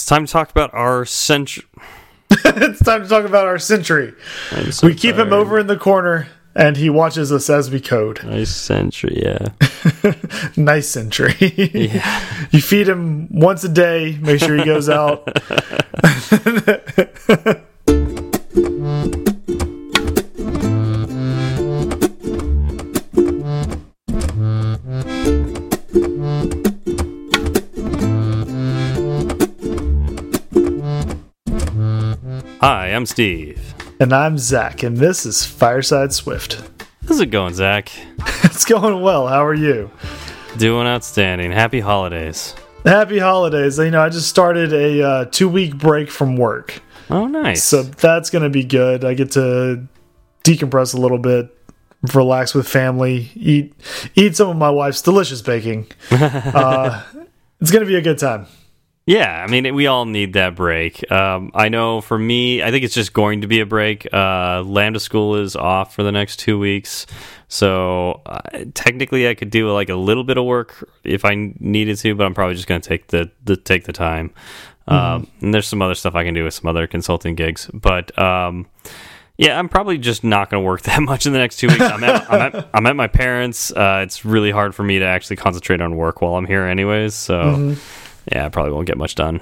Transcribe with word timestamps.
It's 0.00 0.06
time 0.06 0.24
to 0.26 0.32
talk 0.32 0.50
about 0.50 0.72
our 0.72 1.04
Sentry. 1.04 1.64
it's 2.30 2.82
time 2.82 3.02
to 3.02 3.08
talk 3.08 3.24
about 3.26 3.46
our 3.46 3.58
Sentry. 3.58 4.14
So 4.70 4.86
we 4.86 4.94
keep 4.94 5.16
him 5.16 5.32
over 5.32 5.58
in 5.58 5.66
the 5.66 5.76
corner, 5.76 6.28
and 6.54 6.74
he 6.76 6.88
watches 6.88 7.30
us 7.30 7.50
as 7.50 7.70
we 7.70 7.80
code. 7.80 8.24
Nice 8.24 8.48
Sentry, 8.54 9.22
yeah. 9.22 9.48
nice 10.56 10.88
Sentry. 10.88 11.34
yeah. 11.38 12.48
you 12.50 12.62
feed 12.62 12.88
him 12.88 13.28
once 13.30 13.62
a 13.64 13.68
day. 13.68 14.16
Make 14.22 14.40
sure 14.40 14.56
he 14.56 14.64
goes 14.64 14.88
out. 14.88 15.28
Hi, 32.60 32.88
I'm 32.88 33.06
Steve. 33.06 33.74
And 34.00 34.12
I'm 34.12 34.36
Zach, 34.36 34.82
and 34.82 34.94
this 34.94 35.24
is 35.24 35.46
Fireside 35.46 36.12
Swift. 36.12 36.62
How's 37.08 37.18
it 37.18 37.30
going, 37.30 37.54
Zach? 37.54 37.90
it's 38.44 38.66
going 38.66 39.00
well. 39.00 39.26
How 39.26 39.46
are 39.46 39.54
you? 39.54 39.90
Doing 40.58 40.86
outstanding. 40.86 41.52
Happy 41.52 41.80
holidays. 41.80 42.54
Happy 42.84 43.18
holidays. 43.18 43.78
You 43.78 43.90
know, 43.90 44.02
I 44.02 44.10
just 44.10 44.28
started 44.28 44.74
a 44.74 45.02
uh, 45.02 45.24
two 45.24 45.48
week 45.48 45.78
break 45.78 46.10
from 46.10 46.36
work. 46.36 46.82
Oh, 47.08 47.26
nice. 47.26 47.64
So 47.64 47.82
that's 47.82 48.28
going 48.28 48.42
to 48.42 48.50
be 48.50 48.62
good. 48.62 49.06
I 49.06 49.14
get 49.14 49.30
to 49.30 49.88
decompress 50.44 50.92
a 50.92 50.98
little 50.98 51.16
bit, 51.16 51.56
relax 52.12 52.52
with 52.52 52.68
family, 52.68 53.30
eat 53.36 53.72
eat 54.14 54.36
some 54.36 54.50
of 54.50 54.56
my 54.58 54.68
wife's 54.68 55.00
delicious 55.00 55.40
baking. 55.40 55.86
uh, 56.10 57.04
it's 57.58 57.70
going 57.70 57.86
to 57.86 57.90
be 57.90 57.96
a 57.96 58.02
good 58.02 58.18
time. 58.18 58.48
Yeah, 59.10 59.44
I 59.44 59.50
mean, 59.50 59.74
we 59.74 59.88
all 59.88 60.04
need 60.04 60.34
that 60.34 60.54
break. 60.54 61.10
Um, 61.10 61.50
I 61.52 61.68
know 61.68 62.00
for 62.00 62.16
me, 62.16 62.62
I 62.62 62.70
think 62.70 62.84
it's 62.84 62.94
just 62.94 63.12
going 63.12 63.40
to 63.40 63.48
be 63.48 63.58
a 63.58 63.66
break. 63.66 64.06
Uh, 64.14 64.62
Lambda 64.64 65.00
School 65.00 65.34
is 65.34 65.56
off 65.56 65.96
for 65.96 66.04
the 66.04 66.12
next 66.12 66.38
two 66.38 66.60
weeks, 66.60 67.06
so 67.48 68.22
uh, 68.24 68.40
technically, 68.72 69.28
I 69.28 69.34
could 69.34 69.50
do 69.50 69.68
like 69.72 69.88
a 69.88 69.96
little 69.96 70.22
bit 70.22 70.38
of 70.38 70.44
work 70.44 70.88
if 71.02 71.24
I 71.24 71.52
needed 71.58 71.98
to, 71.98 72.14
but 72.14 72.24
I'm 72.24 72.34
probably 72.34 72.54
just 72.54 72.68
going 72.68 72.80
to 72.80 72.88
take 72.88 73.08
the, 73.08 73.32
the 73.42 73.56
take 73.56 73.82
the 73.82 73.92
time. 73.92 74.26
Mm 74.26 74.96
-hmm. 74.96 75.14
um, 75.16 75.26
and 75.42 75.52
there's 75.52 75.66
some 75.66 75.84
other 75.84 75.96
stuff 75.96 76.14
I 76.14 76.24
can 76.24 76.34
do 76.34 76.44
with 76.44 76.54
some 76.54 76.70
other 76.70 76.86
consulting 76.86 77.36
gigs, 77.36 77.68
but 77.72 78.16
um, 78.16 78.66
yeah, 79.36 79.58
I'm 79.58 79.68
probably 79.68 79.98
just 79.98 80.22
not 80.22 80.50
going 80.50 80.62
to 80.62 80.68
work 80.70 80.82
that 80.90 81.00
much 81.00 81.26
in 81.26 81.32
the 81.32 81.40
next 81.40 81.58
two 81.58 81.68
weeks. 81.68 81.90
I'm 81.94 82.04
at, 82.04 82.30
I'm 82.30 82.40
at, 82.46 82.54
I'm 82.74 82.86
at 82.86 82.96
my 82.96 83.08
parents. 83.08 83.72
Uh, 83.72 84.04
it's 84.04 84.24
really 84.24 84.52
hard 84.52 84.74
for 84.74 84.84
me 84.84 84.98
to 85.00 85.06
actually 85.06 85.42
concentrate 85.42 85.84
on 85.84 85.96
work 85.96 86.20
while 86.20 86.34
I'm 86.38 86.46
here, 86.46 86.70
anyways. 86.70 87.14
So. 87.14 87.34
Mm 87.34 87.70
-hmm 87.70 87.99
yeah, 88.30 88.46
I 88.46 88.48
probably 88.48 88.72
won't 88.72 88.86
get 88.86 88.98
much 88.98 89.14
done. 89.14 89.40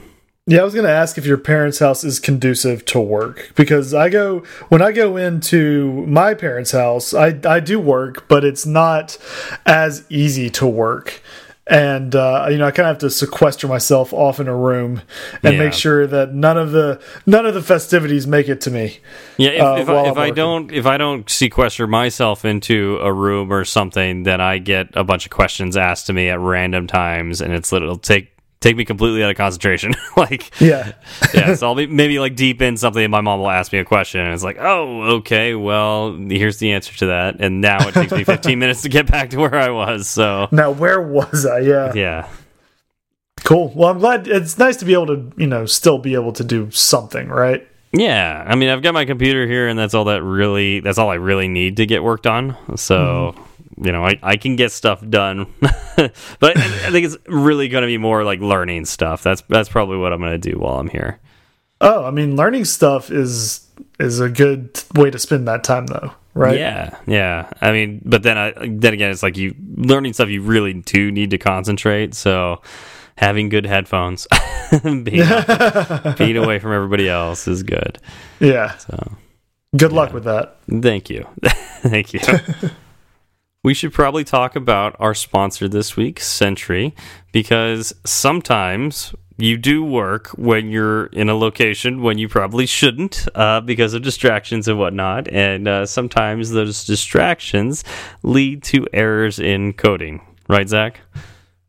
Yeah, 0.49 0.63
I 0.63 0.65
was 0.65 0.73
going 0.73 0.87
to 0.87 0.93
ask 0.93 1.19
if 1.19 1.27
your 1.27 1.37
parents' 1.37 1.79
house 1.79 2.03
is 2.05 2.19
conducive 2.19 2.87
to 2.87 2.99
work 2.99 3.53
because 3.55 3.93
I 3.93 4.09
go 4.09 4.45
when 4.71 4.81
I 4.81 4.93
go 4.93 5.19
into 5.19 6.07
my 6.07 6.33
parents' 6.33 6.71
house, 6.71 7.13
I 7.13 7.39
I 7.45 7.61
do 7.61 7.79
work, 7.79 8.29
but 8.29 8.47
it's 8.47 8.65
not 8.65 9.19
as 9.67 10.07
easy 10.09 10.49
to 10.51 10.67
work. 10.67 11.21
And 11.67 12.15
uh, 12.15 12.47
you 12.51 12.57
know, 12.57 12.67
I 12.67 12.71
kind 12.71 12.89
of 12.89 12.95
have 12.95 12.99
to 13.01 13.11
sequester 13.11 13.69
myself 13.69 14.15
off 14.15 14.41
in 14.41 14.49
a 14.49 14.57
room 14.57 15.03
and 15.43 15.53
yeah. 15.53 15.59
make 15.61 15.75
sure 15.75 16.07
that 16.07 16.33
none 16.33 16.57
of 16.57 16.73
the 16.73 16.99
none 17.27 17.45
of 17.45 17.53
the 17.53 17.63
festivities 17.63 18.27
make 18.27 18.49
it 18.49 18.63
to 18.63 18.71
me. 18.71 19.01
Yeah, 19.37 19.51
if, 19.51 19.61
uh, 19.63 19.77
if, 19.81 19.89
I, 19.91 20.09
if 20.09 20.17
I 20.17 20.31
don't 20.31 20.73
if 20.73 20.87
I 20.87 20.97
don't 20.97 21.29
sequester 21.29 21.87
myself 21.87 22.47
into 22.47 22.99
a 23.03 23.13
room 23.13 23.53
or 23.53 23.67
something, 23.67 24.23
then 24.23 24.41
I 24.41 24.57
get 24.57 24.89
a 24.95 25.05
bunch 25.05 25.27
of 25.27 25.31
questions 25.31 25.77
asked 25.77 26.07
to 26.07 26.15
me 26.15 26.31
at 26.31 26.41
random 26.41 26.87
times, 26.87 27.43
and 27.43 27.53
it's 27.53 27.71
it'll 27.71 27.99
take 27.99 28.33
take 28.61 28.77
me 28.77 28.85
completely 28.85 29.23
out 29.23 29.31
of 29.31 29.37
concentration. 29.37 29.95
like, 30.17 30.61
yeah, 30.61 30.93
yeah. 31.33 31.55
So 31.55 31.67
I'll 31.67 31.75
be 31.75 31.87
maybe 31.87 32.19
like 32.19 32.37
deep 32.37 32.61
in 32.63 32.77
something, 32.77 33.03
and 33.03 33.11
my 33.11 33.21
mom 33.21 33.41
will 33.41 33.51
ask 33.51 33.73
me 33.73 33.79
a 33.79 33.85
question, 33.85 34.21
and 34.21 34.35
it's 34.35 34.43
like, 34.43 34.59
oh, 34.59 35.17
okay, 35.19 35.55
well, 35.55 36.15
here's 36.15 36.59
the 36.59 36.73
answer 36.73 36.97
to 36.99 37.07
that, 37.07 37.37
and 37.41 37.61
now 37.61 37.87
it 37.89 37.95
takes 37.95 38.13
me 38.13 38.25
15 38.25 38.59
minutes 38.59 38.83
to 38.83 38.89
get 38.89 39.11
back 39.11 39.31
to 39.31 39.39
where 39.39 39.55
I 39.55 39.71
was. 39.71 40.09
So 40.09 40.49
now, 40.51 40.71
where 40.71 41.01
was 41.01 41.47
I? 41.47 41.61
Yeah, 41.61 41.93
yeah. 41.95 42.29
Cool. 43.45 43.73
Well, 43.75 43.89
I'm 43.89 43.99
glad. 43.99 44.27
It's 44.27 44.59
nice 44.59 44.77
to 44.79 44.85
be 44.85 44.93
able 44.93 45.07
to, 45.07 45.33
you 45.37 45.47
know, 45.47 45.65
still 45.65 45.99
be 45.99 46.15
able 46.15 46.33
to 46.33 46.45
do 46.45 46.71
something, 46.71 47.29
right? 47.29 47.67
Yeah, 47.93 48.45
I 48.47 48.55
mean, 48.57 48.69
I've 48.69 48.83
got 48.83 48.93
my 48.93 49.07
computer 49.07 49.47
here, 49.47 49.69
and 49.69 49.79
that's 49.79 49.95
all 49.95 50.05
that 50.05 50.23
really, 50.23 50.81
that's 50.81 50.99
all 50.99 51.09
I 51.09 51.15
really 51.15 51.49
need 51.49 51.77
to 51.79 51.87
get 51.87 52.03
worked 52.03 52.27
on. 52.27 52.57
So. 52.77 53.35
Mm 53.35 53.39
-hmm 53.39 53.48
you 53.81 53.93
know, 53.93 54.05
I, 54.05 54.19
I 54.23 54.37
can 54.37 54.57
get 54.57 54.73
stuff 54.73 55.07
done, 55.09 55.53
but 55.61 56.13
I 56.57 56.91
think 56.91 57.07
it's 57.07 57.17
really 57.27 57.69
going 57.69 57.83
to 57.83 57.87
be 57.87 57.99
more 57.99 58.25
like 58.25 58.41
learning 58.41 58.85
stuff. 58.87 59.23
That's 59.23 59.43
that's 59.49 59.69
probably 59.69 59.99
what 59.99 60.13
I'm 60.13 60.21
going 60.21 60.39
to 60.41 60.51
do 60.51 60.59
while 60.59 60.79
I'm 60.79 60.89
here. 60.89 61.21
Oh, 61.81 62.05
I 62.05 62.11
mean, 62.11 62.37
learning 62.37 62.65
stuff 62.65 63.11
is 63.11 63.67
is 64.01 64.21
a 64.21 64.29
good 64.29 64.83
way 64.95 65.11
to 65.11 65.19
spend 65.19 65.47
that 65.49 65.63
time, 65.63 65.87
though, 65.87 66.13
right? 66.35 66.59
Yeah, 66.59 66.99
yeah. 67.07 67.51
I 67.61 67.73
mean, 67.73 68.03
but 68.05 68.23
then 68.23 68.37
I 68.37 68.53
then 68.53 68.95
again, 68.95 69.11
it's 69.11 69.23
like 69.23 69.37
you 69.37 69.55
learning 69.77 70.15
stuff. 70.15 70.29
You 70.29 70.43
really 70.43 70.75
do 70.75 71.13
need 71.13 71.31
to 71.31 71.39
concentrate. 71.39 72.15
So 72.15 72.63
having 73.17 73.49
good 73.49 73.67
headphones, 73.67 74.27
being, 74.83 75.05
being 76.19 76.37
away 76.37 76.59
from 76.59 76.73
everybody 76.73 77.09
else 77.09 77.47
is 77.47 77.63
good. 77.63 77.99
Yeah. 78.41 78.77
So 78.79 79.13
good 79.77 79.93
luck 79.93 80.13
with 80.13 80.25
that. 80.25 80.57
Thank 80.69 81.11
you. 81.11 81.27
Thank 81.83 82.13
you 82.13 82.21
we 83.65 83.75
should 83.75 83.93
probably 83.93 84.25
talk 84.25 84.57
about 84.57 84.97
our 84.99 85.15
sponsor 85.15 85.69
this 85.69 85.97
week, 85.97 86.21
Sentry, 86.21 86.95
because 87.33 87.93
sometimes 88.05 89.15
you 89.37 89.57
do 89.57 89.85
work 89.85 90.29
when 90.31 90.71
you're 90.71 91.07
in 91.07 91.29
a 91.29 91.35
location 91.35 92.03
when 92.03 92.19
you 92.19 92.29
probably 92.29 92.67
shouldn't 92.67 93.27
uh, 93.35 93.61
because 93.61 93.95
of 93.95 94.03
distractions 94.03 94.67
and 94.69 94.79
whatnot. 94.79 95.29
And 95.29 95.69
uh, 95.69 95.87
sometimes 95.87 96.51
those 96.51 96.85
distractions 96.85 97.85
lead 98.23 98.63
to 98.65 98.87
errors 98.93 99.39
in 99.39 99.73
coding. 99.73 100.21
Right, 100.49 100.69
Zach? 100.69 101.01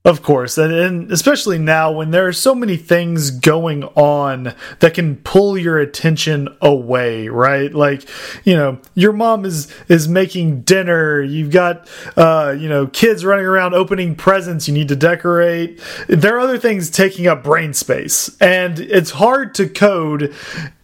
Of 0.09 0.24
course, 0.24 0.58
and, 0.58 1.12
especially 1.12 1.59
now 1.59 1.92
when 1.92 2.09
there 2.09 2.25
are 2.25 2.34
so 2.34 2.56
many 2.56 2.78
things 2.78 3.30
going 3.30 3.84
on 3.84 4.56
that 4.80 4.96
can 4.96 5.18
pull 5.18 5.56
your 5.56 5.78
attention 5.78 6.50
away, 6.64 7.28
right? 7.28 7.72
Like, 7.72 8.09
you 8.44 8.56
know, 8.56 8.80
your 8.96 9.14
mom 9.14 9.46
is 9.46 9.72
is 9.88 10.08
making 10.08 10.62
dinner, 10.62 11.22
you've 11.22 11.52
got 11.52 11.88
uh, 12.18 12.56
you 12.58 12.68
know, 12.68 12.88
kids 12.88 13.24
running 13.24 13.46
around 13.46 13.75
opening 13.75 14.16
presents 14.16 14.68
you 14.68 14.74
need 14.74 14.88
to 14.88 14.96
decorate. 14.96 15.80
There 16.08 16.36
are 16.36 16.40
other 16.40 16.58
things 16.58 16.90
taking 16.90 17.28
up 17.28 17.44
brain 17.44 17.75
space, 17.75 18.36
and 18.42 18.80
it's 18.80 19.12
hard 19.12 19.53
to 19.56 19.69
code 19.69 20.34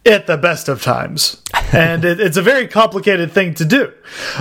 at 0.06 0.26
the 0.26 0.36
best 0.36 0.68
of 0.68 0.82
times. 0.82 1.42
and 1.72 2.04
it, 2.04 2.20
it's 2.20 2.36
a 2.36 2.42
very 2.42 2.68
complicated 2.68 3.32
thing 3.32 3.54
to 3.54 3.64
do. 3.64 3.92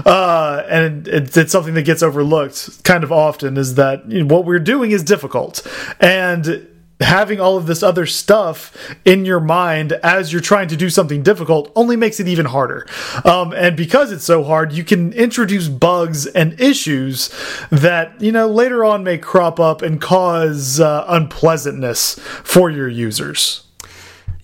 Uh, 0.06 0.64
and 0.70 1.08
it, 1.08 1.36
it's 1.36 1.52
something 1.52 1.74
that 1.74 1.84
gets 1.84 2.03
overlooked 2.03 2.84
kind 2.84 3.03
of 3.03 3.12
often 3.12 3.58
is 3.58 3.75
that 3.75 4.09
you 4.09 4.24
know, 4.24 4.34
what 4.34 4.46
we're 4.46 4.59
doing 4.59 4.92
is 4.92 5.04
difficult. 5.04 5.66
And 6.00 6.68
having 7.02 7.42
all 7.42 7.58
of 7.58 7.66
this 7.66 7.84
other 7.84 8.06
stuff 8.06 8.96
in 9.04 9.25
your 9.25 9.40
mind 9.40 9.92
as 9.92 10.31
you're 10.31 10.42
trying 10.42 10.68
to 10.70 10.78
do 10.78 10.90
something 10.90 11.24
difficult 11.24 11.72
only 11.75 11.96
makes 11.96 12.20
it 12.20 12.28
even 12.28 12.46
harder. 12.46 12.88
Um, 13.25 13.52
and 13.54 13.75
because 13.75 14.12
it's 14.12 14.24
so 14.24 14.44
hard, 14.44 14.72
you 14.72 14.84
can 14.84 15.12
introduce 15.14 15.68
bugs 15.68 16.25
and 16.25 16.59
issues 16.59 17.34
that, 17.70 18.20
you 18.22 18.31
know, 18.31 18.48
later 18.48 18.86
on 18.86 19.04
may 19.04 19.18
crop 19.18 19.59
up 19.59 19.81
and 19.81 20.00
cause 20.00 20.80
uh, 20.80 21.06
unpleasantness 21.08 22.18
for 22.44 22.70
your 22.70 22.88
users. 22.88 23.65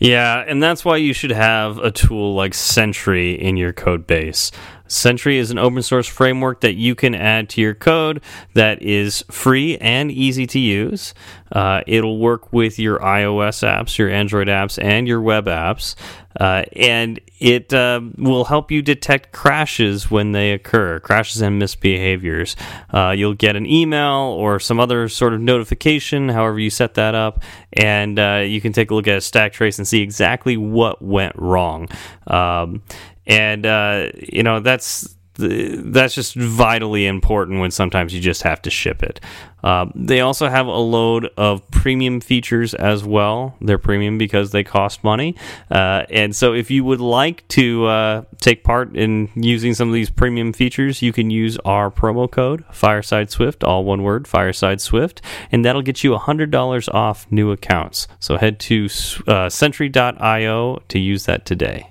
Yeah, 0.01 0.43
and 0.47 0.63
that's 0.63 0.83
why 0.83 0.97
you 0.97 1.13
should 1.13 1.29
have 1.29 1.77
a 1.77 1.91
tool 1.91 2.33
like 2.33 2.55
Sentry 2.55 3.39
in 3.39 3.55
your 3.55 3.71
code 3.71 4.07
base. 4.07 4.51
Sentry 4.91 5.37
is 5.37 5.51
an 5.51 5.57
open 5.57 5.81
source 5.81 6.07
framework 6.07 6.59
that 6.61 6.73
you 6.73 6.95
can 6.95 7.15
add 7.15 7.47
to 7.49 7.61
your 7.61 7.73
code 7.73 8.21
that 8.55 8.81
is 8.81 9.23
free 9.31 9.77
and 9.77 10.11
easy 10.11 10.45
to 10.47 10.59
use. 10.59 11.13
Uh, 11.51 11.81
it'll 11.87 12.19
work 12.19 12.51
with 12.51 12.77
your 12.77 12.99
iOS 12.99 13.65
apps, 13.65 13.97
your 13.97 14.09
Android 14.09 14.47
apps, 14.47 14.81
and 14.83 15.07
your 15.07 15.21
web 15.21 15.45
apps. 15.45 15.95
Uh, 16.39 16.63
and 16.73 17.19
it 17.39 17.73
uh, 17.73 17.99
will 18.17 18.45
help 18.45 18.71
you 18.71 18.81
detect 18.81 19.33
crashes 19.33 20.09
when 20.09 20.31
they 20.31 20.51
occur, 20.51 20.99
crashes 21.01 21.41
and 21.41 21.61
misbehaviors. 21.61 22.55
Uh, 22.93 23.11
you'll 23.11 23.33
get 23.33 23.55
an 23.55 23.65
email 23.65 24.35
or 24.37 24.59
some 24.59 24.79
other 24.79 25.09
sort 25.09 25.33
of 25.33 25.41
notification, 25.41 26.29
however 26.29 26.59
you 26.59 26.69
set 26.69 26.93
that 26.93 27.15
up, 27.15 27.43
and 27.73 28.17
uh, 28.17 28.43
you 28.45 28.61
can 28.61 28.71
take 28.71 28.91
a 28.91 28.95
look 28.95 29.07
at 29.07 29.17
a 29.17 29.21
stack 29.21 29.51
trace 29.51 29.77
and 29.77 29.87
see 29.87 30.01
exactly 30.01 30.55
what 30.55 31.01
went 31.01 31.35
wrong. 31.35 31.89
Um, 32.27 32.81
and 33.25 33.65
uh, 33.65 34.09
you 34.15 34.43
know 34.43 34.59
that's 34.59 35.15
that's 35.41 36.13
just 36.13 36.35
vitally 36.35 37.05
important 37.05 37.59
when 37.59 37.71
sometimes 37.71 38.13
you 38.13 38.19
just 38.19 38.43
have 38.43 38.61
to 38.61 38.69
ship 38.69 39.01
it. 39.01 39.19
Uh, 39.63 39.85
they 39.93 40.21
also 40.21 40.49
have 40.49 40.67
a 40.67 40.71
load 40.71 41.29
of 41.37 41.69
premium 41.71 42.19
features 42.19 42.73
as 42.73 43.03
well. 43.03 43.55
They're 43.61 43.77
premium 43.77 44.17
because 44.17 44.51
they 44.51 44.63
cost 44.63 45.03
money. 45.03 45.35
Uh, 45.69 46.03
and 46.09 46.35
so, 46.35 46.53
if 46.53 46.71
you 46.71 46.83
would 46.83 46.99
like 46.99 47.47
to 47.49 47.85
uh, 47.85 48.23
take 48.39 48.63
part 48.63 48.95
in 48.95 49.29
using 49.35 49.73
some 49.73 49.87
of 49.87 49.93
these 49.93 50.09
premium 50.09 50.51
features, 50.51 51.01
you 51.01 51.13
can 51.13 51.29
use 51.29 51.57
our 51.59 51.91
promo 51.91 52.29
code 52.29 52.65
Fireside 52.71 53.29
Swift, 53.29 53.63
all 53.63 53.83
one 53.83 54.03
word, 54.03 54.27
Fireside 54.27 54.81
Swift, 54.81 55.21
and 55.51 55.63
that'll 55.63 55.81
get 55.83 56.03
you 56.03 56.11
$100 56.11 56.93
off 56.93 57.31
new 57.31 57.51
accounts. 57.51 58.07
So, 58.19 58.37
head 58.37 58.59
to 58.61 58.89
uh, 59.27 59.49
Sentry.io 59.49 60.81
to 60.87 60.99
use 60.99 61.25
that 61.25 61.45
today. 61.45 61.90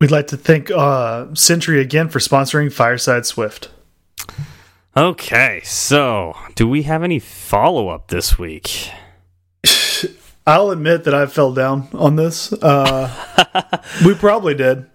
We'd 0.00 0.10
like 0.10 0.28
to 0.28 0.38
thank 0.38 0.70
uh, 0.70 1.26
Sentry 1.34 1.78
again 1.78 2.08
for 2.08 2.20
sponsoring 2.20 2.72
Fireside 2.72 3.26
Swift. 3.26 3.68
Okay, 4.96 5.60
so 5.62 6.34
do 6.54 6.66
we 6.66 6.84
have 6.84 7.02
any 7.02 7.18
follow 7.18 7.88
up 7.90 8.08
this 8.08 8.38
week? 8.38 8.90
I'll 10.46 10.70
admit 10.70 11.04
that 11.04 11.12
I 11.12 11.26
fell 11.26 11.52
down 11.52 11.88
on 11.92 12.16
this. 12.16 12.50
Uh, 12.50 13.12
we 14.06 14.14
probably 14.14 14.54
did. 14.54 14.86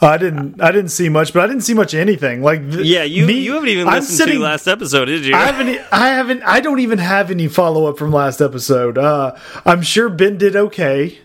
I 0.00 0.18
didn't. 0.18 0.60
I 0.60 0.72
didn't 0.72 0.90
see 0.90 1.08
much, 1.08 1.32
but 1.32 1.44
I 1.44 1.46
didn't 1.46 1.62
see 1.62 1.74
much 1.74 1.94
anything. 1.94 2.42
Like, 2.42 2.60
yeah, 2.70 3.04
you 3.04 3.26
me, 3.26 3.34
you 3.34 3.54
haven't 3.54 3.68
even 3.68 3.86
listened 3.86 4.18
sitting, 4.18 4.38
to 4.38 4.42
last 4.42 4.66
episode, 4.66 5.04
did 5.04 5.24
you? 5.24 5.34
I 5.36 5.46
haven't. 5.46 5.80
I 5.92 6.08
haven't. 6.08 6.42
I 6.42 6.58
don't 6.58 6.80
even 6.80 6.98
have 6.98 7.30
any 7.30 7.46
follow 7.46 7.86
up 7.86 7.98
from 7.98 8.10
last 8.10 8.40
episode. 8.40 8.98
Uh, 8.98 9.36
I'm 9.64 9.82
sure 9.82 10.08
Ben 10.08 10.38
did 10.38 10.56
okay. 10.56 11.20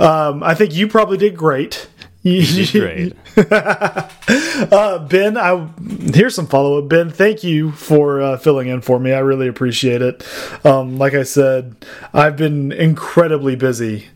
Um, 0.00 0.42
I 0.42 0.56
think 0.56 0.74
you 0.74 0.88
probably 0.88 1.18
did 1.18 1.36
great. 1.36 1.86
You 2.24 2.66
great. 2.80 3.14
uh, 3.36 4.98
ben, 5.06 5.36
I 5.36 5.68
here's 6.14 6.34
some 6.34 6.46
follow 6.46 6.78
up. 6.78 6.88
Ben, 6.88 7.10
thank 7.10 7.44
you 7.44 7.70
for 7.72 8.20
uh, 8.22 8.36
filling 8.38 8.68
in 8.68 8.80
for 8.80 8.98
me. 8.98 9.12
I 9.12 9.18
really 9.18 9.46
appreciate 9.46 10.00
it. 10.00 10.26
Um, 10.64 10.96
like 10.96 11.12
I 11.12 11.22
said, 11.24 11.76
I've 12.14 12.36
been 12.36 12.72
incredibly 12.72 13.56
busy 13.56 14.06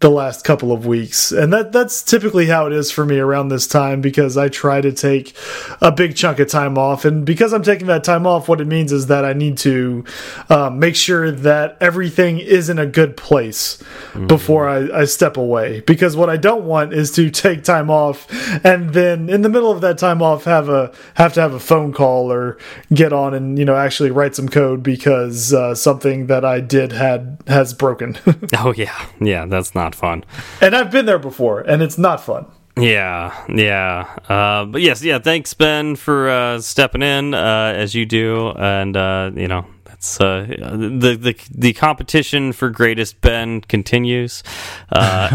the 0.00 0.10
last 0.10 0.44
couple 0.44 0.70
of 0.70 0.86
weeks. 0.86 1.32
And 1.32 1.52
that 1.52 1.72
that's 1.72 2.02
typically 2.02 2.46
how 2.46 2.66
it 2.66 2.72
is 2.72 2.90
for 2.90 3.04
me 3.04 3.18
around 3.18 3.48
this 3.48 3.66
time 3.66 4.00
because 4.00 4.36
I 4.36 4.48
try 4.48 4.80
to 4.80 4.92
take 4.92 5.34
a 5.80 5.90
big 5.90 6.14
chunk 6.14 6.38
of 6.38 6.48
time 6.48 6.78
off. 6.78 7.04
And 7.04 7.26
because 7.26 7.52
I'm 7.52 7.64
taking 7.64 7.88
that 7.88 8.04
time 8.04 8.26
off, 8.26 8.48
what 8.48 8.60
it 8.60 8.66
means 8.66 8.92
is 8.92 9.08
that 9.08 9.24
I 9.24 9.32
need 9.32 9.58
to 9.58 10.04
um, 10.48 10.78
make 10.78 10.94
sure 10.94 11.32
that 11.32 11.76
everything 11.80 12.38
is 12.38 12.68
in 12.68 12.78
a 12.78 12.86
good 12.86 13.16
place 13.16 13.82
mm. 14.12 14.28
before 14.28 14.68
I, 14.68 15.00
I 15.00 15.04
step 15.04 15.36
away. 15.36 15.80
Because 15.80 16.16
what 16.16 16.30
I 16.30 16.36
don't 16.36 16.64
want 16.64 16.92
is 16.92 17.10
to 17.12 17.30
take 17.38 17.64
time 17.64 17.90
off 17.90 18.28
and 18.64 18.92
then 18.92 19.28
in 19.28 19.42
the 19.42 19.48
middle 19.48 19.70
of 19.70 19.80
that 19.80 19.98
time 19.98 20.22
off 20.22 20.44
have 20.44 20.68
a 20.68 20.92
have 21.14 21.32
to 21.34 21.40
have 21.40 21.54
a 21.54 21.60
phone 21.60 21.92
call 21.92 22.32
or 22.32 22.58
get 22.92 23.12
on 23.12 23.34
and 23.34 23.58
you 23.58 23.64
know 23.64 23.76
actually 23.76 24.10
write 24.10 24.34
some 24.34 24.48
code 24.48 24.82
because 24.82 25.52
uh, 25.52 25.74
something 25.74 26.26
that 26.26 26.44
I 26.44 26.60
did 26.60 26.92
had 26.92 27.38
has 27.46 27.74
broken. 27.74 28.18
oh 28.58 28.72
yeah, 28.76 29.06
yeah, 29.20 29.46
that's 29.46 29.74
not 29.74 29.87
not 29.88 29.94
fun. 29.94 30.24
And 30.60 30.76
I've 30.76 30.90
been 30.90 31.06
there 31.06 31.18
before, 31.18 31.60
and 31.60 31.82
it's 31.82 31.98
not 31.98 32.20
fun. 32.20 32.46
Yeah, 32.76 33.34
yeah. 33.48 34.16
Uh, 34.28 34.66
but 34.66 34.82
yes, 34.82 35.02
yeah. 35.02 35.18
Thanks, 35.18 35.52
Ben, 35.54 35.96
for 35.96 36.28
uh, 36.28 36.60
stepping 36.60 37.02
in 37.02 37.34
uh, 37.34 37.72
as 37.74 37.94
you 37.94 38.06
do, 38.06 38.50
and 38.50 38.96
uh, 38.96 39.32
you 39.34 39.48
know 39.48 39.66
that's 39.84 40.20
uh, 40.20 40.46
the 40.48 41.16
the 41.20 41.34
the 41.50 41.72
competition 41.72 42.52
for 42.52 42.70
greatest 42.70 43.20
Ben 43.20 43.62
continues. 43.62 44.44
Uh, 44.92 45.28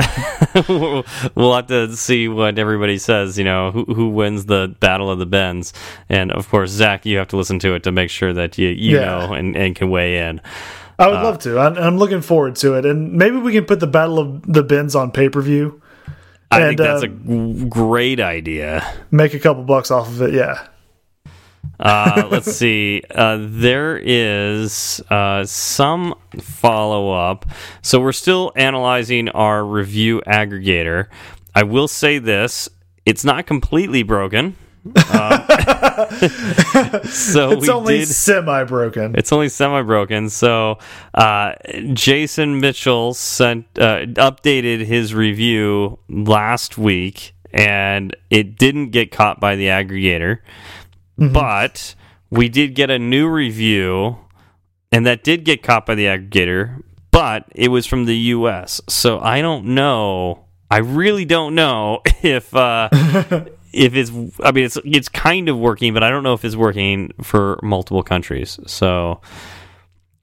we'll, 0.70 1.04
we'll 1.36 1.56
have 1.56 1.68
to 1.68 1.98
see 1.98 2.30
what 2.30 2.58
everybody 2.58 2.98
says. 2.98 3.38
You 3.38 3.44
know 3.44 3.72
who 3.72 3.84
who 3.86 4.10
wins 4.10 4.46
the 4.46 4.74
battle 4.80 5.12
of 5.12 5.20
the 5.20 5.26
Bens, 5.26 5.74
and 6.08 6.32
of 6.32 6.48
course, 6.48 6.70
Zach, 6.70 7.06
you 7.06 7.18
have 7.18 7.28
to 7.30 7.38
listen 7.38 7.60
to 7.60 7.74
it 7.74 7.84
to 7.84 7.92
make 7.92 8.10
sure 8.10 8.32
that 8.32 8.58
you 8.58 8.70
you 8.70 9.00
yeah. 9.00 9.06
know 9.06 9.34
and, 9.34 9.58
and 9.58 9.76
can 9.76 9.90
weigh 9.90 10.20
in. 10.20 10.40
I 11.04 11.08
would 11.08 11.18
uh, 11.18 11.24
love 11.24 11.40
to. 11.40 11.60
I'm, 11.60 11.78
I'm, 11.78 11.98
looking 11.98 12.22
forward 12.22 12.56
to 12.58 12.76
it, 12.76 12.86
and 12.86 13.14
maybe 13.14 13.38
we 13.38 13.52
can 13.52 13.66
put 13.66 13.80
the 13.80 13.88
Battle 13.88 14.20
of 14.20 14.42
the 14.52 14.64
Bens 14.64 14.96
on 14.96 15.12
pay 15.12 15.30
per 15.30 15.42
view. 15.42 15.82
I 16.50 16.62
and, 16.62 16.68
think 16.70 16.80
that's 16.80 17.04
uh, 17.04 17.08
a 17.08 17.66
great 17.66 18.20
idea. 18.20 18.86
Make 19.12 19.34
a 19.34 19.40
couple 19.40 19.64
bucks 19.64 19.92
off 19.92 20.08
of 20.08 20.22
it. 20.22 20.34
Yeah. 20.34 20.68
uh, 21.80 22.28
let's 22.32 22.52
see. 22.56 23.02
Uh, 23.14 23.38
there 23.42 23.98
is 23.98 25.02
uh, 25.10 25.46
some 25.46 26.16
follow 26.40 27.12
up. 27.12 27.46
So 27.82 28.00
we're 28.00 28.12
still 28.12 28.52
analyzing 28.56 29.30
our 29.30 29.66
review 29.66 30.22
aggregator. 30.28 31.08
I 31.56 31.64
will 31.64 31.88
say 31.88 32.20
this 32.20 32.70
it's 33.06 33.26
not 33.26 33.46
completely 33.46 34.04
broken. 34.04 34.56
Um, 34.86 34.94
so 37.06 37.52
it's 37.52 37.70
only 37.70 38.06
semi 38.06 38.64
broken. 38.66 39.16
It's 39.18 39.32
only 39.32 39.50
semi 39.50 39.82
broken. 39.84 40.30
So 40.30 40.80
uh, 41.14 41.54
Jason 41.94 42.60
Mitchell 42.60 43.14
sent 43.14 43.66
uh, 43.78 44.06
updated 44.06 44.86
his 44.86 45.14
review 45.14 46.00
last 46.10 46.78
week, 46.78 47.34
and 47.54 48.16
it 48.30 48.58
didn't 48.58 48.90
get 48.90 49.12
caught 49.12 49.40
by 49.40 49.56
the 49.56 49.68
aggregator, 49.68 50.40
mm 51.18 51.28
-hmm. 51.28 51.34
but 51.34 51.96
we 52.30 52.50
did 52.50 52.76
get 52.76 52.90
a 52.90 53.00
new 53.00 53.28
review, 53.28 54.18
and 54.92 55.06
that 55.06 55.24
did 55.24 55.46
get 55.46 55.62
caught 55.64 55.86
by 55.86 55.96
the 55.96 56.08
aggregator, 56.08 56.84
but 57.12 57.46
it 57.56 57.70
was 57.70 57.86
from 57.86 58.06
the 58.06 58.18
U.S. 58.36 58.82
So 58.90 59.20
I 59.20 59.42
don't 59.42 59.66
know. 59.66 60.46
I 60.72 60.80
really 60.80 61.26
don't 61.26 61.54
know 61.54 62.02
if 62.24 62.54
uh, 62.56 62.90
if 63.74 63.96
it's 63.96 64.12
I 64.44 64.52
mean 64.52 64.66
it's 64.66 64.78
it's 64.86 65.10
kind 65.10 65.50
of 65.50 65.58
working, 65.58 65.94
but 65.94 66.04
I 66.04 66.10
don't 66.10 66.24
know 66.24 66.34
if 66.34 66.46
it's 66.46 66.56
working 66.56 67.12
for 67.22 67.60
multiple 67.64 68.04
countries. 68.04 68.60
So 68.68 69.20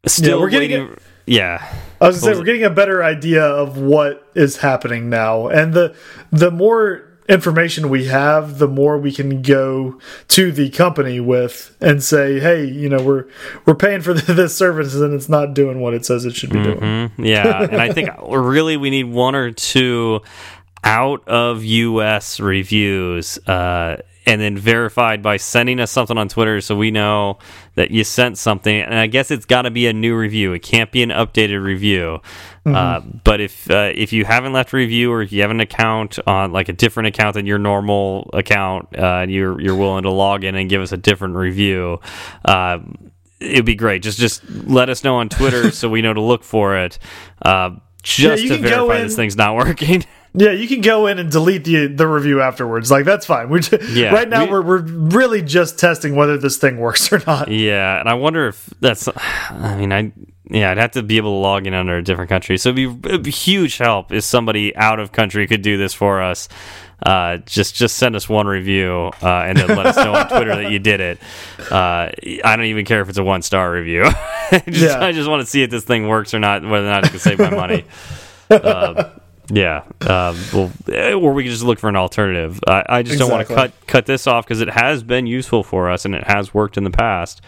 still 0.06 0.38
yeah, 0.38 0.42
we're 0.42 0.50
getting 0.50 0.70
waiting, 0.70 0.94
a, 0.94 0.98
yeah. 1.26 1.74
I 2.00 2.06
was 2.06 2.20
gonna 2.20 2.34
say 2.34 2.38
we're 2.38 2.46
getting 2.46 2.64
a 2.64 2.70
better 2.70 3.02
idea 3.02 3.44
of 3.44 3.76
what 3.76 4.26
is 4.34 4.58
happening 4.58 5.10
now. 5.10 5.48
And 5.48 5.74
the 5.74 5.94
the 6.30 6.50
more 6.50 7.10
information 7.28 7.88
we 7.88 8.06
have, 8.06 8.58
the 8.58 8.66
more 8.66 8.98
we 8.98 9.12
can 9.12 9.40
go 9.40 10.00
to 10.28 10.50
the 10.50 10.68
company 10.70 11.20
with 11.20 11.76
and 11.80 12.02
say, 12.02 12.40
"Hey, 12.40 12.64
you 12.64 12.88
know, 12.88 13.02
we're 13.02 13.26
we're 13.64 13.74
paying 13.74 14.00
for 14.00 14.14
this 14.14 14.56
service 14.56 14.94
and 14.94 15.14
it's 15.14 15.28
not 15.28 15.54
doing 15.54 15.80
what 15.80 15.94
it 15.94 16.06
says 16.06 16.24
it 16.24 16.34
should 16.34 16.50
be 16.50 16.58
mm 16.58 16.64
-hmm. 16.64 16.80
doing." 16.80 16.80
Mm-hmm. 16.80 17.24
Yeah, 17.24 17.62
and 17.62 17.80
I 17.80 17.92
think 17.92 18.10
really 18.28 18.76
we 18.76 18.90
need 18.90 19.06
one 19.12 19.36
or 19.36 19.50
two 19.52 20.20
out 20.84 21.26
of 21.28 21.64
US 21.64 22.40
reviews 22.40 23.38
uh, 23.46 23.96
and 24.26 24.40
then 24.40 24.56
verified 24.56 25.22
by 25.22 25.36
sending 25.36 25.80
us 25.80 25.90
something 25.90 26.16
on 26.16 26.28
Twitter 26.28 26.60
so 26.60 26.76
we 26.76 26.90
know 26.90 27.38
that 27.74 27.90
you 27.90 28.04
sent 28.04 28.38
something. 28.38 28.80
And 28.80 28.94
I 28.94 29.06
guess 29.06 29.30
it's 29.30 29.46
got 29.46 29.62
to 29.62 29.70
be 29.70 29.86
a 29.86 29.92
new 29.92 30.16
review. 30.16 30.52
It 30.52 30.60
can't 30.60 30.92
be 30.92 31.02
an 31.02 31.08
updated 31.08 31.62
review. 31.62 32.20
Mm 32.64 32.72
-hmm. 32.72 32.76
uh, 32.76 33.00
but 33.24 33.40
if 33.40 33.70
uh, 33.70 33.90
if 33.94 34.12
you 34.12 34.24
haven't 34.24 34.52
left 34.52 34.74
a 34.74 34.76
review 34.76 35.12
or 35.12 35.22
if 35.22 35.32
you 35.32 35.42
have 35.42 35.50
an 35.50 35.60
account 35.60 36.18
on 36.26 36.52
like 36.52 36.70
a 36.72 36.74
different 36.74 37.08
account 37.08 37.34
than 37.34 37.46
your 37.46 37.58
normal 37.58 38.28
account, 38.32 38.86
uh, 38.98 39.24
you're 39.28 39.60
you're 39.62 39.78
willing 39.78 40.02
to 40.02 40.10
log 40.10 40.44
in 40.44 40.54
and 40.54 40.70
give 40.70 40.82
us 40.82 40.92
a 40.92 40.98
different 40.98 41.36
review. 41.36 41.98
Uh, 42.44 42.78
it'd 43.40 43.64
be 43.64 43.74
great. 43.74 44.04
Just 44.04 44.18
just 44.20 44.42
let 44.66 44.88
us 44.88 45.02
know 45.02 45.16
on 45.16 45.28
Twitter 45.28 45.70
so 45.80 45.88
we 45.88 46.00
know 46.00 46.14
to 46.14 46.26
look 46.32 46.44
for 46.44 46.84
it. 46.84 46.98
Uh, 47.42 47.70
just 48.02 48.44
yeah, 48.44 48.56
to 48.56 48.62
verify 48.62 49.02
this 49.02 49.16
thing's 49.16 49.36
not 49.36 49.54
working. 49.56 50.04
Yeah, 50.32 50.52
you 50.52 50.68
can 50.68 50.80
go 50.80 51.06
in 51.08 51.18
and 51.18 51.30
delete 51.30 51.64
the 51.64 51.88
the 51.88 52.06
review 52.06 52.40
afterwards. 52.40 52.90
Like 52.90 53.04
that's 53.04 53.26
fine. 53.26 53.48
We're 53.48 53.60
just, 53.60 53.90
yeah, 53.90 54.12
right 54.12 54.28
now 54.28 54.44
we, 54.44 54.52
are 54.52 54.62
we're 54.62 54.82
really 54.82 55.42
just 55.42 55.78
testing 55.78 56.14
whether 56.14 56.38
this 56.38 56.56
thing 56.56 56.78
works 56.78 57.12
or 57.12 57.20
not. 57.26 57.48
Yeah, 57.48 57.98
and 57.98 58.08
I 58.08 58.14
wonder 58.14 58.46
if 58.46 58.70
that's. 58.80 59.08
I 59.50 59.76
mean, 59.76 59.92
I 59.92 60.12
yeah, 60.50 60.70
I'd 60.70 60.78
have 60.78 60.92
to 60.92 61.02
be 61.02 61.16
able 61.16 61.30
to 61.30 61.42
log 61.42 61.66
in 61.66 61.74
under 61.74 61.96
a 61.96 62.02
different 62.02 62.28
country. 62.28 62.58
So 62.58 62.70
it'd 62.70 63.02
be, 63.02 63.08
it'd 63.08 63.22
be 63.22 63.30
huge 63.30 63.78
help 63.78 64.12
if 64.12 64.24
somebody 64.24 64.74
out 64.76 64.98
of 64.98 65.12
country 65.12 65.46
could 65.46 65.62
do 65.62 65.76
this 65.76 65.94
for 65.94 66.20
us. 66.20 66.48
Uh, 67.04 67.38
just 67.38 67.76
just 67.76 67.96
send 67.96 68.14
us 68.14 68.28
one 68.28 68.46
review 68.46 69.10
uh, 69.22 69.44
and 69.46 69.56
then 69.56 69.68
let 69.68 69.86
us 69.86 69.96
know 69.96 70.12
on 70.12 70.28
Twitter 70.28 70.54
that 70.54 70.70
you 70.70 70.78
did 70.78 71.00
it. 71.00 71.18
Uh, 71.70 72.10
I 72.44 72.56
don't 72.56 72.66
even 72.66 72.84
care 72.84 73.00
if 73.00 73.08
it's 73.08 73.16
a 73.16 73.24
one 73.24 73.42
star 73.42 73.72
review. 73.72 74.04
just, 74.50 74.66
yeah. 74.68 75.02
I 75.02 75.12
just 75.12 75.28
want 75.28 75.40
to 75.40 75.46
see 75.46 75.62
if 75.62 75.70
this 75.70 75.84
thing 75.84 76.08
works 76.08 76.34
or 76.34 76.40
not, 76.40 76.62
whether 76.62 76.86
or 76.86 76.90
not 76.90 77.04
it 77.04 77.10
can 77.10 77.18
save 77.18 77.38
my 77.38 77.50
money. 77.50 77.84
Uh, 78.50 79.10
yeah, 79.52 79.82
um, 80.02 80.36
well, 80.52 80.70
eh, 80.92 81.12
or 81.12 81.32
we 81.32 81.42
can 81.42 81.52
just 81.52 81.64
look 81.64 81.78
for 81.78 81.88
an 81.88 81.96
alternative. 81.96 82.60
I, 82.66 82.84
I 82.88 83.02
just 83.02 83.14
exactly. 83.14 83.18
don't 83.18 83.30
want 83.30 83.48
to 83.48 83.54
cut 83.54 83.86
cut 83.86 84.06
this 84.06 84.26
off 84.26 84.46
because 84.46 84.60
it 84.60 84.70
has 84.70 85.02
been 85.02 85.26
useful 85.26 85.62
for 85.62 85.90
us 85.90 86.04
and 86.04 86.14
it 86.14 86.24
has 86.24 86.54
worked 86.54 86.76
in 86.76 86.84
the 86.84 86.90
past. 86.90 87.42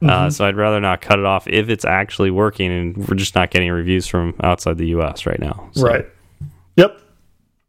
Mm 0.00 0.08
-hmm. 0.08 0.12
uh, 0.12 0.18
mm-hmm. 0.18 0.30
so 0.30 0.48
I'd 0.48 0.56
rather 0.56 0.80
not 0.80 1.00
cut 1.00 1.18
it 1.18 1.24
off 1.24 1.46
if 1.46 1.68
it's 1.68 1.84
actually 1.84 2.30
working, 2.30 2.72
and 2.72 2.96
we're 2.96 3.18
just 3.18 3.34
not 3.34 3.50
getting 3.50 3.72
reviews 3.72 4.06
from 4.06 4.34
outside 4.42 4.76
the 4.78 4.94
U.S. 4.94 5.26
right 5.26 5.40
now. 5.40 5.68
So. 5.72 5.86
Right. 5.86 6.06
Yep. 6.76 7.00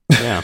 Yeah. 0.09 0.41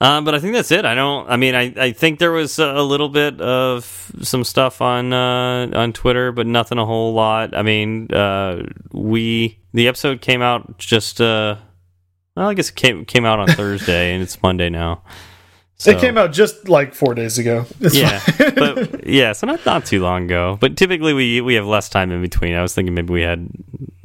Um, 0.00 0.24
but 0.24 0.34
I 0.34 0.40
think 0.40 0.54
that's 0.54 0.72
it. 0.72 0.84
I 0.84 0.94
don't. 0.94 1.30
I 1.30 1.36
mean, 1.36 1.54
I, 1.54 1.72
I 1.88 1.92
think 1.92 2.18
there 2.18 2.32
was 2.32 2.58
a 2.58 2.82
little 2.82 3.08
bit 3.08 3.40
of 3.40 4.10
some 4.22 4.44
stuff 4.44 4.80
on 4.80 5.12
uh, 5.12 5.78
on 5.82 5.92
Twitter, 5.92 6.32
but 6.32 6.46
nothing 6.46 6.78
a 6.78 6.84
whole 6.84 7.14
lot. 7.14 7.54
I 7.54 7.62
mean, 7.62 8.12
uh, 8.12 8.62
we 8.92 9.58
the 9.72 9.88
episode 9.88 10.20
came 10.20 10.42
out 10.42 10.78
just 10.78 11.20
uh, 11.20 11.56
well, 12.36 12.48
I 12.48 12.54
guess 12.54 12.68
it 12.68 12.76
came 12.76 13.04
came 13.04 13.24
out 13.24 13.38
on 13.38 13.48
Thursday 13.48 14.12
and 14.14 14.22
it's 14.22 14.40
Monday 14.42 14.68
now. 14.70 15.02
So, 15.78 15.90
It 15.90 16.00
came 16.00 16.16
out 16.16 16.32
just 16.32 16.70
like 16.70 16.94
four 16.94 17.14
days 17.14 17.36
ago. 17.36 17.66
It's 17.80 17.94
yeah, 17.94 18.22
but 18.54 19.06
yeah, 19.06 19.32
so 19.32 19.46
not 19.46 19.64
not 19.66 19.84
too 19.84 20.00
long 20.00 20.24
ago. 20.24 20.56
But 20.58 20.76
typically 20.78 21.12
we 21.12 21.42
we 21.42 21.54
have 21.54 21.66
less 21.66 21.90
time 21.90 22.10
in 22.12 22.22
between. 22.22 22.54
I 22.54 22.62
was 22.62 22.74
thinking 22.74 22.94
maybe 22.94 23.12
we 23.12 23.20
had, 23.20 23.46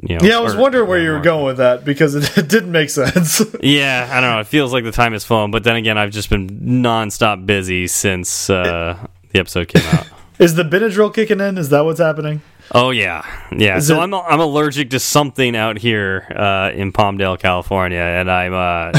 you 0.02 0.18
know. 0.18 0.26
yeah, 0.26 0.38
I 0.38 0.42
was 0.42 0.54
or- 0.56 0.60
wondering 0.60 0.90
where 0.90 1.00
you 1.00 1.12
were 1.12 1.22
going 1.22 1.46
with 1.46 1.58
that 1.58 1.86
because 1.86 2.14
it, 2.16 2.38
it 2.38 2.50
didn't 2.50 2.74
make 2.74 2.90
sense. 2.90 3.42
Yeah, 3.62 4.10
I 4.12 4.20
don't 4.20 4.32
know. 4.32 4.40
It 4.42 4.48
feels 4.48 4.74
like 4.74 4.84
the 4.84 4.92
time 4.92 5.14
has 5.14 5.24
flown, 5.24 5.52
but 5.52 5.64
then 5.64 5.78
again, 5.78 5.98
I've 5.98 6.12
just 6.12 6.30
been 6.30 6.50
nonstop 6.50 7.46
busy 7.46 7.88
since 7.88 8.50
uh, 8.50 8.98
the 9.32 9.40
episode 9.40 9.70
came 9.70 9.86
out. 9.96 10.08
Is 10.40 10.56
the 10.56 10.64
Benadryl 10.64 11.14
kicking 11.14 11.40
in? 11.40 11.58
Is 11.58 11.70
that 11.70 11.86
what's 11.86 12.00
happening? 12.00 12.42
Oh 12.74 12.92
yeah, 12.92 13.26
yeah. 13.52 13.78
Is 13.78 13.88
so 13.88 13.96
it- 13.96 14.00
I'm 14.04 14.14
I'm 14.14 14.40
allergic 14.40 14.92
to 14.92 15.00
something 15.00 15.56
out 15.56 15.78
here 15.78 16.26
uh, 16.36 16.72
in 16.74 16.94
Palmdale, 16.94 17.38
California, 17.40 18.00
and 18.00 18.32
I'm 18.32 18.54
uh, 18.54 18.92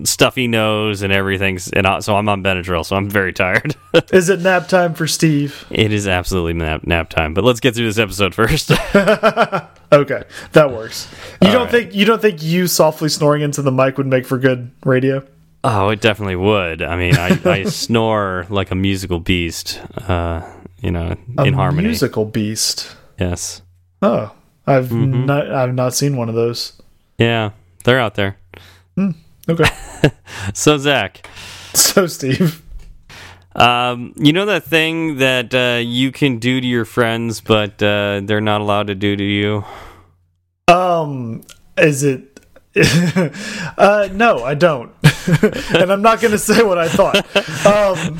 stuffy 0.04 0.48
nose 0.48 1.02
and 1.02 1.12
everything's, 1.12 1.70
and 1.70 1.86
I, 1.86 2.00
so 2.00 2.16
I'm 2.16 2.28
on 2.28 2.42
Benadryl. 2.42 2.84
So 2.84 2.96
I'm 2.96 3.08
very 3.08 3.32
tired. 3.32 3.76
Is 4.12 4.28
it 4.28 4.40
nap 4.40 4.66
time 4.68 4.94
for 4.94 5.06
Steve? 5.06 5.64
it 5.70 5.92
is 5.92 6.08
absolutely 6.08 6.54
nap 6.54 6.86
nap 6.86 7.08
time. 7.08 7.34
But 7.34 7.44
let's 7.44 7.60
get 7.60 7.74
through 7.74 7.86
this 7.86 7.98
episode 7.98 8.34
first. 8.34 8.70
Okay, 9.90 10.24
that 10.52 10.70
works. 10.70 11.10
You 11.40 11.48
All 11.48 11.54
don't 11.54 11.62
right. 11.62 11.70
think 11.70 11.94
you 11.94 12.04
don't 12.04 12.20
think 12.20 12.42
you 12.42 12.66
softly 12.66 13.08
snoring 13.08 13.40
into 13.40 13.62
the 13.62 13.72
mic 13.72 13.96
would 13.96 14.06
make 14.06 14.26
for 14.26 14.36
good 14.36 14.70
radio? 14.84 15.26
Oh, 15.64 15.88
it 15.90 16.00
definitely 16.00 16.36
would. 16.36 16.82
I 16.82 16.96
mean, 16.96 17.16
I, 17.16 17.38
I 17.44 17.62
snore 17.64 18.46
like 18.48 18.70
a 18.70 18.74
musical 18.74 19.18
beast. 19.20 19.80
Uh, 19.96 20.42
you 20.80 20.90
know, 20.90 21.16
A 21.38 21.44
in 21.44 21.54
harmony. 21.54 21.88
musical 21.88 22.24
beast. 22.24 22.94
Yes. 23.18 23.62
Oh, 24.02 24.32
I've 24.66 24.88
Mm-hmm. 24.88 25.26
not 25.26 25.50
I've 25.50 25.74
not 25.74 25.94
seen 25.94 26.16
one 26.16 26.28
of 26.28 26.34
those. 26.34 26.80
Yeah, 27.18 27.50
they're 27.84 27.98
out 28.00 28.14
there. 28.14 28.38
Okay, 29.50 29.70
So 30.54 30.76
Zach, 30.78 31.26
so 31.74 32.06
Steve, 32.06 32.62
um, 33.56 34.12
you 34.16 34.32
know 34.32 34.44
that 34.46 34.64
thing 34.64 35.16
that 35.18 35.54
uh, 35.54 35.78
you 35.80 36.12
can 36.12 36.38
do 36.38 36.60
to 36.60 36.66
your 36.66 36.84
friends, 36.84 37.40
but 37.40 37.82
uh, 37.82 38.20
they're 38.24 38.40
not 38.42 38.60
allowed 38.60 38.88
to 38.88 38.94
do 38.94 39.16
to 39.16 39.24
you. 39.24 39.64
um, 40.68 41.42
is 41.78 42.02
it? 42.04 42.40
uh, 42.76 44.08
no, 44.12 44.44
I 44.44 44.54
don't, 44.54 44.92
and 45.74 45.92
I'm 45.92 46.02
not 46.02 46.20
going 46.20 46.32
to 46.32 46.38
say 46.38 46.62
what 46.62 46.78
I 46.78 46.88
thought. 46.88 47.16
Um, 47.66 48.18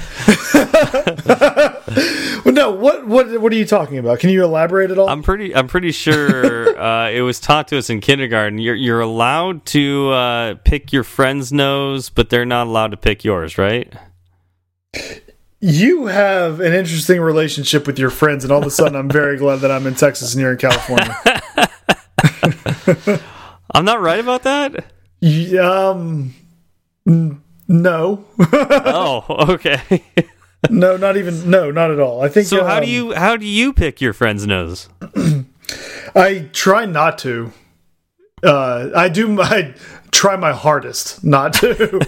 well, 2.44 2.54
no, 2.54 2.70
what 2.72 3.06
what 3.06 3.40
what 3.40 3.52
are 3.52 3.56
you 3.56 3.64
talking 3.64 3.98
about? 3.98 4.20
Can 4.20 4.30
you 4.30 4.44
elaborate 4.44 4.90
at 4.90 4.98
all? 4.98 5.08
I'm 5.08 5.22
pretty. 5.22 5.54
I'm 5.54 5.68
pretty 5.68 5.92
sure 5.92 6.78
uh, 6.80 7.10
it 7.10 7.22
was 7.22 7.40
taught 7.40 7.68
to 7.68 7.78
us 7.78 7.88
in 7.88 8.00
kindergarten. 8.00 8.58
You're 8.58 8.74
you're 8.74 9.00
allowed 9.00 9.64
to 9.66 10.10
uh, 10.10 10.54
pick 10.64 10.92
your 10.92 11.04
friend's 11.04 11.52
nose, 11.52 12.10
but 12.10 12.30
they're 12.30 12.44
not 12.44 12.66
allowed 12.66 12.90
to 12.90 12.96
pick 12.96 13.24
yours, 13.24 13.56
right? 13.56 13.92
you 15.60 16.06
have 16.06 16.60
an 16.60 16.72
interesting 16.72 17.20
relationship 17.20 17.86
with 17.86 17.98
your 17.98 18.10
friends, 18.10 18.44
and 18.44 18.52
all 18.52 18.60
of 18.60 18.66
a 18.66 18.70
sudden, 18.70 18.96
I'm 18.96 19.10
very 19.10 19.36
glad 19.36 19.56
that 19.56 19.70
I'm 19.70 19.86
in 19.86 19.94
Texas 19.94 20.34
and 20.34 20.40
you're 20.40 20.52
in 20.52 20.58
California. 20.58 21.16
I'm 23.72 23.84
not 23.84 24.00
right 24.00 24.20
about 24.20 24.44
that. 24.44 24.84
Um, 25.60 26.34
n- 27.08 27.42
no, 27.66 28.24
oh, 28.52 29.24
okay. 29.50 30.04
no, 30.70 30.96
not 30.96 31.16
even 31.16 31.50
no, 31.50 31.70
not 31.70 31.90
at 31.90 32.00
all. 32.00 32.22
I 32.22 32.28
think. 32.28 32.46
so 32.46 32.64
how 32.64 32.80
do 32.80 32.86
um, 32.86 32.90
you 32.90 33.14
how 33.14 33.36
do 33.36 33.46
you 33.46 33.72
pick 33.72 34.00
your 34.00 34.12
friend's 34.12 34.46
nose? 34.46 34.88
I 36.14 36.48
try 36.52 36.84
not 36.86 37.18
to. 37.18 37.52
Uh, 38.42 38.90
I 38.94 39.08
do. 39.08 39.40
I 39.40 39.74
try 40.10 40.36
my 40.36 40.52
hardest 40.52 41.24
not 41.24 41.52
to. 41.54 42.00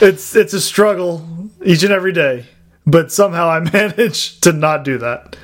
it's 0.00 0.36
it's 0.36 0.52
a 0.52 0.60
struggle 0.60 1.26
each 1.64 1.82
and 1.82 1.92
every 1.92 2.12
day, 2.12 2.46
but 2.86 3.10
somehow 3.10 3.48
I 3.48 3.60
manage 3.60 4.40
to 4.40 4.52
not 4.52 4.84
do 4.84 4.98
that. 4.98 5.36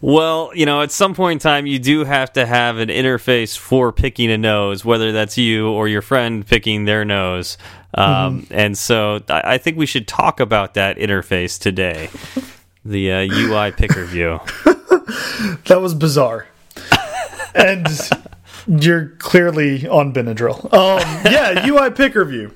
Well, 0.00 0.50
you 0.54 0.66
know, 0.66 0.82
at 0.82 0.90
some 0.90 1.14
point 1.14 1.34
in 1.34 1.38
time, 1.40 1.66
you 1.66 1.78
do 1.78 2.04
have 2.04 2.32
to 2.34 2.46
have 2.46 2.78
an 2.78 2.88
interface 2.88 3.56
for 3.56 3.92
picking 3.92 4.30
a 4.30 4.38
nose, 4.38 4.84
whether 4.84 5.12
that's 5.12 5.38
you 5.38 5.68
or 5.68 5.88
your 5.88 6.02
friend 6.02 6.46
picking 6.46 6.84
their 6.84 7.04
nose. 7.04 7.58
Um, 7.94 8.46
And 8.50 8.76
so 8.76 9.22
I, 9.28 9.58
think 9.58 9.76
we 9.78 9.86
should 9.86 10.06
talk 10.06 10.40
about 10.40 10.74
that 10.74 10.98
interface 10.98 11.58
today 11.58 12.10
the 12.84 13.12
uh, 13.12 13.20
UI 13.20 13.72
picker 13.72 14.04
view. 14.04 14.40
That 15.68 15.80
was 15.80 15.94
bizarre. 15.94 16.46
and 17.54 17.86
you're 18.66 19.08
clearly 19.18 19.88
on 19.88 20.12
Benadryl. 20.12 20.64
Um, 20.72 21.00
yeah, 21.32 21.66
UI 21.66 21.90
picker 21.90 22.24
view. 22.26 22.52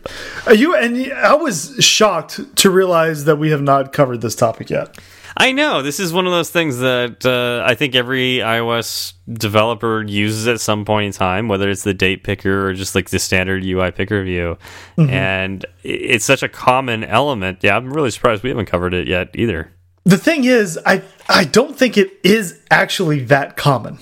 You 0.55 0.77
and 0.77 1.13
I 1.13 1.35
was 1.35 1.77
shocked 1.81 2.57
to 2.57 2.71
realize 2.71 3.25
that 3.25 3.37
we 3.37 3.51
have 3.51 3.63
not 3.63 3.93
covered 3.93 4.21
this 4.21 4.35
topic 4.35 4.69
yet. 4.69 4.99
I 5.37 5.53
know 5.53 5.83
this 5.83 5.99
is 5.99 6.13
one 6.13 6.27
of 6.27 6.33
those 6.33 6.51
things 6.51 6.79
that 6.79 7.25
uh, 7.25 7.65
I 7.67 7.75
think 7.75 7.95
every 7.95 8.39
iOS 8.39 9.15
developer 9.33 10.03
uses 10.03 10.47
at 10.47 10.61
some 10.61 10.85
point 10.85 11.07
in 11.07 11.13
time, 11.13 11.49
whether 11.49 11.71
it's 11.71 11.83
the 11.83 11.95
date 11.95 12.23
picker 12.23 12.69
or 12.69 12.75
just 12.75 12.95
like 12.95 13.11
the 13.11 13.19
standard 13.19 13.65
UI 13.65 13.91
picker 13.91 14.23
view. 14.23 14.59
And 14.99 15.65
it's 15.83 16.25
such 16.25 16.43
a 16.43 16.49
common 16.49 17.03
element. 17.05 17.59
Yeah, 17.63 17.77
I'm 17.77 17.93
really 17.93 18.11
surprised 18.11 18.43
we 18.43 18.51
haven't 18.51 18.67
covered 18.67 18.95
it 18.95 19.09
yet 19.09 19.31
either. 19.35 19.73
The 20.05 20.19
thing 20.19 20.45
is, 20.45 20.79
I 20.85 21.03
I 21.29 21.45
don't 21.45 21.77
think 21.77 21.97
it 21.97 22.13
is 22.25 22.61
actually 22.71 23.21
that 23.25 23.57
common. 23.57 23.99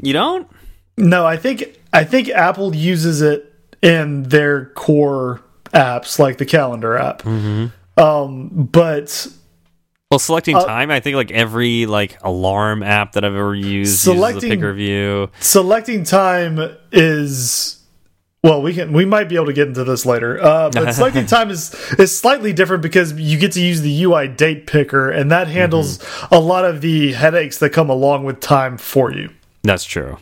You 0.00 0.12
don't? 0.12 0.48
No, 0.96 1.26
I 1.26 1.36
think 1.36 1.78
I 1.92 2.04
think 2.04 2.28
Apple 2.28 2.74
uses 2.76 3.22
it 3.22 3.52
in 3.82 4.24
their 4.24 4.66
core 4.66 5.40
apps, 5.72 6.18
like 6.18 6.38
the 6.38 6.46
calendar 6.46 6.96
app. 6.96 7.26
Um, 7.26 8.68
but 8.70 9.28
Well, 10.10 10.18
selecting 10.18 10.56
Uh, 10.56 10.64
time, 10.64 10.90
I 10.90 11.00
think 11.00 11.16
like 11.16 11.30
every 11.30 11.84
like 11.84 12.16
alarm 12.22 12.82
app 12.82 13.12
that 13.12 13.24
I've 13.26 13.34
ever 13.34 13.54
used 13.54 13.98
Selecting- 13.98 14.48
picker 14.50 14.72
view. 14.72 15.28
selecting 15.38 16.02
time 16.02 16.58
is 16.92 17.76
well 18.42 18.62
we 18.62 18.72
can 18.72 18.94
we 18.94 19.04
might 19.04 19.28
be 19.28 19.34
able 19.34 19.44
to 19.46 19.52
get 19.52 19.68
into 19.68 19.84
this 19.84 20.06
later 20.06 20.42
uh, 20.42 20.70
but 20.70 20.92
selecting 20.94 21.26
time 21.26 21.50
is 21.50 21.74
is 21.98 22.16
slightly 22.18 22.54
different 22.54 22.82
because 22.82 23.12
you 23.20 23.36
get 23.38 23.52
to 23.52 23.60
use 23.60 23.82
the 23.82 24.02
ui 24.04 24.28
date 24.28 24.66
picker 24.66 25.10
and 25.10 25.30
that 25.30 25.46
handles 25.48 26.02
a 26.30 26.38
lot 26.40 26.64
of 26.64 26.80
the 26.80 27.12
headaches 27.12 27.58
that 27.58 27.70
come 27.70 27.90
along 27.90 28.24
with 28.24 28.40
time 28.40 28.78
for 28.78 29.12
you 29.12 29.28
That's 29.62 29.84
true. 29.84 30.16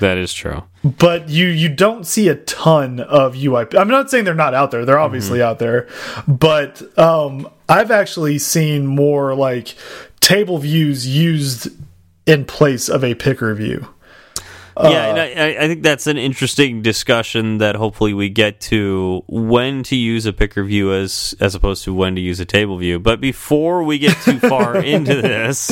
That 0.00 0.16
is 0.18 0.32
true. 0.32 0.64
But 0.84 1.28
you 1.28 1.46
you 1.48 1.68
don't 1.68 2.06
see 2.06 2.28
a 2.28 2.34
ton 2.36 3.00
of 3.00 3.34
ui 3.36 3.66
i'm 3.76 3.88
not 3.88 4.10
saying 4.10 4.24
they're 4.24 4.34
not 4.34 4.54
out 4.54 4.70
there 4.70 4.84
they're 4.84 4.98
obviously 4.98 5.42
out 5.42 5.58
there 5.58 5.88
but 6.28 6.82
um 6.98 7.48
i've 7.68 7.90
actually 7.90 8.38
seen 8.38 8.86
more 8.86 9.34
like 9.34 9.74
table 10.20 10.58
views 10.58 11.06
used 11.06 11.68
in 12.26 12.44
place 12.44 12.88
of 12.88 13.02
a 13.02 13.14
picker 13.14 13.52
view 13.54 13.88
yeah, 14.80 15.06
and 15.08 15.18
I, 15.18 15.64
I- 15.64 15.66
think 15.66 15.82
that's 15.82 16.06
an 16.06 16.18
interesting 16.18 16.82
discussion 16.82 17.58
that 17.58 17.74
hopefully 17.74 18.14
we 18.14 18.28
get 18.28 18.60
to 18.60 19.24
when 19.26 19.82
to 19.82 19.96
use 19.96 20.24
a 20.24 20.32
picker 20.32 20.62
view 20.62 20.94
as 20.94 21.34
as 21.40 21.56
opposed 21.56 21.82
to 21.84 21.92
when 21.94 22.14
to 22.14 22.20
use 22.20 22.38
a 22.38 22.44
table 22.44 22.76
view. 22.78 23.00
But 23.00 23.20
before 23.20 23.82
we 23.82 23.98
get 23.98 24.16
too 24.22 24.38
far 24.38 24.76
into 24.84 25.20
this, 25.20 25.68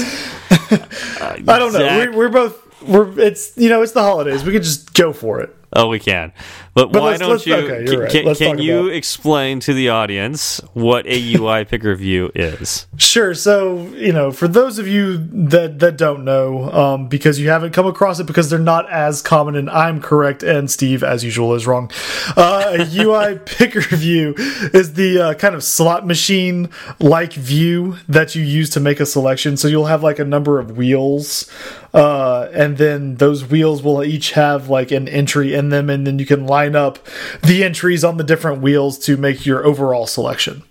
I 1.21 1.37
don't 1.45 1.73
know. 1.73 1.87
We're, 1.99 2.13
we're 2.17 2.29
both. 2.31 2.66
We're. 2.87 3.19
It's 3.19 3.57
you 3.57 3.69
know. 3.69 3.83
It's 3.83 3.93
the 3.93 4.03
holidays. 4.03 4.45
We 4.45 4.53
could 4.53 4.63
just 4.63 4.95
go 4.95 5.13
for 5.13 5.41
it. 5.41 5.56
Oh, 5.73 5.89
we 5.89 5.99
can. 5.99 6.33
But, 6.75 6.93
But 6.93 7.01
why 7.03 7.09
let's- 7.09 7.21
don't 7.21 7.31
let's- 7.31 7.47
you? 7.47 7.55
okay, 7.55 7.97
right. 7.97 8.11
can, 8.11 8.35
can 8.35 8.59
you 8.59 8.81
about- 8.81 8.93
explain 8.93 9.61
to 9.61 9.73
the 9.73 9.89
audience 9.89 10.61
what 10.75 11.07
a 11.07 11.35
UI 11.35 11.65
picker 11.65 11.95
view 11.95 12.31
is? 12.35 12.87
Sure. 12.99 13.33
So 13.35 13.87
you 13.95 14.13
know, 14.13 14.31
for 14.31 14.47
those 14.49 14.79
of 14.79 14.87
you 14.87 15.17
that 15.49 15.79
that 15.79 15.97
don't 15.97 16.25
know, 16.25 16.71
um, 16.73 17.09
because 17.09 17.41
you 17.41 17.49
haven't 17.49 17.73
come 17.73 17.87
across 17.87 18.21
it, 18.21 18.27
because 18.27 18.51
they're 18.51 18.59
not 18.59 18.89
as 18.91 19.23
common, 19.23 19.57
and 19.57 19.71
I'm 19.71 20.01
correct, 20.03 20.43
and 20.43 20.71
Steve, 20.71 21.03
as 21.03 21.25
usual, 21.25 21.55
is 21.55 21.67
wrong. 21.67 21.91
Uh, 22.37 22.77
a 22.79 22.85
UI 23.05 23.39
picker 23.45 23.81
view 23.81 24.35
is 24.75 24.95
the 24.95 25.19
uh, 25.19 25.35
kind 25.35 25.55
of 25.55 25.65
slot 25.65 26.07
machine 26.07 26.69
like 27.01 27.33
view 27.33 27.97
that 28.09 28.35
you 28.35 28.43
use 28.43 28.69
to 28.71 28.81
make 28.81 29.01
a 29.01 29.07
selection. 29.07 29.57
So 29.57 29.67
you'll 29.69 29.87
have 29.87 30.03
like 30.03 30.19
a 30.19 30.25
number 30.25 30.59
of 30.59 30.77
wheels, 30.77 31.51
uh, 31.95 32.49
and 32.53 32.77
then 32.77 33.15
those 33.17 33.47
wheels 33.47 33.83
will 33.83 34.05
each 34.05 34.33
have 34.33 34.69
like 34.69 34.91
an 34.91 35.09
entry 35.09 35.55
in 35.57 35.71
them, 35.71 35.91
and 35.91 36.07
then 36.07 36.19
you 36.19 36.27
can 36.27 36.47
line 36.47 36.77
up 36.77 36.99
the 37.43 37.65
entries 37.65 38.05
on 38.05 38.17
the 38.19 38.25
different 38.25 38.63
wheels 38.63 38.99
to 39.07 39.17
make 39.17 39.45
your 39.47 39.65
overall 39.67 40.07
selection. 40.07 40.63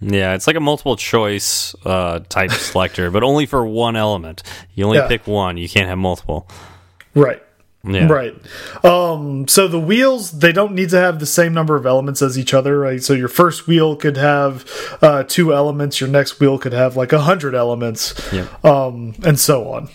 Yeah, 0.00 0.34
it's 0.34 0.46
like 0.46 0.56
a 0.56 0.60
multiple 0.60 0.96
choice 0.96 1.74
uh, 1.84 2.20
type 2.28 2.50
selector, 2.70 3.10
but 3.10 3.22
only 3.22 3.46
for 3.46 3.66
one 3.66 3.96
element. 3.96 4.42
You 4.74 4.84
only 4.84 4.98
Yeah. 4.98 5.08
pick 5.08 5.26
one. 5.26 5.56
You 5.56 5.68
can't 5.68 5.88
have 5.88 5.98
multiple. 5.98 6.46
Right. 7.14 7.42
Yeah. 7.82 8.08
Right. 8.12 8.34
Um, 8.84 9.48
so 9.48 9.66
the 9.66 9.80
wheels, 9.80 10.32
they 10.40 10.52
don't 10.52 10.74
need 10.74 10.90
to 10.90 10.98
have 11.00 11.18
the 11.18 11.24
same 11.24 11.54
number 11.54 11.76
of 11.76 11.86
elements 11.86 12.20
as 12.20 12.38
each 12.38 12.52
other, 12.52 12.78
right? 12.78 13.02
So 13.02 13.14
your 13.14 13.28
first 13.28 13.66
wheel 13.66 13.96
could 13.96 14.18
have 14.18 14.66
uh, 15.00 15.22
two 15.26 15.54
elements, 15.54 15.98
your 15.98 16.10
next 16.10 16.40
wheel 16.40 16.58
could 16.58 16.74
have 16.74 16.94
like 16.94 17.14
a 17.14 17.20
hundred 17.20 17.54
elements, 17.54 18.12
Yep. 18.34 18.64
um, 18.66 19.14
and 19.24 19.40
so 19.40 19.72
on. 19.72 19.88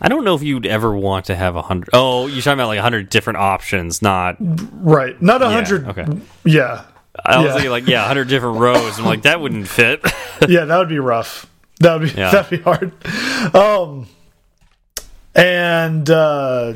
I 0.00 0.08
don't 0.08 0.24
know 0.24 0.34
if 0.34 0.42
you'd 0.42 0.66
ever 0.66 0.94
want 0.94 1.26
to 1.26 1.36
have 1.36 1.56
a 1.56 1.62
hundred. 1.62 1.90
Oh, 1.92 2.26
you're 2.26 2.42
talking 2.42 2.58
about 2.58 2.68
like 2.68 2.78
a 2.78 2.82
hundred 2.82 3.08
different 3.08 3.38
options, 3.38 4.02
not 4.02 4.36
Right. 4.40 5.20
Not 5.22 5.42
a 5.42 5.46
Yeah, 5.46 5.50
hundred. 5.52 5.88
okay. 5.88 6.06
Yeah. 6.44 6.82
I 7.24 7.38
was 7.38 7.46
Yeah. 7.46 7.52
thinking 7.54 7.70
like, 7.70 7.86
yeah, 7.86 8.00
a 8.00 8.08
100 8.08 8.28
different 8.28 8.58
rows. 8.58 8.98
I'm 8.98 9.06
like, 9.06 9.22
that 9.22 9.40
wouldn't 9.40 9.66
fit. 9.68 10.00
yeah, 10.48 10.66
that 10.66 10.76
would 10.78 10.90
be 10.90 10.98
rough. 10.98 11.46
That 11.80 11.98
would 12.00 12.12
be 12.12 12.18
Yeah. 12.20 12.30
that'd 12.30 12.50
be 12.50 12.62
hard. 12.62 12.92
Um, 13.54 14.06
and 15.34 16.08
uh, 16.10 16.74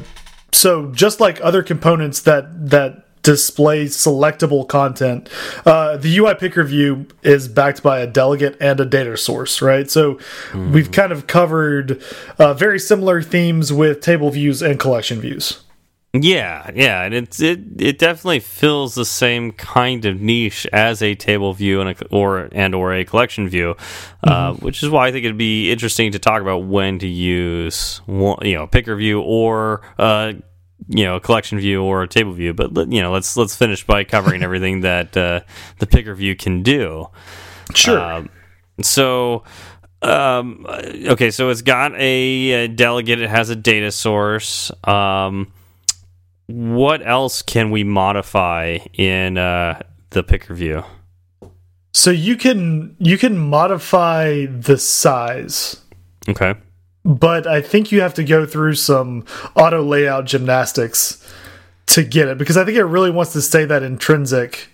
so 0.52 0.90
just 0.92 1.20
like 1.20 1.40
other 1.42 1.62
components 1.62 2.22
that 2.22 2.70
that 2.70 3.04
display 3.22 3.86
selectable 3.86 4.66
content, 4.66 5.28
uh, 5.66 5.96
the 5.96 6.18
UI 6.18 6.34
picker 6.34 6.64
view 6.64 7.06
is 7.22 7.48
backed 7.48 7.82
by 7.82 8.00
a 8.00 8.06
delegate 8.06 8.56
and 8.60 8.80
a 8.80 8.84
data 8.84 9.16
source, 9.16 9.60
right? 9.60 9.90
So 9.90 10.18
we've 10.54 10.90
kind 10.90 11.12
of 11.12 11.26
covered 11.26 12.02
uh, 12.38 12.54
very 12.54 12.78
similar 12.78 13.22
themes 13.22 13.72
with 13.72 14.00
table 14.00 14.30
views 14.30 14.62
and 14.62 14.78
collection 14.78 15.20
views. 15.20 15.62
Yeah, 16.12 16.72
yeah, 16.74 17.04
and 17.04 17.14
it's 17.14 17.40
it 17.40 17.60
it 17.78 17.98
definitely 17.98 18.40
fills 18.40 18.96
the 18.96 19.04
same 19.04 19.52
kind 19.52 20.04
of 20.04 20.20
niche 20.20 20.66
as 20.72 21.02
a 21.02 21.14
table 21.14 21.54
view 21.54 21.80
and 21.80 21.90
a, 21.90 22.06
or 22.08 22.48
and 22.50 22.74
or 22.74 22.92
a 22.92 23.04
collection 23.04 23.48
view, 23.48 23.76
uh, 24.24 24.54
which 24.54 24.82
is 24.82 24.88
why 24.88 25.06
I 25.06 25.12
think 25.12 25.24
it'd 25.24 25.38
be 25.38 25.70
interesting 25.70 26.10
to 26.10 26.18
talk 26.18 26.42
about 26.42 26.64
when 26.64 26.98
to 26.98 27.06
use 27.06 27.98
one, 28.06 28.38
you 28.42 28.54
know 28.54 28.66
picker 28.66 28.96
view 28.96 29.20
or 29.20 29.82
uh, 30.00 30.32
you 30.88 31.04
know 31.04 31.16
a 31.16 31.20
collection 31.20 31.58
view 31.58 31.82
or 31.82 32.02
a 32.02 32.08
table 32.08 32.32
view. 32.32 32.54
But 32.54 32.92
you 32.92 33.02
know 33.02 33.12
let's 33.12 33.36
let's 33.36 33.56
finish 33.56 33.86
by 33.86 34.04
covering 34.04 34.42
everything 34.44 34.80
that 34.80 35.16
uh, 35.16 35.40
the 35.78 35.86
picker 35.86 36.14
view 36.14 36.36
can 36.36 36.62
do. 36.62 37.08
Sure. 37.74 38.00
Um, 38.00 38.30
so, 38.82 39.44
um, 40.02 40.66
okay, 40.68 41.30
so 41.30 41.50
it's 41.50 41.62
got 41.62 41.94
a, 41.94 42.52
a 42.52 42.68
delegate. 42.68 43.20
It 43.20 43.30
has 43.30 43.50
a 43.50 43.56
data 43.56 43.92
source. 43.92 44.72
Um, 44.84 45.52
what 46.46 47.06
else 47.06 47.42
can 47.42 47.70
we 47.70 47.84
modify 47.84 48.78
in 48.94 49.38
uh, 49.38 49.82
the 50.10 50.22
picker 50.22 50.54
view? 50.54 50.84
so 51.92 52.10
you 52.10 52.36
can 52.36 52.96
you 52.98 53.18
can 53.18 53.36
modify 53.36 54.46
the 54.46 54.78
size. 54.78 55.82
Okay. 56.28 56.54
But 57.04 57.46
I 57.46 57.60
think 57.60 57.92
you 57.92 58.00
have 58.00 58.14
to 58.14 58.24
go 58.24 58.46
through 58.46 58.74
some 58.74 59.24
auto 59.54 59.82
layout 59.82 60.26
gymnastics 60.26 61.26
to 61.86 62.04
get 62.04 62.28
it 62.28 62.38
because 62.38 62.56
I 62.56 62.64
think 62.64 62.76
it 62.76 62.84
really 62.84 63.10
wants 63.10 63.32
to 63.32 63.42
stay 63.42 63.64
that 63.64 63.82
intrinsic 63.82 64.68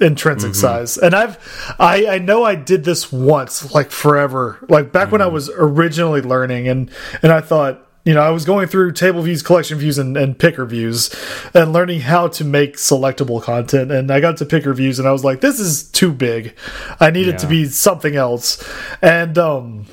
intrinsic 0.00 0.54
size. 0.54 0.96
And 0.96 1.14
I've 1.14 1.74
I 1.78 2.06
I 2.06 2.18
know 2.18 2.44
I 2.44 2.54
did 2.54 2.84
this 2.84 3.12
once 3.12 3.74
like 3.74 3.90
forever. 3.90 4.64
Like 4.68 4.92
back 4.92 5.12
when 5.12 5.22
I 5.22 5.26
was 5.26 5.50
originally 5.50 6.22
learning 6.22 6.68
and 6.68 6.90
and 7.22 7.32
I 7.32 7.40
thought 7.40 7.86
you 8.04 8.14
know, 8.14 8.22
I 8.22 8.30
was 8.30 8.46
going 8.46 8.66
through 8.66 8.92
table 8.92 9.20
views, 9.20 9.42
collection 9.42 9.78
views, 9.78 9.98
and, 9.98 10.16
and 10.16 10.38
picker 10.38 10.64
views, 10.64 11.14
and 11.52 11.72
learning 11.72 12.00
how 12.00 12.28
to 12.28 12.44
make 12.44 12.76
selectable 12.76 13.42
content. 13.42 13.92
And 13.92 14.10
I 14.10 14.20
got 14.20 14.38
to 14.38 14.46
picker 14.46 14.72
views, 14.72 14.98
and 14.98 15.06
I 15.06 15.12
was 15.12 15.22
like, 15.22 15.42
"This 15.42 15.60
is 15.60 15.84
too 15.90 16.10
big. 16.10 16.56
I 16.98 17.10
need 17.10 17.28
it 17.28 17.38
to 17.40 17.46
be 17.46 17.66
something 17.66 18.16
else." 18.16 18.66
And 19.02 19.36
um, 19.36 19.84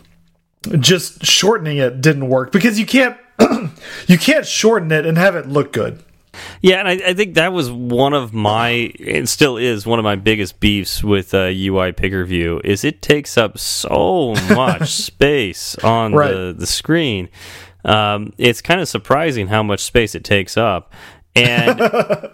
just 0.79 1.25
shortening 1.25 1.77
it 1.77 2.01
didn't 2.01 2.27
work 2.27 2.51
because 2.51 2.79
you 2.79 2.85
can't 2.85 3.17
you 4.07 4.17
can't 4.17 4.45
shorten 4.45 4.91
it 4.91 5.05
and 5.05 5.17
have 5.17 5.35
it 5.35 5.47
look 5.47 5.73
good. 5.73 6.03
Yeah, 6.61 6.79
and 6.79 6.87
I, 6.87 7.09
I 7.09 7.13
think 7.13 7.35
that 7.35 7.53
was 7.53 7.71
one 7.71 8.13
of 8.13 8.33
my, 8.33 8.69
it 8.69 9.27
still 9.27 9.57
is 9.57 9.85
one 9.85 9.99
of 9.99 10.03
my 10.03 10.15
biggest 10.15 10.59
beefs 10.59 11.03
with 11.03 11.33
uh, 11.33 11.49
UI 11.51 11.91
Picker 11.91 12.23
View 12.25 12.61
is 12.63 12.83
it 12.83 13.01
takes 13.01 13.37
up 13.37 13.57
so 13.57 14.33
much 14.49 14.89
space 14.89 15.75
on 15.79 16.11
the, 16.11 16.55
the 16.57 16.67
screen. 16.67 17.29
Um, 17.85 18.33
it's 18.37 18.61
kind 18.61 18.81
of 18.81 18.87
surprising 18.87 19.47
how 19.47 19.63
much 19.63 19.81
space 19.81 20.13
it 20.13 20.23
takes 20.23 20.57
up, 20.57 20.93
and 21.35 21.79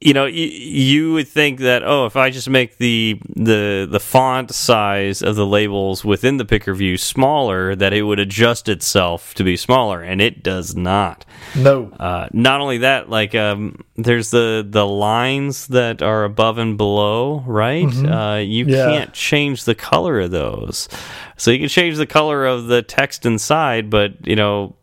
you 0.00 0.14
know, 0.14 0.26
you, 0.26 0.46
you 0.46 1.12
would 1.14 1.26
think 1.26 1.58
that 1.60 1.82
oh, 1.82 2.06
if 2.06 2.14
I 2.14 2.30
just 2.30 2.48
make 2.48 2.78
the 2.78 3.20
the 3.34 3.88
the 3.90 3.98
font 3.98 4.54
size 4.54 5.22
of 5.22 5.34
the 5.34 5.46
labels 5.46 6.04
within 6.04 6.36
the 6.36 6.44
Picker 6.44 6.72
View 6.72 6.96
smaller, 6.96 7.74
that 7.74 7.92
it 7.92 8.02
would 8.02 8.20
adjust 8.20 8.68
itself 8.68 9.34
to 9.34 9.42
be 9.42 9.56
smaller, 9.56 10.00
and 10.02 10.20
it 10.20 10.42
does 10.44 10.76
not. 10.76 11.24
No, 11.56 11.90
Uh, 11.98 12.28
not 12.32 12.60
only 12.60 12.78
that, 12.78 13.10
like 13.10 13.34
um, 13.34 13.84
there's 13.96 14.30
the 14.30 14.64
the 14.68 14.86
lines 14.86 15.66
that 15.68 16.00
are 16.00 16.22
above 16.24 16.58
and 16.58 16.76
below, 16.76 17.42
right? 17.46 17.92
Uh, 17.96 18.36
you. 18.36 18.66
Yeah. 18.66 18.86
can't 18.86 19.12
change 19.12 19.64
the 19.64 19.74
color 19.74 20.20
of 20.20 20.30
those. 20.30 20.88
So 21.36 21.50
you 21.50 21.58
can 21.58 21.68
change 21.68 21.96
the 21.96 22.06
color 22.06 22.46
of 22.46 22.66
the 22.66 22.82
text 22.82 23.26
inside, 23.26 23.90
but 23.90 24.26
you 24.26 24.36
know, 24.36 24.76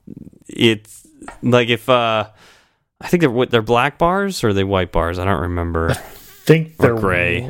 it's 0.47 1.07
like 1.41 1.69
if 1.69 1.87
uh, 1.87 2.27
I 3.01 3.07
think 3.07 3.21
they're 3.21 3.29
what 3.31 3.51
they're 3.51 3.61
black 3.61 3.97
bars 3.97 4.43
or 4.43 4.53
they 4.53 4.63
white 4.63 4.91
bars. 4.91 5.19
I 5.19 5.25
don't 5.25 5.41
remember. 5.41 5.91
I 5.91 5.93
think 5.95 6.77
they're 6.77 6.95
gray. 6.95 7.41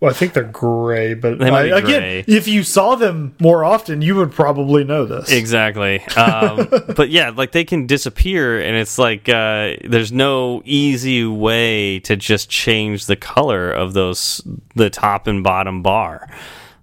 Well, 0.00 0.10
I 0.10 0.14
think 0.14 0.32
they're 0.32 0.44
gray, 0.44 1.12
but 1.12 1.38
They 1.38 1.50
I- 1.50 1.78
again, 1.78 2.24
if 2.26 2.48
you 2.48 2.62
saw 2.62 2.94
them 2.94 3.34
more 3.38 3.64
often, 3.64 4.00
you 4.00 4.16
would 4.16 4.32
probably 4.32 4.82
know 4.82 5.04
this. 5.04 5.30
Exactly. 5.30 6.02
Um, 6.16 6.68
but 6.96 7.10
yeah, 7.10 7.30
like 7.30 7.52
they 7.52 7.64
can 7.64 7.86
disappear, 7.86 8.60
and 8.60 8.76
it's 8.76 8.98
like 8.98 9.28
uh, 9.28 9.74
there's 9.84 10.10
no 10.10 10.62
easy 10.64 11.24
way 11.26 12.00
to 12.00 12.16
just 12.16 12.48
change 12.48 13.06
the 13.06 13.16
color 13.16 13.70
of 13.70 13.92
those 13.92 14.40
the 14.74 14.88
top 14.90 15.26
and 15.26 15.44
bottom 15.44 15.82
bar. 15.82 16.28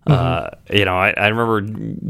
Uh, 0.07 0.49
you 0.69 0.85
know, 0.85 0.95
I, 0.95 1.09
I 1.11 1.27
remember 1.27 1.61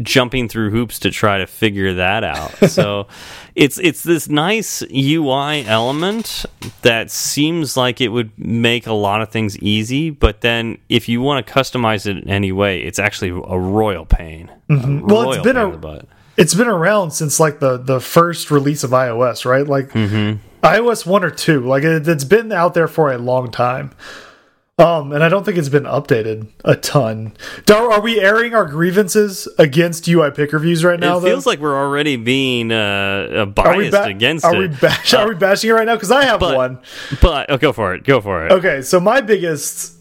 jumping 0.04 0.48
through 0.50 0.70
hoops 0.70 1.00
to 1.00 1.12
try 1.12 1.40
to 1.40 1.48
figure 1.48 1.96
that 1.96 2.24
out. 2.24 2.54
So 2.70 3.08
it's 3.56 3.80
it's 3.80 4.04
this 4.04 4.30
nice 4.30 4.84
UI 4.84 5.66
element 5.66 6.46
that 6.84 7.10
seems 7.10 7.76
like 7.76 8.00
it 8.02 8.10
would 8.10 8.32
make 8.38 8.86
a 8.86 8.94
lot 8.94 9.22
of 9.22 9.30
things 9.30 9.58
easy, 9.60 10.12
but 10.12 10.42
then 10.42 10.78
if 10.90 11.10
you 11.10 11.22
want 11.22 11.46
to 11.48 11.52
customize 11.54 12.06
it 12.06 12.18
in 12.18 12.30
any 12.30 12.52
way, 12.52 12.82
it's 12.82 13.00
actually 13.00 13.30
a 13.30 13.60
royal 13.60 14.06
pain. 14.06 14.52
A 14.70 15.02
Well, 15.04 15.32
it's 15.34 15.42
been 15.44 15.58
a- 15.58 15.66
in 15.66 15.72
the 15.72 15.78
butt. 15.78 16.06
It's 16.38 16.54
been 16.54 16.68
around 16.68 17.12
since 17.12 17.40
like 17.40 17.60
the 17.60 17.78
the 17.78 18.00
first 18.00 18.52
release 18.52 18.84
of 18.84 18.92
iOS, 18.92 19.44
right? 19.44 19.66
Like 19.66 19.90
Mm-hmm. 19.90 20.38
iOS 20.64 21.04
one 21.04 21.24
or 21.24 21.32
two. 21.32 21.62
Like 21.62 21.84
it, 21.84 22.08
it's 22.08 22.24
been 22.26 22.52
out 22.52 22.76
there 22.76 22.88
for 22.88 23.12
a 23.12 23.18
long 23.18 23.50
time. 23.50 23.90
Um, 24.80 25.12
and 25.12 25.24
I 25.24 25.30
don't 25.30 25.44
think 25.44 25.58
it's 25.58 25.70
been 25.70 25.86
updated 25.86 26.50
a 26.64 26.76
ton. 26.76 27.34
Are, 27.68 27.94
are 27.94 28.00
we 28.02 28.20
airing 28.20 28.54
our 28.54 28.66
grievances 28.68 29.48
against 29.58 30.08
UI 30.08 30.30
picker 30.30 30.60
views 30.60 30.84
right 30.84 31.00
now? 31.00 31.18
it 31.18 31.22
though? 31.22 31.28
feels 31.30 31.48
like 31.48 31.58
we're 31.60 31.76
already 31.76 32.16
being 32.16 32.72
uh, 32.72 32.76
uh, 33.58 33.62
are 33.64 33.76
we, 33.76 33.90
biased 33.90 34.08
against 34.08 34.46
are 34.46 34.54
it. 34.56 34.60
we 34.60 34.68
bash 34.68 35.16
are 35.16 35.30
we 35.30 35.34
bashing 35.34 35.72
it 35.72 35.74
right 35.74 35.88
now? 35.88 35.96
Because 35.96 36.12
I 36.12 36.26
have 36.26 36.40
but- 36.40 36.56
one. 36.56 36.80
but 37.24 37.50
oh, 37.50 37.58
go 37.58 37.74
for 37.74 37.96
it. 37.96 38.04
Go 38.04 38.22
for 38.22 38.46
it. 38.46 38.52
Okay, 38.52 38.84
so 38.84 39.00
my 39.00 39.20
biggest 39.20 39.96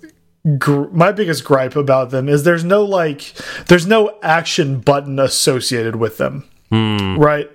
gr 0.58 0.82
my 0.92 1.10
biggest 1.10 1.42
gripe 1.42 1.74
about 1.74 2.10
them 2.10 2.28
is 2.28 2.42
there's 2.44 2.62
no 2.62 2.84
like 2.84 3.32
there's 3.68 3.86
no 3.86 4.18
action 4.22 4.80
button 4.80 5.18
associated 5.18 5.96
with 5.96 6.18
them. 6.18 6.44
Right? 6.70 7.50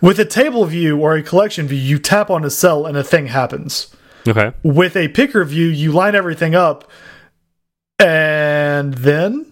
With 0.00 0.18
a 0.18 0.24
table 0.24 0.64
view 0.64 0.98
or 0.98 1.14
a 1.14 1.22
collection 1.22 1.68
view, 1.68 1.78
you 1.78 2.00
tap 2.00 2.30
on 2.30 2.44
a 2.44 2.50
cell 2.50 2.84
and 2.84 2.96
a 2.96 3.04
thing 3.04 3.28
happens. 3.28 3.94
Okay. 4.26 4.52
With 4.62 4.96
a 4.96 5.08
picker 5.08 5.44
view, 5.44 5.66
you 5.66 5.92
line 5.92 6.14
everything 6.14 6.54
up 6.54 6.90
and 7.98 8.94
then 8.94 9.46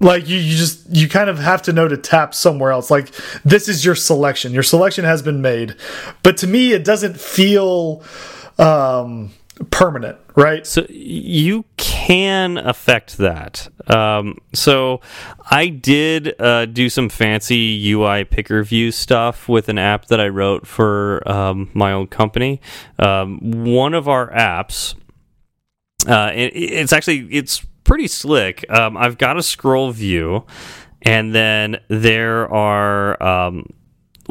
like 0.00 0.28
you, 0.28 0.36
you 0.38 0.56
just 0.56 0.88
you 0.90 1.08
kind 1.08 1.30
of 1.30 1.38
have 1.38 1.62
to 1.62 1.72
know 1.72 1.86
to 1.88 1.96
tap 1.96 2.34
somewhere 2.34 2.72
else. 2.72 2.90
Like 2.90 3.12
this 3.44 3.68
is 3.68 3.84
your 3.84 3.94
selection. 3.94 4.52
Your 4.52 4.64
selection 4.64 5.04
has 5.04 5.22
been 5.22 5.40
made. 5.40 5.76
But 6.22 6.36
to 6.38 6.46
me 6.46 6.72
it 6.72 6.84
doesn't 6.84 7.18
feel 7.18 8.02
um 8.58 9.30
permanent 9.70 10.18
right 10.34 10.66
So 10.66 10.86
you 10.88 11.64
can 11.76 12.56
affect 12.56 13.18
that. 13.18 13.68
Um, 13.88 14.38
so 14.54 15.00
I 15.50 15.68
did 15.68 16.40
uh, 16.40 16.66
do 16.66 16.88
some 16.88 17.08
fancy 17.08 17.90
UI 17.92 18.24
picker 18.24 18.62
view 18.64 18.90
stuff 18.90 19.48
with 19.48 19.68
an 19.68 19.78
app 19.78 20.06
that 20.06 20.20
I 20.20 20.28
wrote 20.28 20.66
for 20.66 21.22
um, 21.30 21.70
my 21.74 21.92
own 21.92 22.06
company. 22.06 22.60
Um, 22.98 23.38
one 23.64 23.94
of 23.94 24.08
our 24.08 24.30
apps, 24.30 24.94
uh, 26.06 26.32
it, 26.34 26.52
it's 26.54 26.92
actually 26.92 27.28
it's 27.30 27.64
pretty 27.84 28.08
slick. 28.08 28.64
Um, 28.70 28.96
I've 28.96 29.18
got 29.18 29.36
a 29.36 29.42
scroll 29.42 29.90
view, 29.90 30.44
and 31.02 31.34
then 31.34 31.78
there 31.88 32.52
are 32.52 33.22
um, 33.22 33.66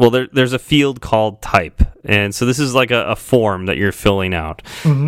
well, 0.01 0.09
there, 0.09 0.27
there's 0.33 0.53
a 0.53 0.59
field 0.59 0.99
called 0.99 1.43
type, 1.43 1.79
and 2.03 2.33
so 2.33 2.47
this 2.47 2.57
is 2.57 2.73
like 2.73 2.89
a, 2.89 3.05
a 3.05 3.15
form 3.15 3.67
that 3.67 3.77
you're 3.77 3.91
filling 3.91 4.33
out, 4.33 4.63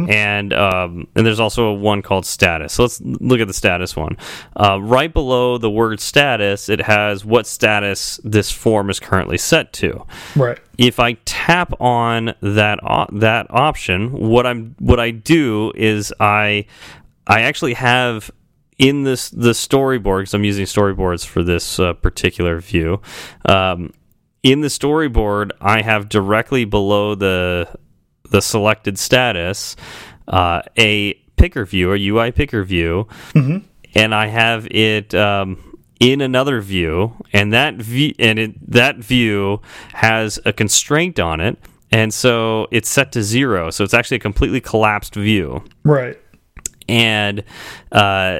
and 0.07 0.53
um, 0.53 1.07
and 1.15 1.25
there's 1.25 1.39
also 1.39 1.65
a 1.65 1.73
one 1.73 2.03
called 2.03 2.27
status. 2.27 2.73
So 2.73 2.83
let's 2.83 3.01
look 3.01 3.39
at 3.39 3.47
the 3.47 3.53
status 3.53 3.95
one. 3.95 4.17
Uh, 4.55 4.79
right 4.79 5.11
below 5.11 5.57
the 5.57 5.69
word 5.69 5.99
status, 5.99 6.69
it 6.69 6.81
has 6.81 7.25
what 7.25 7.47
status 7.47 8.19
this 8.23 8.51
form 8.51 8.91
is 8.91 8.99
currently 8.99 9.39
set 9.39 9.73
to 9.73 10.05
right 10.35 10.59
if 10.77 10.99
I 10.99 11.13
tap 11.25 11.73
on 11.81 12.33
that 12.41 12.79
op 12.83 13.09
that 13.13 13.47
option, 13.49 14.11
what 14.11 14.45
I'm 14.45 14.75
what 14.79 14.99
I 14.99 15.11
do 15.11 15.71
is 15.75 16.13
I 16.19 16.65
I 17.27 17.41
actually 17.41 17.73
have 17.73 18.31
in 18.77 19.03
this 19.03 19.29
the 19.29 19.51
storyboard 19.51 20.21
because 20.21 20.33
I'm 20.33 20.43
using 20.43 20.65
storyboards 20.65 21.25
for 21.25 21.43
this 21.43 21.79
uh, 21.79 21.93
particular 21.93 22.59
view. 22.59 23.01
Um, 23.45 23.93
in 24.43 24.61
the 24.61 24.67
storyboard, 24.67 25.51
I 25.61 25.81
have 25.81 26.09
directly 26.09 26.65
below 26.65 27.15
the 27.15 27.67
the 28.29 28.41
selected 28.41 28.97
status 28.97 29.75
uh, 30.27 30.61
a 30.77 31.13
picker 31.37 31.65
view 31.65 31.93
a 31.93 31.97
UI 32.07 32.31
picker 32.31 32.63
view, 32.63 33.07
and 33.95 34.13
I 34.15 34.27
have 34.27 34.67
it 34.71 35.13
um, 35.15 35.77
in 35.99 36.19
another 36.21 36.59
view, 36.61 37.13
and 37.31 37.53
that 37.53 37.75
view 37.75 38.13
and 38.19 38.39
it, 38.39 38.71
that 38.71 38.97
view 38.97 39.61
has 39.93 40.39
a 40.45 40.51
constraint 40.53 41.19
on 41.19 41.39
it, 41.39 41.57
and 41.91 42.13
so 42.13 42.67
it's 42.71 42.89
set 42.89 43.11
to 43.13 43.23
zero. 43.23 43.69
So 43.69 43.83
it's 43.83 43.93
actually 43.93 44.17
a 44.17 44.21
completely 44.21 44.59
collapsed 44.61 45.15
view, 45.15 45.63
Right. 45.83 46.17
and 46.89 47.43
uh, 47.91 48.39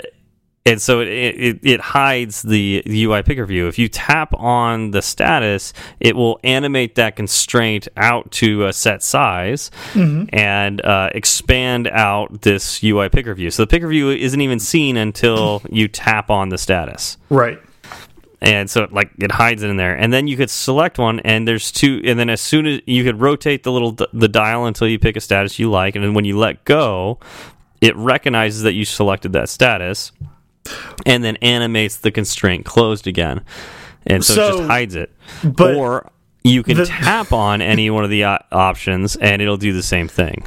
and 0.65 0.81
so 0.81 1.01
it, 1.01 1.07
it 1.09 1.59
it 1.63 1.79
hides 1.81 2.41
the 2.41 2.81
UI 2.87 3.21
picker 3.23 3.45
view. 3.45 3.67
If 3.67 3.77
you 3.77 3.89
tap 3.89 4.33
on 4.33 4.91
the 4.91 5.01
status, 5.01 5.73
it 5.99 6.15
will 6.15 6.39
animate 6.43 6.95
that 6.95 7.15
constraint 7.17 7.87
out 7.97 8.31
to 8.31 8.65
a 8.65 8.71
set 8.73 9.03
size 9.03 9.71
and 9.93 10.83
uh, 10.85 11.09
expand 11.13 11.87
out 11.89 12.41
this 12.43 12.81
UI 12.83 13.09
picker 13.09 13.33
view. 13.33 13.51
So 13.51 13.63
the 13.63 13.67
picker 13.67 13.87
view 13.89 14.09
isn't 14.09 14.39
even 14.39 14.59
seen 14.59 14.95
until 14.95 15.61
you 15.69 15.87
tap 15.89 16.29
on 16.29 16.47
the 16.49 16.57
status 16.57 17.17
Right. 17.29 17.59
and 18.41 18.69
so 18.69 18.87
like 18.91 19.11
it 19.19 19.31
hides 19.31 19.63
it 19.63 19.69
in 19.69 19.75
there 19.77 19.95
and 19.97 20.13
then 20.13 20.27
you 20.27 20.37
could 20.37 20.49
select 20.49 20.97
one 20.97 21.19
and 21.21 21.47
there's 21.47 21.71
two 21.71 22.01
and 22.05 22.17
then 22.19 22.29
as 22.29 22.39
soon 22.41 22.65
as 22.67 22.81
you 22.85 23.03
could 23.03 23.19
rotate 23.19 23.63
the 23.63 23.71
little 23.71 23.91
the 24.13 24.27
dial 24.27 24.65
until 24.65 24.87
you 24.87 24.97
pick 24.99 25.15
a 25.17 25.21
status 25.21 25.59
you 25.59 25.69
like 25.69 25.95
and 25.95 26.03
then 26.05 26.13
when 26.13 26.25
you 26.25 26.37
let 26.37 26.63
go 26.65 27.19
it 27.81 27.95
recognizes 27.97 28.61
that 28.63 28.73
you 28.73 28.85
selected 28.85 29.33
that 29.33 29.49
status 29.49 30.11
and 31.05 31.23
then 31.23 31.35
animates 31.37 31.97
the 31.97 32.11
constraint 32.11 32.65
closed 32.65 33.07
again 33.07 33.41
and 34.05 34.23
so, 34.23 34.33
it 34.33 34.51
just 34.57 34.63
hides 34.63 34.95
it 34.95 35.11
but 35.43 35.75
or 35.75 36.09
you 36.43 36.63
can 36.63 36.77
the- 36.77 36.85
tap 36.85 37.31
on 37.47 37.61
any 37.61 37.89
one 37.89 38.03
of 38.03 38.09
the 38.09 38.23
uh, 38.23 38.37
options 38.51 39.15
and 39.15 39.41
it'll 39.41 39.57
do 39.57 39.73
the 39.73 39.83
same 39.83 40.07
thing 40.07 40.45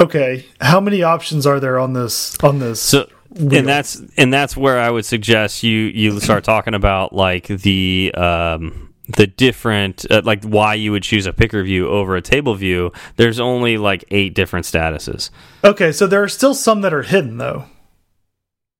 Okay. 0.00 0.46
How 0.60 0.78
many 0.80 1.02
options 1.02 1.44
are 1.44 1.58
there 1.58 1.78
on 1.78 1.92
this 1.92 2.38
on 2.42 2.60
this? 2.60 2.80
So 2.80 3.08
wheel? 3.30 3.56
and 3.58 3.66
that's 3.66 4.00
and 4.16 4.32
that's 4.32 4.56
where 4.56 4.78
I 4.78 4.90
would 4.90 5.04
suggest 5.04 5.64
you 5.64 5.76
you 5.76 6.20
start 6.20 6.44
talking 6.44 6.74
about 6.74 7.12
like 7.12 7.48
the 7.48 8.12
um 8.14 8.94
the 9.08 9.26
different 9.26 10.06
uh, 10.08 10.22
like 10.24 10.44
why 10.44 10.74
you 10.74 10.92
would 10.92 11.02
choose 11.02 11.26
a 11.26 11.32
picker 11.32 11.64
view 11.64 11.88
over 11.88 12.14
a 12.14 12.22
table 12.22 12.54
view. 12.54 12.92
There's 13.16 13.40
only 13.40 13.76
like 13.76 14.04
eight 14.10 14.34
different 14.34 14.66
statuses. 14.66 15.30
okay, 15.64 15.90
so 15.90 16.06
there 16.06 16.22
are 16.22 16.28
still 16.28 16.54
some 16.54 16.82
that 16.82 16.94
are 16.94 17.02
hidden 17.02 17.38
though. 17.38 17.64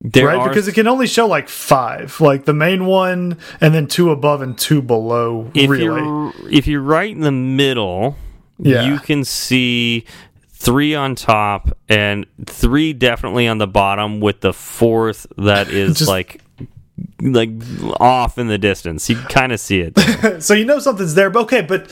There 0.00 0.26
right? 0.26 0.36
are 0.38 0.48
Because 0.48 0.68
it 0.68 0.74
can 0.74 0.86
only 0.86 1.06
show 1.08 1.26
like 1.26 1.48
five, 1.48 2.20
like 2.20 2.44
the 2.44 2.52
main 2.52 2.86
one, 2.86 3.36
and 3.60 3.74
then 3.74 3.88
two 3.88 4.10
above 4.10 4.42
and 4.42 4.56
two 4.56 4.80
below. 4.80 5.50
if 5.54 5.68
relay. 5.68 5.82
you're 6.00 6.32
if 6.50 6.66
you're 6.68 6.82
right 6.82 7.10
in 7.10 7.20
the 7.22 7.32
middle, 7.32 8.16
Yeah. 8.58 8.82
you 8.82 9.00
can 9.00 9.24
see 9.24 10.04
three 10.52 10.94
on 10.94 11.14
top 11.16 11.76
and 11.88 12.26
three 12.46 12.92
definitely 12.92 13.48
on 13.48 13.58
the 13.58 13.66
bottom 13.66 14.20
with 14.20 14.40
the 14.40 14.52
fourth 14.52 15.26
that 15.36 15.68
is 15.72 15.98
Just- 15.98 16.08
like 16.08 16.40
like 17.20 17.50
off 18.00 18.38
in 18.38 18.46
the 18.46 18.58
distance. 18.58 19.08
You 19.10 19.16
kind 19.16 19.50
of 19.52 19.58
see 19.58 19.80
it. 19.80 20.42
so 20.42 20.54
you 20.54 20.64
know 20.64 20.78
something's 20.78 21.14
there. 21.14 21.30
But 21.30 21.40
okay, 21.44 21.60
but 21.62 21.82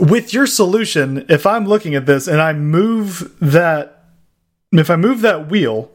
with 0.00 0.32
your 0.32 0.46
solution, 0.46 1.24
if 1.28 1.46
I'm 1.46 1.66
looking 1.66 1.96
at 1.96 2.06
this 2.06 2.28
and 2.28 2.40
I 2.40 2.52
move 2.52 3.32
that, 3.40 4.04
if 4.72 4.88
I 4.90 4.94
move 4.96 5.20
that 5.22 5.48
wheel, 5.50 5.90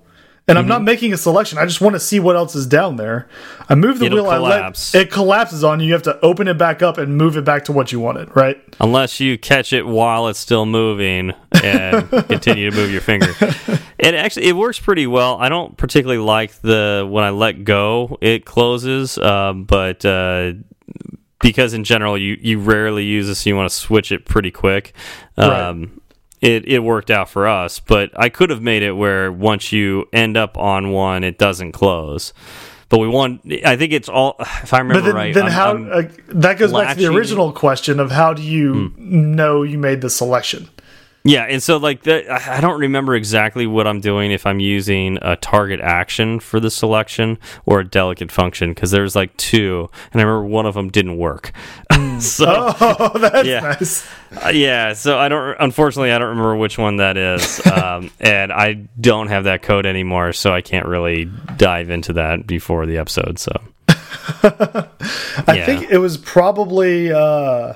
and 0.48 0.58
I'm 0.60 0.68
not 0.68 0.78
Mm-hmm. 0.78 0.86
making 0.86 1.14
a 1.14 1.18
selection, 1.18 1.58
I 1.58 1.66
just 1.66 1.82
want 1.82 1.96
to 1.96 2.00
see 2.00 2.20
what 2.20 2.36
else 2.36 2.54
is 2.56 2.68
down 2.68 2.98
there. 2.98 3.28
I 3.68 3.76
move 3.76 4.00
the 4.00 4.06
It'll 4.06 4.24
wheel, 4.24 4.32
collapse. 4.32 4.94
I 4.94 5.00
let 5.00 5.08
it 5.08 5.12
collapses 5.12 5.64
on 5.64 5.80
you. 5.80 5.88
You 5.88 5.94
have 5.94 6.04
to 6.04 6.20
open 6.24 6.48
it 6.48 6.58
back 6.58 6.82
up 6.84 6.98
and 7.00 7.18
move 7.18 7.36
it 7.38 7.44
back 7.44 7.66
to 7.66 7.72
what 7.72 7.92
you 7.92 8.00
wanted, 8.00 8.36
right? 8.36 8.62
unless 8.82 9.22
you 9.22 9.38
catch 9.38 9.72
it 9.72 9.88
while 9.88 10.28
it's 10.28 10.38
still 10.40 10.66
moving 10.66 11.32
and 11.64 12.10
continue 12.28 12.70
to 12.70 12.76
move 12.76 12.92
your 12.92 13.00
finger. 13.02 13.28
It 13.98 14.14
actually 14.14 14.48
it 14.48 14.56
works 14.58 14.80
pretty 14.80 15.08
well. 15.08 15.38
I 15.38 15.48
don't 15.50 15.78
particularly 15.78 16.22
like 16.22 16.60
the 16.62 17.08
when 17.10 17.24
I 17.24 17.30
let 17.30 17.64
go 17.64 18.18
it 18.22 18.44
closes, 18.46 19.18
um, 19.18 19.64
but 19.64 20.04
uh, 20.06 20.54
because 21.40 21.74
in 21.74 21.84
general 21.86 22.18
you 22.18 22.38
you 22.42 22.60
rarely 22.60 23.06
use 23.06 23.28
this, 23.28 23.46
you 23.46 23.56
want 23.56 23.70
to 23.70 23.76
switch 23.76 24.12
it 24.12 24.26
pretty 24.26 24.52
quick. 24.52 24.94
Um, 25.38 26.02
It, 26.46 26.68
it 26.68 26.80
worked 26.80 27.10
out 27.12 27.30
for 27.30 27.48
us, 27.48 27.80
but 27.80 28.12
I 28.16 28.30
could 28.30 28.50
have 28.50 28.62
made 28.62 28.84
it 28.84 28.94
where 28.94 29.32
once 29.32 29.72
you 29.72 30.08
end 30.14 30.38
up 30.38 30.58
on 30.58 30.92
one, 30.92 31.24
it 31.24 31.38
doesn't 31.38 31.72
close. 31.72 32.34
But 32.88 33.00
we 33.00 33.08
want. 33.08 33.42
I 33.66 33.76
think 33.78 33.94
it's 33.94 34.08
all. 34.08 34.36
If 34.40 34.72
I 34.74 34.78
remember 34.80 35.02
But 35.02 35.06
then, 35.08 35.16
right, 35.16 35.34
then 35.34 35.44
I'm- 35.46 35.52
how? 35.52 35.68
I'm- 35.70 35.90
uh, 35.92 36.02
that 36.28 36.58
goes 36.60 36.72
back 36.72 36.96
to 36.96 37.02
the 37.02 37.08
original 37.14 37.52
question 37.52 38.00
of 38.00 38.12
how 38.12 38.34
do 38.34 38.44
you 38.44 38.94
know 38.98 39.64
you 39.64 39.78
made 39.80 40.02
the 40.02 40.10
selection? 40.10 40.70
Yeah, 41.28 41.46
and 41.46 41.62
so 41.62 41.78
like 41.78 42.04
the, 42.04 42.32
I 42.32 42.62
don't 42.62 42.80
remember 42.80 43.16
exactly 43.16 43.66
what 43.66 43.88
I'm 43.88 44.00
doing 44.00 44.32
if 44.32 44.46
I'm 44.46 44.60
using 44.60 45.18
a 45.24 45.36
target 45.36 45.80
action 45.82 46.40
for 46.40 46.60
the 46.60 46.70
selection 46.70 47.40
or 47.66 47.80
a 47.80 47.84
delegate 47.84 48.32
function 48.32 48.70
because 48.70 48.92
there's 48.92 49.16
like 49.16 49.36
two, 49.38 49.90
and 50.14 50.22
I 50.22 50.24
remember 50.24 50.46
one 50.48 50.68
of 50.68 50.76
them 50.76 50.90
didn't 50.90 51.18
work. 51.18 51.52
so 52.20 52.74
Oh, 52.80 53.12
that's 53.18 53.48
Yeah. 53.48 53.60
nice. 53.62 54.08
uh, 54.46 54.50
yeah, 54.50 54.94
so 54.94 55.18
I 55.18 55.28
don't. 55.28 55.58
Unfortunately, 55.60 56.12
I 56.12 56.20
don't 56.20 56.30
remember 56.30 56.56
which 56.58 56.78
one 56.78 56.98
that 56.98 57.18
is, 57.18 57.66
um, 57.72 58.12
and 58.20 58.54
I 58.54 58.74
don't 59.02 59.28
have 59.28 59.46
that 59.46 59.64
code 59.64 59.86
anymore, 59.88 60.32
so 60.32 60.54
I 60.54 60.62
can't 60.62 60.86
really 60.86 61.26
dive 61.58 61.90
into 61.90 62.14
that 62.14 62.46
before 62.46 62.86
the 62.86 62.98
episode. 63.00 63.40
So 63.40 63.52
I 64.44 65.54
Yeah. 65.56 65.66
think 65.66 65.90
it 65.92 65.98
was 66.00 66.18
probably 66.18 67.12
uh 67.12 67.74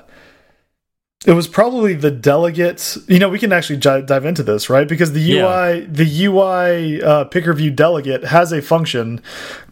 it 1.26 1.34
was 1.34 1.48
probably 1.48 1.94
the 1.94 2.12
delegates. 2.12 2.98
You 3.08 3.20
know, 3.20 3.30
we 3.30 3.40
can 3.40 3.52
actually 3.52 3.78
dive 3.78 4.26
into 4.26 4.44
this, 4.44 4.70
right? 4.70 4.88
Because 4.88 5.12
the 5.14 5.32
UI, 5.34 5.82
the 5.86 6.26
UI 6.26 7.02
uh, 7.02 7.26
picker 7.26 7.54
view 7.54 7.72
delegate 7.72 8.24
has 8.26 8.52
a 8.52 8.62
function 8.62 9.22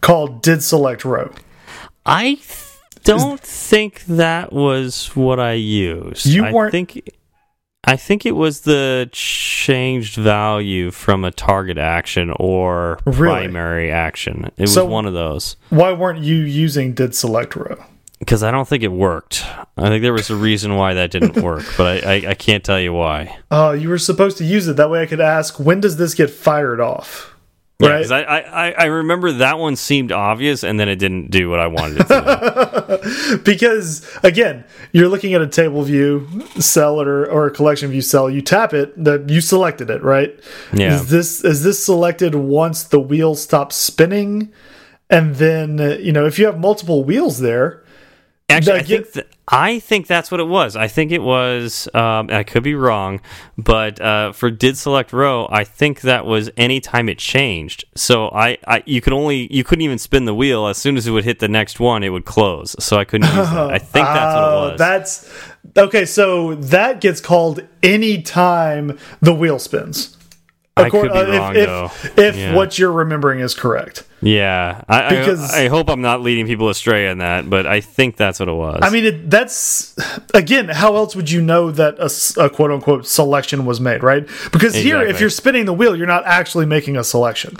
called 0.00 0.42
did 0.42 0.62
select 0.62 1.04
row. 1.04 1.32
I 2.04 2.34
th- 2.34 2.64
don't 3.04 3.40
think 3.40 4.04
that 4.06 4.52
was 4.52 5.08
what 5.16 5.40
I 5.40 5.52
used. 5.54 6.26
You 6.26 6.44
I 6.44 6.52
weren't- 6.52 6.72
think 6.72 7.10
I 7.84 7.96
think 7.96 8.26
it 8.26 8.32
was 8.32 8.62
the 8.62 9.08
changed 9.12 10.16
value 10.16 10.90
from 10.90 11.24
a 11.24 11.30
target 11.30 11.78
action 11.78 12.34
or 12.38 12.98
Really? 13.06 13.44
primary 13.46 13.90
action. 13.90 14.50
It 14.58 14.62
was 14.62 14.74
So- 14.74 14.84
one 14.84 15.06
of 15.06 15.14
those 15.14 15.56
Why 15.70 15.92
weren't 15.92 16.18
you 16.22 16.36
using 16.36 16.92
did 16.92 17.14
select 17.14 17.56
row? 17.56 17.82
Because 18.18 18.42
I 18.42 18.50
don't 18.50 18.66
think 18.68 18.82
it 18.82 18.92
worked. 18.92 19.44
I 19.76 19.88
think 19.88 20.02
there 20.02 20.12
was 20.12 20.30
a 20.30 20.36
reason 20.36 20.74
why 20.76 20.94
that 20.94 21.10
didn't 21.10 21.36
work, 21.42 21.64
but 21.76 22.04
I, 22.04 22.14
I, 22.14 22.30
I 22.30 22.34
can't 22.34 22.64
tell 22.64 22.80
you 22.80 22.92
why. 22.92 23.38
Oh, 23.50 23.72
you 23.72 23.88
were 23.88 23.98
supposed 23.98 24.38
to 24.38 24.44
use 24.44 24.68
it 24.68 24.76
that 24.76 24.90
way. 24.90 25.02
I 25.02 25.06
could 25.06 25.20
ask 25.20 25.58
when 25.60 25.80
does 25.80 25.96
this 25.96 26.14
get 26.14 26.30
fired 26.30 26.80
off? 26.80 27.34
Yeah, 27.80 27.90
Right? 27.90 28.02
'cause 28.02 28.10
I, 28.10 28.22
I, 28.22 28.70
I 28.72 28.84
remember 28.86 29.30
that 29.34 29.56
one 29.60 29.76
seemed 29.76 30.10
obvious, 30.10 30.64
and 30.64 30.80
then 30.80 30.88
it 30.88 30.96
didn't 30.96 31.30
do 31.30 31.48
what 31.48 31.60
I 31.60 31.68
wanted 31.68 32.00
it 32.00 32.08
to. 32.08 32.98
do. 33.32 33.38
because 33.44 34.04
again, 34.24 34.64
you're 34.90 35.06
looking 35.08 35.32
at 35.34 35.42
a 35.42 35.46
table 35.46 35.84
view 35.84 36.26
cell 36.58 37.00
or, 37.00 37.24
or 37.30 37.46
a 37.46 37.50
collection 37.52 37.88
view 37.90 38.02
cell. 38.02 38.28
You 38.28 38.42
tap 38.42 38.74
it, 38.74 38.92
that 39.04 39.28
you 39.30 39.40
selected 39.40 39.90
it, 39.90 40.02
right? 40.02 40.36
Yeah. 40.72 40.96
Is 40.96 41.08
this 41.08 41.44
is 41.44 41.62
this 41.62 41.82
selected 41.84 42.34
once 42.34 42.82
the 42.82 42.98
wheel 42.98 43.36
stops 43.36 43.76
spinning, 43.76 44.52
and 45.08 45.36
then 45.36 45.78
you 46.02 46.10
know 46.10 46.26
if 46.26 46.36
you 46.36 46.46
have 46.46 46.58
multiple 46.58 47.04
wheels 47.04 47.38
there, 47.38 47.84
Actually, 48.50 48.80
I 48.80 48.82
think 48.82 49.12
th 49.12 49.26
I 49.50 49.78
think 49.78 50.06
that's 50.06 50.30
what 50.30 50.40
it 50.40 50.48
was. 50.48 50.74
I 50.76 50.88
think 50.88 51.12
it 51.12 51.22
was. 51.22 51.88
Um, 51.94 52.28
I 52.30 52.42
could 52.42 52.62
be 52.62 52.74
wrong, 52.74 53.20
but 53.56 54.00
uh, 54.00 54.32
for 54.32 54.50
did 54.50 54.76
select 54.76 55.12
row, 55.12 55.48
I 55.50 55.64
think 55.64 56.02
that 56.02 56.26
was 56.26 56.50
any 56.56 56.80
time 56.80 57.08
it 57.08 57.18
changed. 57.18 57.84
So 57.94 58.28
I, 58.28 58.58
I, 58.66 58.82
you 58.84 59.00
could 59.00 59.12
only 59.14 59.52
you 59.54 59.64
couldn't 59.64 59.82
even 59.82 59.98
spin 59.98 60.26
the 60.26 60.34
wheel. 60.34 60.66
As 60.66 60.76
soon 60.76 60.96
as 60.96 61.06
it 61.06 61.12
would 61.12 61.24
hit 61.24 61.38
the 61.38 61.48
next 61.48 61.80
one, 61.80 62.02
it 62.02 62.10
would 62.10 62.26
close. 62.26 62.76
So 62.78 62.98
I 62.98 63.04
couldn't 63.04 63.28
use 63.28 63.36
that. 63.50 63.70
I 63.70 63.78
think 63.78 64.06
that's 64.06 64.34
what 64.34 64.44
Oh, 64.44 64.66
it 64.68 64.70
was. 64.72 64.78
That's 64.78 65.30
okay. 65.76 66.04
So 66.04 66.54
that 66.56 67.00
gets 67.00 67.20
called 67.20 67.60
any 67.82 68.20
time 68.22 68.98
the 69.20 69.32
wheel 69.34 69.58
spins. 69.58 70.17
I 70.84 70.90
could 70.90 71.12
be 71.12 71.18
uh, 71.18 71.22
if- 71.22 71.38
wrong 71.38 71.56
if, 71.56 71.66
though. 71.66 71.90
If 72.22 72.36
Yeah. 72.36 72.54
what 72.54 72.78
you're 72.78 72.92
remembering 72.92 73.40
is 73.40 73.54
correct. 73.54 74.04
yeah, 74.20 74.82
I, 74.88 75.08
Because- 75.16 75.52
I, 75.54 75.64
I 75.64 75.68
hope 75.68 75.88
I'm 75.88 76.00
not 76.00 76.22
leading 76.22 76.46
people 76.46 76.68
astray 76.68 77.08
on 77.08 77.18
that, 77.18 77.48
but 77.48 77.66
I 77.66 77.80
think 77.80 78.16
that's 78.16 78.40
what 78.40 78.48
it 78.48 78.52
was. 78.54 78.80
I 78.82 78.90
mean, 78.90 79.04
it, 79.04 79.30
that's 79.30 79.94
again. 80.34 80.68
How 80.68 80.96
else 80.96 81.14
would 81.16 81.30
you 81.30 81.40
know 81.40 81.70
that 81.70 81.96
a 82.38 82.50
quote 82.50 82.70
unquote 82.70 83.06
selection 83.06 83.64
was 83.66 83.80
made, 83.80 84.02
right? 84.02 84.26
Because 84.52 84.74
here, 84.74 85.00
if 85.02 85.20
you're 85.20 85.30
spinning 85.30 85.64
the 85.66 85.72
wheel, 85.74 85.94
you're 85.96 86.06
not 86.06 86.24
actually 86.26 86.66
making 86.66 86.96
a 86.96 87.04
selection. 87.04 87.56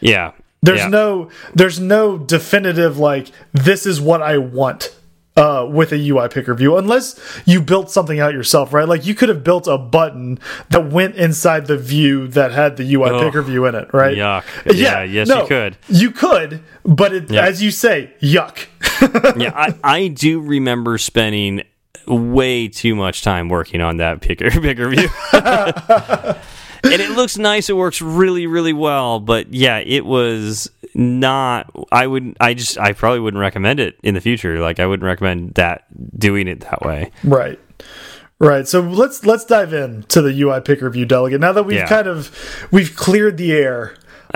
yeah, 0.00 0.32
There's 0.62 0.80
yeah. 0.80 0.88
no, 0.88 1.30
there's 1.54 1.80
no 1.80 2.18
definitive 2.18 2.98
like 2.98 3.30
this 3.52 3.86
is 3.86 4.00
what 4.00 4.22
I 4.22 4.38
want 4.38 4.94
uh, 5.36 5.66
with 5.70 5.92
a 5.92 5.96
UI 6.10 6.28
picker 6.28 6.54
view, 6.54 6.76
unless 6.76 7.18
you 7.46 7.60
built 7.62 7.90
something 7.90 8.20
out 8.20 8.34
yourself, 8.34 8.72
right? 8.72 8.86
Like 8.86 9.06
you 9.06 9.14
could 9.14 9.28
have 9.30 9.42
built 9.42 9.66
a 9.66 9.78
button 9.78 10.38
that 10.70 10.90
went 10.90 11.14
inside 11.16 11.66
the 11.66 11.78
view 11.78 12.28
that 12.28 12.52
had 12.52 12.76
the 12.76 12.94
UI 12.94 13.10
picker 13.22 13.40
view 13.42 13.64
in 13.66 13.74
it, 13.74 13.88
right? 13.94 14.16
yuck. 14.16 14.44
Yeah, 14.74 15.02
yes, 15.02 15.28
you 15.28 15.46
could. 15.46 15.76
You 15.88 16.10
could, 16.10 16.62
but 16.84 17.14
it, 17.14 17.30
Yeah. 17.30 17.46
as 17.46 17.62
you 17.62 17.70
say, 17.70 18.12
yuck. 18.20 18.66
yeah, 19.40 19.52
I, 19.54 19.74
I 19.82 20.08
do 20.08 20.40
remember 20.40 20.98
spending 20.98 21.62
way 22.06 22.68
too 22.68 22.94
much 22.94 23.22
time 23.22 23.48
working 23.48 23.80
on 23.80 23.98
that 23.98 24.20
picker 24.20 24.50
picker 24.60 24.88
view. 24.88 25.08
And 26.84 27.00
it 27.00 27.10
looks 27.12 27.38
nice. 27.38 27.68
It 27.70 27.76
works 27.76 28.00
really, 28.02 28.46
really 28.46 28.72
well. 28.72 29.20
But 29.20 29.52
yeah, 29.52 29.78
it 29.78 30.04
was 30.04 30.70
not. 30.94 31.70
I 31.90 32.06
would. 32.06 32.36
I 32.40 32.54
just. 32.54 32.78
I 32.78 32.92
probably 32.92 33.20
wouldn't 33.20 33.40
recommend 33.40 33.80
it 33.80 33.98
in 34.02 34.14
the 34.14 34.20
future. 34.20 34.58
Like 34.60 34.80
I 34.80 34.86
wouldn't 34.86 35.04
recommend 35.06 35.54
that 35.54 35.84
doing 36.18 36.48
it 36.48 36.60
that 36.60 36.82
way. 36.82 37.10
Right. 37.24 37.58
Right. 38.38 38.66
So 38.66 38.80
let's 38.80 39.24
let's 39.24 39.44
dive 39.44 39.72
in 39.72 40.02
to 40.04 40.20
the 40.20 40.40
UI 40.42 40.60
picker 40.60 40.90
view 40.90 41.04
delegate. 41.04 41.40
Now 41.40 41.52
that 41.52 41.62
we've 41.64 41.76
Yeah. 41.78 41.86
kind 41.86 42.08
of 42.08 42.36
we've 42.72 42.96
cleared 42.96 43.36
the 43.36 43.52
air 43.52 43.94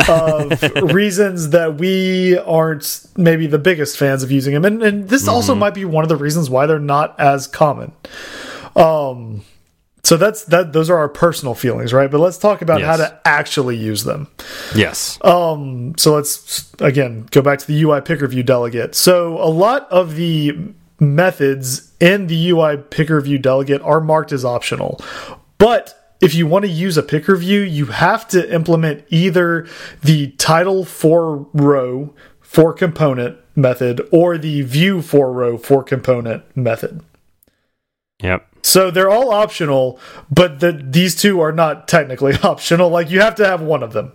of 0.09 0.63
reasons 0.93 1.51
that 1.51 1.79
we 1.79 2.39
aren't 2.39 3.07
maybe 3.17 3.47
the 3.49 3.59
biggest 3.59 3.97
fans 3.97 4.23
of 4.23 4.31
using 4.31 4.55
them, 4.55 4.65
and, 4.65 4.83
and 4.83 5.09
this 5.09 5.27
also 5.27 5.53
Mm-hmm. 5.53 5.61
might 5.61 5.75
be 5.75 5.85
one 5.85 6.05
of 6.05 6.09
the 6.09 6.17
reasons 6.17 6.49
why 6.49 6.67
they're 6.67 6.79
not 6.79 7.19
as 7.19 7.47
common. 7.49 7.91
Um, 8.77 9.43
so 10.07 10.17
that's 10.17 10.45
that. 10.45 10.73
Those 10.73 10.89
are 10.89 10.97
our 10.97 11.09
personal 11.09 11.57
feelings, 11.57 11.93
right? 11.93 12.09
But 12.09 12.21
let's 12.21 12.39
talk 12.39 12.63
about 12.63 12.81
how 12.81 12.97
to 12.97 13.21
actually 13.25 13.77
use 13.77 14.05
them. 14.05 14.29
Yes. 14.73 15.19
Um, 15.23 15.95
so 15.99 16.15
let's 16.15 16.73
again 16.79 17.27
go 17.33 17.43
back 17.43 17.59
to 17.59 17.67
the 17.67 17.83
UI 17.83 18.01
picker 18.03 18.29
view 18.29 18.45
delegate. 18.45 18.95
So 18.95 19.37
a 19.43 19.51
lot 19.51 19.91
of 19.91 20.15
the 20.15 20.57
methods 21.01 21.93
in 21.99 22.29
the 22.29 22.51
UI 22.51 22.77
picker 22.77 23.21
view 23.21 23.39
delegate 23.39 23.83
are 23.83 24.01
marked 24.01 24.31
as 24.31 24.45
optional, 24.45 25.01
but 25.59 26.15
if 26.21 26.37
you 26.37 26.47
want 26.47 26.65
to 26.67 26.71
use 26.71 26.97
a 26.97 27.03
picker 27.03 27.35
view, 27.35 27.63
you 27.63 27.87
have 27.87 28.29
to 28.29 28.55
implement 28.55 29.05
either 29.09 29.67
the 30.03 30.29
title 30.39 30.85
for 30.85 31.49
row 31.53 32.15
for 32.41 32.73
component 32.73 33.39
method 33.57 34.01
or 34.13 34.39
the 34.39 34.63
view 34.63 35.03
for 35.03 35.33
row 35.33 35.59
for 35.59 35.83
component 35.83 36.45
method. 36.57 37.03
Yep. 38.23 38.49
So 38.67 38.91
they're 38.91 39.09
all 39.09 39.31
optional, 39.31 40.01
but 40.29 40.59
the, 40.59 40.73
these 40.73 41.15
two 41.15 41.39
are 41.39 41.53
not 41.53 41.87
technically 41.87 42.35
optional. 42.43 42.91
Like 42.91 43.11
you 43.11 43.21
have 43.21 43.37
to 43.37 43.47
have 43.47 43.63
one 43.63 43.85
of 43.85 43.93
them. 43.93 44.11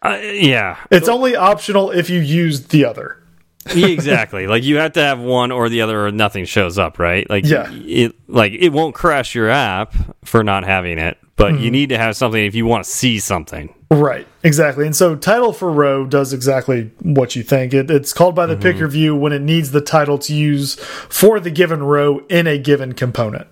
Uh, 0.00 0.16
yeah. 0.22 0.76
It's 0.92 1.08
only 1.08 1.34
optional 1.34 1.90
if 1.90 2.08
you 2.08 2.20
use 2.20 2.68
the 2.68 2.84
other. 2.84 3.20
exactly. 3.76 4.46
Like 4.46 4.62
you 4.64 4.76
have 4.78 4.92
to 4.92 5.02
have 5.02 5.18
one 5.20 5.50
or 5.52 5.68
the 5.68 5.82
other, 5.82 6.06
or 6.06 6.10
nothing 6.12 6.44
shows 6.44 6.78
up, 6.78 6.98
right? 6.98 7.28
Like 7.28 7.44
Yeah. 7.46 7.70
it 7.72 8.14
like 8.28 8.52
it 8.52 8.70
won't 8.70 8.94
crash 8.94 9.34
your 9.34 9.48
app 9.50 9.94
for 10.24 10.42
not 10.44 10.64
having 10.64 10.98
it, 10.98 11.18
but 11.36 11.58
you 11.60 11.70
need 11.70 11.88
to 11.90 11.98
have 11.98 12.16
something 12.16 12.44
if 12.44 12.54
you 12.54 12.66
want 12.66 12.84
to 12.84 12.90
see 12.90 13.18
something. 13.18 13.74
Right, 13.90 14.26
exactly. 14.42 14.84
And 14.84 14.94
so 14.94 15.16
title 15.16 15.52
for 15.54 15.72
row 15.72 16.04
does 16.04 16.34
exactly 16.34 16.90
what 17.00 17.34
you 17.34 17.42
think. 17.42 17.72
It, 17.72 17.90
it's 17.90 18.12
called 18.12 18.34
by 18.34 18.44
the 18.44 18.56
picker 18.56 18.86
view 18.86 19.16
when 19.16 19.32
it 19.32 19.40
needs 19.40 19.70
the 19.70 19.80
title 19.80 20.18
to 20.18 20.34
use 20.34 20.74
for 21.08 21.40
the 21.40 21.50
given 21.50 21.82
row 21.82 22.18
in 22.28 22.46
a 22.46 22.58
given 22.58 22.92
component. 22.92 23.46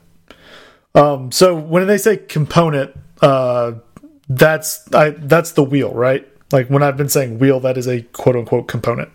Um, 0.94 1.32
so 1.32 1.54
when 1.54 1.86
they 1.86 1.96
say 1.98 2.16
component, 2.18 2.94
uh, 3.22 3.72
that's 4.28 4.92
I, 4.92 5.10
that's 5.10 5.52
the 5.52 5.62
wheel, 5.64 5.92
right? 5.94 6.26
Like 6.52 6.68
when 6.68 6.82
I've 6.82 6.96
been 6.96 7.08
saying 7.08 7.38
wheel, 7.38 7.60
that 7.60 7.76
is 7.78 7.86
a 7.86 8.02
quote 8.02 8.36
unquote 8.36 8.68
component. 8.68 9.10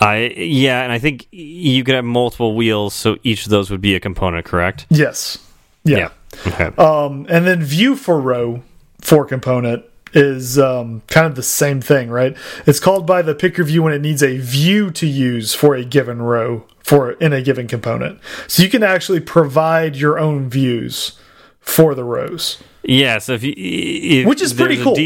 I 0.00 0.32
yeah, 0.36 0.82
and 0.82 0.92
I 0.92 0.98
think 0.98 1.26
you 1.30 1.84
could 1.84 1.94
have 1.94 2.04
multiple 2.04 2.54
wheels, 2.54 2.94
so 2.94 3.18
each 3.22 3.44
of 3.44 3.50
those 3.50 3.70
would 3.70 3.80
be 3.80 3.94
a 3.94 4.00
component, 4.00 4.46
correct? 4.46 4.86
Yes. 4.88 5.38
Yeah. 5.84 6.10
Okay. 6.46 6.66
Um, 6.76 7.26
and 7.28 7.46
then 7.46 7.62
view 7.62 7.96
for 7.96 8.20
row 8.20 8.62
for 9.00 9.24
component 9.24 9.84
is 10.12 10.58
um, 10.58 11.02
kind 11.06 11.26
of 11.26 11.34
the 11.34 11.42
same 11.42 11.80
thing, 11.80 12.10
right? 12.10 12.36
It's 12.66 12.80
called 12.80 13.06
by 13.06 13.22
the 13.22 13.34
picker 13.34 13.64
view 13.64 13.82
when 13.82 13.92
it 13.92 14.00
needs 14.00 14.22
a 14.22 14.38
view 14.38 14.90
to 14.92 15.06
use 15.06 15.54
for 15.54 15.74
a 15.74 15.84
given 15.84 16.20
row 16.20 16.64
for 16.82 17.12
in 17.12 17.32
a 17.32 17.42
given 17.42 17.68
component. 17.68 18.20
So 18.48 18.62
you 18.62 18.68
can 18.68 18.82
actually 18.82 19.20
provide 19.20 19.96
your 19.96 20.18
own 20.18 20.48
views 20.48 21.18
for 21.60 21.94
the 21.94 22.04
rows. 22.04 22.62
Yeah, 22.82 23.18
so 23.18 23.34
if 23.34 23.42
you 23.42 23.52
if 23.56 24.26
Which 24.26 24.40
is 24.40 24.54
pretty 24.54 24.82
cool. 24.82 24.96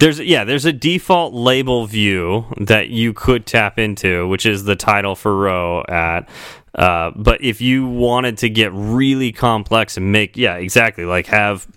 There's 0.00 0.18
yeah, 0.18 0.44
there's 0.44 0.64
a 0.64 0.72
default 0.72 1.34
label 1.34 1.86
view 1.86 2.46
that 2.58 2.88
you 2.88 3.12
could 3.12 3.46
tap 3.46 3.78
into, 3.78 4.26
which 4.26 4.46
is 4.46 4.64
the 4.64 4.76
title 4.76 5.14
for 5.14 5.36
row 5.36 5.84
at. 5.88 6.28
Uh, 6.74 7.10
but 7.16 7.42
if 7.42 7.60
you 7.60 7.86
wanted 7.86 8.38
to 8.38 8.48
get 8.48 8.72
really 8.72 9.32
complex 9.32 9.96
and 9.96 10.10
make 10.12 10.36
yeah, 10.36 10.54
exactly 10.54 11.04
like 11.04 11.26
have 11.26 11.68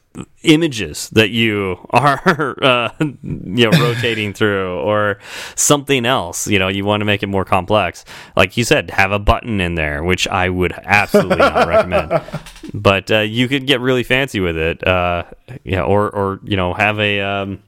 images 0.44 1.10
that 1.10 1.32
you 1.32 1.78
are 1.90 2.56
uh, 2.64 2.90
you 3.00 3.70
know 3.70 3.72
rotating 3.72 4.32
through 4.32 4.80
or 4.80 5.18
something 5.56 6.06
else 6.06 6.48
you 6.48 6.60
know 6.60 6.68
you 6.68 6.86
want 6.86 7.02
to 7.02 7.06
make 7.06 7.24
it 7.24 7.28
more 7.28 7.44
complex 7.44 8.06
like 8.36 8.56
you 8.56 8.64
said 8.64 8.92
have 8.92 9.12
a 9.12 9.18
button 9.18 9.60
in 9.60 9.74
there 9.74 10.04
which 10.04 10.28
i 10.28 10.48
would 10.48 10.72
absolutely 10.84 11.38
not 11.38 11.68
recommend 11.68 12.22
but 12.76 13.10
uh, 13.10 13.22
you 13.22 13.48
could 13.48 13.66
get 13.66 13.80
really 13.80 14.04
fancy 14.04 14.40
with 14.40 14.56
it 14.56 14.86
uh, 14.86 15.24
yeah 15.64 15.82
or 15.82 16.12
or 16.12 16.40
you 16.44 16.56
know 16.56 16.76
have 16.76 17.00
a 17.00 17.20
um, 17.20 17.60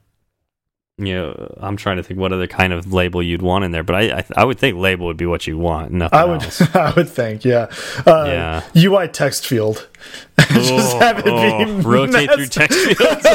you 0.98 1.14
know 1.14 1.54
i'm 1.60 1.76
trying 1.76 1.98
to 1.98 2.02
think 2.02 2.18
what 2.18 2.32
other 2.32 2.46
kind 2.46 2.72
of 2.72 2.90
label 2.90 3.22
you'd 3.22 3.42
want 3.42 3.64
in 3.64 3.70
there 3.70 3.82
but 3.82 3.94
i 3.96 4.18
i, 4.18 4.24
I 4.34 4.44
would 4.44 4.58
think 4.58 4.78
label 4.78 5.04
would 5.06 5.18
be 5.18 5.26
what 5.26 5.46
you 5.46 5.58
want 5.58 5.92
nothing 5.92 6.18
I 6.18 6.24
would, 6.24 6.42
else 6.42 6.62
I 6.74 6.90
would 6.92 7.08
think, 7.08 7.44
yeah. 7.44 7.70
Uh, 8.06 8.24
Yeah. 8.26 8.62
UI 8.74 9.08
text 9.08 9.46
field. 9.46 9.88
Just 10.38 10.96
have 10.96 11.18
it 11.18 11.24
be 11.26 11.30
oh, 11.30 11.80
rotate 11.82 12.30
through 12.32 12.46
text 12.46 12.78
fields 12.78 13.26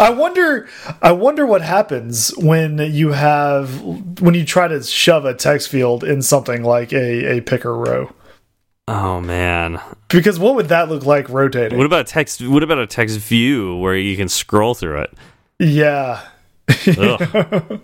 I 0.00 0.10
wonder 0.16 0.68
I 1.00 1.12
wonder 1.12 1.46
what 1.46 1.62
happens 1.62 2.30
when 2.36 2.78
you 2.78 3.12
have 3.12 3.80
when 4.20 4.34
you 4.34 4.44
try 4.44 4.66
to 4.66 4.82
shove 4.82 5.24
a 5.24 5.34
text 5.34 5.68
field 5.68 6.02
in 6.02 6.22
something 6.22 6.64
like 6.64 6.92
a, 6.92 7.36
a 7.36 7.40
picker 7.40 7.76
row. 7.76 8.10
oh 8.88 9.20
man 9.20 9.80
Because 10.08 10.40
what 10.40 10.56
would 10.56 10.68
that 10.70 10.88
look 10.88 11.06
like 11.06 11.28
rotating? 11.28 11.78
What 11.78 11.86
about 11.86 12.08
text? 12.08 12.40
What 12.46 12.64
about 12.64 12.78
a 12.78 12.86
text 12.88 13.18
view 13.20 13.76
where 13.76 13.96
you 13.96 14.16
can 14.16 14.28
scroll 14.28 14.74
through 14.74 15.02
it? 15.02 15.14
yeah. 15.60 16.26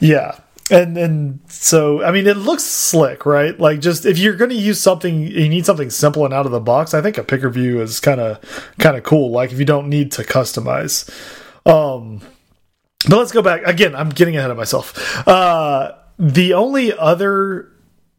Yeah. 0.00 0.38
And 0.68 0.98
and 0.98 1.40
so 1.46 2.02
I 2.02 2.10
mean 2.10 2.26
it 2.26 2.36
looks 2.36 2.64
slick, 2.64 3.24
right? 3.24 3.58
Like 3.58 3.80
just 3.80 4.04
if 4.04 4.18
you're 4.18 4.34
going 4.34 4.50
to 4.50 4.56
use 4.56 4.80
something 4.80 5.20
you 5.20 5.48
need 5.48 5.64
something 5.64 5.90
simple 5.90 6.24
and 6.24 6.34
out 6.34 6.46
of 6.46 6.52
the 6.52 6.60
box, 6.60 6.92
I 6.92 7.00
think 7.02 7.18
a 7.18 7.22
picker 7.22 7.48
view 7.50 7.80
is 7.80 8.00
kind 8.00 8.20
of 8.20 8.72
kind 8.80 8.96
of 8.96 9.04
cool 9.04 9.30
like 9.30 9.52
if 9.52 9.60
you 9.60 9.64
don't 9.64 9.88
need 9.88 10.10
to 10.12 10.24
customize. 10.24 11.08
Um 11.64 12.20
but 13.08 13.18
let's 13.18 13.30
go 13.30 13.42
back 13.42 13.62
again, 13.64 13.94
I'm 13.94 14.08
getting 14.08 14.36
ahead 14.36 14.50
of 14.50 14.56
myself. 14.56 15.28
Uh 15.28 15.92
the 16.18 16.54
only 16.54 16.96
other 16.96 17.70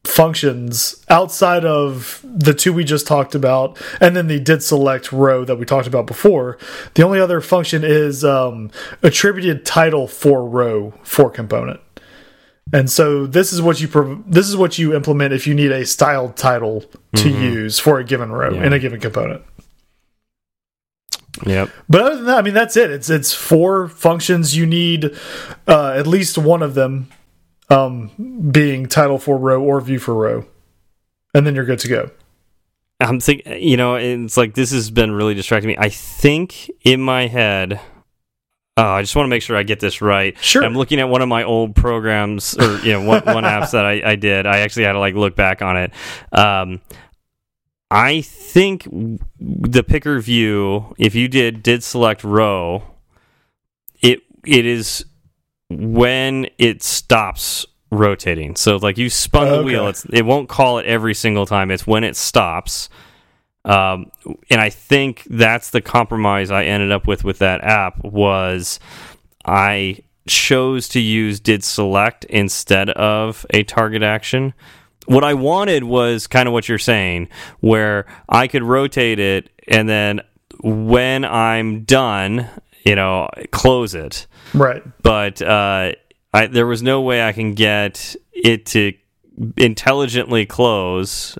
functions 0.08 1.04
outside 1.10 1.66
of 1.66 2.22
the 2.24 2.54
two 2.54 2.72
we 2.74 2.84
just 2.84 3.06
talked 3.06 3.36
about 3.36 3.78
and 4.00 4.16
then 4.16 4.28
the 4.28 4.40
did 4.40 4.64
select 4.64 5.12
row 5.12 5.44
that 5.46 5.58
we 5.58 5.66
talked 5.66 5.88
about 5.88 6.08
before 6.08 6.58
the 6.96 7.04
only 7.04 7.20
other 7.20 7.42
function 7.42 7.84
is 7.84 8.24
um, 8.24 8.72
attributed 9.04 9.66
title 9.66 10.08
for 10.08 10.46
row 10.48 10.94
for 11.04 11.30
component 11.30 11.80
and 12.74 12.90
so 12.90 13.26
this 13.28 13.54
is 13.54 13.62
what 13.62 13.80
you 13.82 13.88
prov- 13.88 14.24
this 14.28 14.48
is 14.48 14.56
what 14.58 14.78
you 14.78 14.96
implement 14.96 15.34
if 15.34 15.46
you 15.48 15.54
need 15.54 15.72
a 15.72 15.86
styled 15.86 16.36
title 16.36 16.84
to 17.16 17.30
use 17.30 17.78
for 17.80 18.00
a 18.00 18.04
given 18.04 18.32
row 18.32 18.54
Yeah. 18.54 18.66
in 18.66 18.74
a 18.74 18.80
given 18.80 19.00
component 19.00 19.42
Yep. 21.46 21.70
but 21.88 22.02
other 22.02 22.16
than 22.16 22.26
that, 22.26 22.38
I 22.40 22.42
mean, 22.42 22.56
that's 22.56 22.76
it. 22.76 22.90
It's 22.90 23.12
it's 23.12 23.32
four 23.32 23.88
functions. 23.90 24.58
You 24.58 24.66
need 24.66 25.12
uh, 25.68 25.92
at 25.96 26.08
least 26.08 26.36
one 26.40 26.64
of 26.64 26.74
them 26.74 27.10
um, 27.70 28.50
being 28.52 28.86
title 28.88 29.18
for 29.18 29.38
row 29.38 29.62
or 29.62 29.82
view 29.82 30.00
for 30.00 30.14
row, 30.14 30.46
and 31.34 31.46
then 31.46 31.56
you're 31.56 31.66
good 31.66 31.80
to 31.80 31.88
go. 31.88 32.12
I'm 33.00 33.20
think 33.20 33.44
you 33.46 33.78
know, 33.78 33.96
it's 33.96 34.38
like 34.38 34.54
this 34.54 34.72
has 34.72 34.90
been 34.90 35.12
really 35.12 35.34
distracting 35.34 35.68
me. 35.68 35.78
I 35.78 35.90
think 35.90 36.72
in 36.84 37.02
my 37.02 37.28
head. 37.28 37.80
Oh, 38.80 38.84
I 38.84 39.02
just 39.02 39.16
want 39.16 39.26
to 39.26 39.30
make 39.30 39.42
sure 39.42 39.58
I 39.58 39.64
get 39.64 39.80
this 39.80 40.04
right. 40.04 40.38
Sure. 40.40 40.64
I'm 40.64 40.76
looking 40.76 41.00
at 41.00 41.10
one 41.10 41.24
of 41.24 41.28
my 41.28 41.44
old 41.44 41.76
programs 41.76 42.56
or 42.56 42.78
you 42.80 42.94
know 42.94 43.02
one, 43.02 43.24
one 43.24 43.44
apps 43.44 43.72
that 43.72 43.86
I, 43.86 44.12
I 44.12 44.16
did. 44.16 44.46
I 44.46 44.60
actually 44.60 44.84
had 44.84 44.94
to 44.94 45.00
like 45.00 45.16
look 45.16 45.36
back 45.36 45.64
on 45.64 45.78
it. 45.78 45.92
Um, 46.32 46.82
I 47.90 48.22
think 48.22 48.88
the 49.40 49.84
picker 49.84 50.20
view, 50.20 50.94
if 50.98 51.16
you 51.16 51.28
did 51.28 51.64
did 51.64 51.84
select 51.84 52.24
row, 52.24 52.84
it 54.02 54.22
it 54.46 54.66
is 54.66 55.06
when 55.70 56.48
it 56.58 56.84
stops 56.84 57.66
rotating. 57.92 58.56
So 58.56 58.78
like 58.78 58.98
you 58.98 59.10
spun 59.10 59.48
the 59.48 59.56
Okay. 59.56 59.66
wheel, 59.66 59.88
it's 59.88 60.06
it 60.12 60.26
won't 60.26 60.50
call 60.50 60.80
it 60.80 60.86
every 60.86 61.14
single 61.14 61.46
time. 61.46 61.72
It's 61.72 61.88
when 61.88 62.04
it 62.04 62.16
stops. 62.16 62.90
Um, 63.66 64.12
and 64.50 64.62
I 64.62 64.70
think 64.70 65.24
that's 65.30 65.72
the 65.72 65.82
compromise 65.82 66.52
I 66.52 66.66
ended 66.66 66.92
up 66.92 67.06
with 67.08 67.24
with 67.24 67.40
that 67.40 67.64
app 67.64 68.04
was 68.04 68.80
I 69.46 70.00
chose 70.28 70.88
to 70.90 71.00
use 71.00 71.40
did 71.40 71.64
select 71.64 72.26
instead 72.26 72.90
of 72.92 73.46
a 73.52 73.64
target 73.64 74.04
action. 74.04 74.54
What 75.06 75.24
I 75.24 75.34
wanted 75.34 75.86
was 75.86 76.28
kind 76.28 76.48
of 76.48 76.54
what 76.54 76.68
you're 76.68 76.78
saying, 76.78 77.30
where 77.62 78.06
I 78.28 78.48
could 78.48 78.64
rotate 78.64 79.20
it 79.20 79.50
and 79.68 79.88
then 79.88 80.22
when 80.62 81.24
I'm 81.24 81.84
done, 81.84 82.50
you 82.86 82.96
know, 82.96 83.30
close 83.52 83.96
it 83.96 84.28
Right. 84.54 84.84
but 85.02 85.42
uh, 85.42 85.92
I, 86.34 86.48
there 86.48 86.68
was 86.68 86.82
no 86.82 87.02
way 87.02 87.28
I 87.28 87.34
can 87.34 87.54
get 87.54 88.16
it 88.34 88.66
to 88.68 88.94
intelligently 89.58 90.46
close 90.46 91.38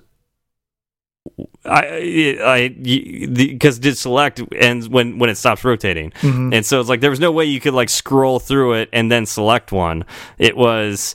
I, 1.64 2.38
I, 2.42 2.68
because 2.68 3.78
did 3.78 3.96
select 3.96 4.40
ends 4.54 4.88
when 4.88 5.18
when 5.18 5.30
it 5.30 5.36
stops 5.36 5.64
rotating, 5.64 6.12
mm 6.22 6.32
-hmm. 6.32 6.54
and 6.54 6.66
so 6.66 6.80
it's 6.80 6.88
like 6.88 7.00
there 7.00 7.10
was 7.10 7.20
no 7.20 7.32
way 7.32 7.44
you 7.44 7.60
could 7.60 7.74
like 7.74 7.90
scroll 7.90 8.40
through 8.40 8.80
it 8.80 8.88
and 8.92 9.10
then 9.10 9.26
select 9.26 9.72
one. 9.72 10.04
It 10.38 10.56
was 10.56 11.14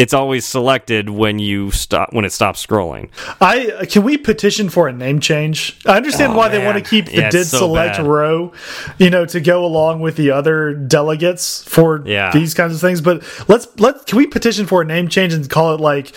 it's 0.00 0.14
always 0.14 0.46
selected 0.46 1.10
when 1.10 1.38
you 1.38 1.70
stop 1.70 2.14
when 2.14 2.24
it 2.24 2.32
stops 2.32 2.64
scrolling. 2.64 3.10
I 3.38 3.84
can 3.84 4.02
we 4.02 4.16
petition 4.16 4.70
for 4.70 4.88
a 4.88 4.92
name 4.94 5.20
change? 5.20 5.78
I 5.84 5.98
understand 5.98 6.32
oh, 6.32 6.36
why 6.38 6.48
man. 6.48 6.58
they 6.58 6.64
want 6.64 6.82
to 6.82 6.90
keep 6.90 7.04
the 7.04 7.16
yeah, 7.16 7.30
did 7.30 7.44
so 7.44 7.58
select 7.58 7.98
bad. 7.98 8.06
row, 8.06 8.52
you 8.96 9.10
know, 9.10 9.26
to 9.26 9.40
go 9.40 9.62
along 9.62 10.00
with 10.00 10.16
the 10.16 10.30
other 10.30 10.72
delegates 10.72 11.62
for 11.64 12.02
yeah. 12.06 12.32
these 12.32 12.54
kinds 12.54 12.74
of 12.74 12.80
things. 12.80 13.02
But 13.02 13.22
let's 13.46 13.68
let 13.78 14.06
can 14.06 14.16
we 14.16 14.26
petition 14.26 14.64
for 14.64 14.80
a 14.80 14.86
name 14.86 15.08
change 15.08 15.34
and 15.34 15.48
call 15.50 15.74
it 15.74 15.80
like 15.80 16.14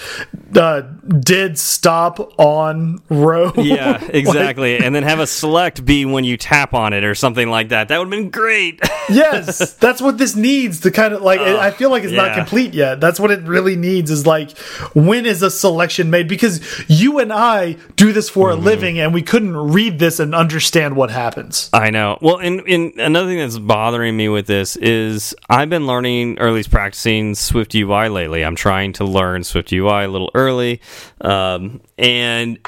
uh, 0.55 0.81
did 1.19 1.59
stop 1.59 2.39
on 2.39 3.01
row? 3.09 3.51
Yeah, 3.57 4.01
exactly. 4.09 4.75
like, 4.75 4.83
and 4.83 4.95
then 4.95 5.03
have 5.03 5.19
a 5.19 5.27
select 5.27 5.83
be 5.83 6.05
when 6.05 6.23
you 6.23 6.37
tap 6.37 6.73
on 6.73 6.93
it 6.93 7.03
or 7.03 7.15
something 7.15 7.49
like 7.49 7.69
that. 7.69 7.89
That 7.89 7.97
would 7.97 8.05
have 8.05 8.11
been 8.11 8.29
great. 8.29 8.79
yes, 9.09 9.73
that's 9.73 10.01
what 10.01 10.17
this 10.17 10.35
needs 10.35 10.79
to 10.81 10.91
kind 10.91 11.13
of 11.13 11.21
like. 11.21 11.39
Uh, 11.39 11.57
I 11.57 11.71
feel 11.71 11.89
like 11.89 12.03
it's 12.03 12.13
yeah. 12.13 12.27
not 12.27 12.37
complete 12.37 12.73
yet. 12.73 13.01
That's 13.01 13.19
what 13.19 13.31
it 13.31 13.43
really 13.43 13.72
really 13.73 13.95
needs 13.95 14.11
is 14.11 14.25
like 14.25 14.57
when 14.93 15.25
is 15.25 15.41
a 15.41 15.51
selection 15.51 16.09
made 16.09 16.27
because 16.27 16.61
you 16.87 17.19
and 17.19 17.31
I 17.31 17.77
do 17.95 18.11
this 18.11 18.29
for 18.29 18.49
mm 18.49 18.53
-hmm. 18.53 18.53
a 18.53 18.57
mm-hmm. 18.57 18.67
living 18.67 18.99
and 18.99 19.13
we 19.13 19.21
couldn't 19.21 19.73
read 19.73 19.99
this 19.99 20.19
and 20.19 20.35
understand 20.35 20.95
what 20.95 21.11
happens. 21.11 21.69
I 21.73 21.89
know. 21.89 22.17
Well, 22.21 22.37
and, 22.37 22.61
and 22.67 22.99
another 22.99 23.27
thing 23.27 23.39
that's 23.39 23.59
bothering 23.59 24.17
me 24.17 24.29
with 24.29 24.47
this 24.47 24.75
is 24.77 25.35
I've 25.49 25.69
been 25.69 25.87
learning 25.87 26.39
or 26.39 26.47
at 26.47 26.53
least 26.53 26.71
practicing 26.71 27.35
Swift 27.35 27.75
UI 27.75 28.09
lately. 28.09 28.41
I'm 28.43 28.55
trying 28.55 28.93
to 28.93 29.05
learn 29.05 29.43
Swift 29.43 29.71
UI 29.71 30.03
a 30.05 30.07
little 30.07 30.31
early. 30.33 30.79
Um, 31.21 31.81
and 31.97 32.59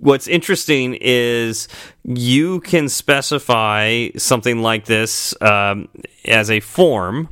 what's 0.00 0.28
interesting 0.28 0.96
is 1.00 1.68
you 2.04 2.60
can 2.60 2.88
specify 2.88 4.08
something 4.16 4.62
like 4.62 4.84
this 4.84 5.34
um, 5.40 5.88
as 6.24 6.50
a 6.50 6.60
form 6.60 7.28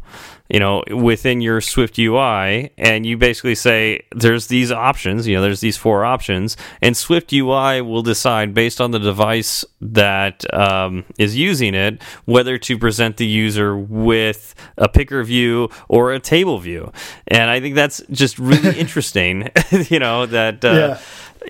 you 0.48 0.60
know, 0.60 0.82
within 0.90 1.40
your 1.40 1.60
Swift 1.60 1.98
UI, 1.98 2.70
and 2.78 3.04
you 3.04 3.16
basically 3.16 3.54
say 3.54 4.04
there's 4.14 4.46
these 4.46 4.70
options, 4.70 5.26
you 5.26 5.36
know, 5.36 5.42
there's 5.42 5.60
these 5.60 5.76
four 5.76 6.04
options, 6.04 6.56
and 6.80 6.96
Swift 6.96 7.32
UI 7.32 7.80
will 7.80 8.02
decide 8.02 8.54
based 8.54 8.80
on 8.80 8.90
the 8.90 8.98
device 8.98 9.64
that 9.80 10.44
um, 10.54 11.04
is 11.18 11.36
using 11.36 11.74
it 11.74 12.02
whether 12.24 12.58
to 12.58 12.78
present 12.78 13.16
the 13.16 13.26
user 13.26 13.76
with 13.76 14.54
a 14.78 14.88
picker 14.88 15.22
view 15.22 15.68
or 15.88 16.12
a 16.12 16.20
table 16.20 16.58
view. 16.58 16.92
And 17.28 17.50
I 17.50 17.60
think 17.60 17.74
that's 17.74 18.02
just 18.10 18.38
really 18.38 18.78
interesting, 18.78 19.50
you 19.88 19.98
know, 19.98 20.26
that. 20.26 20.64
Uh, 20.64 20.72
yeah 20.72 21.00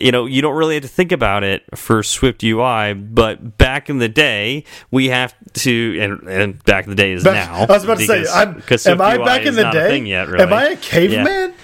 you 0.00 0.12
know, 0.12 0.26
you 0.26 0.42
don't 0.42 0.56
really 0.56 0.74
have 0.74 0.82
to 0.82 0.88
think 0.88 1.12
about 1.12 1.44
it 1.44 1.64
for 1.76 2.02
Swift 2.02 2.42
UI, 2.42 2.94
but 2.94 3.58
back 3.58 3.88
in 3.88 3.98
the 3.98 4.08
day, 4.08 4.64
we 4.90 5.08
have 5.08 5.34
to, 5.54 5.98
and, 6.00 6.28
and 6.28 6.64
back 6.64 6.84
in 6.84 6.90
the 6.90 6.96
day 6.96 7.12
is 7.12 7.24
back, 7.24 7.48
now. 7.48 7.64
I 7.64 7.66
was 7.66 7.84
about 7.84 7.98
because, 7.98 8.22
to 8.22 8.78
say, 8.78 8.92
I'm, 8.92 9.00
am 9.00 9.06
I 9.06 9.24
back 9.24 9.46
in 9.46 9.54
the 9.54 9.70
day? 9.70 9.98
Yet, 9.98 10.28
really. 10.28 10.44
Am 10.44 10.52
I 10.52 10.64
a 10.68 10.76
caveman? 10.76 11.50
Yeah. 11.50 11.56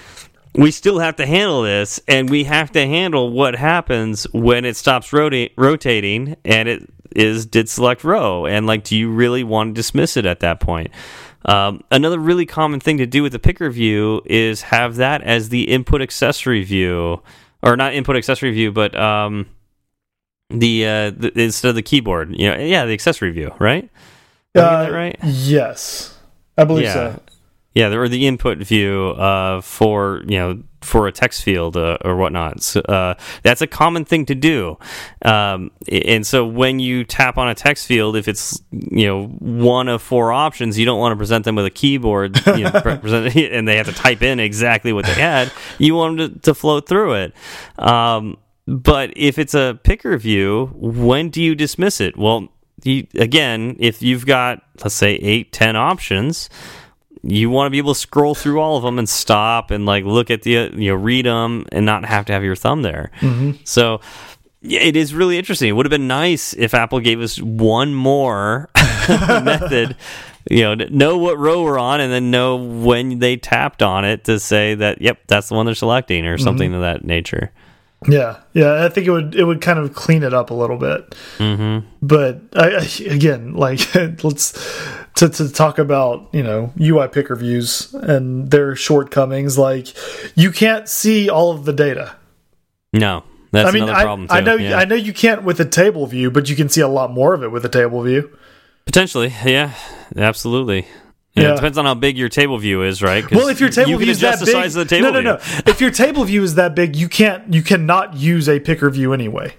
We 0.55 0.69
still 0.69 0.99
have 0.99 1.15
to 1.15 1.25
handle 1.25 1.63
this, 1.63 1.99
and 2.07 2.29
we 2.29 2.43
have 2.43 2.71
to 2.73 2.85
handle 2.85 3.31
what 3.31 3.55
happens 3.55 4.25
when 4.33 4.65
it 4.65 4.75
stops 4.75 5.11
rota 5.11 5.49
rotating 5.57 6.35
and 6.45 6.69
it 6.69 6.89
is 7.15 7.45
did 7.45 7.69
select 7.69 8.03
row. 8.03 8.45
And 8.45 8.67
like, 8.67 8.83
do 8.83 8.95
you 8.95 9.09
really 9.11 9.43
want 9.43 9.69
to 9.69 9.73
dismiss 9.73 10.17
it 10.17 10.25
at 10.25 10.41
that 10.41 10.59
point? 10.59 10.91
Um, 11.45 11.81
another 11.91 12.19
really 12.19 12.45
common 12.45 12.79
thing 12.79 12.97
to 12.99 13.05
do 13.05 13.21
with 13.21 13.33
the 13.33 13.39
picker 13.39 13.69
view 13.69 14.21
is 14.25 14.61
have 14.63 14.95
that 14.95 15.21
as 15.23 15.49
the 15.49 15.63
input 15.63 16.01
accessory 16.01 16.63
view 16.63 17.21
or 17.63 17.75
not 17.75 17.93
input 17.93 18.15
accessory 18.15 18.51
view, 18.51 18.71
but 18.71 18.95
um, 18.95 19.47
the, 20.49 20.85
uh, 20.85 21.09
the 21.11 21.31
instead 21.35 21.69
of 21.69 21.75
the 21.75 21.81
keyboard, 21.81 22.35
you 22.37 22.49
know, 22.49 22.57
yeah, 22.57 22.85
the 22.85 22.93
accessory 22.93 23.31
view, 23.31 23.51
right? 23.57 23.89
Uh, 24.55 24.89
right? 24.91 25.17
Yes, 25.23 26.15
I 26.57 26.65
believe 26.65 26.85
yeah. 26.85 26.93
so. 26.93 27.21
Yeah, 27.73 27.87
or 27.87 28.07
the 28.07 28.27
input 28.27 28.59
view 28.59 29.09
uh, 29.17 29.61
for 29.61 30.21
you 30.27 30.37
know 30.37 30.61
for 30.83 31.07
a 31.07 31.11
text 31.11 31.43
field 31.43 31.77
uh, 31.77 31.97
or 32.03 32.15
whatnot. 32.15 32.61
So, 32.61 32.81
uh, 32.81 33.15
that's 33.41 33.61
a 33.61 33.67
common 33.67 34.05
thing 34.05 34.25
to 34.27 34.35
do. 34.35 34.77
Um, 35.23 35.71
and 35.89 36.25
so 36.25 36.45
when 36.45 36.79
you 36.79 37.03
tap 37.03 37.37
on 37.37 37.49
a 37.49 37.55
text 37.55 37.87
field, 37.87 38.15
if 38.15 38.27
it's 38.27 38.61
you 38.71 39.07
know 39.07 39.27
one 39.27 39.87
of 39.87 40.01
four 40.01 40.31
options, 40.31 40.77
you 40.77 40.85
don't 40.85 40.99
want 40.99 41.13
to 41.13 41.17
present 41.17 41.45
them 41.45 41.55
with 41.55 41.65
a 41.65 41.71
keyboard, 41.71 42.45
you 42.47 42.63
know, 42.63 42.71
and 42.83 43.67
they 43.67 43.77
have 43.77 43.87
to 43.87 43.93
type 43.93 44.21
in 44.21 44.39
exactly 44.39 44.93
what 44.93 45.05
they 45.05 45.13
had. 45.13 45.51
You 45.77 45.95
want 45.95 46.17
them 46.17 46.33
to, 46.33 46.39
to 46.39 46.53
float 46.53 46.87
through 46.87 47.13
it. 47.13 47.33
Um, 47.77 48.37
but 48.67 49.11
if 49.15 49.37
it's 49.37 49.53
a 49.53 49.79
picker 49.83 50.17
view, 50.17 50.71
when 50.75 51.29
do 51.29 51.41
you 51.41 51.55
dismiss 51.55 51.99
it? 51.99 52.17
Well, 52.17 52.49
you, 52.83 53.07
again, 53.15 53.75
if 53.79 54.01
you've 54.01 54.25
got 54.25 54.63
let's 54.83 54.95
say 54.95 55.15
eight, 55.15 55.51
ten 55.51 55.75
options 55.75 56.49
you 57.23 57.49
want 57.49 57.67
to 57.67 57.69
be 57.69 57.77
able 57.77 57.93
to 57.93 57.99
scroll 57.99 58.35
through 58.35 58.59
all 58.59 58.77
of 58.77 58.83
them 58.83 58.99
and 58.99 59.07
stop 59.07 59.71
and 59.71 59.85
like 59.85 60.03
look 60.03 60.29
at 60.29 60.41
the 60.41 60.51
you 60.51 60.91
know 60.91 60.95
read 60.95 61.25
them 61.25 61.65
and 61.71 61.85
not 61.85 62.05
have 62.05 62.25
to 62.25 62.33
have 62.33 62.43
your 62.43 62.55
thumb 62.55 62.81
there. 62.81 63.11
Mm 63.21 63.33
-hmm. 63.33 63.57
So 63.63 63.99
yeah, 64.63 64.79
it 64.79 64.95
is 64.95 65.13
really 65.13 65.37
interesting. 65.37 65.69
It 65.69 65.73
would 65.73 65.85
have 65.85 65.91
been 65.91 66.07
nice 66.07 66.53
if 66.53 66.73
Apple 66.73 67.01
gave 67.01 67.19
us 67.21 67.37
one 67.41 67.93
more 67.93 68.69
method, 69.43 69.95
you 70.49 70.61
know, 70.61 70.85
know 70.89 71.17
what 71.17 71.37
row 71.37 71.63
we're 71.63 71.77
on 71.79 71.99
and 71.99 72.11
then 72.11 72.31
know 72.31 72.55
when 72.55 73.19
they 73.19 73.35
tapped 73.35 73.81
on 73.81 74.05
it 74.05 74.23
to 74.23 74.39
say 74.39 74.75
that, 74.75 75.01
yep, 75.01 75.17
that's 75.27 75.49
the 75.49 75.55
one 75.55 75.65
they're 75.65 75.75
selecting 75.75 76.25
or 76.25 76.37
something 76.37 76.71
mm 76.71 76.75
-hmm. 76.75 76.93
of 76.93 77.01
that 77.01 77.05
nature. 77.05 77.51
Yeah, 78.07 78.37
yeah, 78.53 78.85
I 78.85 78.89
think 78.89 79.07
it 79.07 79.11
would 79.11 79.35
it 79.35 79.43
would 79.43 79.61
kind 79.61 79.79
of 79.79 79.93
clean 79.93 80.23
it 80.23 80.33
up 80.33 80.51
a 80.51 80.53
little 80.53 80.77
bit. 80.77 81.15
Mm 81.39 81.57
-hmm. 81.57 81.83
But 82.01 82.35
I, 82.55 82.67
again, 83.09 83.53
like 83.53 83.81
let's 84.23 84.53
to 85.15 85.29
to 85.29 85.51
talk 85.51 85.79
about 85.79 86.29
you 86.33 86.43
know 86.43 86.73
UI 86.79 87.07
picker 87.07 87.35
views 87.35 87.93
and 87.93 88.51
their 88.51 88.75
shortcomings. 88.75 89.57
Like 89.57 89.87
you 90.35 90.51
can't 90.51 90.87
see 90.87 91.29
all 91.29 91.51
of 91.51 91.65
the 91.65 91.73
data. 91.73 92.15
No, 92.91 93.23
that's 93.51 93.69
I 93.69 93.71
mean, 93.71 93.83
another 93.83 94.03
problem. 94.03 94.27
I, 94.29 94.37
I 94.37 94.41
know 94.41 94.55
yeah. 94.55 94.77
I 94.77 94.85
know 94.85 94.95
you 94.95 95.13
can't 95.13 95.43
with 95.43 95.59
a 95.59 95.65
table 95.65 96.05
view, 96.07 96.31
but 96.31 96.49
you 96.49 96.55
can 96.55 96.69
see 96.69 96.81
a 96.81 96.87
lot 96.87 97.11
more 97.11 97.33
of 97.33 97.43
it 97.43 97.51
with 97.51 97.65
a 97.65 97.69
table 97.69 98.01
view. 98.01 98.35
Potentially, 98.85 99.33
yeah, 99.45 99.73
absolutely. 100.15 100.87
Yeah, 101.35 101.53
It 101.53 101.55
depends 101.55 101.79
on 101.79 101.85
how 101.85 101.95
big 101.95 102.15
your 102.15 102.29
table 102.29 102.59
view 102.59 102.83
is, 102.83 103.01
right? 103.01 103.29
Well, 103.31 103.47
if 103.47 103.59
your 103.59 103.69
table 103.69 103.97
view 103.97 104.11
is 104.11 104.19
that 104.19 104.39
big, 104.39 104.49
size 104.49 104.75
of 104.75 104.87
the 104.87 104.95
table 104.95 105.11
no, 105.11 105.19
no, 105.19 105.33
no. 105.33 105.39
if 105.65 105.81
your 105.81 105.89
table 105.89 106.23
view 106.25 106.43
is 106.43 106.55
that 106.55 106.75
big, 106.75 106.95
you 106.95 107.09
can't, 107.09 107.51
you 107.51 107.63
cannot 107.63 108.15
use 108.15 108.47
a 108.47 108.59
picker 108.59 108.87
view 108.91 109.13
anyway. 109.13 109.55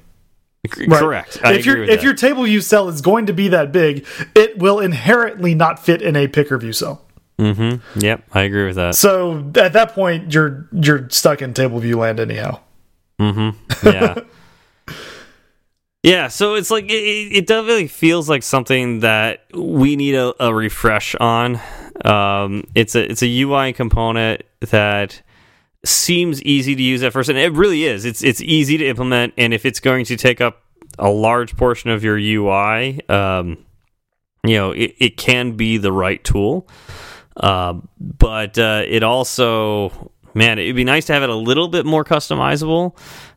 Right? 0.64 0.88
Correct. 0.88 1.38
I 1.42 1.54
if 1.54 1.66
your 1.66 1.82
if 1.82 2.02
your 2.02 2.14
table 2.14 2.44
view 2.44 2.60
cell 2.60 2.88
is 2.88 3.00
going 3.00 3.26
to 3.26 3.32
be 3.32 3.48
that 3.48 3.70
big, 3.70 4.06
it 4.34 4.58
will 4.58 4.80
inherently 4.80 5.54
not 5.54 5.84
fit 5.84 6.00
in 6.00 6.16
a 6.16 6.26
picker 6.26 6.56
view 6.58 6.72
cell. 6.72 7.02
Mm-hmm. 7.38 8.00
Yep, 8.00 8.24
I 8.32 8.42
agree 8.42 8.66
with 8.66 8.76
that. 8.76 8.94
So 8.94 9.50
at 9.56 9.72
that 9.72 9.92
point, 9.92 10.32
you're 10.32 10.68
you're 10.72 11.08
stuck 11.10 11.42
in 11.42 11.52
table 11.52 11.80
view 11.80 11.98
land 11.98 12.20
anyhow. 12.20 12.60
Mm-hmm. 13.20 13.58
Yeah. 13.88 14.20
Yeah, 16.02 16.28
so 16.28 16.54
it's 16.54 16.70
like 16.70 16.84
it, 16.84 16.92
it 16.92 17.46
definitely 17.46 17.86
feels 17.86 18.28
like 18.28 18.42
something 18.42 19.00
that 19.00 19.46
we 19.54 19.96
need 19.96 20.14
a, 20.14 20.34
a 20.38 20.54
refresh 20.54 21.14
on. 21.14 21.58
Um, 22.04 22.64
it's 22.74 22.94
a 22.94 23.10
it's 23.10 23.22
a 23.22 23.40
UI 23.40 23.72
component 23.72 24.42
that 24.60 25.22
seems 25.84 26.42
easy 26.42 26.74
to 26.74 26.82
use 26.82 27.02
at 27.02 27.12
first, 27.12 27.28
and 27.28 27.38
it 27.38 27.52
really 27.52 27.84
is. 27.84 28.04
It's 28.04 28.22
it's 28.22 28.40
easy 28.40 28.76
to 28.78 28.86
implement, 28.86 29.34
and 29.36 29.54
if 29.54 29.64
it's 29.64 29.80
going 29.80 30.04
to 30.06 30.16
take 30.16 30.40
up 30.40 30.62
a 30.98 31.10
large 31.10 31.56
portion 31.56 31.90
of 31.90 32.04
your 32.04 32.16
UI, 32.16 33.00
um, 33.08 33.64
you 34.44 34.56
know, 34.56 34.72
it, 34.72 34.94
it 34.98 35.16
can 35.16 35.52
be 35.52 35.78
the 35.78 35.92
right 35.92 36.22
tool. 36.22 36.68
Uh, 37.36 37.74
but 37.98 38.58
uh, 38.58 38.82
it 38.86 39.02
also, 39.02 40.12
man, 40.34 40.58
it'd 40.58 40.76
be 40.76 40.84
nice 40.84 41.06
to 41.06 41.12
have 41.12 41.22
it 41.22 41.30
a 41.30 41.34
little 41.34 41.68
bit 41.68 41.84
more 41.84 42.04
customizable. 42.04 42.96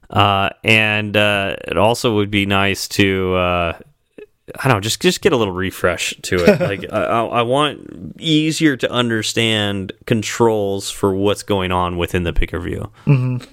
Uh, 0.09 0.49
and 0.63 1.17
uh, 1.17 1.55
it 1.67 1.77
also 1.77 2.15
would 2.15 2.31
be 2.31 2.45
nice 2.45 2.87
to 2.87 3.33
uh, 3.35 3.79
I 4.55 4.67
don't 4.67 4.77
know, 4.77 4.81
just 4.81 5.01
just 5.01 5.21
get 5.21 5.33
a 5.33 5.37
little 5.37 5.53
refresh 5.53 6.13
to 6.23 6.35
it. 6.37 6.59
like 6.61 6.85
I, 6.91 7.03
I, 7.25 7.41
want 7.41 8.15
easier 8.17 8.77
to 8.77 8.89
understand 8.89 9.91
controls 10.05 10.89
for 10.89 11.13
what's 11.13 11.43
going 11.43 11.71
on 11.71 11.97
within 11.97 12.23
the 12.23 12.31
picker 12.31 12.59
view. 12.59 12.89
Mm 13.05 13.17
-hmm. 13.17 13.47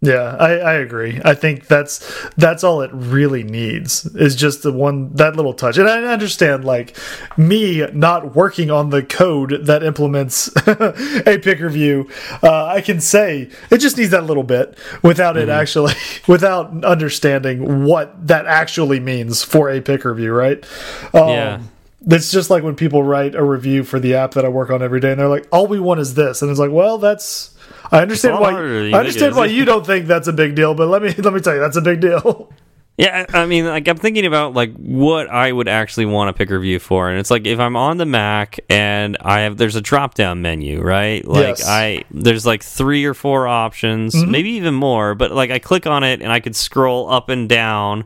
Yeah, 0.00 0.36
I, 0.38 0.58
I 0.58 0.72
agree. 0.74 1.20
I 1.24 1.34
think 1.34 1.66
that's 1.66 2.28
that's 2.36 2.62
all 2.62 2.82
it 2.82 2.90
really 2.92 3.42
needs 3.42 4.06
is 4.06 4.36
just 4.36 4.62
the 4.62 4.70
one 4.70 5.12
that 5.14 5.34
little 5.34 5.54
touch. 5.54 5.76
And 5.76 5.88
I 5.88 6.04
understand 6.04 6.64
like 6.64 6.96
me 7.36 7.84
not 7.92 8.36
working 8.36 8.70
on 8.70 8.90
the 8.90 9.02
code 9.02 9.66
that 9.66 9.82
implements 9.82 10.52
a 10.66 11.38
picker 11.38 11.68
view. 11.68 12.08
Uh, 12.44 12.66
I 12.66 12.80
can 12.80 13.00
say 13.00 13.50
it 13.70 13.78
just 13.78 13.98
needs 13.98 14.10
that 14.12 14.24
little 14.24 14.44
bit 14.44 14.78
without 15.02 15.34
mm 15.34 15.40
-hmm. 15.40 15.42
it 15.42 15.48
mm-hmm. 15.48 15.60
actually 15.60 15.94
without 16.28 16.84
understanding 16.84 17.84
what 17.84 18.14
that 18.28 18.46
actually 18.46 19.00
means 19.00 19.42
for 19.42 19.68
a 19.68 19.80
picker 19.80 20.14
view, 20.14 20.32
right? 20.32 20.64
Um, 21.12 21.28
yeah 21.28 21.60
It's 22.06 22.30
just 22.30 22.50
like 22.50 22.62
when 22.62 22.76
people 22.76 23.02
write 23.02 23.34
a 23.34 23.42
review 23.42 23.84
for 23.84 23.98
the 24.00 24.14
app 24.14 24.30
that 24.34 24.44
I 24.44 24.48
work 24.48 24.70
on 24.70 24.82
every 24.82 25.00
day, 25.00 25.10
and 25.10 25.18
they're 25.20 25.34
like, 25.36 25.48
"All 25.50 25.66
we 25.66 25.80
want 25.80 26.00
is 26.00 26.14
this," 26.14 26.42
and 26.42 26.50
it's 26.50 26.60
like, 26.60 26.70
"Well, 26.70 26.98
that's." 26.98 27.50
I 27.90 28.00
understand 28.00 28.34
why. 28.34 28.40
lot 28.40 28.52
harder 28.52 28.78
than 28.80 28.90
you 28.90 28.96
I 28.96 29.00
understand 29.00 29.36
why 29.36 29.46
you 29.46 29.64
don't 29.64 29.86
think 29.86 30.06
that's 30.06 30.28
a 30.28 30.32
big 30.32 30.54
deal, 30.54 30.74
but 30.74 30.88
let 30.88 31.02
me 31.02 31.12
let 31.18 31.32
me 31.32 31.40
tell 31.40 31.54
you, 31.54 31.60
that's 31.60 31.76
a 31.76 31.82
big 31.82 32.00
deal. 32.00 32.52
Yeah, 32.98 33.26
I 33.32 33.46
mean, 33.46 33.64
like 33.64 33.86
I'm 33.86 33.96
thinking 33.96 34.26
about 34.26 34.54
like 34.54 34.74
what 34.74 35.30
I 35.30 35.52
would 35.52 35.68
actually 35.68 36.06
want 36.06 36.30
to 36.30 36.32
picker 36.36 36.58
view 36.58 36.80
for, 36.80 37.08
and 37.08 37.20
it's 37.20 37.30
like 37.30 37.46
if 37.46 37.60
I'm 37.60 37.76
on 37.76 37.96
the 37.96 38.04
Mac 38.04 38.58
and 38.68 39.16
I 39.20 39.42
have 39.42 39.56
there's 39.56 39.76
a 39.76 39.80
drop 39.80 40.14
down 40.14 40.42
menu, 40.42 40.82
right? 40.82 41.24
Like 41.24 41.58
Yes. 41.58 41.64
I 41.64 42.02
there's 42.10 42.44
like 42.44 42.60
three 42.60 43.04
or 43.04 43.14
four 43.14 43.46
options, 43.46 44.16
mm-hmm. 44.16 44.28
maybe 44.32 44.50
even 44.50 44.74
more, 44.74 45.14
but 45.14 45.30
like 45.30 45.52
I 45.52 45.60
click 45.60 45.86
on 45.86 46.02
it 46.02 46.20
and 46.20 46.32
I 46.32 46.40
could 46.40 46.56
scroll 46.56 47.08
up 47.08 47.28
and 47.28 47.48
down 47.48 48.04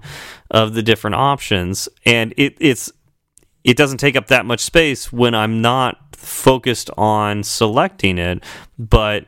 of 0.51 0.75
the 0.75 0.83
different 0.83 1.17
options, 1.17 1.89
and 2.05 2.35
it 2.37 2.59
it's 2.61 2.93
it 3.65 3.79
doesn't 3.79 3.97
take 3.97 4.15
up 4.15 4.27
that 4.27 4.45
much 4.45 4.61
space 4.61 5.11
when 5.11 5.35
I'm 5.35 5.63
not 5.63 6.15
focused 6.15 6.91
on 6.99 7.45
selecting 7.45 8.19
it, 8.19 8.45
but 8.79 9.25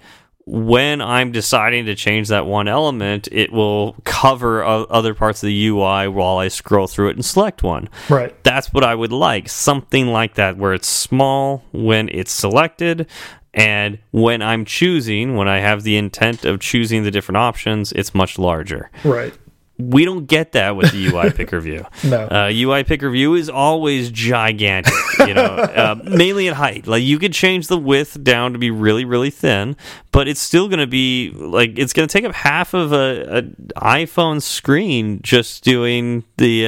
when 0.47 1.01
I'm 1.01 1.32
deciding 1.32 1.86
to 1.86 1.95
change 1.95 2.28
that 2.28 2.47
one 2.47 2.68
element, 2.68 3.28
it 3.32 3.53
will 3.53 3.97
cover 4.05 4.62
other 4.62 5.14
parts 5.14 5.42
of 5.42 5.47
the 5.47 5.66
UI 5.68 6.09
while 6.09 6.38
I 6.38 6.49
scroll 6.49 6.86
through 6.86 7.09
it 7.09 7.16
and 7.16 7.24
select 7.24 7.62
one. 7.62 7.88
Right. 8.11 8.34
That's 8.45 8.72
what 8.72 8.84
I 8.84 8.95
would 8.95 9.12
like. 9.12 9.49
Something 9.49 10.09
like 10.09 10.34
that 10.34 10.57
where 10.57 10.74
it's 10.74 10.88
small 10.88 11.64
when 11.72 12.09
it's 12.11 12.32
selected 12.32 13.07
and 13.55 13.99
when 14.11 14.42
I'm 14.42 14.64
choosing, 14.64 15.36
when 15.36 15.49
I 15.49 15.61
have 15.61 15.84
the 15.84 15.97
intent 15.97 16.45
of 16.45 16.61
choosing 16.61 17.05
the 17.05 17.11
different 17.12 17.36
options, 17.36 17.92
it's 17.92 18.14
much 18.14 18.38
larger 18.38 18.90
Right. 19.05 19.32
We 19.77 20.05
don't 20.05 20.27
get 20.27 20.53
that 20.53 20.77
with 20.77 20.93
the 20.93 21.09
UI 21.09 21.31
picker 21.35 21.61
view. 21.61 21.85
No. 22.05 22.22
Uh, 22.27 22.51
UI 22.55 22.85
picker 22.85 23.11
view 23.11 23.35
is 23.35 23.51
always 23.51 24.11
gigantic, 24.11 24.93
you 25.27 25.35
know, 25.35 25.43
uh, 25.47 25.97
mainly 26.05 26.47
in 26.47 26.55
height. 26.55 26.87
Like 26.87 27.03
you 27.03 27.18
could 27.18 27.33
change 27.33 27.66
the 27.66 27.77
width 27.79 28.22
down 28.22 28.53
to 28.53 28.59
be 28.59 28.70
really, 28.70 29.05
really 29.05 29.31
thin, 29.31 29.77
but 30.12 30.29
it's 30.29 30.41
still 30.41 30.68
going 30.68 30.79
to 30.79 30.87
be 30.87 31.33
like 31.35 31.77
it's 31.79 31.93
going 31.93 32.07
to 32.09 32.12
take 32.12 32.25
up 32.25 32.35
half 32.35 32.72
of 32.72 32.93
a, 32.93 33.39
a 33.39 33.43
iPhone 33.81 34.41
screen 34.41 35.20
just 35.22 35.64
doing 35.64 36.22
the 36.37 36.66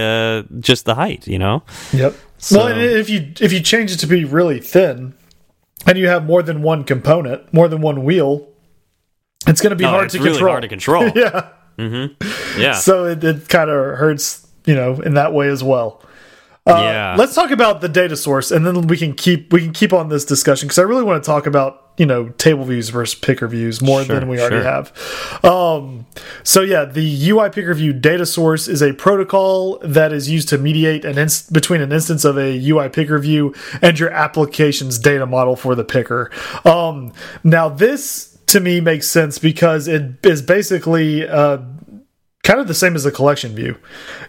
uh, 0.51 0.55
just 0.61 0.85
the 0.85 0.97
height, 0.97 1.29
you 1.29 1.39
know. 1.39 1.63
Yep. 1.93 2.15
So- 2.39 2.59
well, 2.59 2.77
if 2.79 3.09
you 3.09 3.33
if 3.41 3.53
you 3.53 3.61
change 3.61 3.93
it 3.93 3.99
to 3.99 4.07
be 4.07 4.25
really 4.25 4.61
thin, 4.61 5.15
and 5.87 5.97
you 5.97 6.09
have 6.09 6.27
more 6.27 6.43
than 6.43 6.61
one 6.63 6.83
component, 6.83 7.53
more 7.55 7.69
than 7.69 7.81
one 7.81 8.03
wheel, 8.03 8.49
it's 9.47 9.61
going 9.61 9.71
to 9.71 9.77
be 9.77 9.85
No, 9.85 9.91
hard 9.91 10.07
it's 10.07 10.15
to 10.15 10.19
really 10.21 10.33
control. 10.33 10.51
hard 10.51 10.63
to 10.63 10.69
control. 10.69 11.09
yeah. 11.15 11.51
Yeah, 11.79 12.73
So 12.75 13.05
it, 13.07 13.23
it 13.23 13.49
kind 13.49 13.71
of 13.71 13.99
hurts, 13.99 14.47
you 14.65 14.75
know, 14.75 15.01
in 15.01 15.15
that 15.15 15.33
way 15.33 15.49
as 15.49 15.63
well. 15.63 16.03
yeah. 16.67 17.15
Let's 17.19 17.35
talk 17.35 17.51
about 17.51 17.81
the 17.81 17.89
data 17.89 18.17
source, 18.17 18.51
and 18.51 18.67
then 18.67 18.89
we 18.89 18.97
can 18.97 19.15
keep 19.15 19.53
we 19.53 19.61
can 19.61 19.73
keep 19.73 19.93
on 19.93 20.09
this 20.09 20.25
discussion 20.25 20.67
because 20.67 20.79
I 20.79 20.83
really 20.83 21.05
want 21.05 21.23
to 21.23 21.27
talk 21.27 21.47
about 21.47 21.93
you 21.97 22.05
know 22.07 22.31
table 22.31 22.65
views 22.65 22.89
versus 22.89 23.15
picker 23.19 23.47
views 23.47 23.81
more 23.81 24.03
Sure, 24.03 24.19
than 24.19 24.29
we 24.29 24.41
already 24.41 24.57
sure. 24.57 24.65
have. 24.65 25.45
Um, 25.45 26.07
so 26.43 26.63
yeah, 26.63 26.85
the 26.85 27.31
UI 27.31 27.51
picker 27.51 27.73
view 27.73 27.93
data 27.93 28.27
source 28.27 28.67
is 28.67 28.83
a 28.83 28.93
protocol 28.95 29.79
that 29.85 30.13
is 30.13 30.29
used 30.29 30.49
to 30.49 30.59
mediate 30.59 31.05
an 31.05 31.19
inst 31.19 31.53
between 31.53 31.81
an 31.81 31.93
instance 31.93 32.25
of 32.25 32.37
a 32.37 32.59
UI 32.69 32.89
picker 32.89 33.21
view 33.21 33.55
and 33.81 33.97
your 34.01 34.11
application's 34.11 34.99
data 34.99 35.25
model 35.25 35.55
for 35.55 35.77
the 35.77 35.85
picker. 35.85 36.33
Um, 36.65 37.13
now 37.45 37.69
this 37.69 38.36
to 38.47 38.61
me 38.61 38.81
makes 38.81 39.09
sense 39.09 39.39
because 39.39 39.89
it 39.89 40.25
is 40.25 40.43
basically 40.43 41.27
uh, 41.27 41.59
kind 42.43 42.61
of 42.61 42.69
the 42.69 42.75
same 42.75 42.95
as 42.95 43.05
a 43.05 43.11
collection 43.11 43.55
view. 43.55 43.77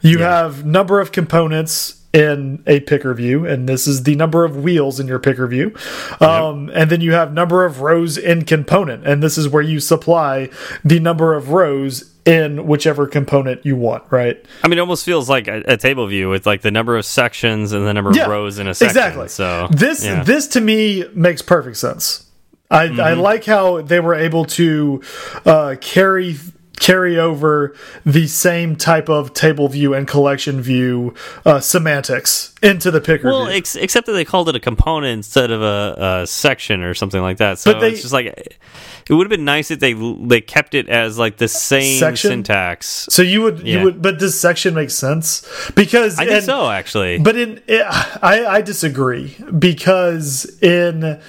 You 0.02 0.20
have 0.20 0.66
number 0.66 1.00
of 1.00 1.12
components 1.12 2.04
in 2.14 2.64
a 2.66 2.80
picker 2.80 3.14
view, 3.14 3.46
and 3.46 3.70
this 3.70 3.86
is 3.86 4.04
the 4.04 4.16
number 4.16 4.44
of 4.44 4.58
wheels 4.58 5.00
in 5.00 5.08
your 5.08 5.20
picker 5.20 5.46
view. 5.46 5.76
Um, 6.20 6.72
And 6.74 6.90
then 6.90 7.02
you 7.02 7.14
have 7.14 7.34
number 7.34 7.66
of 7.66 7.82
rows 7.82 8.18
in 8.18 8.44
component, 8.44 9.06
and 9.06 9.22
this 9.22 9.38
is 9.38 9.48
where 9.48 9.62
you 9.62 9.80
supply 9.80 10.50
the 10.84 11.00
number 11.00 11.36
of 11.36 11.50
rows 11.50 12.12
in 12.26 12.68
whichever 12.68 13.08
component 13.08 13.66
you 13.66 13.76
want, 13.76 14.04
right? 14.10 14.44
I 14.64 14.68
mean, 14.68 14.78
it 14.78 14.82
almost 14.82 15.06
feels 15.06 15.30
like 15.30 15.48
a, 15.48 15.64
a 15.66 15.78
table 15.78 16.08
view 16.08 16.30
with 16.30 16.46
like 16.46 16.62
the 16.62 16.72
number 16.72 16.98
of 16.98 17.06
sections 17.06 17.72
and 17.72 17.86
the 17.86 17.94
number 17.94 18.10
of 18.10 18.18
rows 18.28 18.58
in 18.58 18.68
a 18.68 18.74
section. 18.74 18.98
Exactly. 18.98 19.28
So 19.30 19.68
this 19.72 20.04
yeah. 20.04 20.24
this 20.24 20.48
to 20.48 20.62
me 20.62 21.06
makes 21.14 21.42
perfect 21.42 21.78
sense. 21.78 22.27
I, 22.70 22.84
I 22.84 22.88
Mm-hmm. 22.90 23.22
like 23.22 23.46
how 23.46 23.82
they 23.82 24.00
were 24.00 24.16
able 24.16 24.46
to 24.46 25.02
uh, 25.46 25.76
carry 25.80 26.36
carry 26.80 27.18
over 27.18 27.76
the 28.06 28.28
same 28.28 28.76
type 28.76 29.10
of 29.10 29.34
table 29.34 29.68
view 29.68 29.96
and 29.96 30.08
collection 30.08 30.62
view 30.62 31.12
uh, 31.44 31.60
semantics 31.60 32.54
into 32.62 32.92
the 32.92 33.02
picker 33.02 33.28
Well, 33.30 33.46
view. 33.48 33.56
ex 33.56 33.76
except 33.76 34.06
that 34.06 34.12
they 34.14 34.24
called 34.24 34.48
it 34.48 34.56
a 34.56 34.60
component 34.60 35.12
instead 35.12 35.50
of 35.50 35.64
a, 35.64 36.20
a 36.24 36.28
section 36.28 36.84
or 36.84 36.94
something 36.94 37.20
like 37.22 37.38
that. 37.38 37.58
So 37.58 37.74
But 37.74 37.80
they- 37.80 37.92
it's 37.94 38.02
just 38.02 38.14
like 38.14 38.28
it 38.28 39.14
would 39.14 39.26
have 39.26 39.32
been 39.32 39.44
nice 39.46 39.72
if 39.72 39.80
they 39.80 39.94
they 39.94 40.40
kept 40.42 40.76
it 40.76 40.88
as 40.88 41.18
like 41.18 41.38
the 41.38 41.48
same 41.48 41.98
Section? 41.98 42.30
syntax. 42.30 43.08
so 43.10 43.24
you 43.24 43.42
would 43.42 43.62
yeah. 43.62 43.80
you 43.80 43.84
would, 43.86 44.02
but 44.04 44.20
does 44.20 44.40
section 44.40 44.76
make 44.76 44.92
sense? 44.92 45.48
Because 45.76 46.20
I 46.20 46.26
think 46.26 46.36
and- 46.38 46.46
so, 46.46 46.70
actually. 46.70 47.18
But 47.18 47.38
in 47.38 47.60
it, 47.68 47.84
I 48.22 48.46
I 48.46 48.62
disagree 48.62 49.36
because 49.58 50.46
in 50.62 51.20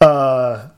uh 0.00 0.68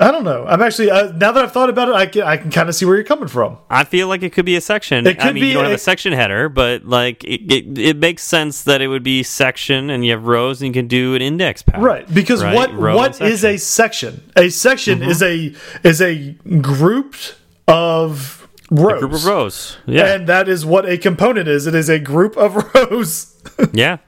I 0.00 0.10
don't 0.10 0.24
know. 0.24 0.46
I'm 0.46 0.62
actually 0.62 0.90
uh, 0.90 1.12
now 1.12 1.32
that 1.32 1.44
I've 1.44 1.52
thought 1.52 1.68
about 1.68 1.90
it, 1.90 1.94
I 1.94 2.06
can 2.06 2.22
I 2.22 2.38
can 2.38 2.50
kind 2.50 2.68
of 2.68 2.74
see 2.74 2.86
where 2.86 2.94
you're 2.96 3.04
coming 3.04 3.28
from. 3.28 3.58
I 3.68 3.84
feel 3.84 4.08
like 4.08 4.22
it 4.22 4.32
could 4.32 4.46
be 4.46 4.56
a 4.56 4.60
section. 4.60 5.06
It 5.06 5.20
I 5.20 5.24
could 5.26 5.34
mean, 5.34 5.42
be 5.42 5.48
you 5.48 5.52
don't 5.54 5.64
have 5.64 5.72
a- 5.72 5.76
a 5.76 5.78
section 5.78 6.14
header, 6.14 6.48
but 6.48 6.86
like 6.86 7.22
it, 7.24 7.52
it, 7.52 7.78
it 7.78 7.96
makes 7.98 8.22
sense 8.22 8.62
that 8.64 8.80
it 8.80 8.88
would 8.88 9.02
be 9.02 9.22
section, 9.22 9.90
and 9.90 10.04
you 10.04 10.12
have 10.12 10.26
rows, 10.26 10.62
and 10.62 10.68
you 10.68 10.72
can 10.72 10.88
do 10.88 11.14
an 11.14 11.20
index 11.20 11.62
path. 11.62 11.80
Right, 11.80 12.12
because 12.12 12.42
Right, 12.42 12.54
what 12.54 12.72
row 12.72 12.96
what 12.96 13.20
is 13.20 13.44
a 13.44 13.58
section? 13.58 14.22
A 14.34 14.48
section 14.48 15.02
is 15.02 15.22
a 15.22 15.54
is 15.84 16.00
a 16.00 16.32
group 16.62 17.14
of 17.68 18.48
rows. 18.70 19.00
group 19.00 19.12
of 19.12 19.24
rows? 19.26 19.76
Yeah, 19.84 20.14
And 20.14 20.26
that 20.26 20.48
is 20.48 20.64
what 20.64 20.88
a 20.88 20.96
component 20.96 21.48
is. 21.48 21.66
It 21.66 21.74
is 21.74 21.90
a 21.90 21.98
group 21.98 22.36
of 22.38 22.56
rows. 22.74 23.36
yeah. 23.74 23.98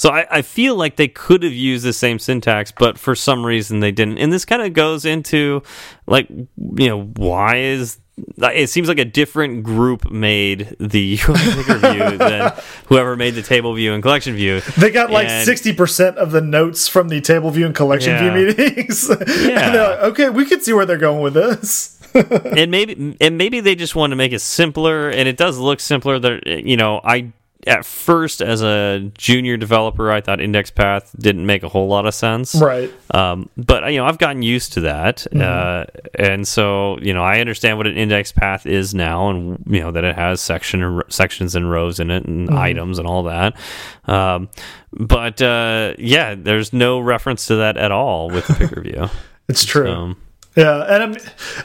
So 0.00 0.10
I, 0.10 0.26
I 0.30 0.42
feel 0.42 0.76
like 0.76 0.94
they 0.94 1.08
could 1.08 1.42
have 1.42 1.52
used 1.52 1.84
the 1.84 1.92
same 1.92 2.20
syntax, 2.20 2.70
but 2.70 2.98
for 2.98 3.16
some 3.16 3.44
reason 3.44 3.80
they 3.80 3.90
didn't. 3.90 4.18
And 4.18 4.32
this 4.32 4.44
kind 4.44 4.62
of 4.62 4.72
goes 4.72 5.04
into 5.04 5.62
like 6.06 6.28
you 6.30 6.88
know 6.88 7.02
why 7.02 7.56
is 7.56 7.98
it 8.38 8.68
seems 8.68 8.88
like 8.88 8.98
a 8.98 9.04
different 9.04 9.62
group 9.62 10.10
made 10.10 10.76
the 10.80 11.16
view 11.16 12.16
than 12.18 12.52
whoever 12.86 13.16
made 13.16 13.34
the 13.34 13.42
table 13.42 13.74
view 13.74 13.92
and 13.92 14.02
collection 14.02 14.34
view. 14.34 14.60
They 14.76 14.90
got 14.90 15.10
like 15.10 15.28
And- 15.28 15.44
sixty 15.44 15.72
percent 15.72 16.16
of 16.16 16.30
the 16.30 16.40
notes 16.40 16.86
from 16.88 17.08
the 17.08 17.20
table 17.20 17.50
view 17.50 17.66
and 17.66 17.74
collection 17.74 18.12
Yeah. 18.12 18.34
view 18.34 18.46
meetings. 18.46 19.08
they're 19.18 19.90
like, 19.90 20.00
okay, 20.10 20.30
we 20.30 20.44
could 20.46 20.62
see 20.62 20.72
where 20.72 20.86
they're 20.86 20.96
going 20.98 21.22
with 21.22 21.34
this. 21.34 21.96
and 22.14 22.70
maybe 22.70 23.16
and 23.20 23.36
maybe 23.36 23.60
they 23.60 23.74
just 23.74 23.94
want 23.94 24.12
to 24.12 24.16
make 24.16 24.32
it 24.32 24.40
simpler 24.40 25.10
and 25.10 25.28
it 25.28 25.36
does 25.36 25.58
look 25.58 25.78
simpler 25.78 26.18
there 26.18 26.40
you 26.48 26.74
know 26.74 27.02
i 27.04 27.30
at 27.66 27.84
first 27.84 28.40
as 28.40 28.62
a 28.62 29.10
junior 29.18 29.56
developer 29.56 30.10
i 30.10 30.20
thought 30.20 30.40
index 30.40 30.70
path 30.70 31.14
didn't 31.18 31.44
make 31.44 31.62
a 31.62 31.68
whole 31.68 31.88
lot 31.88 32.06
of 32.06 32.14
sense. 32.14 32.54
Right. 32.54 32.92
um, 33.12 33.48
but 33.56 33.92
you 33.92 33.98
know 33.98 34.06
i've 34.06 34.18
gotten 34.18 34.42
used 34.42 34.74
to 34.74 34.80
that 34.82 35.26
uh, 35.34 35.84
and 36.14 36.46
so 36.46 36.98
you 37.00 37.12
know 37.12 37.22
i 37.22 37.40
understand 37.40 37.76
what 37.76 37.86
an 37.86 37.96
index 37.96 38.30
path 38.32 38.64
is 38.66 38.94
now 38.94 39.30
and 39.30 39.62
you 39.66 39.80
know 39.80 39.90
that 39.90 40.04
it 40.04 40.14
has 40.14 40.40
section 40.40 40.82
and, 40.82 41.02
sections 41.08 41.56
and 41.56 41.70
rows 41.70 42.00
in 42.00 42.10
it 42.10 42.24
and 42.24 42.50
items 42.50 42.98
and 42.98 43.08
all 43.08 43.24
that. 43.24 43.56
Um, 44.04 44.48
but 44.92 45.42
uh, 45.42 45.94
yeah 45.98 46.34
there's 46.34 46.72
no 46.72 47.00
reference 47.00 47.46
to 47.46 47.56
that 47.56 47.76
at 47.76 47.90
all 47.90 48.30
with 48.30 48.46
picker 48.46 48.80
view 48.80 49.08
It's 49.48 49.64
true. 49.64 49.90
um, 49.90 50.16
Yeah, 50.56 50.82
and 50.82 51.02
I'm, 51.02 51.16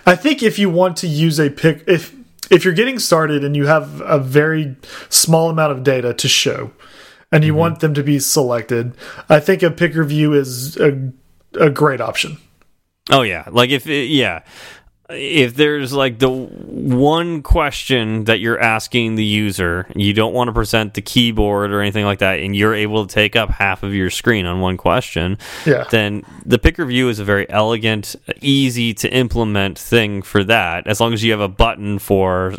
I 0.05 0.15
think 0.15 0.41
if 0.41 0.57
you 0.57 0.69
want 0.69 0.97
to 0.97 1.07
use 1.07 1.39
a 1.39 1.49
pick, 1.49 1.83
if 1.87 2.15
if 2.49 2.65
you're 2.65 2.73
getting 2.73 2.99
started 2.99 3.43
and 3.43 3.55
you 3.55 3.67
have 3.67 4.01
a 4.01 4.19
very 4.19 4.75
small 5.09 5.49
amount 5.49 5.71
of 5.71 5.83
data 5.83 6.13
to 6.13 6.27
show, 6.27 6.71
and 7.31 7.43
you 7.43 7.51
mm-hmm. 7.51 7.59
want 7.59 7.79
them 7.79 7.93
to 7.93 8.03
be 8.03 8.19
selected, 8.19 8.95
I 9.29 9.39
think 9.39 9.63
a 9.63 9.71
picker 9.71 10.03
view 10.03 10.33
is 10.33 10.77
a 10.77 11.11
a 11.59 11.69
great 11.69 12.01
option. 12.01 12.37
Oh 13.11 13.21
yeah, 13.21 13.47
like 13.51 13.69
if 13.69 13.87
it, 13.87 14.09
yeah, 14.09 14.43
if 15.09 15.55
there's 15.55 15.91
like 15.91 16.19
the 16.19 16.29
one 16.29 17.41
question 17.43 18.23
that 18.23 18.39
you're 18.39 18.59
asking 18.59 19.15
the 19.15 19.23
user, 19.23 19.85
you 19.95 20.13
don't 20.13 20.33
want 20.33 20.47
to 20.47 20.53
present 20.53 20.93
the 20.93 21.01
keyboard 21.01 21.71
or 21.71 21.81
anything 21.81 22.05
like 22.05 22.19
that, 22.19 22.39
and 22.39 22.55
you're 22.55 22.73
able 22.73 23.05
to 23.05 23.13
take 23.13 23.35
up 23.35 23.49
half 23.49 23.83
of 23.83 23.93
your 23.93 24.09
screen 24.09 24.45
on 24.45 24.61
one 24.61 24.77
question, 24.77 25.37
Yeah. 25.65 25.83
then 25.91 26.23
the 26.45 26.57
picker 26.57 26.85
view 26.85 27.09
is 27.09 27.19
a 27.19 27.25
very 27.25 27.49
elegant, 27.49 28.15
easy 28.41 28.93
to 28.95 29.13
implement 29.13 29.77
thing 29.77 30.21
for 30.21 30.43
that. 30.45 30.87
As 30.87 31.01
long 31.01 31.13
as 31.13 31.23
you 31.23 31.31
have 31.31 31.41
a 31.41 31.49
button 31.49 31.99
for 31.99 32.53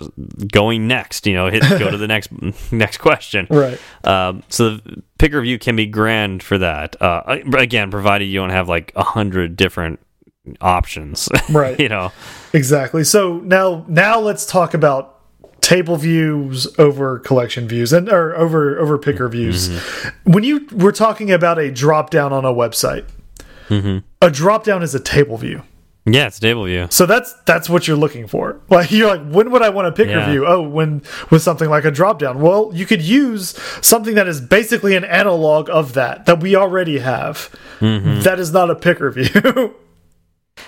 going 0.52 0.86
next, 0.86 1.26
you 1.26 1.34
know, 1.34 1.48
hit 1.48 1.62
go 1.78 1.90
to 1.90 1.96
the 1.96 2.06
next 2.08 2.30
next 2.70 2.98
question. 2.98 3.46
Right. 3.50 3.80
Um, 4.04 4.42
so 4.50 4.76
the 4.76 5.02
picker 5.18 5.40
view 5.40 5.58
can 5.58 5.76
be 5.76 5.86
grand 5.86 6.42
for 6.42 6.58
that. 6.58 7.00
Uh, 7.00 7.38
again, 7.56 7.90
provided 7.90 8.26
you 8.26 8.38
don't 8.38 8.50
have 8.50 8.68
like 8.68 8.92
a 8.96 9.02
hundred 9.02 9.56
different 9.56 9.98
options. 10.60 11.28
Right. 11.50 11.78
you 11.78 11.88
know. 11.88 12.12
Exactly. 12.52 13.04
So 13.04 13.38
now 13.38 13.84
now 13.88 14.18
let's 14.18 14.46
talk 14.46 14.74
about 14.74 15.20
table 15.60 15.96
views 15.96 16.66
over 16.78 17.18
collection 17.20 17.66
views 17.66 17.92
and 17.92 18.08
or 18.08 18.34
over 18.36 18.78
over 18.78 18.98
picker 18.98 19.28
views. 19.28 19.68
Mm-hmm. 19.68 20.32
When 20.32 20.44
you 20.44 20.66
were 20.72 20.92
talking 20.92 21.30
about 21.32 21.58
a 21.58 21.70
drop 21.70 22.10
down 22.10 22.32
on 22.32 22.44
a 22.44 22.52
website, 22.52 23.06
mm-hmm. 23.68 23.98
a 24.20 24.30
drop 24.30 24.64
down 24.64 24.82
is 24.82 24.94
a 24.94 25.00
table 25.00 25.36
view. 25.36 25.62
Yeah, 26.06 26.26
it's 26.26 26.38
table 26.38 26.66
view. 26.66 26.86
So 26.90 27.06
that's 27.06 27.32
that's 27.46 27.70
what 27.70 27.88
you're 27.88 27.96
looking 27.96 28.26
for. 28.26 28.60
Like 28.68 28.90
you're 28.90 29.16
like, 29.16 29.26
when 29.26 29.50
would 29.50 29.62
I 29.62 29.70
want 29.70 29.88
a 29.88 29.92
picker 29.92 30.10
Yeah. 30.10 30.30
view? 30.30 30.46
Oh, 30.46 30.60
when 30.60 31.02
with 31.30 31.40
something 31.40 31.70
like 31.70 31.86
a 31.86 31.90
drop 31.90 32.18
down. 32.18 32.40
Well, 32.40 32.70
you 32.74 32.84
could 32.84 33.00
use 33.00 33.58
something 33.80 34.14
that 34.16 34.28
is 34.28 34.40
basically 34.42 34.96
an 34.96 35.04
analog 35.04 35.70
of 35.70 35.94
that 35.94 36.26
that 36.26 36.40
we 36.40 36.54
already 36.56 36.98
have. 36.98 37.48
Mm-hmm. 37.80 38.20
That 38.20 38.38
is 38.38 38.52
not 38.52 38.70
a 38.70 38.74
picker 38.74 39.10
view. 39.10 39.74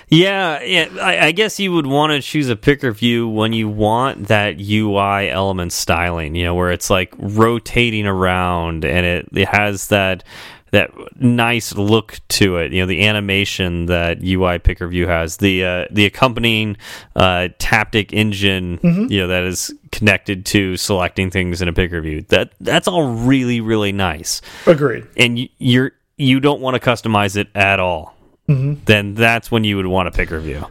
Yeah, 0.09 0.61
yeah. 0.61 0.87
I, 1.01 1.27
I 1.27 1.31
guess 1.31 1.59
you 1.59 1.73
would 1.73 1.87
want 1.87 2.11
to 2.11 2.21
choose 2.21 2.49
a 2.49 2.55
picker 2.55 2.91
view 2.91 3.27
when 3.27 3.51
you 3.51 3.67
want 3.67 4.27
that 4.27 4.59
UI 4.59 5.29
element 5.29 5.73
styling. 5.73 6.35
You 6.35 6.45
know, 6.45 6.55
where 6.55 6.71
it's 6.71 6.89
like 6.89 7.13
rotating 7.17 8.07
around 8.07 8.85
and 8.85 9.05
it, 9.05 9.29
it 9.33 9.47
has 9.49 9.87
that 9.87 10.23
that 10.71 10.91
nice 11.21 11.75
look 11.75 12.19
to 12.29 12.57
it. 12.57 12.71
You 12.73 12.81
know, 12.81 12.87
the 12.87 13.05
animation 13.05 13.87
that 13.87 14.23
UI 14.23 14.59
picker 14.59 14.87
view 14.87 15.07
has, 15.07 15.37
the 15.37 15.65
uh, 15.65 15.85
the 15.91 16.05
accompanying 16.05 16.77
uh, 17.15 17.49
Taptic 17.59 18.13
engine. 18.13 18.79
You 19.09 19.21
know, 19.21 19.27
that 19.27 19.43
is 19.43 19.73
connected 19.91 20.45
to 20.47 20.77
selecting 20.77 21.31
things 21.31 21.61
in 21.61 21.67
a 21.67 21.73
picker 21.73 22.01
view. 22.01 22.23
That 22.29 22.53
that's 22.61 22.87
all 22.87 23.11
really 23.13 23.61
really 23.61 23.91
nice. 23.91 24.41
Agreed. 24.65 25.05
And 25.17 25.39
you, 25.39 25.49
you're 25.57 25.91
you 26.17 26.39
don't 26.39 26.61
want 26.61 26.81
to 26.81 26.89
customize 26.89 27.35
it 27.37 27.47
at 27.55 27.79
all. 27.79 28.16
Mm-hmm. 28.47 28.75
Then 28.85 29.13
that's 29.13 29.51
when 29.51 29.65
you 29.65 29.75
would 29.75 29.87
want 29.87 30.07
a 30.07 30.11
picker 30.11 30.39
view. 30.39 30.65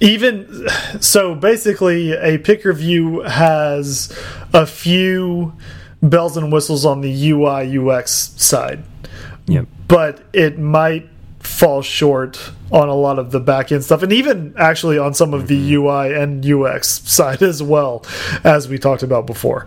even 0.00 0.68
so 1.00 1.34
basically 1.34 2.12
a 2.12 2.36
picker 2.38 2.72
view 2.74 3.20
has 3.22 4.14
a 4.52 4.66
few 4.66 5.54
bells 6.02 6.36
and 6.36 6.52
whistles 6.52 6.84
on 6.84 7.00
the 7.00 7.30
ui 7.30 7.78
ux 7.78 8.10
side 8.36 8.84
Yep. 9.46 9.66
but 9.88 10.22
it 10.34 10.58
might 10.58 11.08
fall 11.40 11.80
short 11.82 12.50
on 12.70 12.88
a 12.88 12.94
lot 12.94 13.18
of 13.18 13.30
the 13.30 13.40
back 13.40 13.72
end 13.72 13.84
stuff 13.84 14.02
and 14.02 14.12
even 14.12 14.52
actually 14.58 14.98
on 14.98 15.14
some 15.14 15.32
of 15.32 15.48
the 15.48 15.56
mm-hmm. 15.56 15.86
ui 15.86 16.14
and 16.14 16.44
ux 16.44 17.00
side 17.10 17.42
as 17.42 17.62
well 17.62 18.04
as 18.42 18.68
we 18.68 18.78
talked 18.78 19.02
about 19.02 19.26
before 19.26 19.66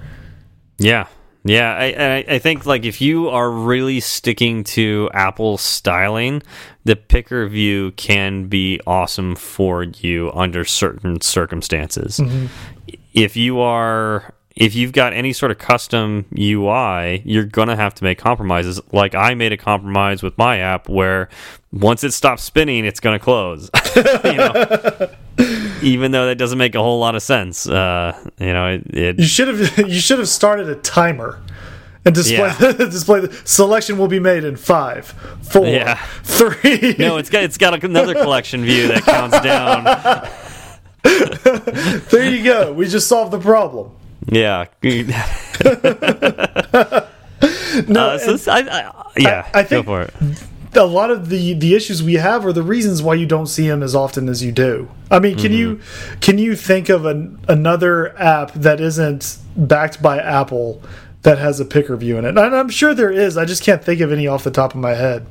Yeah. 0.78 1.08
Yeah, 1.43 1.74
I, 1.74 1.86
I 1.86 2.36
I 2.36 2.39
think 2.39 2.66
like 2.66 2.84
if 2.84 2.99
you 2.99 3.30
are 3.30 3.49
really 3.49 4.01
sticking 4.01 4.66
to 4.76 5.10
Apple 5.14 5.58
styling, 5.58 6.43
the 6.88 6.95
picker 6.95 7.45
view 7.47 7.91
can 7.91 8.47
be 8.47 8.79
awesome 8.88 9.35
for 9.35 9.83
you 9.83 10.31
under 10.33 10.63
certain 10.63 11.19
circumstances. 11.19 12.21
If 13.13 13.35
you 13.35 13.59
are 13.59 14.33
if 14.55 14.73
you've 14.73 14.93
got 14.93 15.13
any 15.13 15.33
sort 15.33 15.51
of 15.51 15.59
custom 15.59 16.25
UI, 16.35 17.21
you're 17.25 17.43
going 17.43 17.67
to 17.67 17.75
have 17.75 17.93
to 17.95 18.03
make 18.03 18.17
compromises. 18.17 18.81
Like 18.91 19.13
I 19.13 19.35
made 19.35 19.51
a 19.51 19.57
compromise 19.57 20.23
with 20.23 20.35
my 20.38 20.57
app 20.57 20.89
where 20.89 21.29
once 21.71 22.03
it 22.03 22.11
stops 22.11 22.43
spinning, 22.43 22.83
it's 22.83 22.99
going 22.99 23.17
to 23.19 23.23
close. 23.23 23.69
you 23.95 24.33
know? 24.33 25.09
Even 25.83 26.11
though 26.11 26.25
that 26.25 26.38
doesn't 26.39 26.57
make 26.57 26.73
a 26.73 26.79
whole 26.79 26.99
lot 26.99 27.13
of 27.15 27.21
sense, 27.21 27.67
uh, 27.67 28.17
you 28.39 28.51
know, 28.53 28.67
it, 28.67 28.97
it 28.97 29.19
you 29.19 29.25
should 29.25 29.47
have 29.47 29.77
you 29.88 29.99
should 29.99 30.17
have 30.17 30.29
started 30.29 30.69
a 30.69 30.75
timer 30.75 31.39
and 32.08 32.16
display 32.16 32.51
Yeah. 32.60 32.72
display 32.78 33.20
the 33.22 33.34
selection 33.45 33.97
will 33.97 34.08
be 34.08 34.20
made 34.20 34.43
in 34.43 34.55
five 34.55 35.08
four 35.43 35.68
Yeah. 35.68 35.95
three 36.24 36.95
No, 36.97 37.18
it's 37.18 37.30
got 37.30 37.43
it's 37.43 37.58
got 37.58 37.84
another 37.84 38.14
collection 38.26 38.64
view 38.64 38.88
that 38.88 39.03
counts 39.03 39.39
down. 39.41 39.84
there 42.12 42.30
you 42.34 42.43
go 42.43 42.74
we 42.74 42.88
just 42.88 43.08
solved 43.08 43.32
the 43.32 43.39
problem 43.39 43.91
Yeah. 44.30 44.66
no 47.88 48.10
Uh, 48.10 48.18
so 48.18 48.32
this- 48.34 48.47
I, 48.47 48.60
I, 48.60 48.91
yeah, 49.18 49.47
I- 49.53 49.60
I 49.60 49.64
think- 49.64 49.86
go 49.86 49.91
for 49.91 50.01
it. 50.03 50.14
a 50.76 50.84
lot 50.86 51.10
of 51.12 51.30
the 51.30 51.53
the 51.53 51.74
issues 51.76 52.03
we 52.03 52.16
have 52.16 52.45
are 52.45 52.53
the 52.53 52.62
reasons 52.64 53.01
why 53.01 53.14
you 53.16 53.26
don't 53.26 53.47
see 53.47 53.68
them 53.68 53.82
as 53.84 53.95
often 53.95 54.30
as 54.30 54.43
you 54.43 54.51
do. 54.51 54.89
I 55.10 55.20
mean, 55.20 55.38
can 55.38 55.51
you 55.51 55.80
can 56.22 56.38
you 56.38 56.55
think 56.55 56.89
of 56.89 57.05
an, 57.05 57.39
another 57.47 58.18
app 58.20 58.53
that 58.53 58.80
isn't 58.80 59.38
backed 59.55 60.01
by 60.01 60.18
Apple 60.20 60.82
that 61.24 61.38
has 61.38 61.59
a 61.59 61.65
picker 61.65 61.95
view 61.97 62.18
in 62.18 62.26
it? 62.26 62.30
And 62.30 62.39
I'm 62.39 62.70
sure 62.70 62.93
there 62.93 63.11
is. 63.11 63.38
I 63.38 63.45
just 63.45 63.63
can't 63.63 63.84
think 63.84 64.01
of 64.01 64.11
any 64.11 64.28
off 64.28 64.43
the 64.43 64.51
top 64.51 64.74
of 64.74 64.80
my 64.80 64.93
head. 64.93 65.26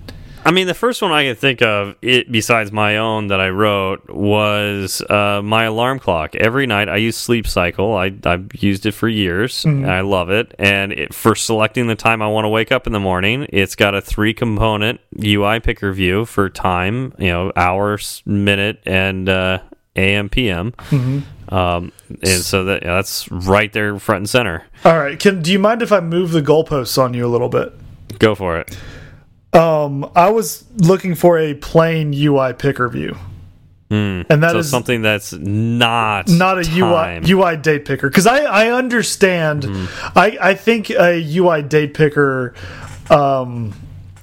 I 0.45 0.53
mean, 0.53 0.69
the 0.69 0.75
first 0.75 1.03
one 1.03 1.11
I 1.11 1.25
can 1.25 1.35
think 1.35 1.61
of, 1.61 1.97
it 2.03 2.31
besides 2.31 2.71
my 2.71 2.99
own 2.99 3.27
that 3.29 3.41
I 3.41 3.49
wrote, 3.49 4.09
was 4.09 5.03
uh, 5.11 5.41
my 5.43 5.65
alarm 5.65 5.99
clock. 5.99 6.37
Every 6.37 6.69
night 6.69 6.89
I 6.89 6.99
use 6.99 7.17
Sleep 7.17 7.49
Cycle. 7.49 7.97
I, 7.97 8.15
I've 8.23 8.55
used 8.55 8.87
it 8.87 8.93
for 8.93 9.09
years. 9.09 9.65
and 9.65 9.91
I 9.91 10.03
love 10.03 10.31
it. 10.31 10.55
And 10.57 10.93
it, 10.93 11.13
for 11.13 11.35
selecting 11.35 11.89
the 11.89 11.97
time 11.97 12.23
I 12.23 12.29
want 12.29 12.45
to 12.45 12.49
wake 12.49 12.71
up 12.71 12.87
in 12.87 12.93
the 12.93 13.01
morning, 13.01 13.49
it's 13.49 13.75
got 13.75 13.97
a 13.97 14.01
three 14.01 14.33
component 14.33 15.01
UI 15.21 15.59
picker 15.59 15.93
view 15.93 16.25
for 16.25 16.49
time, 16.49 17.13
you 17.19 17.27
know, 17.33 17.51
hours, 17.57 18.23
minute, 18.25 18.81
and 18.87 19.29
uh, 19.29 19.59
AM, 19.97 20.29
PM. 20.29 20.75
Um, 21.49 21.93
and 22.09 22.43
so 22.43 22.65
that, 22.65 22.83
yeah, 22.83 22.97
that's 22.97 23.31
right 23.31 23.73
there 23.73 23.99
front 23.99 24.19
and 24.19 24.29
center. 24.29 24.65
All 24.85 24.99
right, 24.99 25.19
can 25.19 25.43
do 25.43 25.53
you 25.53 25.59
mind 25.59 25.83
if 25.83 25.93
I 25.93 26.01
move 26.01 26.33
the 26.33 26.43
goalposts 26.43 27.01
on 27.01 27.15
you 27.15 27.27
a 27.27 27.29
little 27.29 27.49
bit? 27.49 27.73
Go 28.19 28.35
for 28.35 28.59
it. 28.59 28.77
Um, 29.53 30.11
I 30.15 30.31
was 30.31 30.65
looking 30.77 31.15
for 31.15 31.39
a 31.39 31.55
plain 31.55 32.13
UI 32.13 32.53
picker 32.53 32.89
view, 32.89 33.17
and 33.89 34.25
that 34.29 34.53
so 34.53 34.59
is 34.59 34.69
something 34.69 35.01
that's 35.03 35.33
not 35.33 36.29
not 36.29 36.59
a 36.59 36.65
time. 36.65 37.23
UI 37.25 37.31
UI 37.31 37.57
date 37.57 37.85
picker 37.87 38.09
because 38.11 38.27
I 38.27 38.41
I 38.41 38.73
understand 38.73 39.63
Mm-hmm. 39.63 40.19
I 40.19 40.39
I 40.41 40.55
think 40.55 40.91
a 40.91 41.23
UI 41.39 41.63
date 41.63 41.95
picker 41.95 42.55
um 43.09 43.73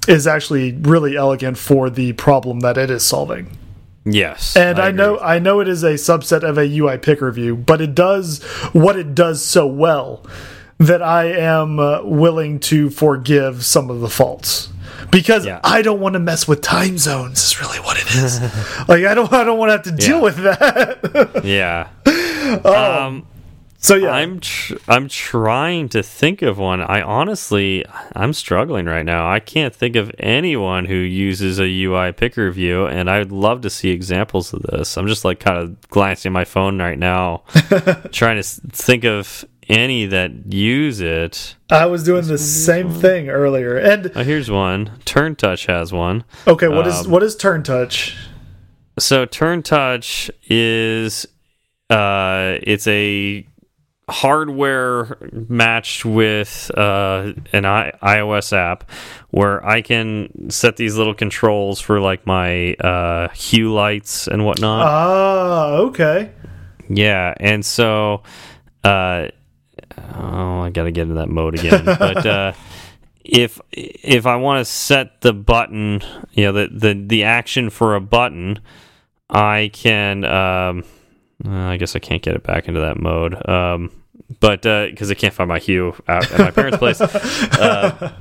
is 0.06 0.26
actually 0.26 0.72
really 0.72 1.16
elegant 1.16 1.56
for 1.58 1.88
the 1.90 2.12
problem 2.12 2.60
that 2.60 2.76
it 2.76 2.90
is 2.90 3.02
solving. 3.02 3.56
Yes, 4.06 4.54
And 4.56 4.78
I, 4.78 4.88
agree. 4.88 4.98
know 4.98 5.18
I 5.18 5.38
know 5.38 5.60
it 5.60 5.68
is 5.68 5.82
a 5.82 5.94
subset 5.94 6.42
of 6.42 6.58
a 6.58 6.78
UI 6.78 6.98
picker 6.98 7.30
view, 7.30 7.56
but 7.56 7.80
it 7.80 7.94
does 7.94 8.42
what 8.72 8.96
it 8.98 9.14
does 9.14 9.42
so 9.42 9.66
well 9.66 10.24
that 10.78 11.00
I 11.02 11.26
am 11.32 11.78
uh, 11.78 12.02
willing 12.02 12.60
to 12.60 12.90
forgive 12.90 13.64
some 13.64 13.88
of 13.90 14.00
the 14.00 14.10
faults. 14.10 14.68
Because 15.10 15.46
Yeah. 15.46 15.60
I 15.64 15.80
don't 15.82 16.00
want 16.00 16.14
to 16.14 16.18
mess 16.18 16.46
with 16.48 16.60
time 16.60 16.98
zones 16.98 17.42
is 17.42 17.60
really 17.60 17.78
what 17.80 17.96
it 17.96 18.06
is. 18.14 18.40
like 18.88 19.04
I 19.04 19.14
don't 19.14 19.32
I 19.32 19.44
don't 19.44 19.58
want 19.58 19.68
to 19.70 19.72
have 19.90 19.98
to 19.98 20.04
deal 20.06 20.16
Yeah. 20.18 20.22
with 20.22 20.36
that. 20.38 21.40
Yeah. 21.44 21.88
um, 22.64 23.26
so 23.84 23.94
yeah. 23.96 24.10
I'm 24.10 24.40
tr 24.40 24.74
I'm 24.88 25.08
trying 25.08 25.88
to 25.90 26.02
think 26.02 26.42
of 26.42 26.58
one. 26.58 26.80
I 26.80 27.02
honestly 27.02 27.84
I'm 28.14 28.32
struggling 28.32 28.86
right 28.86 29.04
now. 29.04 29.30
I 29.30 29.40
can't 29.40 29.74
think 29.74 29.94
of 29.96 30.10
anyone 30.18 30.86
who 30.86 30.94
uses 30.94 31.58
a 31.60 31.82
UI 31.84 32.12
picker 32.12 32.50
view, 32.50 32.86
and 32.86 33.10
I'd 33.10 33.30
love 33.30 33.60
to 33.62 33.70
see 33.70 33.90
examples 33.90 34.52
of 34.52 34.62
this. 34.62 34.96
I'm 34.96 35.06
just 35.06 35.24
like 35.24 35.40
kind 35.40 35.58
of 35.58 35.80
glancing 35.88 36.30
at 36.30 36.32
my 36.32 36.44
phone 36.44 36.78
right 36.78 36.98
now, 36.98 37.42
trying 38.12 38.36
to 38.36 38.42
think 38.42 39.04
of 39.04 39.44
any 39.68 40.06
that 40.06 40.52
use 40.52 41.00
it. 41.00 41.56
I 41.70 41.86
was 41.86 42.04
doing 42.04 42.26
the 42.26 42.36
same 42.38 42.90
thing 42.90 43.30
earlier. 43.30 43.76
And 43.76 44.12
Oh, 44.14 44.22
here's 44.22 44.50
one. 44.50 44.92
Turn 45.04 45.36
Touch 45.36 45.66
has 45.66 45.92
one. 45.92 46.24
okay, 46.46 46.68
what 46.68 46.86
is 46.86 47.04
Um, 47.06 47.10
what 47.10 47.22
is 47.22 47.36
turn 47.36 47.62
touch? 47.62 48.16
So 48.98 49.24
Turn 49.26 49.62
Touch 49.62 50.30
is 50.48 51.26
uh 51.90 52.58
it's 52.62 52.86
a 52.86 53.46
hardware 54.08 55.16
matched 55.48 56.04
with 56.04 56.70
uh 56.76 57.32
an 57.52 57.64
I 57.64 57.92
iOS 58.02 58.52
app 58.52 58.90
where 59.30 59.64
I 59.66 59.80
can 59.80 60.50
set 60.50 60.76
these 60.76 60.96
little 60.96 61.14
controls 61.14 61.80
for 61.80 62.00
like 62.00 62.26
my 62.26 62.74
uh 62.74 63.28
hue 63.28 63.72
lights 63.72 64.28
and 64.28 64.44
whatnot. 64.44 64.86
Ah, 64.86 65.68
okay. 65.76 66.32
Yeah, 66.88 67.32
and 67.40 67.64
so 67.64 68.22
uh 68.82 69.28
oh, 70.14 70.60
I 70.60 70.70
got 70.70 70.84
to 70.84 70.92
get 70.92 71.02
into 71.02 71.14
that 71.14 71.30
mode 71.30 71.58
again. 71.58 71.84
but 71.98 72.26
uh 72.26 72.52
if 73.24 73.58
if 73.72 74.26
I 74.26 74.36
want 74.36 74.60
to 74.60 74.64
set 74.70 75.22
the 75.22 75.32
button, 75.32 76.02
you 76.32 76.44
know, 76.44 76.52
the 76.52 76.68
the 76.70 77.04
the 77.06 77.24
action 77.24 77.70
for 77.70 77.94
a 77.94 78.00
button, 78.00 78.60
I 79.30 79.70
can 79.72 80.24
um 80.24 80.84
uh, 81.46 81.50
I 81.50 81.76
guess 81.76 81.96
I 81.96 81.98
can't 81.98 82.22
get 82.22 82.34
it 82.34 82.42
back 82.42 82.68
into 82.68 82.80
that 82.80 82.98
mode. 82.98 83.48
Um 83.48 83.90
but 84.40 84.62
because 84.62 85.10
I 85.10 85.14
can't 85.14 85.34
find 85.34 85.48
my 85.48 85.58
hue 85.58 85.94
out 86.08 86.30
at 86.32 86.38
my 86.38 86.50
parents' 86.50 86.78
place. 86.78 87.00
Uh, 87.60 88.12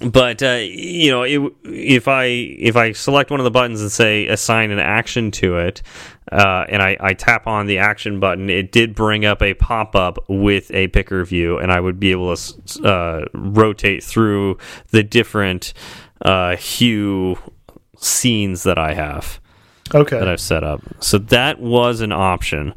but 0.00 0.42
uh, 0.42 0.58
you 0.60 1.10
know 1.10 1.22
it, 1.22 1.40
if 1.64 2.08
i 2.08 2.24
if 2.24 2.76
i 2.76 2.92
select 2.92 3.30
one 3.30 3.40
of 3.40 3.44
the 3.44 3.50
buttons 3.50 3.80
and 3.80 3.90
say 3.90 4.26
assign 4.26 4.70
an 4.70 4.78
action 4.78 5.30
to 5.30 5.56
it 5.58 5.82
uh, 6.32 6.64
and 6.68 6.82
I, 6.82 6.96
I 6.98 7.14
tap 7.14 7.46
on 7.46 7.66
the 7.66 7.78
action 7.78 8.18
button 8.20 8.50
it 8.50 8.72
did 8.72 8.94
bring 8.94 9.24
up 9.24 9.40
a 9.42 9.54
pop-up 9.54 10.18
with 10.28 10.70
a 10.72 10.88
picker 10.88 11.24
view 11.24 11.58
and 11.58 11.72
i 11.72 11.80
would 11.80 11.98
be 11.98 12.10
able 12.10 12.36
to 12.36 12.84
uh, 12.84 13.24
rotate 13.32 14.02
through 14.02 14.58
the 14.90 15.02
different 15.02 15.72
uh, 16.22 16.56
hue 16.56 17.38
scenes 17.96 18.64
that 18.64 18.78
i 18.78 18.92
have 18.92 19.40
Okay. 19.94 20.18
that 20.18 20.28
I've 20.28 20.40
set 20.40 20.64
up. 20.64 20.80
So 21.00 21.18
that 21.18 21.60
was 21.60 22.00
an 22.00 22.12
option. 22.12 22.74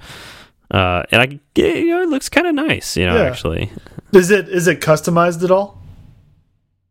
uh, 0.72 1.04
and 1.12 1.22
I 1.22 1.40
you 1.56 1.88
know 1.88 2.02
it 2.02 2.10
looks 2.10 2.30
kind 2.30 2.46
of 2.48 2.54
nice, 2.56 2.96
you 2.98 3.06
know, 3.06 3.16
Yeah. 3.16 3.24
actually. 3.24 3.72
Is 4.14 4.30
it 4.32 4.50
is 4.50 4.68
it 4.68 4.82
customized 4.82 5.44
at 5.44 5.52
all? 5.52 5.78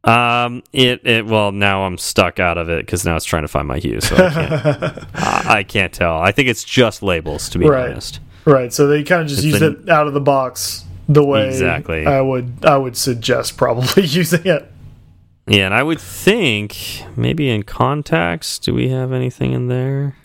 Um, 0.05 0.63
it 0.73 1.05
it 1.07 1.27
well 1.27 1.53
now 1.53 1.83
I'm 1.85 1.99
stuck 1.99 2.39
out 2.39 2.57
of 2.57 2.69
it 2.69 2.87
because 2.87 3.05
now 3.05 3.17
it's 3.17 3.25
trying 3.25 3.43
to 3.43 3.49
find 3.49 3.67
my 3.69 3.79
hue, 3.79 4.01
so 4.01 4.17
I 4.17 4.31
can't, 4.31 5.05
I, 5.15 5.45
I 5.59 5.63
can't 5.65 5.93
tell. 5.93 6.19
I 6.19 6.33
think 6.33 6.49
it's 6.49 6.65
just 6.65 7.03
labels, 7.03 7.49
to 7.51 7.59
be 7.59 7.67
Right. 7.69 7.91
honest. 7.91 8.21
Right. 8.45 8.73
So 8.73 8.87
they 8.87 9.03
kind 9.03 9.23
of 9.23 9.29
just 9.29 9.41
It's 9.45 9.47
use 9.49 9.59
been- 9.61 9.83
it 9.83 9.89
out 9.91 10.07
of 10.07 10.15
the 10.15 10.21
box 10.21 10.85
the 11.09 11.25
way 11.25 11.49
Exactly. 11.49 12.07
I 12.07 12.21
would 12.21 12.65
I 12.65 12.77
would 12.79 12.97
suggest 12.97 13.57
probably 13.57 14.03
using 14.07 14.47
it. 14.47 14.71
Yeah, 15.49 15.67
and 15.67 15.75
I 15.75 15.83
would 15.83 16.01
think 16.01 16.77
maybe 17.17 17.49
in 17.49 17.63
contacts, 17.63 18.59
do 18.59 18.75
we 18.75 18.89
have 18.91 19.13
anything 19.13 19.53
in 19.53 19.69
there? 19.69 20.17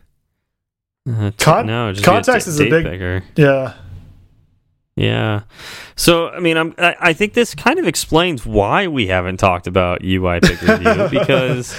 Uh, 1.09 1.31
Con- 1.37 1.65
no, 1.67 1.91
just 1.91 2.05
contacts 2.05 2.45
da- 2.45 2.49
is 2.51 2.59
a 2.59 2.69
big- 2.69 2.85
picker. 2.85 3.23
Yeah. 3.35 3.73
Yeah. 4.95 5.41
So 5.95 6.29
I 6.29 6.39
mean, 6.39 6.55
I'm 6.57 6.75
I, 6.77 6.95
I 6.99 7.13
think 7.13 7.33
this 7.33 7.55
kind 7.55 7.79
of 7.79 7.87
explains 7.87 8.45
why 8.45 8.87
we 8.87 9.07
haven't 9.07 9.37
talked 9.37 9.65
about 9.67 10.03
UI 10.03 10.39
picker 10.39 10.77
view 10.77 11.07
because 11.19 11.75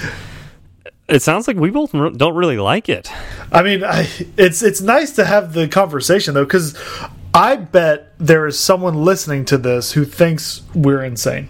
it 1.07 1.21
sounds 1.21 1.47
like 1.47 1.55
we 1.55 1.69
both 1.69 1.91
don't 1.91 2.35
really 2.35 2.57
like 2.57 2.89
it. 2.89 3.09
I 3.51 3.63
mean, 3.63 3.83
I, 3.83 4.09
it's 4.37 4.61
it's 4.61 4.81
nice 4.81 5.11
to 5.13 5.23
have 5.25 5.53
the 5.53 5.67
conversation 5.67 6.33
though, 6.33 6.43
because 6.45 6.77
I 7.33 7.55
bet 7.55 8.13
there 8.19 8.45
is 8.47 8.59
someone 8.59 8.95
listening 9.05 9.45
to 9.45 9.57
this 9.57 9.93
who 9.93 10.03
thinks 10.03 10.61
we're 10.73 11.03
insane. 11.03 11.47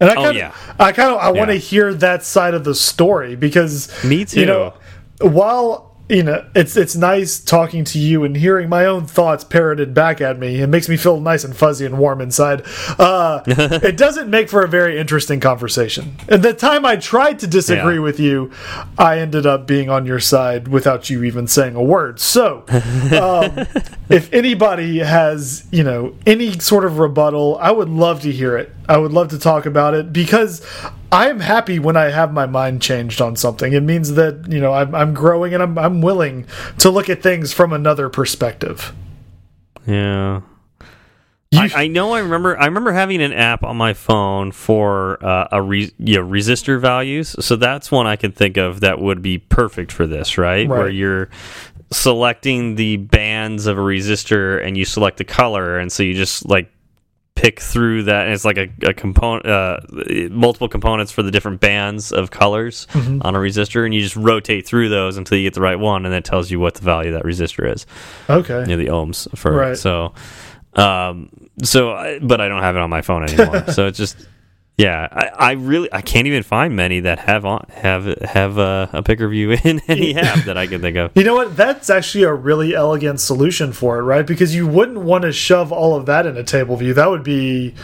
And 0.00 0.10
I 0.10 0.12
Oh, 0.14 0.16
kind 0.16 0.30
of, 0.30 0.36
yeah. 0.36 0.52
I 0.78 0.92
kind 0.92 1.10
of, 1.14 1.18
I 1.18 1.30
want 1.30 1.50
to 1.50 1.56
hear 1.56 1.94
that 1.94 2.22
side 2.22 2.54
of 2.54 2.64
the 2.64 2.74
story 2.74 3.34
because 3.36 3.88
Me 4.04 4.24
too. 4.24 4.40
You 4.40 4.46
know, 4.46 4.74
while 5.20 5.84
you 6.08 6.22
know, 6.22 6.46
it's 6.54 6.76
it's 6.76 6.94
nice 6.94 7.40
talking 7.40 7.82
to 7.82 7.98
you 7.98 8.22
and 8.22 8.36
hearing 8.36 8.68
my 8.68 8.84
own 8.86 9.06
thoughts 9.06 9.42
parroted 9.42 9.92
back 9.92 10.20
at 10.20 10.38
me. 10.38 10.60
It 10.60 10.68
makes 10.68 10.88
me 10.88 10.96
feel 10.96 11.18
nice 11.18 11.42
and 11.42 11.56
fuzzy 11.56 11.84
and 11.84 11.98
warm 11.98 12.20
inside. 12.20 12.62
Uh, 12.96 13.42
it 13.46 13.96
doesn't 13.96 14.30
make 14.30 14.48
for 14.48 14.62
a 14.62 14.68
very 14.68 15.00
interesting 15.00 15.40
conversation. 15.40 16.14
And 16.28 16.44
the 16.44 16.52
time 16.52 16.86
I 16.86 16.94
tried 16.94 17.40
to 17.40 17.48
disagree 17.48 17.94
Yeah. 17.96 18.00
with 18.02 18.20
you, 18.20 18.52
I 18.96 19.18
ended 19.18 19.46
up 19.46 19.66
being 19.66 19.90
on 19.90 20.06
your 20.06 20.20
side 20.20 20.68
without 20.68 21.10
you 21.10 21.24
even 21.24 21.48
saying 21.48 21.74
a 21.74 21.82
word. 21.82 22.20
So, 22.20 22.62
um, 22.68 23.66
if 24.08 24.32
anybody 24.32 24.98
has, 25.00 25.66
you 25.72 25.82
know, 25.82 26.14
any 26.24 26.56
sort 26.60 26.84
of 26.84 27.00
rebuttal, 27.00 27.58
I 27.60 27.72
would 27.72 27.88
love 27.88 28.20
to 28.22 28.30
hear 28.30 28.56
it. 28.56 28.70
I 28.88 28.96
would 28.98 29.12
love 29.12 29.28
to 29.28 29.38
talk 29.38 29.66
about 29.66 29.94
it 29.94 30.12
because 30.12 30.66
I 31.10 31.28
am 31.28 31.40
happy 31.40 31.78
when 31.78 31.96
I 31.96 32.10
have 32.10 32.32
my 32.32 32.46
mind 32.46 32.82
changed 32.82 33.20
on 33.20 33.36
something. 33.36 33.72
It 33.72 33.82
means 33.82 34.12
that, 34.14 34.46
you 34.48 34.60
know, 34.60 34.72
I'm, 34.72 34.94
I'm 34.94 35.14
growing 35.14 35.54
and 35.54 35.62
I'm, 35.62 35.78
I'm 35.78 36.00
willing 36.00 36.46
to 36.78 36.90
look 36.90 37.08
at 37.08 37.22
things 37.22 37.52
from 37.52 37.72
another 37.72 38.08
perspective. 38.08 38.92
Yeah. 39.86 40.42
I, 41.54 41.70
I 41.74 41.86
know. 41.86 42.12
I 42.12 42.18
remember. 42.18 42.58
I 42.58 42.66
remember 42.66 42.92
having 42.92 43.22
an 43.22 43.32
app 43.32 43.62
on 43.62 43.76
my 43.76 43.94
phone 43.94 44.50
for 44.52 45.24
uh, 45.24 45.48
a 45.52 45.62
re, 45.62 45.92
yeah, 45.98 46.18
resistor 46.18 46.80
values. 46.80 47.36
So 47.38 47.56
that's 47.56 47.90
one 47.90 48.06
I 48.06 48.16
could 48.16 48.34
think 48.34 48.56
of 48.56 48.80
that 48.80 49.00
would 49.00 49.22
be 49.22 49.38
perfect 49.38 49.92
for 49.92 50.06
this, 50.06 50.38
right? 50.38 50.68
Where 50.68 50.88
you're 50.88 51.30
selecting 51.92 52.74
the 52.74 52.96
bands 52.96 53.66
of 53.66 53.78
a 53.78 53.80
resistor 53.80 54.62
and 54.62 54.76
you 54.76 54.84
select 54.84 55.18
the 55.18 55.24
color, 55.24 55.78
and 55.78 55.90
so 55.90 56.02
you 56.02 56.14
just 56.14 56.46
like 56.48 56.70
pick 57.36 57.60
through 57.60 58.02
that, 58.04 58.24
and 58.24 58.34
it's 58.34 58.44
like 58.44 58.56
a, 58.56 58.68
a 58.82 58.92
component, 58.92 59.46
uh, 59.46 59.78
multiple 60.30 60.68
components 60.68 61.12
for 61.12 61.22
the 61.22 61.30
different 61.30 61.60
bands 61.60 62.10
of 62.10 62.30
colors 62.32 62.86
Mm-hmm. 62.90 63.20
on 63.22 63.36
a 63.36 63.38
resistor, 63.38 63.84
and 63.84 63.94
you 63.94 64.00
just 64.00 64.16
rotate 64.16 64.66
through 64.66 64.88
those 64.88 65.16
until 65.16 65.38
you 65.38 65.44
get 65.44 65.54
the 65.54 65.60
right 65.60 65.78
one, 65.78 66.04
and 66.06 66.14
it 66.14 66.24
tells 66.24 66.50
you 66.50 66.58
what 66.58 66.74
the 66.74 66.82
value 66.82 67.14
of 67.14 67.22
that 67.22 67.24
resistor 67.24 67.72
is 67.72 67.86
okay. 68.28 68.60
you 68.60 68.66
know, 68.66 68.76
the 68.76 68.86
ohms 68.86 69.28
for 69.36 69.52
Right. 69.52 69.76
So, 69.76 70.14
um, 70.74 71.30
so, 71.62 71.92
I, 71.92 72.18
but 72.18 72.40
I 72.40 72.48
don't 72.48 72.62
have 72.62 72.74
it 72.74 72.80
on 72.80 72.90
my 72.90 73.02
phone 73.02 73.22
anymore. 73.22 73.66
so 73.72 73.86
it's 73.86 73.98
just, 73.98 74.16
yeah, 74.78 75.08
I, 75.10 75.50
I 75.50 75.52
really, 75.52 75.88
I 75.92 76.02
can't 76.02 76.26
even 76.26 76.42
find 76.42 76.76
many 76.76 77.00
that 77.00 77.18
have 77.20 77.44
on 77.46 77.66
have 77.70 78.04
have 78.22 78.58
uh, 78.58 78.88
a 78.92 79.02
picker 79.02 79.26
view 79.28 79.52
in 79.64 79.80
any 79.88 80.14
app 80.14 80.44
that 80.44 80.58
I 80.58 80.66
can 80.66 80.80
think 80.80 80.96
of. 80.96 81.12
You 81.14 81.24
know 81.24 81.34
what? 81.34 81.56
That's 81.56 81.88
actually 81.88 82.24
a 82.24 82.34
really 82.34 82.74
elegant 82.74 83.20
solution 83.20 83.72
for 83.72 83.98
it, 83.98 84.02
right? 84.02 84.26
Because 84.26 84.54
you 84.54 84.66
wouldn't 84.66 84.98
want 84.98 85.22
to 85.22 85.32
shove 85.32 85.72
all 85.72 85.96
of 85.96 86.06
that 86.06 86.26
in 86.26 86.36
a 86.36 86.44
table 86.44 86.76
view. 86.76 86.92
That 86.94 87.08
would 87.08 87.22
be 87.24 87.74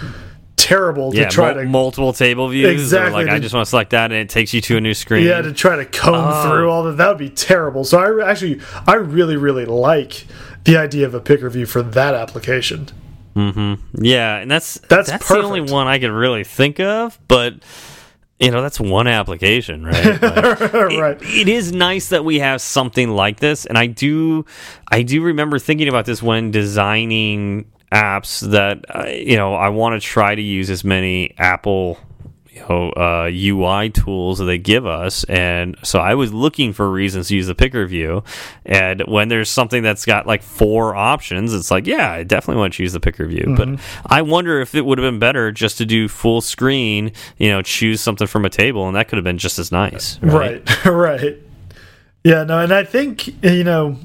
terrible 0.56 1.10
to 1.12 1.28
try 1.28 1.52
to 1.54 1.64
multiple 1.64 2.12
table 2.12 2.48
views. 2.48 2.70
Exactly, 2.70 3.24
like 3.24 3.32
I 3.32 3.38
just 3.38 3.54
want 3.54 3.64
to 3.66 3.70
select 3.70 3.90
that, 3.90 4.12
and 4.12 4.20
it 4.20 4.28
takes 4.28 4.52
you 4.54 4.60
to 4.60 4.76
a 4.76 4.80
new 4.80 4.94
screen. 4.94 5.26
Yeah, 5.26 5.40
to 5.40 5.52
try 5.52 5.76
to 5.76 5.84
comb 5.84 6.14
Oh. 6.14 6.42
through 6.48 6.70
all 6.70 6.84
that, 6.84 6.98
that 6.98 7.08
would 7.08 7.18
be 7.18 7.30
terrible. 7.30 7.84
So 7.84 7.98
I 7.98 8.30
actually, 8.30 8.60
I 8.86 8.94
really, 8.94 9.36
really 9.36 9.64
like 9.64 10.26
the 10.64 10.76
idea 10.76 11.06
of 11.06 11.14
a 11.14 11.20
picker 11.20 11.48
view 11.50 11.66
for 11.66 11.82
that 11.82 12.14
application. 12.14 12.88
Yeah, 13.34 14.36
and 14.36 14.50
that's 14.50 14.78
That's 14.88 15.10
the 15.10 15.42
only 15.42 15.60
one 15.60 15.86
I 15.86 15.98
could 15.98 16.10
really 16.10 16.44
think 16.44 16.80
of, 16.80 17.18
but 17.28 17.54
you 18.38 18.50
know, 18.50 18.60
that's 18.60 18.80
one 18.80 19.06
application, 19.06 19.84
right? 19.86 20.04
Like, 20.22 20.60
it- 20.60 21.00
right. 21.00 21.18
it 21.22 21.48
is 21.48 21.72
nice 21.72 22.08
that 22.08 22.24
we 22.24 22.40
have 22.40 22.60
something 22.60 23.10
like 23.10 23.38
this, 23.40 23.66
and 23.66 23.78
I 23.78 23.86
do, 23.86 24.44
I 24.90 25.02
do 25.02 25.22
remember 25.22 25.58
thinking 25.58 25.88
about 25.88 26.06
this 26.06 26.22
when 26.22 26.50
designing 26.50 27.70
apps 27.92 28.40
that 28.50 28.84
uh, 28.88 29.06
you 29.08 29.36
know 29.36 29.54
I 29.54 29.68
want 29.68 30.00
to 30.00 30.06
try 30.06 30.34
to 30.34 30.42
use 30.42 30.70
as 30.70 30.82
many 30.82 31.34
Apple. 31.38 31.98
Know, 32.68 32.90
uh, 32.90 33.30
UI 33.32 33.90
tools 33.90 34.38
that 34.38 34.44
they 34.44 34.58
give 34.58 34.86
us, 34.86 35.24
and 35.24 35.76
so 35.82 35.98
I 35.98 36.14
was 36.14 36.32
looking 36.32 36.72
for 36.72 36.90
reasons 36.90 37.28
to 37.28 37.36
use 37.36 37.46
the 37.46 37.54
picker 37.54 37.86
view. 37.86 38.22
And 38.64 39.02
when 39.06 39.28
there's 39.28 39.48
something 39.48 39.82
that's 39.82 40.04
got 40.04 40.26
like 40.26 40.42
four 40.42 40.94
options, 40.94 41.54
it's 41.54 41.70
like, 41.70 41.86
yeah, 41.86 42.10
I 42.12 42.22
definitely 42.22 42.60
want 42.60 42.74
to 42.74 42.82
use 42.82 42.92
the 42.92 43.00
picker 43.00 43.26
view. 43.26 43.54
But 43.56 43.80
I 44.06 44.22
wonder 44.22 44.60
if 44.60 44.74
it 44.74 44.84
would 44.84 44.98
have 44.98 45.06
been 45.10 45.18
better 45.18 45.50
just 45.50 45.78
to 45.78 45.86
do 45.86 46.08
full 46.08 46.40
screen. 46.40 47.12
You 47.38 47.48
know, 47.50 47.62
choose 47.62 48.00
something 48.00 48.26
from 48.26 48.44
a 48.44 48.50
table, 48.50 48.86
and 48.86 48.96
that 48.96 49.08
could 49.08 49.16
have 49.16 49.24
been 49.24 49.38
just 49.38 49.58
as 49.58 49.72
nice. 49.72 50.18
Right. 50.22 50.42
Right, 50.42 50.84
right. 50.86 51.38
Yeah, 52.24 52.44
no, 52.44 52.60
and 52.60 52.72
I 52.72 52.84
think 52.84 53.28
you 53.42 53.64
know, 53.64 53.98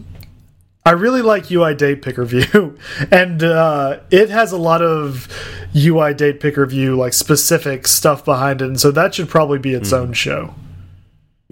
I 0.86 0.92
really 0.92 1.22
like 1.22 1.52
UI 1.52 1.76
Date 1.76 2.02
Picker 2.02 2.26
View, 2.26 2.78
and 3.12 3.44
uh, 3.44 4.00
it 4.10 4.30
has 4.30 4.52
a 4.52 4.58
lot 4.58 4.82
of 4.82 5.28
UI 5.78 6.14
Date 6.14 6.40
Picker 6.40 6.66
View 6.66 6.96
like 6.96 7.14
specific 7.14 7.88
stuff 7.88 8.26
behind 8.26 8.62
it, 8.62 8.66
and 8.66 8.80
so 8.80 8.92
that 8.92 9.16
should 9.16 9.30
probably 9.30 9.60
be 9.60 9.74
its 9.74 9.94
own 9.94 10.14
show. 10.14 10.54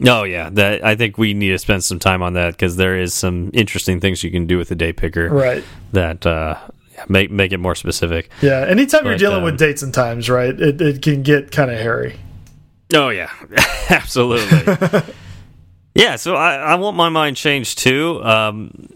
Oh 0.05 0.23
yeah, 0.23 0.49
that 0.51 0.83
I 0.83 0.95
think 0.95 1.17
we 1.17 1.33
need 1.33 1.49
to 1.49 1.57
spend 1.59 1.83
some 1.83 1.99
time 1.99 2.21
on 2.21 2.33
that 2.33 2.51
because 2.53 2.75
there 2.75 2.97
is 2.99 3.13
some 3.13 3.49
interesting 3.53 3.99
things 4.01 4.23
you 4.23 4.31
can 4.31 4.45
do 4.45 4.57
with 4.57 4.67
the 4.69 4.75
day 4.75 4.91
picker 4.91 5.29
Right. 5.29 5.63
that 5.93 6.25
uh, 6.25 6.57
make 7.07 7.31
make 7.31 7.53
it 7.53 7.59
more 7.59 7.75
specific. 7.75 8.29
Yeah. 8.41 8.65
Anytime 8.67 9.05
you're 9.05 9.17
dealing 9.17 9.37
um, 9.37 9.43
with 9.43 9.57
dates 9.57 9.81
and 9.83 9.93
times, 9.93 10.29
right, 10.29 10.59
it, 10.59 10.81
it 10.81 11.01
can 11.01 11.23
get 11.23 11.51
kind 11.51 11.71
of 11.71 11.77
hairy. 11.77 12.17
Oh 12.93 13.09
yeah, 13.09 13.29
absolutely. 13.89 15.01
yeah, 15.95 16.17
so 16.17 16.35
I, 16.35 16.55
I 16.55 16.75
want 16.75 16.97
my 16.97 17.09
mind 17.09 17.37
changed 17.37 17.79
too. 17.79 18.21
Um, 18.23 18.89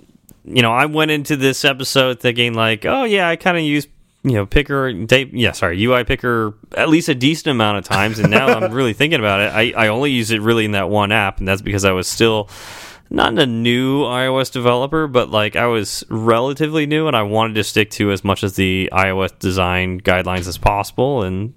you 0.43 0.61
know, 0.61 0.71
I 0.71 0.86
went 0.86 1.11
into 1.11 1.36
this 1.38 1.63
episode 1.63 2.19
thinking 2.19 2.53
like, 2.55 2.86
oh 2.86 3.03
yeah, 3.05 3.30
I 3.30 3.36
kind 3.36 3.55
of 3.57 3.63
use 3.63 3.88
you 4.24 4.34
know 4.34 4.45
picker 4.45 4.91
date 4.91 5.34
yeah 5.34 5.53
sorry 5.53 5.82
UI 5.84 6.03
picker 6.03 6.53
at 6.76 6.89
least 6.89 7.09
a 7.09 7.15
decent 7.15 7.47
amount 7.47 7.78
of 7.78 7.86
times, 7.86 8.20
and 8.20 8.30
now 8.30 8.47
I'm 8.47 8.72
really 8.80 8.93
thinking 8.93 9.20
about 9.20 9.39
it. 9.39 9.53
I 9.53 9.86
I 9.86 9.88
only 9.88 10.11
use 10.11 10.32
it 10.32 10.41
really 10.41 10.65
in 10.65 10.72
that 10.72 10.89
one 10.89 11.11
app, 11.11 11.39
and 11.39 11.47
that's 11.47 11.61
because 11.61 11.86
I 11.86 11.91
was 11.91 12.07
still. 12.07 12.49
Not 13.11 13.39
a 13.39 13.47
new 13.47 14.03
iOS 14.03 14.51
developer, 14.51 15.07
but 15.07 15.32
like 15.32 15.55
I 15.55 15.65
was 15.65 16.03
relatively 16.11 16.86
new 16.86 17.07
and 17.07 17.17
I 17.17 17.24
wanted 17.24 17.55
to 17.55 17.63
stick 17.63 17.89
to 17.93 18.11
as 18.11 18.24
much 18.24 18.43
as 18.43 18.55
the 18.55 18.88
iOS 18.93 19.39
design 19.39 19.99
guidelines 19.99 20.47
as 20.47 20.59
possible. 20.59 21.24
And 21.24 21.55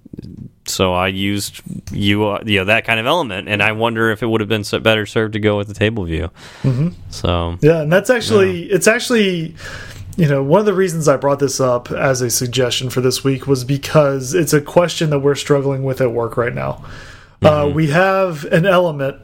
so 0.66 0.94
I 0.94 1.08
used 1.08 1.60
you, 1.92 2.38
you 2.46 2.60
know, 2.60 2.64
that 2.64 2.86
kind 2.86 2.98
of 2.98 3.04
element, 3.04 3.48
and 3.48 3.62
I 3.62 3.72
wonder 3.72 4.10
if 4.10 4.22
it 4.22 4.28
would 4.28 4.40
have 4.40 4.48
been 4.48 4.64
better 4.82 5.04
served 5.04 5.34
to 5.34 5.40
go 5.40 5.58
with 5.58 5.68
the 5.68 5.74
table 5.74 6.04
view. 6.04 6.30
Mm-hmm. 6.62 6.88
So 7.10 7.58
Yeah, 7.60 7.82
and 7.82 7.92
that's 7.92 8.08
actually 8.08 8.70
it's 8.70 8.86
actually 8.86 9.54
you 10.16 10.28
know 10.28 10.42
one 10.42 10.60
of 10.60 10.66
the 10.66 10.74
reasons 10.74 11.08
I 11.08 11.16
brought 11.16 11.38
this 11.38 11.60
up 11.60 11.90
as 11.90 12.20
a 12.20 12.30
suggestion 12.30 12.90
for 12.90 13.00
this 13.00 13.24
week 13.24 13.46
was 13.46 13.64
because 13.64 14.34
it's 14.34 14.52
a 14.52 14.60
question 14.60 15.10
that 15.10 15.20
we're 15.20 15.34
struggling 15.34 15.82
with 15.82 16.00
at 16.00 16.12
work 16.12 16.36
right 16.36 16.54
now. 16.54 16.84
Uh, 17.42 17.70
we 17.74 17.88
have 17.90 18.44
an 18.46 18.66
element 18.66 19.20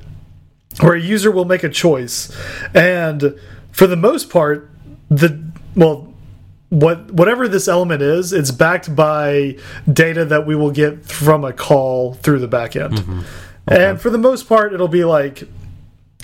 where 0.80 0.94
a 0.94 1.00
user 1.00 1.30
will 1.30 1.44
make 1.44 1.62
a 1.62 1.68
choice, 1.68 2.36
and 2.74 3.38
for 3.70 3.86
the 3.86 3.96
most 3.96 4.30
part, 4.30 4.70
the 5.08 5.42
well. 5.74 6.06
What 6.70 7.10
whatever 7.12 7.48
this 7.48 7.66
element 7.66 8.02
is, 8.02 8.34
it's 8.34 8.50
backed 8.50 8.94
by 8.94 9.56
data 9.90 10.26
that 10.26 10.46
we 10.46 10.54
will 10.54 10.70
get 10.70 11.02
from 11.06 11.42
a 11.42 11.50
call 11.54 12.12
through 12.12 12.40
the 12.40 12.46
back 12.48 12.76
end. 12.76 13.24
And 13.66 13.98
for 13.98 14.10
the 14.10 14.18
most 14.18 14.46
part, 14.46 14.74
it'll 14.74 14.86
be 14.86 15.02
like 15.06 15.44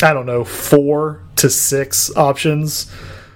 I 0.03 0.13
don't 0.13 0.27
know, 0.27 0.45
four 0.45 1.23
to 1.37 1.49
six 1.49 2.15
options. 2.15 2.93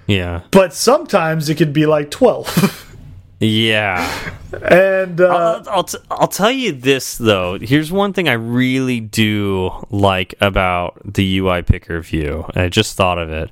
Yeah, 0.09 0.41
But 0.51 0.73
sometimes 0.73 1.51
it 1.51 1.57
could 1.57 1.75
be 1.75 1.85
like 1.85 2.11
12. 2.11 2.97
yeah. 3.41 4.31
and 4.63 5.21
uh, 5.21 5.63
I'll, 5.67 5.69
I'll, 5.69 5.85
t 5.85 5.99
I'll 6.11 6.29
tell 6.29 6.51
you 6.51 6.73
this 6.73 7.19
though. 7.19 7.59
Here's 7.59 7.93
one 7.93 8.15
thing 8.15 8.27
I 8.27 8.33
really 8.33 9.01
do 9.01 9.71
like 9.91 10.35
about 10.41 10.99
the 11.05 11.39
UI 11.39 11.61
picker 11.61 12.01
view. 12.01 12.47
I 12.55 12.69
just 12.71 12.97
thought 12.97 13.19
of 13.19 13.29
it. 13.29 13.51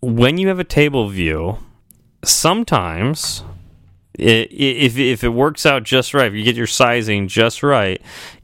When 0.00 0.38
you 0.38 0.48
have 0.48 0.58
a 0.58 0.64
table 0.64 1.08
view, 1.10 1.58
sometimes 2.24 3.44
if 4.14 4.96
if 4.96 5.22
it 5.22 5.28
works 5.28 5.66
out 5.66 5.82
just 5.82 6.14
right, 6.14 6.28
if 6.28 6.34
you 6.34 6.44
get 6.44 6.56
your 6.56 6.66
sizing 6.66 7.28
just 7.28 7.62
right, 7.62 8.00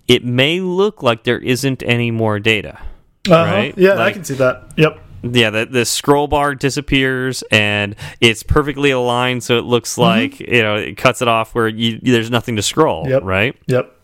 it 0.08 0.24
may 0.24 0.60
look 0.60 1.02
like 1.02 1.24
there 1.24 1.38
isn't 1.38 1.82
any 1.84 2.10
more 2.10 2.38
data. 2.38 2.78
Uh 3.26 3.32
-huh. 3.32 3.52
Right? 3.52 3.78
Yeah, 3.78 4.08
I 4.08 4.12
can 4.12 4.24
see 4.24 4.36
that. 4.36 4.72
Yep. 4.76 5.09
Yeah, 5.22 5.50
the, 5.50 5.66
the 5.66 5.84
scroll 5.84 6.28
bar 6.28 6.54
disappears 6.54 7.42
and 7.50 7.94
it's 8.20 8.42
perfectly 8.42 8.90
aligned, 8.90 9.42
so 9.42 9.58
it 9.58 9.64
looks 9.64 9.92
mm-hmm. 9.92 10.02
like 10.02 10.40
you 10.40 10.62
know 10.62 10.76
it 10.76 10.96
cuts 10.96 11.22
it 11.22 11.28
off 11.28 11.54
where 11.54 11.68
you, 11.68 11.98
there's 12.02 12.30
nothing 12.30 12.56
to 12.56 12.62
scroll. 12.62 13.08
Yep. 13.08 13.22
Right. 13.22 13.56
Yep. 13.66 13.96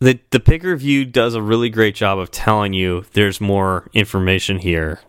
The 0.00 0.20
the 0.30 0.40
picker 0.40 0.76
view 0.76 1.04
does 1.04 1.34
a 1.34 1.42
really 1.42 1.70
great 1.70 1.94
job 1.94 2.18
of 2.18 2.30
telling 2.30 2.72
you 2.72 3.04
there's 3.12 3.40
more 3.40 3.88
information 3.94 4.58
here. 4.58 5.00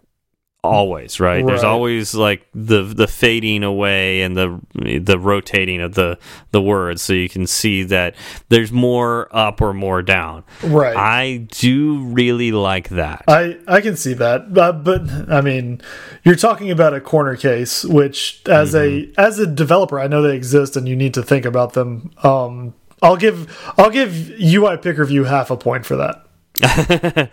Always 0.66 1.20
right. 1.20 1.46
There's 1.46 1.64
always 1.64 2.16
like 2.16 2.48
the 2.54 2.84
the 2.84 3.08
fading 3.08 3.64
away 3.64 4.22
and 4.22 4.36
the 4.36 4.60
the 4.74 5.20
rotating 5.20 5.82
of 5.82 5.96
the 5.96 6.18
the 6.52 6.62
words, 6.62 7.02
so 7.02 7.14
you 7.14 7.30
can 7.30 7.48
see 7.48 7.84
that 7.84 8.16
there's 8.50 8.72
more 8.72 9.28
up 9.36 9.62
or 9.62 9.74
more 9.74 10.02
down. 10.02 10.44
Right. 10.64 10.96
I 10.96 11.48
do 11.52 12.00
really 12.00 12.52
like 12.52 12.90
that. 12.90 13.24
I 13.28 13.58
I 13.68 13.82
can 13.82 13.96
see 13.96 14.14
that, 14.14 14.54
but, 14.54 14.84
but 14.84 15.02
I 15.32 15.42
mean, 15.42 15.82
you're 16.24 16.36
talking 16.36 16.72
about 16.72 16.94
a 16.94 17.02
corner 17.02 17.36
case, 17.36 17.84
which 17.86 18.42
as 18.48 18.76
a 18.76 19.12
as 19.18 19.40
a 19.40 19.48
developer, 19.48 20.00
I 20.00 20.08
know 20.08 20.22
they 20.22 20.36
exist, 20.36 20.76
and 20.76 20.88
you 20.88 20.96
need 20.96 21.14
to 21.14 21.24
think 21.24 21.46
about 21.46 21.74
them. 21.74 22.12
Um, 22.24 22.74
I'll 23.02 23.18
give 23.18 23.74
I'll 23.78 23.90
give 23.90 24.32
UI 24.42 24.78
Picker 24.78 25.06
View 25.06 25.26
half 25.26 25.52
a 25.52 25.58
point 25.58 25.86
for 25.86 25.96
that. 25.98 26.25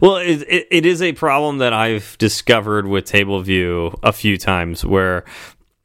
well, 0.00 0.16
it, 0.16 0.42
it, 0.48 0.66
it 0.70 0.86
is 0.86 1.00
a 1.02 1.12
problem 1.12 1.58
that 1.58 1.72
I've 1.72 2.16
discovered 2.18 2.86
with 2.86 3.04
Table 3.04 3.40
View 3.40 3.98
a 4.02 4.12
few 4.12 4.36
times 4.36 4.84
where 4.84 5.24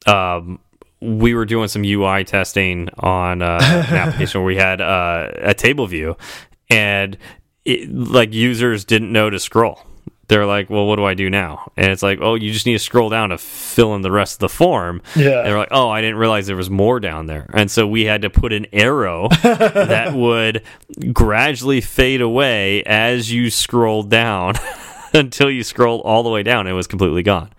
um, 0.06 0.58
we 1.00 1.34
were 1.34 1.44
doing 1.44 1.68
some 1.68 1.84
UI 1.84 2.24
testing 2.24 2.88
on 2.98 3.42
uh, 3.42 3.58
an 3.62 3.94
application 3.96 4.40
where 4.40 4.46
we 4.46 4.56
had 4.56 4.80
uh, 4.80 5.30
a 5.38 5.54
table 5.54 5.86
view 5.86 6.16
and 6.70 7.18
it, 7.64 7.92
like 7.92 8.32
users 8.32 8.84
didn't 8.84 9.12
know 9.12 9.30
to 9.30 9.38
scroll. 9.38 9.82
They're 10.28 10.46
like, 10.46 10.70
well, 10.70 10.86
what 10.86 10.96
do 10.96 11.04
I 11.04 11.14
do 11.14 11.28
now? 11.28 11.70
And 11.76 11.90
it's 11.92 12.02
like, 12.02 12.20
oh, 12.22 12.34
you 12.36 12.52
just 12.52 12.64
need 12.64 12.74
to 12.74 12.78
scroll 12.78 13.10
down 13.10 13.30
to 13.30 13.38
fill 13.38 13.94
in 13.94 14.02
the 14.02 14.10
rest 14.10 14.36
of 14.36 14.38
the 14.38 14.48
form. 14.48 15.02
Yeah. 15.14 15.42
They're 15.42 15.58
like, 15.58 15.68
oh, 15.70 15.90
I 15.90 16.00
didn't 16.00 16.16
realize 16.16 16.46
there 16.46 16.56
was 16.56 16.70
more 16.70 17.00
down 17.00 17.26
there. 17.26 17.50
And 17.52 17.70
so 17.70 17.86
we 17.86 18.04
had 18.04 18.22
to 18.22 18.30
put 18.30 18.52
an 18.52 18.66
arrow 18.72 19.28
that 19.42 20.14
would 20.14 20.62
gradually 21.12 21.80
fade 21.80 22.20
away 22.20 22.82
as 22.84 23.30
you 23.32 23.50
scrolled 23.50 24.10
down 24.10 24.54
until 25.12 25.50
you 25.50 25.62
scrolled 25.64 26.02
all 26.02 26.22
the 26.22 26.30
way 26.30 26.42
down. 26.42 26.66
It 26.66 26.72
was 26.72 26.86
completely 26.86 27.22
gone. 27.22 27.50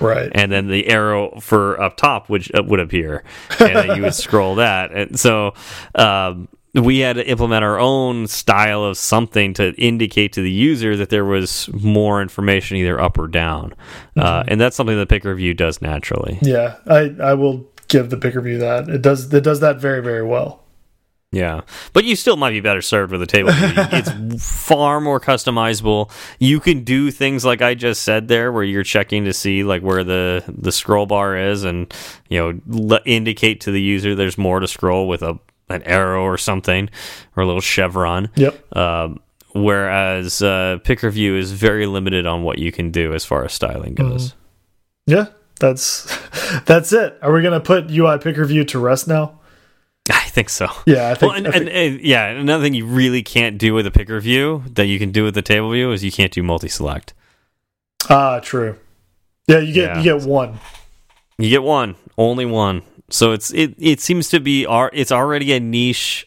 Right. 0.00 0.30
And 0.34 0.50
then 0.50 0.68
the 0.68 0.88
arrow 0.88 1.38
for 1.40 1.80
up 1.80 1.96
top 1.96 2.28
would, 2.28 2.48
uh, 2.56 2.62
would 2.62 2.80
appear. 2.80 3.24
And 3.60 3.76
then 3.76 3.96
you 3.96 4.02
would 4.02 4.14
scroll 4.16 4.56
that. 4.56 4.92
And 4.92 5.18
so, 5.18 5.54
um, 5.94 6.48
we 6.74 7.00
had 7.00 7.16
to 7.16 7.28
implement 7.28 7.64
our 7.64 7.78
own 7.78 8.26
style 8.26 8.84
of 8.84 8.96
something 8.96 9.52
to 9.54 9.74
indicate 9.74 10.32
to 10.34 10.42
the 10.42 10.50
user 10.50 10.96
that 10.96 11.10
there 11.10 11.24
was 11.24 11.68
more 11.72 12.22
information 12.22 12.78
either 12.78 13.00
up 13.00 13.18
or 13.18 13.28
down. 13.28 13.74
Uh, 14.16 14.44
and 14.48 14.60
that's 14.60 14.76
something 14.76 14.96
the 14.96 15.06
Picker 15.06 15.34
View 15.34 15.54
does 15.54 15.82
naturally. 15.82 16.38
yeah, 16.42 16.76
I 16.86 17.14
I 17.22 17.34
will 17.34 17.66
give 17.88 18.10
the 18.10 18.16
Picker 18.16 18.40
View 18.40 18.58
that 18.58 18.88
it 18.88 19.02
does 19.02 19.32
it 19.32 19.44
does 19.44 19.60
that 19.60 19.78
very 19.78 20.02
very 20.02 20.24
well. 20.24 20.60
Yeah, 21.34 21.62
but 21.94 22.04
you 22.04 22.14
still 22.14 22.36
might 22.36 22.50
be 22.50 22.60
better 22.60 22.82
served 22.82 23.10
with 23.10 23.22
a 23.22 23.26
table 23.26 23.52
view. 23.52 23.72
it's 23.74 24.66
far 24.66 25.00
more 25.00 25.18
customizable. 25.18 26.10
You 26.38 26.60
can 26.60 26.84
do 26.84 27.10
things 27.10 27.42
like 27.42 27.62
I 27.62 27.74
just 27.74 28.02
said 28.02 28.28
there, 28.28 28.52
where 28.52 28.62
you're 28.62 28.82
checking 28.82 29.24
to 29.24 29.32
see 29.32 29.64
like 29.64 29.82
where 29.82 30.04
the 30.04 30.44
the 30.46 30.70
scroll 30.70 31.06
bar 31.06 31.34
is, 31.34 31.64
and 31.64 31.92
you 32.28 32.60
know 32.68 32.98
indicate 33.06 33.62
to 33.62 33.70
the 33.70 33.80
user 33.80 34.14
there's 34.14 34.36
more 34.36 34.60
to 34.60 34.68
scroll 34.68 35.08
with 35.08 35.22
a 35.22 35.38
an 35.72 35.82
arrow 35.84 36.22
or 36.22 36.36
something 36.38 36.88
or 37.36 37.42
a 37.42 37.46
little 37.46 37.60
chevron. 37.60 38.28
Yep. 38.36 38.76
Um, 38.76 39.20
whereas 39.54 40.42
uh, 40.42 40.78
Picker 40.84 41.10
View 41.10 41.36
is 41.36 41.52
very 41.52 41.86
limited 41.86 42.26
on 42.26 42.42
what 42.42 42.58
you 42.58 42.72
can 42.72 42.90
do 42.90 43.12
as 43.14 43.24
far 43.24 43.44
as 43.44 43.52
styling 43.52 43.94
goes. 43.94 44.34
Yeah, 45.06 45.26
that's 45.60 46.04
that's 46.66 46.92
it. 46.92 47.18
Are 47.22 47.32
we 47.32 47.42
gonna 47.42 47.60
put 47.60 47.90
UI 47.90 48.18
Picker 48.18 48.44
View 48.44 48.64
to 48.64 48.78
rest 48.78 49.08
now? 49.08 49.38
I 50.10 50.20
think 50.30 50.48
so. 50.48 50.68
Yeah, 50.84 51.10
I 51.10 51.14
think. 51.14 51.30
Well, 51.32 51.38
and, 51.38 51.48
I 51.48 51.50
think- 51.52 51.66
and, 51.68 51.76
and 51.76 52.00
yeah, 52.00 52.26
another 52.26 52.64
thing 52.64 52.74
you 52.74 52.86
really 52.86 53.22
can't 53.22 53.56
do 53.58 53.72
with 53.72 53.86
a 53.86 53.90
picker 53.92 54.18
view 54.20 54.64
that 54.74 54.86
you 54.86 54.98
can 54.98 55.12
do 55.12 55.22
with 55.22 55.34
the 55.34 55.42
table 55.42 55.70
view 55.70 55.92
is 55.92 56.02
you 56.02 56.10
can't 56.10 56.32
do 56.32 56.42
multi-select. 56.42 57.14
ah, 58.10 58.40
true. 58.40 58.76
Yeah, 59.46 59.58
you 59.58 59.72
get 59.72 59.90
Yeah. 59.90 59.96
you 59.98 60.02
get 60.02 60.28
one. 60.28 60.58
You 61.38 61.50
get 61.50 61.62
one, 61.62 61.94
only 62.18 62.46
one. 62.46 62.82
So 63.12 63.32
it's 63.32 63.52
it 63.52 63.74
it 63.78 64.00
seems 64.00 64.28
to 64.30 64.40
be 64.40 64.66
ar- 64.66 64.90
it's 64.92 65.12
already 65.12 65.52
a 65.52 65.60
niche, 65.60 66.26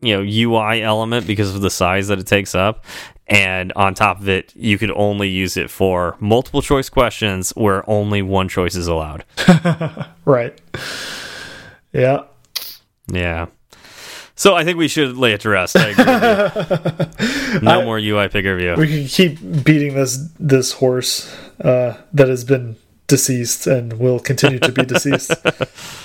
you 0.00 0.16
know, 0.16 0.22
UI 0.22 0.82
element 0.82 1.26
because 1.26 1.54
of 1.54 1.60
the 1.60 1.70
size 1.70 2.08
that 2.08 2.18
it 2.18 2.26
takes 2.26 2.54
up. 2.54 2.84
And 3.26 3.72
on 3.72 3.94
top 3.94 4.20
of 4.20 4.28
it, 4.28 4.54
you 4.54 4.76
could 4.76 4.90
only 4.90 5.28
use 5.28 5.56
it 5.56 5.70
for 5.70 6.16
multiple 6.20 6.60
choice 6.60 6.90
questions 6.90 7.50
where 7.50 7.88
only 7.88 8.20
one 8.20 8.48
choice 8.48 8.74
is 8.74 8.86
allowed. 8.86 9.24
Right. 10.26 10.58
Yeah. 11.92 12.24
Yeah. 13.08 13.46
So 14.36 14.54
I 14.54 14.64
think 14.64 14.78
we 14.78 14.88
should 14.88 15.18
lay 15.18 15.34
it 15.34 15.42
to 15.42 15.50
rest. 15.50 15.76
I 15.76 15.88
agree 15.88 16.04
with 16.04 17.52
you. 17.52 17.60
no 17.62 17.82
more 17.84 17.98
UI 17.98 18.28
picker 18.28 18.56
view. 18.56 18.74
We 18.76 18.88
can 18.88 19.06
keep 19.06 19.38
beating 19.62 19.94
this 19.94 20.16
this 20.40 20.72
horse 20.72 21.30
uh, 21.60 21.98
that 22.14 22.28
has 22.28 22.42
been 22.42 22.76
deceased 23.06 23.66
and 23.66 23.98
will 23.98 24.18
continue 24.18 24.58
to 24.58 24.72
be 24.72 24.84
deceased. 24.84 25.30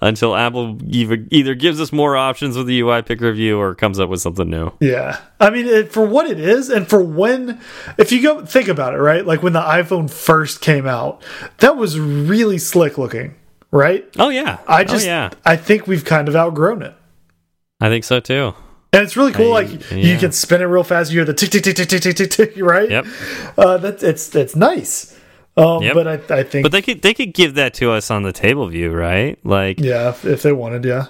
until 0.00 0.36
Apple 0.36 0.78
either 0.86 1.54
gives 1.54 1.80
us 1.80 1.92
more 1.92 2.16
options 2.16 2.56
with 2.56 2.66
the 2.66 2.80
UI 2.80 3.02
picker 3.02 3.32
view 3.32 3.58
or 3.58 3.74
comes 3.74 3.98
up 3.98 4.08
with 4.08 4.20
something 4.20 4.48
new. 4.48 4.72
Yeah. 4.80 5.20
I 5.40 5.50
mean, 5.50 5.66
it, 5.66 5.92
for 5.92 6.06
what 6.06 6.30
it 6.30 6.38
is 6.38 6.70
and 6.70 6.88
for 6.88 7.02
when, 7.02 7.60
if 7.96 8.12
you 8.12 8.22
go 8.22 8.44
think 8.44 8.68
about 8.68 8.94
it, 8.94 8.98
right? 8.98 9.26
Like 9.26 9.42
when 9.42 9.52
the 9.52 9.60
iPhone 9.60 10.10
first 10.10 10.60
came 10.60 10.86
out, 10.86 11.22
that 11.58 11.76
was 11.76 11.98
really 11.98 12.58
slick 12.58 12.98
looking, 12.98 13.34
right? 13.70 14.08
Oh, 14.18 14.28
yeah. 14.28 14.58
I 14.68 14.82
oh, 14.82 14.84
just, 14.84 15.06
oh, 15.06 15.10
yeah. 15.10 15.30
I 15.44 15.56
think 15.56 15.86
we've 15.86 16.04
kind 16.04 16.28
of 16.28 16.36
outgrown 16.36 16.82
it. 16.82 16.94
I 17.80 17.88
think 17.88 18.04
so 18.04 18.20
too. 18.20 18.54
And 18.92 19.02
it's 19.02 19.16
really 19.16 19.32
cool. 19.32 19.52
I, 19.52 19.62
like 19.62 19.90
yeah. 19.90 19.96
you 19.96 20.18
can 20.18 20.32
spin 20.32 20.62
it 20.62 20.64
real 20.64 20.82
fast. 20.82 21.12
You 21.12 21.18
hear 21.18 21.24
the 21.26 21.34
tick 21.34 21.50
tick 21.50 21.62
tick 21.62 21.76
tick 21.76 21.88
tick 21.88 22.00
tick 22.00 22.16
tick, 22.16 22.30
tick 22.30 22.56
right? 22.56 22.90
Yep. 22.90 23.06
Uh, 23.56 23.76
that 23.78 24.02
it's 24.02 24.34
it's 24.34 24.56
nice. 24.56 25.17
Um, 25.58 25.82
Yep. 25.82 25.94
But 25.94 26.06
I 26.08 26.38
I 26.38 26.42
think 26.44 26.62
But 26.62 26.72
they 26.72 26.82
could 26.82 27.02
they 27.02 27.14
could 27.14 27.34
give 27.34 27.54
that 27.54 27.74
to 27.74 27.90
us 27.90 28.10
on 28.10 28.22
the 28.22 28.32
table 28.32 28.66
view, 28.68 28.92
right? 28.92 29.38
Like 29.44 29.80
yeah, 29.80 30.10
if, 30.10 30.24
if 30.24 30.42
they 30.42 30.52
wanted, 30.52 30.84
yeah. 30.84 31.06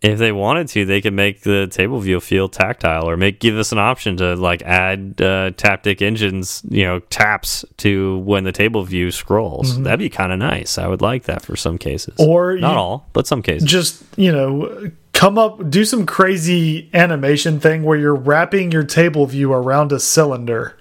if 0.00 0.18
they 0.18 0.30
wanted 0.30 0.68
to, 0.68 0.84
they 0.84 1.00
could 1.00 1.12
make 1.14 1.40
the 1.42 1.66
table 1.66 1.98
view 1.98 2.20
feel 2.20 2.48
tactile, 2.48 3.08
or 3.10 3.16
make 3.16 3.40
give 3.40 3.56
us 3.56 3.72
an 3.72 3.78
option 3.78 4.16
to 4.18 4.36
like 4.36 4.62
add 4.62 5.14
uh, 5.20 5.50
taptic 5.56 6.00
engines, 6.00 6.62
you 6.68 6.84
know, 6.84 7.00
taps 7.10 7.64
to 7.78 8.18
when 8.18 8.44
the 8.44 8.52
table 8.52 8.84
view 8.84 9.10
scrolls. 9.10 9.80
That'd 9.82 9.98
be 9.98 10.08
kind 10.08 10.32
of 10.32 10.38
nice. 10.38 10.78
I 10.78 10.86
would 10.86 11.02
like 11.02 11.24
that 11.24 11.42
for 11.42 11.56
some 11.56 11.78
cases. 11.78 12.14
Or 12.18 12.56
not 12.56 12.72
you- 12.74 12.78
all, 12.78 13.08
but 13.12 13.26
some 13.26 13.42
cases. 13.42 13.68
just 13.68 14.04
you 14.16 14.30
know 14.30 14.90
come 15.12 15.36
up 15.36 15.68
do 15.68 15.84
some 15.84 16.06
crazy 16.06 16.88
animation 16.94 17.58
thing 17.58 17.82
where 17.82 17.98
you're 17.98 18.14
wrapping 18.14 18.70
your 18.70 18.84
table 18.84 19.26
view 19.26 19.52
around 19.52 19.90
a 19.90 19.98
cylinder 19.98 20.76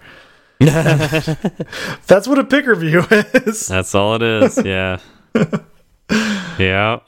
that's 2.08 2.28
what 2.28 2.40
a 2.40 2.44
picker 2.44 2.74
view 2.76 3.06
is 3.12 3.68
That's 3.68 3.94
all 3.94 4.16
it 4.16 4.22
is. 4.24 4.58
Yeah. 4.66 5.00
yeah. 6.58 7.00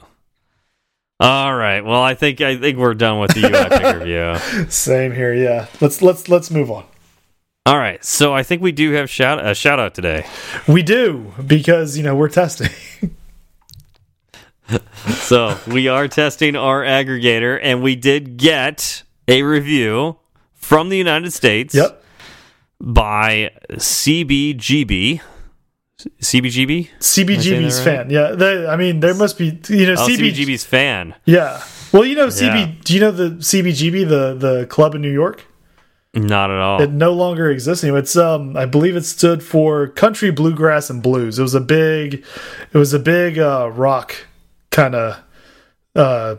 All 1.18 1.54
right. 1.54 1.80
Well, 1.84 2.00
I 2.02 2.14
think 2.14 2.40
I 2.40 2.56
think 2.56 2.78
we're 2.78 2.94
done 2.94 3.18
with 3.18 3.32
the 3.34 3.40
UI 3.42 3.68
picker 3.78 4.04
view. 4.04 4.68
same 4.70 5.12
here 5.12 5.34
yeah 5.34 5.66
let's 5.80 6.00
let's 6.00 6.28
let's 6.28 6.50
move 6.50 6.70
on 6.70 6.84
All 7.66 7.76
right. 7.78 8.02
So 8.04 8.32
I 8.32 8.42
think 8.44 8.62
we 8.62 8.72
do 8.72 8.92
have 8.92 9.10
shout 9.10 9.44
a 9.44 9.54
shout 9.54 9.80
out 9.80 9.94
today. 9.94 10.26
we 10.68 10.82
do 10.82 11.32
because 11.44 11.96
you 11.96 12.04
know 12.04 12.14
we're 12.14 12.28
testing 12.28 12.70
So 15.24 15.58
we 15.66 15.88
are 15.88 16.06
testing 16.06 16.54
our 16.54 16.82
aggregator, 16.84 17.58
and 17.60 17.82
we 17.82 17.96
did 17.96 18.36
get 18.36 19.02
a 19.26 19.42
review 19.42 20.18
from 20.54 20.88
the 20.90 20.96
United 20.96 21.32
States. 21.32 21.74
yep 21.74 21.99
By 22.80 23.50
CBGB. 23.72 25.20
CBGB. 26.18 26.88
cbgb's 26.98 27.76
right? 27.76 27.84
fan 27.84 28.08
yeah 28.08 28.30
they, 28.30 28.66
i 28.66 28.74
mean 28.74 29.00
there 29.00 29.12
must 29.12 29.36
be 29.36 29.60
you 29.68 29.84
know 29.86 29.96
Oh, 29.98 30.08
CB, 30.08 30.32
CBGB's 30.32 30.64
fan. 30.64 31.14
yeah 31.26 31.62
well 31.92 32.06
you 32.06 32.14
know 32.16 32.28
cb 32.28 32.40
Yeah. 32.68 32.72
do 32.84 32.94
you 32.94 33.00
know 33.00 33.10
the 33.10 33.30
cbgb 33.32 34.08
the 34.08 34.34
the 34.34 34.66
club 34.66 34.94
in 34.94 35.02
new 35.02 35.12
york 35.12 35.44
Not 36.14 36.50
at 36.50 36.56
all. 36.58 36.80
It 36.80 36.90
no 36.90 37.12
longer 37.12 37.50
exists 37.50 37.84
anymore. 37.84 38.00
It's 38.00 38.16
um, 38.16 38.56
I 38.56 38.64
believe 38.66 38.96
it 38.96 39.04
stood 39.04 39.42
for 39.44 39.86
country 39.88 40.30
bluegrass 40.32 40.88
and 40.90 41.00
blues. 41.02 41.38
It 41.38 41.42
was 41.42 41.54
a 41.54 41.60
big, 41.60 42.24
it 42.72 42.78
was 42.78 42.92
a 42.92 42.98
big 42.98 43.38
uh, 43.38 43.70
rock 43.70 44.16
kind 44.70 44.94
of 44.96 45.22
uh 45.94 46.36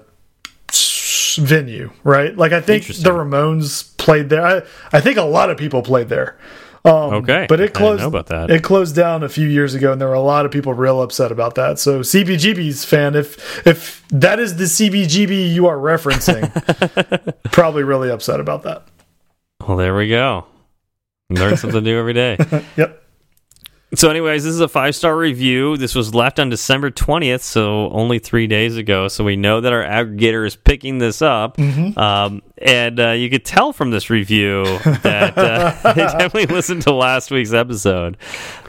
venue, 1.37 1.91
right? 2.03 2.35
Like 2.35 2.51
I 2.51 2.61
think 2.61 2.85
the 2.87 3.11
Ramones 3.11 3.95
played 3.97 4.29
there. 4.29 4.45
I 4.45 4.61
I 4.91 5.01
think 5.01 5.17
a 5.17 5.23
lot 5.23 5.49
of 5.49 5.57
people 5.57 5.81
played 5.81 6.09
there. 6.09 6.37
Um, 6.83 7.13
Okay. 7.21 7.45
but 7.47 7.59
it 7.59 7.75
closed. 7.75 8.01
know 8.01 8.07
about 8.07 8.25
that. 8.27 8.49
It 8.49 8.63
closed 8.63 8.95
down 8.95 9.21
a 9.21 9.29
few 9.29 9.47
years 9.47 9.75
ago, 9.75 9.91
and 9.91 10.01
there 10.01 10.07
were 10.07 10.15
a 10.15 10.19
lot 10.19 10.47
of 10.47 10.51
people 10.51 10.73
real 10.73 10.99
upset 11.03 11.31
about 11.31 11.53
that. 11.55 11.77
So 11.77 11.99
CBGB's 11.99 12.85
fan, 12.85 13.13
if 13.15 13.65
if 13.67 14.03
that 14.09 14.39
is 14.39 14.55
the 14.57 14.63
CBGB 14.63 15.53
you 15.53 15.67
are 15.67 15.77
referencing, 15.77 16.49
probably 17.51 17.83
really 17.83 18.09
upset 18.09 18.39
about 18.39 18.63
that. 18.63 18.87
Well, 19.67 19.77
there 19.77 19.95
we 19.95 20.07
go. 20.09 20.45
Learn 21.29 21.55
something 21.55 21.83
new 21.83 21.97
every 21.99 22.13
day. 22.13 22.37
Yep. 22.77 23.00
So, 23.93 24.09
anyways, 24.09 24.45
this 24.45 24.53
is 24.53 24.61
a 24.61 24.69
five 24.69 24.95
star 24.95 25.17
review. 25.17 25.75
This 25.75 25.95
was 25.95 26.15
left 26.15 26.39
on 26.39 26.49
December 26.49 26.91
20th, 26.91 27.41
so 27.41 27.89
only 27.89 28.19
three 28.19 28.47
days 28.47 28.77
ago. 28.77 29.09
So, 29.09 29.23
we 29.25 29.35
know 29.35 29.59
that 29.59 29.73
our 29.73 29.83
aggregator 29.83 30.47
is 30.47 30.55
picking 30.55 30.97
this 30.99 31.21
up. 31.21 31.59
Um, 31.97 32.41
and 32.57 32.99
uh, 32.99 33.11
you 33.11 33.29
could 33.29 33.43
tell 33.43 33.73
from 33.73 33.91
this 33.91 34.09
review 34.09 34.63
that 35.03 35.37
uh, 35.37 35.93
they 35.93 36.03
definitely 36.03 36.45
listened 36.45 36.83
to 36.83 36.93
last 36.93 37.31
week's 37.31 37.51
episode. 37.51 38.15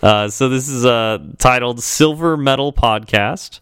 Uh, 0.02 0.28
so, 0.28 0.48
this 0.48 0.68
is 0.68 0.84
uh, 0.84 1.18
titled 1.38 1.80
Silver 1.82 2.36
Metal 2.36 2.72
Podcast. 2.72 3.60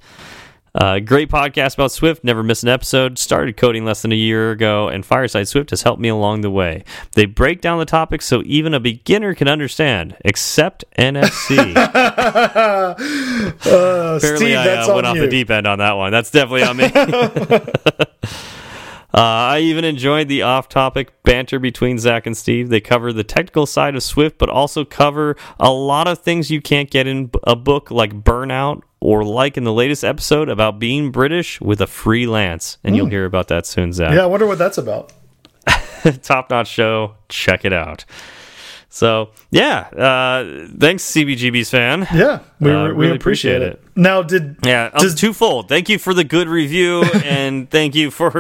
Uh, 0.75 1.01
great 1.01 1.29
podcast 1.29 1.75
about 1.75 1.93
Swift. 1.93 2.23
Never 2.23 2.43
miss 2.43 2.63
an 2.63 2.69
episode. 2.69 3.19
Started 3.19 3.57
coding 3.57 3.85
less 3.85 4.03
than 4.03 4.13
a 4.13 4.17
year 4.17 4.53
ago, 4.53 4.89
and 4.89 5.05
Fireside 5.05 5.49
Swift 5.49 5.71
has 5.71 5.83
helped 5.83 6.01
me 6.01 6.09
along 6.09 6.43
the 6.43 6.51
way. 6.51 6.85
They 7.15 7.27
break 7.27 7.61
down 7.61 7.79
the 7.79 7.85
topics 7.85 8.25
so 8.27 8.43
even 8.47 8.73
a 8.75 8.81
beginner 8.81 9.35
can 9.35 9.49
understand, 9.49 10.17
except 10.25 10.85
NFC. 10.99 11.75
Uh, 13.63 14.17
Apparently, 14.17 14.37
Steve, 14.37 14.57
I 14.57 14.77
uh, 14.77 14.95
went 14.95 15.07
off 15.07 15.17
you. 15.17 15.23
the 15.23 15.29
deep 15.29 15.51
end 15.51 15.67
on 15.67 15.79
that 15.79 15.93
one. 15.93 16.13
That's 16.13 16.31
definitely 16.31 16.63
on 16.63 16.77
me. 16.77 16.91
Uh, 19.13 19.19
I 19.21 19.59
even 19.61 19.85
enjoyed 19.85 20.29
the 20.29 20.43
off-topic 20.43 21.23
banter 21.25 21.59
between 21.59 21.99
Zach 21.99 22.27
and 22.27 22.37
Steve. 22.37 22.69
They 22.69 22.81
cover 22.81 23.13
the 23.13 23.25
technical 23.25 23.67
side 23.67 23.97
of 23.97 24.03
Swift, 24.03 24.39
but 24.39 24.49
also 24.49 24.85
cover 24.85 25.37
a 25.59 25.73
lot 25.73 26.07
of 26.07 26.21
things 26.21 26.51
you 26.51 26.61
can't 26.61 26.91
get 26.91 27.07
in 27.07 27.31
a 27.45 27.57
book 27.57 27.91
like 27.91 28.23
Burnout 28.23 28.83
or 29.01 29.25
like 29.25 29.57
in 29.57 29.65
the 29.65 29.73
latest 29.73 30.05
episode 30.05 30.49
about 30.49 30.79
being 30.79 31.11
British 31.11 31.61
with 31.61 31.81
a 31.81 31.87
freelance. 31.87 32.79
And 32.85 32.95
you'll 32.95 33.07
hear 33.07 33.25
about 33.25 33.49
that 33.49 33.67
soon, 33.67 33.93
Zach. 33.93 34.11
Hmm. 34.11 34.17
Yeah, 34.17 34.23
I 34.23 34.27
wonder 34.27 34.47
what 34.47 34.59
that's 34.59 34.79
about. 34.79 35.13
Top-notch 36.23 36.69
show. 36.69 37.15
Check 37.29 37.65
it 37.65 37.73
out. 37.73 38.05
So 38.93 39.31
yeah, 39.53 39.83
uh, 39.97 40.67
thanks 40.79 41.05
CBGB's 41.05 41.71
fan. 41.71 42.09
Yeah, 42.13 42.41
we, 42.59 42.73
Uh, 42.73 42.87
we 42.87 42.91
really 43.07 43.17
appreciate, 43.17 43.63
appreciate 43.63 43.63
it. 43.63 43.83
Now, 43.95 44.23
did 44.23 44.57
Yeah, 44.65 44.91
um, 44.93 45.01
Does- 45.01 45.15
twofold. 45.15 45.69
Thank 45.69 45.89
you 45.89 45.97
for 45.97 46.13
the 46.13 46.25
good 46.25 46.49
review, 46.49 47.03
and 47.25 47.71
thank 47.71 47.95
you 47.95 48.11
for 48.11 48.31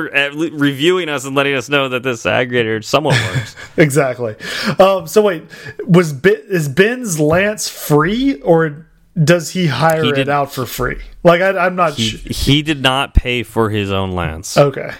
reviewing 0.52 1.08
us 1.08 1.24
and 1.24 1.36
letting 1.36 1.54
us 1.54 1.68
know 1.68 1.88
that 1.90 2.02
this 2.02 2.24
aggregator 2.24 2.82
somewhat 2.82 3.14
works. 3.32 3.54
exactly? 3.76 4.34
Um, 4.80 5.06
so 5.06 5.22
wait, 5.22 5.44
was 5.86 6.20
is 6.24 6.68
Ben's 6.68 7.20
Lance 7.20 7.68
free 7.68 8.40
or 8.42 8.88
does 9.22 9.50
he 9.50 9.68
hire 9.68 10.02
He 10.02 10.10
it 10.20 10.28
out 10.28 10.52
for 10.52 10.66
free? 10.66 10.98
Like 11.22 11.42
I, 11.42 11.50
I'm 11.66 11.76
not 11.76 11.94
he, 11.94 12.02
sure. 12.08 12.20
he 12.28 12.62
did 12.62 12.82
not 12.82 13.14
pay 13.14 13.44
for 13.44 13.70
his 13.70 13.92
own 13.92 14.12
lance. 14.12 14.56
Okay, 14.58 14.90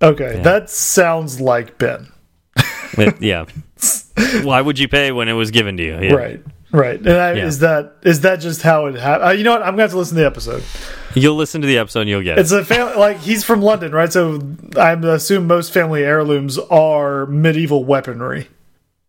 okay, 0.00 0.40
that 0.42 0.70
sounds 0.70 1.38
like 1.38 1.76
Ben. 1.76 2.10
It- 2.96 3.20
yeah. 3.20 3.44
Why 4.44 4.60
would 4.60 4.78
you 4.78 4.88
pay 4.88 5.12
when 5.12 5.28
it 5.28 5.32
was 5.34 5.50
given 5.50 5.76
to 5.76 5.82
you? 5.82 5.98
Yeah. 6.00 6.12
Right, 6.14 6.42
right. 6.72 6.98
And 6.98 7.08
I, 7.10 7.32
Yeah. 7.34 7.46
is 7.46 7.58
that 7.60 7.96
is 8.02 8.20
that 8.22 8.36
just 8.40 8.62
how 8.62 8.86
it 8.86 8.94
happened? 8.96 9.28
Uh, 9.28 9.32
you 9.32 9.44
know 9.44 9.52
what? 9.52 9.62
I'm 9.62 9.72
gonna 9.72 9.82
have 9.82 9.90
to 9.92 9.98
listen 9.98 10.16
to 10.16 10.20
the 10.22 10.26
episode. 10.26 10.62
You'll 11.14 11.36
listen 11.36 11.60
to 11.60 11.66
the 11.66 11.78
episode 11.78 12.00
and 12.02 12.10
you'll 12.10 12.22
get 12.22 12.38
it. 12.38 12.42
It's 12.42 12.52
a 12.52 12.64
family 12.64 12.94
like 12.96 13.18
he's 13.18 13.42
from 13.44 13.62
London, 13.62 13.92
right? 13.92 14.12
So 14.12 14.40
I 14.76 14.92
assume 14.92 15.46
most 15.46 15.72
family 15.72 16.04
heirlooms 16.04 16.58
are 16.58 17.26
medieval 17.26 17.84
weaponry. 17.84 18.48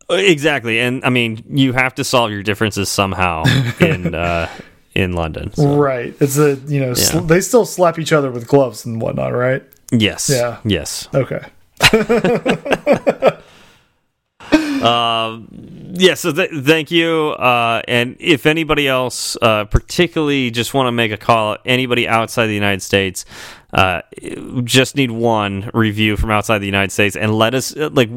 Exactly, 0.10 0.80
and 0.80 1.06
I 1.06 1.10
mean 1.10 1.44
you 1.50 1.74
have 1.74 1.96
to 1.96 2.04
solve 2.04 2.32
your 2.32 2.44
differences 2.44 2.90
somehow 2.90 3.44
in 3.80 4.14
uh, 4.16 4.50
in 4.94 5.14
London. 5.14 5.54
so- 5.54 5.76
Right. 5.78 6.14
It's 6.20 6.38
a 6.38 6.56
you 6.68 6.80
know 6.82 6.94
Yeah. 6.98 7.20
they 7.22 7.40
still 7.42 7.66
slap 7.66 7.98
each 8.00 8.12
other 8.12 8.30
with 8.32 8.48
gloves 8.48 8.86
and 8.86 9.02
whatnot, 9.02 9.34
right? 9.34 9.64
Yes. 9.92 10.30
Yeah. 10.30 10.58
Yes. 10.66 11.08
Okay. 11.14 11.42
Um, 14.82 15.48
yeah, 15.94 16.14
so 16.14 16.32
th 16.32 16.50
thank 16.64 16.92
you. 16.92 17.30
Uh, 17.32 17.82
and 17.88 18.16
if 18.20 18.46
anybody 18.46 18.88
else, 18.88 19.38
uh, 19.42 19.66
particularly 19.66 20.52
just 20.52 20.74
want 20.74 20.88
to 20.88 20.92
make 20.92 21.12
a 21.12 21.18
call, 21.18 21.58
anybody 21.66 22.08
outside 22.08 22.48
the 22.48 22.54
United 22.54 22.82
States, 22.82 23.26
uh, 23.74 24.02
just 24.64 24.96
need 24.96 25.12
one 25.12 25.70
review 25.74 26.18
from 26.18 26.32
outside 26.32 26.60
the 26.60 26.66
United 26.66 26.92
States, 26.92 27.16
and 27.16 27.34
let 27.34 27.54
us 27.54 27.76
uh, 27.76 27.90
like 27.92 28.10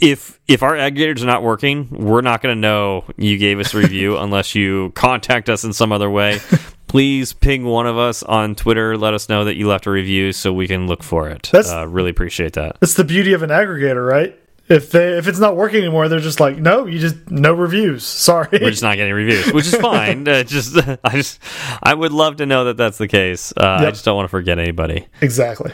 if 0.00 0.40
if 0.48 0.62
our 0.62 0.74
aggregators 0.74 1.22
are 1.22 1.26
not 1.26 1.42
working, 1.42 1.88
we're 1.90 2.20
not 2.20 2.42
going 2.42 2.54
to 2.54 2.60
know 2.60 3.04
you 3.16 3.36
gave 3.38 3.58
us 3.58 3.74
a 3.74 3.78
review 3.78 4.16
unless 4.24 4.54
you 4.54 4.90
contact 4.94 5.48
us 5.48 5.64
in 5.64 5.72
some 5.72 5.92
other 5.92 6.10
way. 6.10 6.40
Please 6.88 7.32
ping 7.32 7.64
one 7.64 7.86
of 7.86 7.96
us 7.96 8.22
on 8.22 8.54
Twitter. 8.54 8.98
Let 8.98 9.14
us 9.14 9.28
know 9.28 9.44
that 9.46 9.56
you 9.56 9.66
left 9.66 9.86
a 9.86 9.90
review 9.90 10.30
so 10.32 10.52
we 10.52 10.68
can 10.68 10.86
look 10.86 11.02
for 11.02 11.28
it. 11.30 11.48
That's- 11.50 11.72
uh, 11.72 11.88
really 11.88 12.10
appreciate 12.10 12.52
that. 12.52 12.76
That's 12.80 12.94
the 12.94 13.04
beauty 13.04 13.32
of 13.32 13.42
an 13.42 13.48
aggregator, 13.50 14.06
right? 14.06 14.38
If 14.72 14.90
they 14.90 15.18
if 15.18 15.28
it's 15.28 15.38
not 15.38 15.54
working 15.56 15.80
anymore, 15.80 16.08
they're 16.08 16.18
just 16.18 16.40
like, 16.40 16.56
no, 16.56 16.86
you 16.86 16.98
just 16.98 17.30
no 17.30 17.52
reviews. 17.52 18.04
Sorry. 18.22 18.48
we're 18.52 18.70
just 18.70 18.82
not 18.82 18.96
getting 18.96 19.12
reviews, 19.12 19.52
which 19.52 19.66
is 19.66 19.76
fine. 19.76 20.26
Uh, 20.32 20.44
just, 20.44 20.76
I 21.04 21.10
just, 21.16 21.40
I 21.82 21.92
would 21.92 22.12
love 22.12 22.36
to 22.36 22.46
know 22.46 22.64
that 22.64 22.76
that's 22.76 22.96
the 22.96 23.08
case. 23.08 23.52
Uh, 23.56 23.78
I 23.80 23.90
just 23.90 24.04
don't 24.04 24.16
want 24.16 24.24
to 24.24 24.30
forget 24.30 24.58
anybody. 24.58 25.06
exactly. 25.20 25.72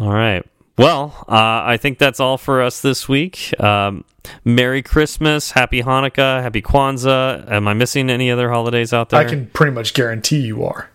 All 0.00 0.12
right. 0.12 0.44
Well, 0.78 1.14
uh, 1.28 1.62
I 1.64 1.76
think 1.76 1.98
that's 1.98 2.18
all 2.20 2.38
for 2.38 2.62
us 2.62 2.80
this 2.80 3.08
week. 3.08 3.52
Um, 3.60 4.04
Merry 4.44 4.82
Christmas, 4.82 5.50
Happy 5.50 5.82
Hanukkah, 5.82 6.42
Happy 6.42 6.62
Kwanzaa. 6.62 7.50
Am 7.50 7.68
I 7.68 7.74
missing 7.74 8.08
any 8.08 8.30
other 8.30 8.50
holidays 8.50 8.92
out 8.92 9.10
there? 9.10 9.20
I 9.20 9.24
can 9.24 9.46
pretty 9.48 9.72
much 9.72 9.92
guarantee 9.92 10.40
you 10.40 10.64
are. 10.64 10.88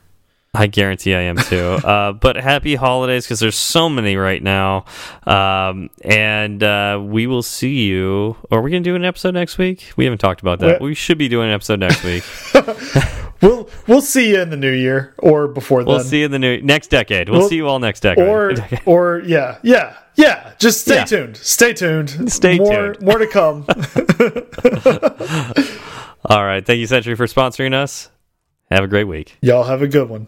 I 0.56 0.68
guarantee 0.68 1.14
I 1.14 1.22
am 1.22 1.38
too. 1.38 1.58
uh, 1.84 2.14
but 2.14 2.36
happy 2.38 2.76
holidays 2.76 3.26
because 3.26 3.40
there's 3.40 3.56
so 3.58 3.90
many 3.90 4.16
right 4.16 4.42
now. 4.42 4.86
Um, 5.28 5.90
and 6.04 6.64
uh, 6.64 7.00
we 7.04 7.28
will 7.28 7.44
see 7.44 7.84
you. 7.86 8.38
Are 8.52 8.62
we 8.62 8.72
going 8.72 8.84
to 8.84 8.90
do 8.90 8.96
an 8.96 9.04
episode 9.06 9.34
next 9.34 9.58
week? 9.58 9.92
We 9.98 10.06
haven't 10.06 10.20
talked 10.20 10.42
about 10.42 10.60
that. 10.60 10.80
Well- 10.80 10.90
we 10.90 10.96
should 10.96 11.18
be 11.18 11.28
doing 11.28 11.50
an 11.50 11.54
episode 11.54 11.80
next 11.80 12.04
week. 12.04 12.24
We'll 13.42 13.70
we'll 13.86 14.02
see 14.02 14.30
you 14.30 14.42
in 14.42 14.50
the 14.50 14.56
new 14.56 14.72
year 14.72 15.14
or 15.20 15.50
before 15.50 15.84
We'll 15.84 16.00
see 16.00 16.20
you 16.20 16.26
in 16.26 16.32
the 16.32 16.40
new 16.40 16.62
next 16.62 16.88
decade. 16.88 17.28
We'll, 17.28 17.40
We'll- 17.42 17.50
see 17.50 17.58
you 17.58 17.68
all 17.68 17.80
next 17.80 18.00
decade. 18.00 18.26
or 18.28 18.54
or 18.86 19.22
yeah 19.26 19.58
yeah 19.62 19.98
yeah 20.16 20.54
just 20.58 20.82
stay 20.82 20.96
Yeah. 20.96 21.04
tuned 21.04 21.38
stay 21.38 21.74
tuned 21.74 22.32
Stay 22.32 22.58
more 22.58 22.94
tuned. 22.94 23.02
more 23.02 23.18
to 23.20 23.28
come 23.28 23.66
all 26.30 26.46
right. 26.46 26.66
Thank 26.66 26.80
you, 26.80 26.88
Sentry, 26.88 27.14
for 27.16 27.28
sponsoring 27.28 27.74
us. 27.74 28.10
Have 28.72 28.84
a 28.86 28.88
great 28.88 29.04
week. 29.04 29.38
y'all 29.42 29.64
have 29.66 29.82
a 29.82 29.88
good 29.88 30.10
one 30.10 30.28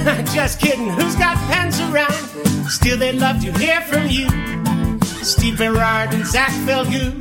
Just 0.34 0.60
kidding, 0.60 0.88
who's 0.88 1.14
got 1.16 1.36
pens 1.52 1.78
around? 1.80 2.12
Still, 2.70 2.96
they'd 2.96 3.16
love 3.16 3.42
to 3.42 3.52
hear 3.58 3.82
from 3.82 4.06
you. 4.08 4.28
Steve 5.22 5.58
Berard 5.58 6.14
and 6.14 6.24
Zach 6.24 6.50
Falgout. 6.64 7.12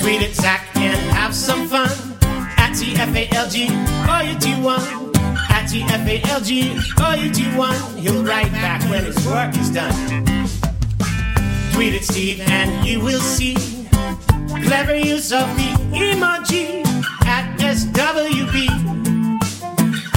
Tweet 0.00 0.22
at 0.22 0.34
Zach 0.34 0.66
and 0.76 0.98
have 1.12 1.34
some 1.34 1.68
fun. 1.68 1.88
At 2.56 2.72
TFALG, 2.72 3.68
or 4.08 4.24
you 4.24 4.38
do 4.40 4.60
one. 4.60 4.80
At 5.50 5.70
TFALG, 5.70 7.22
you 7.22 7.32
do 7.32 7.56
one. 7.56 7.96
He'll 7.96 8.24
write 8.24 8.50
back 8.50 8.82
when 8.90 9.04
his 9.04 9.24
work 9.24 9.56
is 9.56 9.70
done. 9.70 9.94
Tweet 11.74 11.94
at 11.94 12.02
Steve 12.02 12.40
and 12.40 12.84
you 12.84 13.00
will 13.00 13.20
see 13.20 13.54
clever 14.64 14.96
use 14.96 15.32
of 15.32 15.46
the 15.56 15.70
emoji 15.92 16.84
at 17.24 17.56
SWB. 17.60 19.17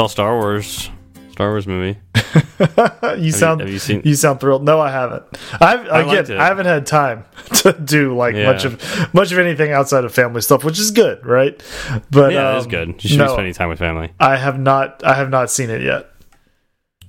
Saw 0.00 0.06
Star 0.06 0.38
Wars, 0.38 0.88
Star 1.32 1.50
Wars 1.50 1.66
movie. 1.66 1.98
you 3.18 3.32
sound 3.32 3.60
have 3.60 3.68
you, 3.68 4.02
you 4.02 4.14
sound 4.14 4.40
thrilled. 4.40 4.64
No, 4.64 4.80
I 4.80 4.90
haven't. 4.90 5.24
I've 5.60 5.86
I 5.88 6.00
again, 6.20 6.40
I 6.40 6.46
haven't 6.46 6.64
had 6.64 6.86
time 6.86 7.24
to 7.56 7.74
do 7.74 8.16
like 8.16 8.34
Yeah. 8.34 8.50
much 8.50 8.64
of 8.64 9.12
much 9.12 9.30
of 9.30 9.36
anything 9.38 9.72
outside 9.72 10.04
of 10.04 10.14
family 10.14 10.40
stuff, 10.40 10.64
which 10.64 10.78
is 10.78 10.90
good, 10.90 11.26
right? 11.26 11.62
But 12.10 12.32
Yeah, 12.32 12.56
it's 12.56 12.64
um, 12.64 12.70
good. 12.70 13.04
You 13.04 13.10
should 13.10 13.18
no, 13.18 13.26
be 13.26 13.32
spending 13.32 13.52
time 13.52 13.68
with 13.68 13.78
family. 13.78 14.10
I 14.18 14.36
have 14.36 14.58
not 14.58 15.04
I 15.04 15.12
have 15.12 15.28
not 15.28 15.50
seen 15.50 15.68
it 15.68 15.82
yet. 15.82 16.08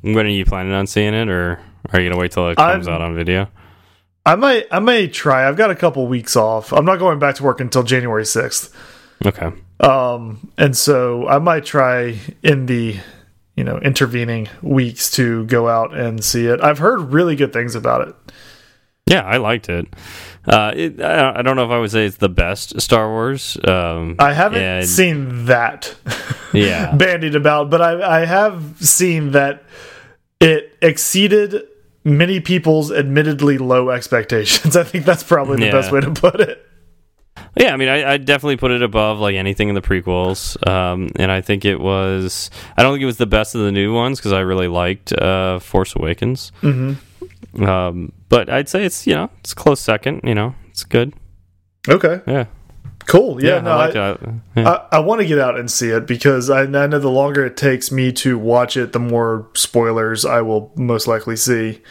When 0.02 0.26
are 0.26 0.30
you 0.30 0.44
planning 0.44 0.74
on 0.74 0.86
seeing 0.86 1.14
it, 1.14 1.30
or 1.30 1.62
are 1.94 2.02
you 2.02 2.10
gonna 2.10 2.20
wait 2.20 2.34
till 2.34 2.50
it 2.50 2.58
comes 2.58 2.90
I'm- 2.90 2.96
out 2.96 3.02
on 3.02 3.16
video? 3.16 3.48
I 4.26 4.36
might 4.36 4.68
I 4.70 4.80
may 4.80 5.08
try. 5.08 5.48
I've 5.48 5.56
got 5.56 5.72
a 5.72 5.76
couple 5.76 6.06
weeks 6.08 6.36
off. 6.36 6.74
I'm 6.74 6.84
not 6.84 7.00
going 7.00 7.20
back 7.20 7.36
to 7.36 7.44
work 7.44 7.62
until 7.62 7.84
January 7.84 8.24
6th. 8.24 8.70
Okay. 9.26 9.50
Um 9.82 10.52
and 10.58 10.78
so 10.78 11.28
I 11.28 11.40
might 11.40 11.66
try 11.66 12.18
in 12.44 12.68
the 12.68 12.98
you 13.56 13.64
know 13.64 13.78
intervening 13.80 14.48
weeks 14.62 15.10
to 15.12 15.46
go 15.46 15.68
out 15.68 15.94
and 15.98 16.24
see 16.24 16.46
it. 16.46 16.62
I've 16.62 16.78
heard 16.78 17.12
really 17.12 17.36
good 17.36 17.52
things 17.52 17.76
about 17.76 18.08
it. 18.08 18.16
Yeah, 19.08 19.24
I 19.24 19.38
liked 19.38 19.68
it. 19.68 19.88
Uh, 20.48 20.72
it 20.76 21.02
I 21.02 21.40
I 21.40 21.42
don't 21.42 21.56
know 21.56 21.66
if 21.66 21.72
I 21.72 21.80
would 21.80 21.92
say 21.92 22.06
it's 22.06 22.18
the 22.18 22.30
best 22.30 22.80
Star 22.80 23.10
Wars. 23.10 23.58
Um, 23.68 24.16
I 24.20 24.34
haven't 24.34 24.62
and- 24.62 24.88
seen 24.88 25.46
that 25.46 25.96
Yeah. 26.54 26.96
bandied 26.96 27.36
about, 27.36 27.70
but 27.72 27.82
I 27.82 28.22
I 28.22 28.26
have 28.26 28.76
seen 28.80 29.32
that 29.32 29.64
it 30.40 30.78
exceeded 30.82 31.64
many 32.04 32.40
people's 32.40 32.92
admittedly 32.92 33.58
low 33.58 33.90
expectations. 33.90 34.76
I 34.82 34.84
think 34.84 35.06
that's 35.06 35.24
probably 35.24 35.58
the 35.58 35.66
Yeah. 35.66 35.72
best 35.72 35.92
way 35.92 36.02
to 36.02 36.12
put 36.12 36.40
it. 36.40 36.66
Yeah, 37.56 37.74
I 37.74 37.78
mean, 37.78 37.90
I, 37.90 38.14
I 38.14 38.18
definitely 38.18 38.58
put 38.58 38.72
it 38.72 38.82
above 38.82 39.20
like 39.20 39.36
anything 39.36 39.68
in 39.68 39.76
the 39.76 39.82
prequels, 39.82 40.56
um, 40.68 41.10
and 41.18 41.32
I 41.32 41.42
think 41.42 41.66
it 41.66 41.80
was. 41.80 42.50
I 42.78 42.84
don't 42.84 42.94
think 42.94 43.04
it 43.04 43.08
was 43.08 43.18
the 43.18 43.26
best 43.26 43.56
of 43.56 43.62
the 43.62 43.72
new 43.72 43.94
ones 43.94 44.20
because 44.20 44.32
I 44.32 44.40
really 44.40 44.70
liked 44.70 45.12
uh, 45.14 45.60
Force 45.60 45.94
Awakens. 45.96 46.54
Mm-hmm. 46.62 47.64
Um, 47.64 48.14
but 48.30 48.50
I'd 48.50 48.70
say 48.70 48.86
it's 48.86 49.06
you 49.06 49.16
know 49.16 49.30
it's 49.40 49.54
close 49.54 49.82
second. 49.82 50.22
You 50.24 50.34
know, 50.34 50.56
it's 50.70 50.86
good. 50.86 51.14
Okay, 51.90 52.22
Yeah, 52.26 52.46
cool. 53.06 53.44
Yeah, 53.44 53.60
no, 53.60 53.72
I 53.72 53.88
I, 53.88 54.10
like. 54.12 54.20
Yeah. 54.56 54.70
I, 54.70 54.98
I 54.98 55.00
want 55.00 55.20
to 55.20 55.28
get 55.28 55.40
out 55.40 55.60
and 55.60 55.70
see 55.70 55.90
it 55.90 56.06
because 56.06 56.50
I, 56.50 56.62
I 56.62 56.88
know 56.88 57.00
the 57.00 57.10
longer 57.10 57.46
it 57.46 57.58
takes 57.58 57.92
me 57.92 58.14
to 58.14 58.38
watch 58.38 58.78
it, 58.78 58.94
the 58.94 59.00
more 59.00 59.50
spoilers 59.56 60.24
I 60.24 60.42
will 60.42 60.72
most 60.78 61.08
likely 61.08 61.36
see. 61.36 61.82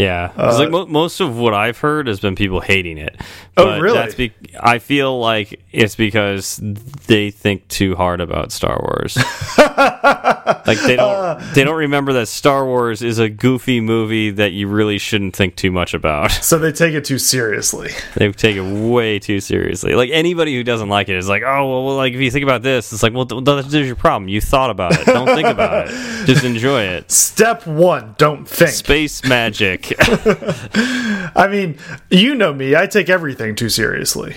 Yeah, 0.00 0.30
uh, 0.36 0.50
'Cause, 0.50 0.58
like 0.58 0.70
mo 0.70 0.86
most 0.86 1.20
of 1.20 1.36
what 1.36 1.54
I've 1.54 1.78
heard 1.78 2.06
has 2.06 2.20
been 2.20 2.34
people 2.34 2.60
hating 2.60 2.98
it. 2.98 3.20
Oh, 3.56 3.78
really? 3.78 3.98
That's 3.98 4.14
be 4.14 4.32
I 4.58 4.78
feel 4.78 5.18
like 5.18 5.60
it's 5.72 5.96
because 5.96 6.60
they 7.06 7.30
think 7.30 7.68
too 7.68 7.94
hard 7.94 8.20
about 8.20 8.52
Star 8.52 8.78
Wars. 8.80 9.16
like 9.58 10.80
they 10.80 10.96
don't 10.96 11.14
uh. 11.14 11.52
they 11.54 11.64
don't 11.64 11.76
remember 11.76 12.12
that 12.14 12.28
Star 12.28 12.64
Wars 12.64 13.02
is 13.02 13.18
a 13.18 13.28
goofy 13.28 13.80
movie 13.80 14.30
that 14.30 14.52
you 14.52 14.68
really 14.68 14.98
shouldn't 14.98 15.36
think 15.36 15.56
too 15.56 15.70
much 15.70 15.94
about. 15.94 16.30
So 16.30 16.58
they 16.58 16.72
take 16.72 16.94
it 16.94 17.04
too 17.04 17.18
seriously. 17.18 17.90
they 18.16 18.30
take 18.32 18.56
it 18.56 18.62
way 18.62 19.18
too 19.18 19.40
seriously. 19.40 19.94
Like 19.94 20.10
anybody 20.12 20.54
who 20.54 20.64
doesn't 20.64 20.88
like 20.88 21.08
it 21.08 21.16
is 21.16 21.28
like, 21.28 21.42
oh 21.42 21.68
well, 21.68 21.84
well 21.86 21.96
like 21.96 22.12
if 22.14 22.20
you 22.20 22.30
think 22.30 22.44
about 22.44 22.62
this, 22.62 22.92
it's 22.92 23.02
like, 23.02 23.12
well, 23.12 23.26
th- 23.26 23.44
th- 23.44 23.66
there's 23.66 23.86
your 23.86 23.96
problem. 23.96 24.28
You 24.28 24.40
thought 24.40 24.70
about 24.70 24.98
it. 24.98 25.06
Don't 25.06 25.26
think 25.26 25.48
about 25.48 25.88
it. 25.88 26.26
Just 26.26 26.44
enjoy 26.44 26.82
it. 26.82 27.10
Step 27.40 27.66
one: 27.66 28.14
don't 28.18 28.48
think. 28.48 28.70
Space 28.70 29.24
magic. 29.24 29.89
I 31.34 31.48
mean, 31.50 31.78
you 32.10 32.34
know 32.34 32.52
me; 32.52 32.76
I 32.76 32.86
take 32.86 33.08
everything 33.08 33.54
too 33.54 33.68
seriously. 33.68 34.36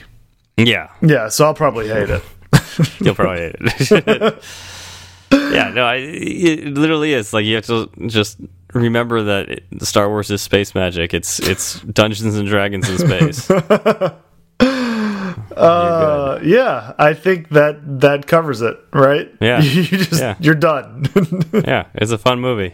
yeah. 0.58 0.90
Yeah, 1.02 1.30
so 1.30 1.46
I'll 1.46 1.54
probably 1.54 1.88
hate 1.88 2.10
it. 2.10 2.24
You'll 3.00 3.16
probably 3.16 3.42
hate 3.42 3.56
it. 3.60 4.44
yeah, 5.32 5.70
no, 5.70 5.86
I, 5.86 5.96
it 5.96 6.66
literally 6.74 7.14
is 7.14 7.34
like 7.34 7.46
you 7.46 7.56
have 7.56 7.66
to 7.66 7.90
just 8.08 8.40
remember 8.74 9.24
that 9.24 9.50
it, 9.50 9.64
Star 9.82 10.10
Wars 10.10 10.30
is 10.32 10.42
space 10.42 10.76
magic. 10.76 11.14
It's 11.14 11.40
it's 11.40 11.82
Dungeons 11.82 12.36
and 12.36 12.48
Dragons 12.48 12.90
in 12.90 12.98
space. 12.98 13.52
Uh, 15.58 16.40
yeah, 16.44 16.94
I 16.98 17.14
think 17.14 17.50
that 17.50 18.00
that 18.02 18.28
covers 18.28 18.62
it, 18.62 18.78
right? 18.94 19.34
Yeah. 19.42 19.62
you 19.62 19.84
just 19.84 20.22
Yeah. 20.22 20.36
you're 20.40 20.56
done. 20.56 21.06
yeah, 21.54 21.88
it's 21.96 22.12
a 22.12 22.18
fun 22.18 22.40
movie. 22.40 22.74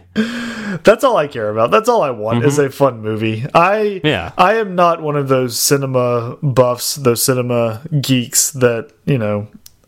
That's 0.83 1.03
all 1.03 1.17
I 1.17 1.27
care 1.27 1.49
about. 1.49 1.71
That's 1.71 1.89
all 1.89 2.01
I 2.01 2.11
want 2.11 2.45
is 2.45 2.59
a 2.59 2.69
fun 2.69 3.01
movie. 3.01 3.45
I 3.53 3.79
Mm-hmm. 3.99 4.07
Yeah. 4.07 4.31
I 4.37 4.55
am 4.55 4.75
not 4.75 5.01
one 5.01 5.15
of 5.15 5.27
those 5.27 5.57
cinema 5.59 6.37
buffs, 6.43 6.95
those 6.95 7.21
cinema 7.21 7.81
geeks 8.01 8.51
that 8.51 8.91
you 9.05 9.17
know 9.17 9.47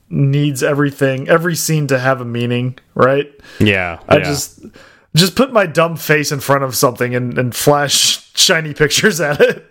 needs 0.09 0.61
everything, 0.63 1.29
every 1.29 1.55
scene 1.55 1.87
to 1.87 1.97
have 1.99 2.19
a 2.19 2.25
meaning, 2.25 2.77
right? 2.95 3.31
Yeah, 3.59 3.99
I 4.09 4.17
yeah. 4.17 4.23
just 4.23 4.65
just 5.15 5.35
put 5.35 5.51
my 5.53 5.65
dumb 5.65 5.95
face 5.97 6.31
in 6.31 6.39
front 6.39 6.63
of 6.63 6.75
something 6.75 7.13
and, 7.15 7.37
and 7.37 7.55
flash 7.55 8.29
shiny 8.35 8.73
pictures 8.73 9.19
at 9.21 9.39
it. 9.39 9.67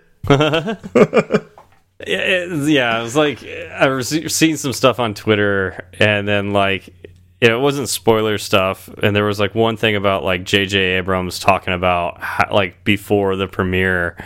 Yeah, 2.07 2.18
it, 2.18 2.68
yeah, 2.68 2.98
it 2.98 3.03
was 3.03 3.16
like 3.16 3.44
I've 3.44 4.07
seen 4.07 4.57
some 4.57 4.72
stuff 4.72 4.98
on 4.98 5.14
Twitter, 5.14 5.86
and 5.98 6.26
then 6.26 6.53
like 6.53 6.94
it 7.40 7.59
wasn't 7.59 7.88
spoiler 7.88 8.38
stuff, 8.38 8.88
and 9.03 9.14
there 9.14 9.24
was 9.24 9.40
like 9.40 9.55
one 9.55 9.76
thing 9.76 9.96
about 9.96 10.24
like 10.24 10.44
J.J. 10.44 10.78
Abrams 10.78 11.38
talking 11.38 11.72
about 11.72 12.20
how, 12.20 12.55
like 12.55 12.84
before 12.84 13.36
the 13.36 13.48
premiere, 13.48 14.16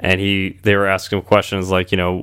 and 0.00 0.20
he 0.20 0.58
they 0.62 0.76
were 0.76 0.86
asking 0.86 1.18
him 1.18 1.24
questions 1.24 1.70
like 1.70 1.90
you 1.90 1.96
know 1.98 2.20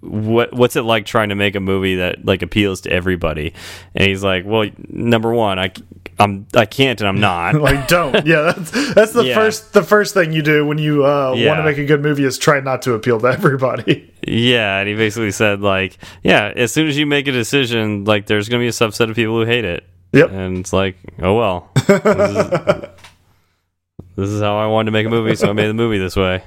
what 0.00 0.52
what's 0.52 0.76
it 0.76 0.82
like 0.82 1.06
trying 1.06 1.28
to 1.28 1.34
make 1.34 1.54
a 1.54 1.60
movie 1.60 1.96
that 1.96 2.24
like 2.24 2.42
appeals 2.42 2.80
to 2.82 2.90
everybody, 2.92 3.52
and 3.94 4.08
he's 4.08 4.24
like, 4.24 4.44
well, 4.46 4.68
number 4.88 5.32
one, 5.32 5.58
I 5.58 5.72
I'm 6.20 6.46
I 6.54 6.66
can't 6.66 7.00
and 7.00 7.08
I'm 7.08 7.18
not. 7.30 7.54
like 7.56 7.88
don't 7.88 8.26
yeah 8.26 8.52
that's 8.52 8.70
that's 8.94 9.12
the 9.12 9.24
Yeah. 9.30 9.34
first 9.34 9.72
the 9.72 9.82
first 9.82 10.14
thing 10.14 10.32
you 10.32 10.42
do 10.42 10.66
when 10.66 10.78
you 10.78 11.04
uh, 11.04 11.30
want 11.30 11.58
to 11.58 11.64
make 11.64 11.78
a 11.78 11.84
good 11.84 12.02
movie 12.02 12.24
is 12.24 12.38
try 12.38 12.60
not 12.60 12.82
to 12.82 12.94
appeal 12.94 13.18
to 13.20 13.26
everybody 13.28 14.06
Yeah, 14.26 14.78
and 14.78 14.88
he 14.88 14.94
basically 14.94 15.30
said 15.32 15.62
like, 15.62 15.96
yeah, 16.22 16.52
as 16.54 16.70
soon 16.72 16.86
as 16.88 16.98
you 16.98 17.06
make 17.06 17.26
a 17.26 17.32
decision, 17.32 18.04
like 18.04 18.26
there's 18.26 18.48
gonna 18.50 18.60
be 18.62 18.68
a 18.68 18.70
subset 18.70 19.08
of 19.08 19.16
people 19.16 19.34
who 19.40 19.46
hate 19.46 19.64
it. 19.64 19.82
Yep. 20.12 20.30
And 20.30 20.58
it's 20.58 20.72
like, 20.74 20.96
oh 21.22 21.34
well. 21.36 21.70
This 21.74 21.88
is, 22.04 22.50
this 24.16 24.28
is 24.28 24.42
how 24.42 24.58
I 24.58 24.66
wanted 24.66 24.86
to 24.86 24.92
make 24.92 25.06
a 25.06 25.08
movie, 25.10 25.34
so 25.36 25.48
I 25.48 25.52
made 25.54 25.68
the 25.68 25.74
movie 25.74 25.96
this 25.98 26.16
way. 26.16 26.42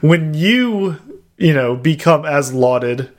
when 0.00 0.32
you 0.34 0.96
you 1.36 1.52
know 1.52 1.76
become 1.76 2.24
as 2.24 2.52
lauded 2.54 3.10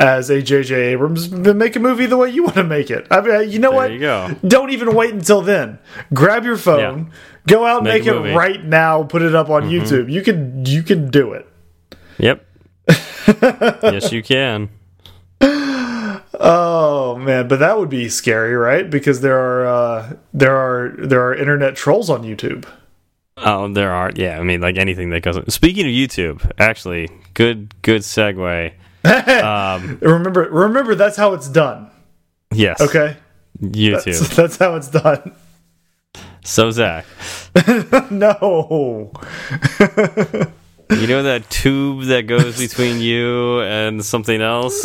as 0.00 0.30
a 0.30 0.40
J.J. 0.42 0.74
Abrams 0.92 1.28
then 1.30 1.58
make 1.58 1.74
a 1.76 1.80
movie 1.80 2.06
the 2.06 2.16
way 2.16 2.30
you 2.30 2.44
want 2.44 2.54
to 2.56 2.64
make 2.64 2.90
it 2.90 3.06
I 3.10 3.20
mean 3.20 3.50
you 3.50 3.58
know 3.58 3.70
There 3.70 3.78
what 3.80 3.92
you 3.92 3.98
go. 3.98 4.34
don't 4.46 4.70
even 4.70 4.94
wait 4.94 5.12
until 5.12 5.42
then 5.42 5.78
grab 6.14 6.44
your 6.44 6.56
phone 6.56 7.10
go 7.46 7.66
out 7.66 7.78
and 7.78 7.84
Make 7.88 8.04
make, 8.04 8.12
it 8.12 8.14
movie. 8.14 8.30
Right 8.32 8.64
now 8.64 9.02
put 9.02 9.22
it 9.22 9.34
up 9.34 9.48
on 9.50 9.64
YouTube 9.64 10.10
you 10.10 10.22
can 10.22 10.64
you 10.66 10.82
can 10.82 11.10
do 11.10 11.32
it 11.32 11.46
Yep. 12.18 12.44
yes, 13.42 14.10
you 14.12 14.22
can. 14.22 14.70
Oh 16.40 17.16
man, 17.18 17.48
but 17.48 17.58
that 17.58 17.78
would 17.78 17.88
be 17.88 18.08
scary, 18.08 18.54
right? 18.54 18.88
Because 18.88 19.20
there 19.20 19.38
are 19.38 19.66
uh, 19.66 20.12
there 20.32 20.56
are 20.56 20.94
there 20.98 21.22
are 21.26 21.34
internet 21.34 21.74
trolls 21.76 22.08
on 22.10 22.22
YouTube. 22.22 22.64
Oh, 23.36 23.72
there 23.72 23.92
are. 23.92 24.10
Yeah, 24.14 24.38
I 24.38 24.42
mean, 24.42 24.60
like 24.60 24.76
anything 24.78 25.10
that 25.10 25.22
goes. 25.22 25.40
Speaking 25.52 25.84
of 25.86 25.90
YouTube, 25.90 26.50
actually, 26.58 27.08
good, 27.34 27.74
good 27.82 28.02
segue. 28.02 28.72
Um, 29.04 29.98
Remember, 30.00 30.48
remember 30.50 30.94
that's 30.94 31.16
how 31.16 31.32
it's 31.34 31.48
done. 31.48 31.90
yes. 32.52 32.80
Okay, 32.80 33.16
YouTube. 33.62 34.04
that's, 34.04 34.28
that's 34.36 34.56
how 34.56 34.74
it's 34.76 34.88
done. 34.88 35.32
So 36.44 36.70
Zach, 36.70 37.04
No, 38.10 39.12
you 40.90 41.06
know 41.06 41.22
that 41.22 41.44
tube 41.50 42.04
that 42.06 42.22
goes 42.26 42.58
between 42.58 43.00
you 43.00 43.60
and 43.60 44.02
something 44.04 44.40
else? 44.40 44.82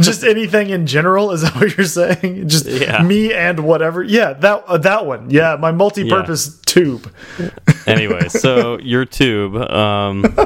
just 0.00 0.24
anything 0.24 0.70
in 0.70 0.86
general. 0.86 1.30
Is 1.30 1.42
that 1.42 1.54
what 1.54 1.76
you're 1.76 1.86
saying? 1.86 2.48
Just 2.48 2.66
Yeah. 2.66 3.02
me 3.02 3.32
and 3.32 3.60
whatever. 3.60 4.02
Yeah, 4.02 4.32
that 4.32 4.64
uh, 4.66 4.78
that 4.78 5.06
one. 5.06 5.30
Yeah, 5.30 5.56
my 5.60 5.70
multi-purpose 5.70 6.58
tube. 6.66 7.12
anyway, 7.86 8.28
so 8.28 8.78
your 8.80 9.04
tube. 9.04 9.54
Um, 9.56 10.36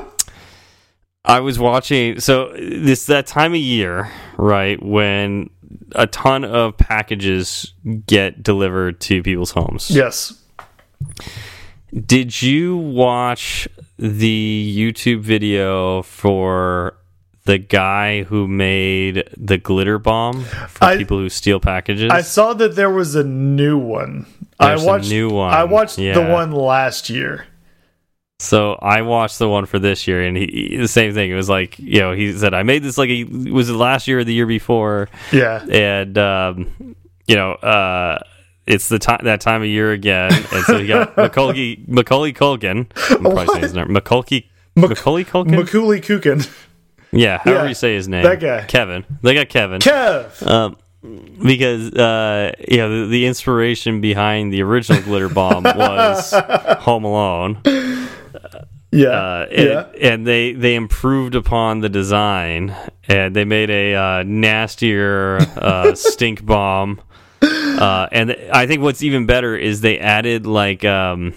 I 1.24 1.40
was 1.40 1.58
watching. 1.58 2.20
So 2.20 2.52
this 2.54 3.06
that 3.06 3.26
time 3.26 3.52
of 3.52 3.60
year, 3.60 4.10
right 4.36 4.82
when 4.82 5.50
a 5.92 6.06
ton 6.06 6.44
of 6.44 6.76
packages 6.76 7.74
get 8.06 8.42
delivered 8.42 9.00
to 9.02 9.22
people's 9.22 9.50
homes. 9.50 9.90
Yes. 9.90 10.42
Did 12.06 12.42
you 12.42 12.76
watch 12.76 13.68
the 13.98 14.74
YouTube 14.76 15.20
video 15.20 16.02
for 16.02 16.94
the 17.44 17.58
guy 17.58 18.24
who 18.24 18.46
made 18.46 19.28
the 19.36 19.56
glitter 19.56 19.98
bomb 19.98 20.44
for 20.44 20.84
I- 20.84 20.96
people 20.98 21.18
who 21.18 21.28
steal 21.28 21.60
packages? 21.60 22.10
I 22.10 22.20
saw 22.22 22.52
that 22.54 22.76
there 22.76 22.90
was 22.90 23.14
a 23.14 23.24
new 23.24 23.78
one. 23.78 24.26
There's 24.60 24.82
I 24.82 24.86
watched 24.86 25.08
new 25.10 25.30
one, 25.30 25.54
I 25.54 25.64
watched 25.64 25.96
the 25.96 26.26
one 26.28 26.52
last 26.52 27.08
year. 27.08 27.46
So 28.40 28.74
I 28.80 29.02
watched 29.02 29.40
the 29.40 29.48
one 29.48 29.66
for 29.66 29.80
this 29.80 30.06
year, 30.06 30.22
and 30.22 30.36
he, 30.36 30.68
he- 30.70 30.76
the 30.76 30.86
same 30.86 31.12
thing. 31.12 31.28
It 31.30 31.34
was 31.34 31.48
like 31.48 31.76
you 31.80 31.98
know 32.00 32.12
he 32.12 32.32
said 32.32 32.54
I 32.54 32.62
made 32.62 32.84
this 32.84 32.96
like 32.96 33.10
a, 33.10 33.24
was 33.24 33.68
it 33.68 33.72
last 33.74 34.06
year 34.06 34.20
or 34.20 34.24
the 34.24 34.32
year 34.32 34.46
before, 34.46 35.08
Yeah. 35.32 35.64
and 35.68 36.16
um, 36.16 36.94
you 37.26 37.34
know, 37.34 37.52
uh, 37.54 38.20
it's 38.64 38.88
the 38.88 39.00
time 39.00 39.22
that 39.24 39.40
time 39.40 39.62
of 39.62 39.66
year 39.68 39.90
again, 39.90 40.30
and 40.32 40.64
so 40.66 40.76
you 40.76 40.86
got 40.86 41.16
Macaulay 41.16 41.82
Macaulay 41.88 42.32
Culkin. 42.32 42.86
I'm 43.10 43.22
probably 43.22 43.46
saying 43.48 43.62
his 43.62 43.74
name. 43.74 43.92
Macaulay 43.92 44.48
Macaulay 44.76 45.24
Culkin. 45.24 45.56
Macaulay 45.56 46.00
Kukin. 46.00 46.48
yeah, 47.10 47.38
however 47.38 47.64
yeah, 47.64 47.68
you 47.70 47.74
say 47.74 47.96
his 47.96 48.06
name. 48.06 48.22
that 48.22 48.38
guy. 48.38 48.64
Kevin. 48.66 49.04
They 49.20 49.34
got 49.34 49.48
Kevin. 49.48 49.80
Kev. 49.80 50.46
Um, 50.46 50.76
because 51.44 51.90
uh, 51.92 52.52
yeah, 52.68 52.86
the, 52.86 53.08
the 53.10 53.26
inspiration 53.26 54.00
behind 54.00 54.52
the 54.52 54.62
original 54.62 55.02
glitter 55.02 55.28
bomb 55.28 55.64
was 55.64 56.32
Home 56.80 57.02
Alone. 57.04 57.60
Yeah. 58.90 59.08
Uh, 59.08 59.46
and, 59.50 59.68
yeah. 59.68 60.10
and 60.10 60.26
they 60.26 60.52
they 60.52 60.74
improved 60.74 61.34
upon 61.34 61.80
the 61.80 61.88
design 61.88 62.74
and 63.06 63.34
they 63.36 63.44
made 63.44 63.70
a 63.70 63.94
uh, 63.94 64.22
nastier 64.24 65.38
uh, 65.56 65.94
stink 65.96 66.44
bomb. 66.44 67.00
Uh, 67.42 68.08
and 68.10 68.36
I 68.52 68.66
think 68.66 68.82
what's 68.82 69.02
even 69.02 69.26
better 69.26 69.56
is 69.56 69.80
they 69.80 69.98
added 69.98 70.46
like 70.46 70.84
um, 70.84 71.34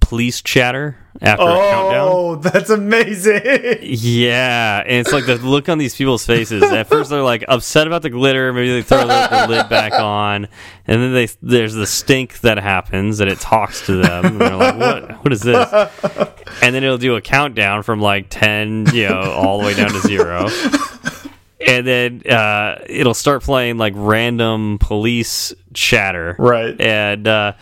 police 0.00 0.42
chatter 0.42 0.96
after 1.20 1.44
a 1.44 1.46
countdown. 1.46 2.08
Oh, 2.10 2.34
that's 2.36 2.70
amazing. 2.70 3.42
Yeah, 4.04 4.82
and 4.84 4.98
it's 4.98 5.12
like 5.12 5.26
the 5.26 5.36
look 5.36 5.68
on 5.68 5.78
these 5.78 5.94
people's 5.94 6.24
faces. 6.26 6.62
At 6.62 6.88
first, 6.88 7.10
they're 7.10 7.22
like 7.22 7.44
upset 7.48 7.86
about 7.86 8.02
the 8.02 8.10
glitter. 8.10 8.52
Maybe 8.52 8.72
they 8.72 8.82
throw 8.82 9.06
the, 9.06 9.28
the 9.30 9.46
lid 9.48 9.68
back 9.68 9.92
on, 9.92 10.48
and 10.86 11.02
then 11.02 11.12
they 11.14 11.28
there's 11.42 11.74
the 11.74 11.86
stink 11.86 12.40
that 12.40 12.58
happens, 12.58 13.20
and 13.20 13.30
it 13.30 13.38
talks 13.40 13.86
to 13.86 13.96
them. 14.02 14.24
And 14.24 14.40
they're 14.40 14.56
like, 14.56 14.76
"What? 14.78 15.24
What 15.24 15.32
is 15.32 15.40
this?" 15.42 15.68
And 16.62 16.74
then 16.74 16.82
it'll 16.84 16.98
do 16.98 17.16
a 17.16 17.20
countdown 17.20 17.82
from 17.82 18.00
like 18.00 18.26
ten, 18.30 18.86
you 18.92 19.08
know, 19.08 19.20
all 19.32 19.60
the 19.60 19.66
way 19.66 19.74
down 19.74 19.90
to 19.90 20.00
zero. 20.00 20.48
And 21.66 21.86
then 21.86 22.22
uh, 22.30 22.82
it'll 22.86 23.14
start 23.14 23.42
playing 23.42 23.78
like 23.78 23.94
random 23.96 24.78
police 24.78 25.54
chatter, 25.72 26.36
Right. 26.38 26.78
And 26.78 27.26
uh, 27.26 27.52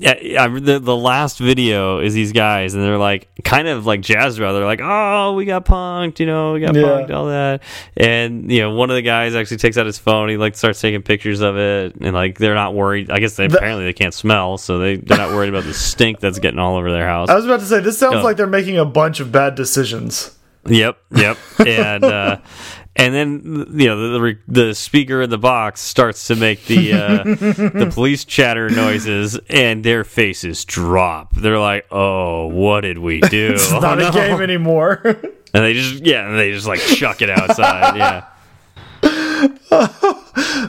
yeah, 0.00 0.44
I, 0.44 0.48
the 0.48 0.78
the 0.78 0.96
last 0.96 1.38
video 1.38 1.98
is 1.98 2.14
these 2.14 2.32
guys, 2.32 2.74
and 2.74 2.82
they're 2.84 2.98
like 2.98 3.28
kind 3.44 3.66
of 3.66 3.84
like 3.86 4.00
jazzed 4.00 4.38
about. 4.38 4.50
It. 4.50 4.58
They're 4.58 4.64
like, 4.66 4.80
"Oh, 4.82 5.34
we 5.34 5.44
got 5.44 5.64
punked, 5.64 6.20
you 6.20 6.26
know, 6.26 6.52
we 6.52 6.60
got 6.60 6.74
Yeah. 6.74 6.82
punked, 6.82 7.10
all 7.10 7.26
that." 7.26 7.62
And 7.96 8.50
you 8.50 8.60
know, 8.60 8.70
one 8.74 8.90
of 8.90 8.96
the 8.96 9.02
guys 9.02 9.34
actually 9.34 9.56
takes 9.56 9.76
out 9.76 9.86
his 9.86 9.98
phone. 9.98 10.28
He 10.28 10.36
like 10.36 10.56
starts 10.56 10.80
taking 10.80 11.02
pictures 11.02 11.40
of 11.40 11.56
it, 11.56 11.96
and 12.00 12.14
like 12.14 12.38
they're 12.38 12.54
not 12.54 12.74
worried. 12.74 13.10
I 13.10 13.18
guess 13.18 13.36
they 13.36 13.46
apparently 13.46 13.84
they 13.84 13.92
can't 13.92 14.14
smell, 14.14 14.56
so 14.58 14.78
they 14.78 14.96
they're 14.96 15.18
not 15.18 15.30
worried 15.30 15.48
about 15.48 15.64
the 15.64 15.74
stink 15.74 16.20
that's 16.20 16.38
getting 16.38 16.60
all 16.60 16.76
over 16.76 16.92
their 16.92 17.06
house. 17.06 17.28
I 17.28 17.34
was 17.34 17.44
about 17.44 17.60
to 17.60 17.66
say, 17.66 17.80
this 17.80 17.98
sounds 17.98 18.22
like 18.22 18.36
they're 18.36 18.46
making 18.46 18.78
a 18.78 18.84
bunch 18.84 19.20
of 19.20 19.32
bad 19.32 19.54
decisions. 19.56 20.34
Yep, 20.66 20.98
yep, 21.16 21.38
and 21.66 22.04
uh, 22.04 22.36
and 22.98 23.14
then 23.14 23.66
you 23.78 23.86
know 23.86 24.10
the, 24.12 24.18
the 24.18 24.62
the 24.66 24.74
speaker 24.74 25.22
in 25.22 25.30
the 25.30 25.38
box 25.38 25.80
starts 25.80 26.26
to 26.26 26.36
make 26.36 26.66
the 26.66 26.92
uh, 26.92 27.22
the 27.24 27.90
police 27.94 28.24
chatter 28.24 28.68
noises, 28.68 29.38
and 29.48 29.82
their 29.84 30.04
faces 30.04 30.64
drop. 30.64 31.34
They're 31.34 31.58
like, 31.58 31.86
"Oh, 31.90 32.46
what 32.48 32.82
did 32.82 32.98
we 32.98 33.20
do? 33.20 33.52
It's 33.54 33.72
Oh, 33.72 33.80
not 33.80 33.98
no." 33.98 34.08
a 34.08 34.12
game 34.12 34.40
anymore. 34.42 35.02
And 35.54 35.64
they 35.64 35.72
just 35.72 36.04
yeah, 36.04 36.28
and 36.28 36.38
they 36.38 36.52
just 36.52 36.66
like 36.66 36.78
chuck 36.80 37.22
it 37.22 37.30
outside. 37.30 37.96
yeah, 37.96 38.24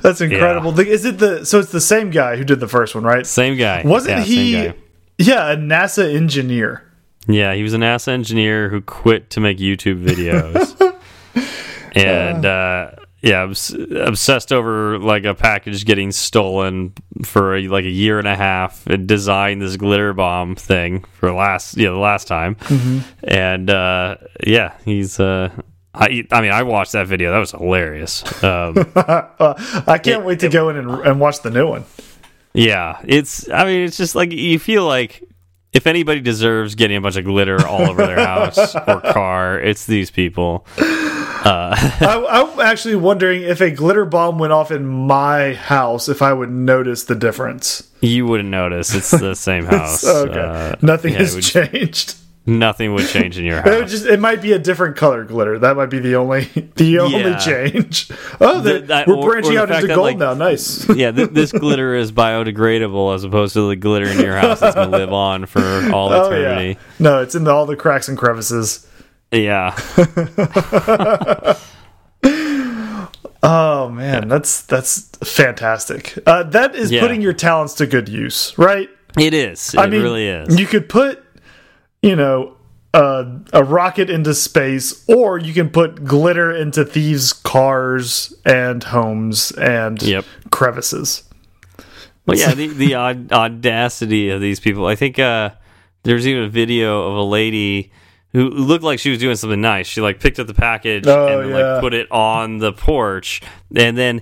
That's 0.01 0.21
incredible. 0.21 0.71
The- 0.71 0.87
Is 0.87 1.03
it 1.05 1.17
the 1.17 1.45
so 1.45 1.59
it's 1.59 1.71
the 1.71 1.81
same 1.81 2.11
guy 2.11 2.37
who 2.37 2.43
did 2.45 2.59
the 2.61 2.67
first 2.67 2.95
one, 2.95 3.03
right? 3.03 3.25
same 3.27 3.57
guy. 3.57 3.81
Wasn't 3.83 4.19
Yeah, 4.19 4.23
he? 4.23 4.71
Yeah, 5.17 5.51
a 5.51 5.57
NASA 5.57 6.15
engineer. 6.15 6.83
Yeah, 7.27 7.53
he 7.53 7.61
was 7.63 7.73
a 7.73 7.77
NASA 7.77 8.07
engineer 8.09 8.69
who 8.69 8.79
quit 8.79 9.29
to 9.31 9.41
make 9.41 9.57
YouTube 9.57 10.01
videos. 10.03 10.98
And 11.95 12.45
uh, 12.45 12.91
yeah, 13.21 13.43
obs 13.43 13.71
obsessed 13.73 14.51
over 14.53 14.97
like 14.99 15.25
a 15.25 15.33
package 15.35 15.85
getting 15.85 16.11
stolen 16.11 16.93
for 17.25 17.55
a, 17.55 17.67
like 17.67 17.85
a 17.85 17.89
year 17.89 18.17
and 18.19 18.27
a 18.27 18.35
half 18.35 18.85
and 18.87 19.07
designed 19.07 19.61
this 19.61 19.75
glitter 19.77 20.13
bomb 20.13 20.55
thing 20.55 21.03
for 21.19 21.31
last 21.33 21.75
yeah, 21.77 21.89
the 21.89 21.97
last 21.97 22.27
time. 22.27 22.55
And 23.23 23.69
uh, 23.69 24.15
yeah, 24.45 24.75
he's 24.85 25.19
uh 25.19 25.49
I, 25.93 26.23
I 26.31 26.41
mean, 26.41 26.51
I 26.51 26.63
watched 26.63 26.91
that 26.91 27.07
video. 27.07 27.31
That 27.31 27.39
was 27.39 27.51
hilarious. 27.51 28.23
Um, 28.43 28.75
I 28.95 29.99
can't 30.01 30.21
It- 30.21 30.23
wait 30.23 30.39
to 30.41 30.49
go 30.49 30.69
in 30.69 30.77
and, 30.77 30.89
and 31.01 31.19
watch 31.19 31.41
the 31.41 31.49
new 31.49 31.67
one. 31.67 31.83
Yeah, 32.53 32.99
it's. 33.05 33.49
I 33.49 33.65
mean, 33.65 33.81
it's 33.83 33.97
just 33.97 34.15
like 34.15 34.31
you 34.31 34.59
feel 34.59 34.85
like 34.85 35.23
if 35.73 35.87
anybody 35.87 36.21
deserves 36.21 36.75
getting 36.75 36.97
a 36.97 37.01
bunch 37.01 37.15
of 37.15 37.25
glitter 37.25 37.65
all 37.67 37.81
over 37.89 38.05
their 38.05 38.19
house 38.25 38.75
or 38.75 39.01
car, 39.01 39.59
it's 39.59 39.85
these 39.87 40.09
people. 40.11 40.65
I, 41.45 42.25
I'm 42.29 42.59
actually 42.59 42.95
wondering 42.95 43.43
if 43.43 43.61
a 43.61 43.71
glitter 43.71 44.05
bomb 44.05 44.37
went 44.39 44.53
off 44.53 44.71
in 44.71 44.85
my 44.85 45.53
house, 45.53 46.09
if 46.09 46.21
I 46.21 46.33
would 46.33 46.51
notice 46.51 47.03
the 47.05 47.15
difference. 47.15 47.89
You 48.01 48.25
wouldn't 48.27 48.49
notice. 48.49 48.93
It's 48.93 49.11
the 49.11 49.35
same 49.49 49.65
house. 49.65 50.05
okay, 50.05 50.39
Uh, 50.39 50.75
nothing 50.81 51.13
yeah, 51.13 51.19
has 51.19 51.35
would- 51.35 51.43
changed. 51.43 52.15
nothing 52.45 52.93
would 52.95 53.07
change 53.07 53.37
in 53.37 53.45
your 53.45 53.59
It, 53.65 53.65
house. 53.65 53.91
just, 53.91 54.05
it 54.05 54.19
might 54.19 54.41
be 54.41 54.53
a 54.53 54.59
different 54.59 54.95
color 54.97 55.23
glitter. 55.23 55.59
That 55.59 55.75
might 55.77 55.89
be 55.91 55.99
the 55.99 56.15
only 56.15 56.45
the 56.75 56.99
only 56.99 57.19
Yeah. 57.19 57.37
change. 57.37 58.09
Oh, 58.41 58.59
The- 58.61 58.79
that- 58.87 59.07
we're 59.07 59.21
branching 59.21 59.57
out 59.57 59.69
into 59.69 59.87
gold 59.87 59.99
like- 59.99 60.17
now. 60.17 60.33
Nice. 60.33 60.87
yeah, 60.89 61.11
th 61.11 61.29
this 61.29 61.51
glitter 61.51 61.93
is 61.95 62.11
biodegradable 62.11 63.13
as 63.13 63.23
opposed 63.23 63.53
to 63.53 63.67
the 63.69 63.75
glitter 63.75 64.07
in 64.07 64.19
your 64.19 64.35
house 64.35 64.59
that's 64.61 64.75
gonna 64.75 64.89
live 64.97 65.13
on 65.13 65.45
for 65.45 65.61
all 65.93 66.11
Oh 66.11 66.31
yeah. 66.31 66.37
eternity. 66.37 66.79
No, 66.97 67.21
it's 67.21 67.35
in 67.35 67.43
the, 67.43 67.51
all 67.51 67.65
the 67.65 67.75
cracks 67.75 68.07
and 68.09 68.17
crevices. 68.17 68.85
Yeah. 69.31 69.75
Oh 73.41 73.87
man, 73.89 74.27
that's 74.27 74.63
that's 74.63 75.07
fantastic. 75.23 76.17
Uh, 76.27 76.43
that 76.43 76.75
is 76.75 76.91
Yeah. 76.91 76.99
putting 76.99 77.21
your 77.21 77.31
talents 77.31 77.73
to 77.75 77.87
good 77.87 78.09
use, 78.09 78.53
right? 78.57 78.89
It 79.17 79.33
is. 79.33 79.73
It 79.73 79.79
I 79.79 79.87
mean, 79.87 80.01
really 80.01 80.27
is. 80.27 80.59
You 80.59 80.65
could 80.67 80.89
put, 80.89 81.23
you 82.01 82.17
know, 82.17 82.57
uh, 82.93 83.23
a 83.53 83.63
rocket 83.63 84.09
into 84.09 84.33
space, 84.33 85.05
or 85.07 85.37
you 85.37 85.53
can 85.53 85.69
put 85.69 86.03
glitter 86.03 86.51
into 86.51 86.83
thieves' 86.83 87.31
cars 87.31 88.33
and 88.45 88.83
homes 88.83 89.51
and 89.53 90.01
Yep. 90.01 90.25
crevices. 90.51 91.23
Well, 92.25 92.37
yeah, 92.37 92.53
the 92.53 92.67
the 92.67 92.95
aud 92.95 93.31
audacity 93.31 94.29
of 94.31 94.41
these 94.41 94.59
people. 94.59 94.85
I 94.85 94.95
think 94.95 95.17
uh, 95.17 95.51
there's 96.03 96.27
even 96.27 96.43
a 96.43 96.49
video 96.49 97.03
of 97.09 97.15
a 97.15 97.23
lady 97.23 97.93
who 98.39 98.49
looked 98.49 98.83
like 98.83 98.99
she 98.99 99.09
was 99.09 99.19
doing 99.19 99.35
something 99.35 99.61
nice. 99.61 99.87
She 99.87 100.01
like 100.01 100.19
picked 100.19 100.39
up 100.39 100.47
the 100.47 100.53
package 100.53 101.05
Oh, 101.07 101.39
and 101.41 101.49
yeah. 101.49 101.73
like 101.73 101.81
put 101.81 101.93
it 101.93 102.11
on 102.11 102.57
the 102.59 102.71
porch, 102.73 103.41
and 103.75 103.97
then 103.97 104.21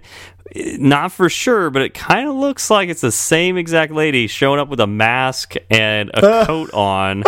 not 0.55 1.11
for 1.11 1.29
sure, 1.29 1.69
but 1.69 1.81
it 1.81 1.93
kind 1.93 2.27
of 2.27 2.35
looks 2.35 2.69
like 2.69 2.89
it's 2.89 3.01
the 3.01 3.11
same 3.11 3.57
exact 3.57 3.91
lady 3.91 4.27
showing 4.27 4.59
up 4.59 4.69
with 4.69 4.79
a 4.79 4.87
mask 4.87 5.55
and 5.69 6.09
a 6.13 6.45
coat 6.45 6.73
on 6.73 7.23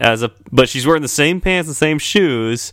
as 0.00 0.22
a, 0.22 0.30
but 0.52 0.68
she's 0.68 0.86
wearing 0.86 1.02
the 1.02 1.08
same 1.08 1.40
pants 1.40 1.68
and 1.68 1.76
same 1.76 1.98
shoes. 1.98 2.72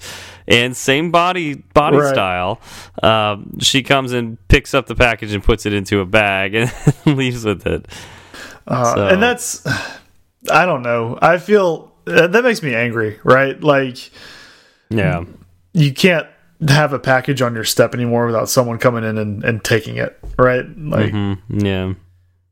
And 0.49 0.77
same 0.77 1.11
body 1.11 1.55
body 1.55 1.97
Right. 1.97 2.13
style. 2.13 2.61
Um, 3.03 3.59
she 3.59 3.83
comes 3.83 4.13
and 4.13 4.37
picks 4.47 4.73
up 4.73 4.85
the 4.85 4.95
package 4.95 5.33
and 5.33 5.43
puts 5.43 5.65
it 5.65 5.73
into 5.73 5.99
a 5.99 6.05
bag 6.05 6.55
and 6.55 6.71
leaves 7.05 7.43
with 7.43 7.67
it. 7.67 7.85
Uh, 8.65 8.95
So- 8.95 9.07
And 9.09 9.21
that's, 9.21 9.65
I 10.49 10.65
don't 10.65 10.83
know. 10.83 11.19
I 11.21 11.37
feel 11.37 11.91
that 12.07 12.43
makes 12.43 12.61
me 12.63 12.73
angry, 12.73 13.19
right? 13.23 13.59
Like 13.61 14.09
Yeah. 14.89 15.23
you 15.73 15.93
can't 15.93 16.27
have 16.67 16.93
a 16.93 16.99
package 16.99 17.41
on 17.41 17.53
your 17.53 17.63
step 17.63 17.93
anymore 17.93 18.25
without 18.25 18.49
someone 18.49 18.77
coming 18.79 19.03
in 19.03 19.17
and, 19.17 19.43
and 19.43 19.63
taking 19.63 19.97
it, 19.97 20.17
right? 20.39 20.65
Like 20.77 21.11
Mm, 21.11 21.37
yeah. 21.49 21.93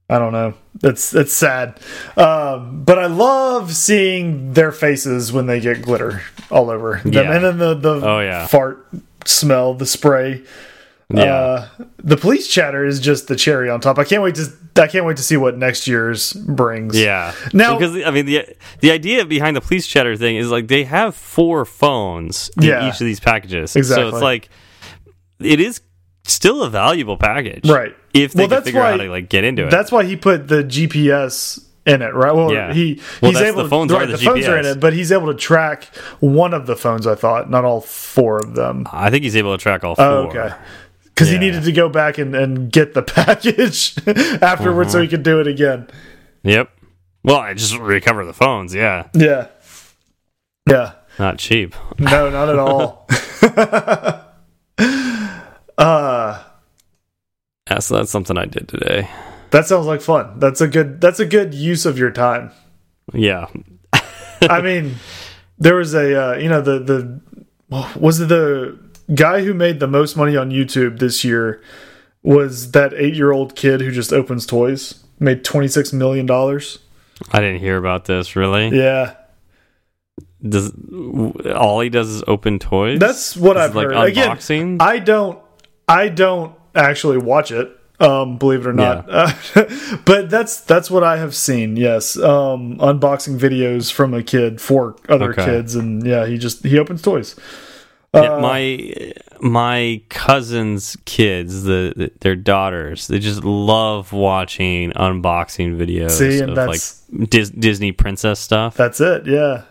I 0.08 0.20
don't 0.20 0.34
know. 0.34 0.54
That's 0.82 1.10
that's 1.10 1.34
sad. 1.34 1.80
Um, 2.16 2.84
but 2.84 3.00
I 3.00 3.08
love 3.08 3.74
seeing 3.74 4.54
their 4.54 4.72
faces 4.72 5.34
when 5.34 5.48
they 5.48 5.60
get 5.60 5.82
glitter 5.82 6.22
all 6.52 6.70
over 6.70 7.02
them, 7.04 7.12
Yeah. 7.14 7.32
and 7.34 7.44
then 7.44 7.58
the 7.58 7.74
the 7.74 8.08
Oh, 8.08 8.20
yeah. 8.20 8.46
fart 8.46 8.86
smell, 9.26 9.74
the 9.74 9.88
spray. 9.88 10.44
Yeah. 11.14 11.24
Uh, 11.24 11.68
the 12.04 12.18
police 12.18 12.48
chatter 12.48 12.84
is 12.84 13.00
just 13.00 13.28
the 13.28 13.36
cherry 13.36 13.70
on 13.70 13.80
top. 13.80 14.00
I 14.00 14.04
can't 14.06 14.24
wait 14.24 14.36
to 14.36 14.48
I 14.78 14.88
can't 14.88 15.06
wait 15.06 15.18
to 15.18 15.24
see 15.24 15.38
what 15.38 15.58
next 15.58 15.88
year's 15.88 16.34
brings. 16.34 17.00
Yeah. 17.00 17.34
Now- 17.54 17.78
because 17.78 17.96
I 18.04 18.10
mean 18.12 18.26
the 18.26 18.46
the 18.80 18.92
idea 18.92 19.24
behind 19.26 19.56
the 19.56 19.62
police 19.62 19.86
chatter 19.88 20.16
thing 20.18 20.36
is 20.38 20.50
like 20.50 20.68
they 20.68 20.84
have 20.84 21.16
four 21.16 21.64
phones 21.66 22.50
in 22.58 22.64
Yeah. 22.64 22.88
each 22.90 22.96
of 23.00 23.06
these 23.06 23.20
packages. 23.20 23.76
Exactly. 23.76 24.10
So 24.12 24.16
it's 24.18 24.24
like 24.24 24.50
it 25.40 25.60
is 25.60 25.82
still 26.24 26.64
a 26.64 26.70
valuable 26.72 27.18
package. 27.18 27.70
Right. 27.70 27.96
If 28.14 28.34
they 28.34 28.44
Well, 28.44 28.48
can 28.48 28.56
that's 28.56 28.66
figure 28.66 28.82
out 28.82 29.00
how 29.00 29.06
to 29.06 29.10
like 29.12 29.30
get 29.30 29.44
into 29.44 29.68
it. 29.68 29.70
That's 29.72 29.92
why 29.92 30.06
he 30.06 30.16
put 30.16 30.48
the 30.48 30.64
GPS 30.64 31.64
in 31.86 32.02
it, 32.02 32.16
right? 32.16 32.34
Well, 32.34 32.52
Yeah. 32.52 32.74
he 32.74 33.00
Well, 33.22 33.32
he's 33.32 33.42
able 33.42 33.58
the 33.58 33.64
to 33.64 33.70
phones 33.70 33.92
are 33.92 34.00
right, 34.00 34.08
the 34.10 34.18
the 34.18 34.26
phones 34.26 34.48
are 34.48 34.58
in 34.58 34.66
it, 34.66 34.80
but 34.80 34.94
he's 34.94 35.12
able 35.12 35.28
to 35.28 35.36
track 35.36 35.84
one 36.20 36.54
of 36.56 36.66
the 36.66 36.76
phones. 36.76 37.06
I 37.06 37.14
thought, 37.14 37.50
not 37.52 37.64
all 37.64 37.82
four 37.82 38.40
of 38.40 38.56
them. 38.56 38.88
I 38.92 39.12
think 39.12 39.24
he's 39.24 39.36
able 39.36 39.56
to 39.56 39.62
track 39.62 39.84
all 39.84 39.94
four. 39.94 40.04
Oh, 40.06 40.28
okay. 40.30 40.52
Because 41.16 41.30
he 41.30 41.38
needed 41.38 41.64
to 41.64 41.72
go 41.72 41.88
back 41.88 42.18
and, 42.18 42.36
and 42.36 42.70
get 42.70 42.94
the 42.94 43.02
package 43.04 43.96
afterwards 44.42 44.92
so 44.92 45.02
he 45.02 45.08
could 45.08 45.24
do 45.24 45.40
it 45.40 45.48
again. 45.48 45.88
Yep. 46.44 46.70
Well, 47.24 47.38
I 47.38 47.54
just 47.54 47.78
recover 47.78 48.26
the 48.26 48.34
phones, 48.34 48.76
yeah. 48.76 49.08
Yeah. 49.14 49.48
Yeah. 50.70 50.92
Not 51.18 51.40
cheap. 51.40 51.74
No, 51.98 52.30
not 52.30 52.50
at 52.50 52.60
all. 52.60 53.08
uh 55.78 56.44
Yeah, 57.70 57.80
so 57.80 57.96
that's 57.96 58.12
something 58.12 58.38
I 58.38 58.46
did 58.46 58.68
today. 58.68 59.10
That 59.52 59.68
sounds 59.68 59.86
like 59.86 60.02
fun. 60.02 60.40
That's 60.40 60.60
a 60.60 60.68
good. 60.68 61.00
That's 61.00 61.22
a 61.22 61.26
good 61.26 61.54
use 61.54 61.86
of 61.86 61.98
your 61.98 62.12
time. 62.12 62.52
Yeah. 63.14 63.48
I 64.42 64.62
mean, 64.62 64.96
there 65.58 65.76
was 65.76 65.94
a 65.94 66.34
uh, 66.34 66.36
you 66.38 66.50
know 66.50 66.62
the 66.62 66.80
the 66.80 67.22
was 67.98 68.20
it 68.20 68.28
the 68.28 68.78
guy 69.14 69.44
who 69.44 69.54
made 69.54 69.80
the 69.80 69.88
most 69.88 70.16
money 70.18 70.36
on 70.36 70.50
YouTube 70.52 71.00
this 71.00 71.24
year 71.24 71.62
was 72.24 72.72
that 72.72 72.94
eight 72.96 73.14
year 73.16 73.32
old 73.32 73.56
kid 73.56 73.82
who 73.82 73.92
just 73.92 74.12
opens 74.12 74.46
toys 74.46 75.04
made 75.20 75.44
twenty 75.44 75.68
six 75.68 75.94
million 75.94 76.26
dollars. 76.26 76.80
I 77.32 77.40
didn't 77.40 77.60
hear 77.60 77.78
about 77.78 78.06
this. 78.06 78.36
Really? 78.36 78.70
Yeah, 78.78 79.16
Does 80.42 80.72
all 81.56 81.80
he 81.82 81.90
does 81.90 82.10
is 82.10 82.24
open 82.28 82.60
toys? 82.60 83.00
that's 83.00 83.38
what 83.38 83.58
I've 83.58 83.76
like 83.76 83.88
heard. 83.88 84.10
Again, 84.10 84.32
unboxing? 84.38 84.82
I 84.82 85.00
don't 85.00 85.40
I 85.88 86.10
don't 86.10 86.56
actually 86.74 87.18
watch 87.18 87.52
it. 87.52 87.72
Um, 87.98 88.38
believe 88.38 88.66
it 88.66 88.68
or 88.70 88.74
not, 88.74 89.06
but 90.06 90.30
that's 90.30 90.60
that's 90.60 90.92
what 90.92 91.06
I 91.06 91.16
have 91.16 91.34
seen. 91.34 91.78
Yes, 91.78 92.18
um, 92.18 92.76
unboxing 92.80 93.40
videos 93.40 93.90
from 93.90 94.14
a 94.14 94.22
kid 94.22 94.60
for 94.60 94.98
other 95.08 95.30
Okay. 95.32 95.46
kids, 95.46 95.76
and 95.76 96.06
yeah, 96.06 96.26
he 96.26 96.38
just 96.38 96.66
he 96.66 96.78
opens 96.78 97.02
toys. 97.02 97.38
Yeah, 98.16 98.34
Uh, 98.34 98.40
my 98.40 99.14
my 99.42 100.02
cousins' 100.10 100.98
kids, 101.06 101.64
the, 101.64 101.94
the 101.96 102.12
their 102.22 102.36
daughters, 102.36 103.08
they 103.08 103.20
just 103.20 103.44
love 103.44 104.14
watching 104.14 104.92
unboxing 104.94 105.76
videos 105.78 106.12
See, 106.12 106.40
and 106.40 106.50
of 106.52 106.56
that's- 106.56 107.04
like 107.12 107.30
Dis 107.30 107.50
Disney 107.50 107.92
princess 107.92 108.40
stuff. 108.40 108.76
That's 108.76 109.00
it. 109.02 109.28
Yeah. 109.28 109.64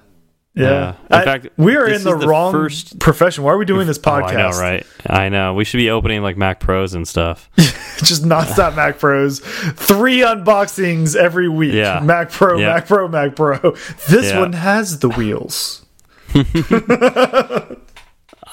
Yeah. 0.57 0.69
Yeah. 0.71 0.89
In 1.11 1.17
I- 1.17 1.25
fact, 1.25 1.49
we 1.57 1.75
are 1.77 1.89
in 1.89 2.05
the, 2.05 2.17
the 2.17 2.29
wrong 2.29 2.53
first- 2.53 3.01
profession. 3.01 3.43
Why 3.43 3.53
are 3.53 3.59
we 3.59 3.65
doing 3.65 3.89
this 3.89 3.99
Oh, 3.99 4.03
podcast? 4.03 4.29
I 4.29 4.35
know, 4.35 4.51
right? 4.61 4.87
I 5.07 5.29
know. 5.29 5.55
We 5.55 5.65
should 5.65 5.79
be 5.79 5.91
opening 5.91 6.23
like 6.23 6.37
Mac 6.37 6.61
Pros 6.61 6.95
and 6.95 7.09
stuff. 7.09 7.51
Just 7.57 8.23
nonstop 8.25 8.77
Mac 8.77 8.99
Pros. 9.01 9.41
Three 9.41 10.19
unboxings 10.21 11.17
every 11.17 11.49
week. 11.49 11.73
Yeah. 11.75 11.99
Mac 12.01 12.31
Pro, 12.31 12.57
Yeah. 12.59 12.75
Mac 12.75 12.87
Pro, 12.87 13.09
Mac 13.09 13.35
Pro. 13.35 13.59
This 14.09 14.31
Yeah. 14.31 14.39
one 14.39 14.53
has 14.53 15.01
the 15.01 15.09
wheels. 15.09 15.85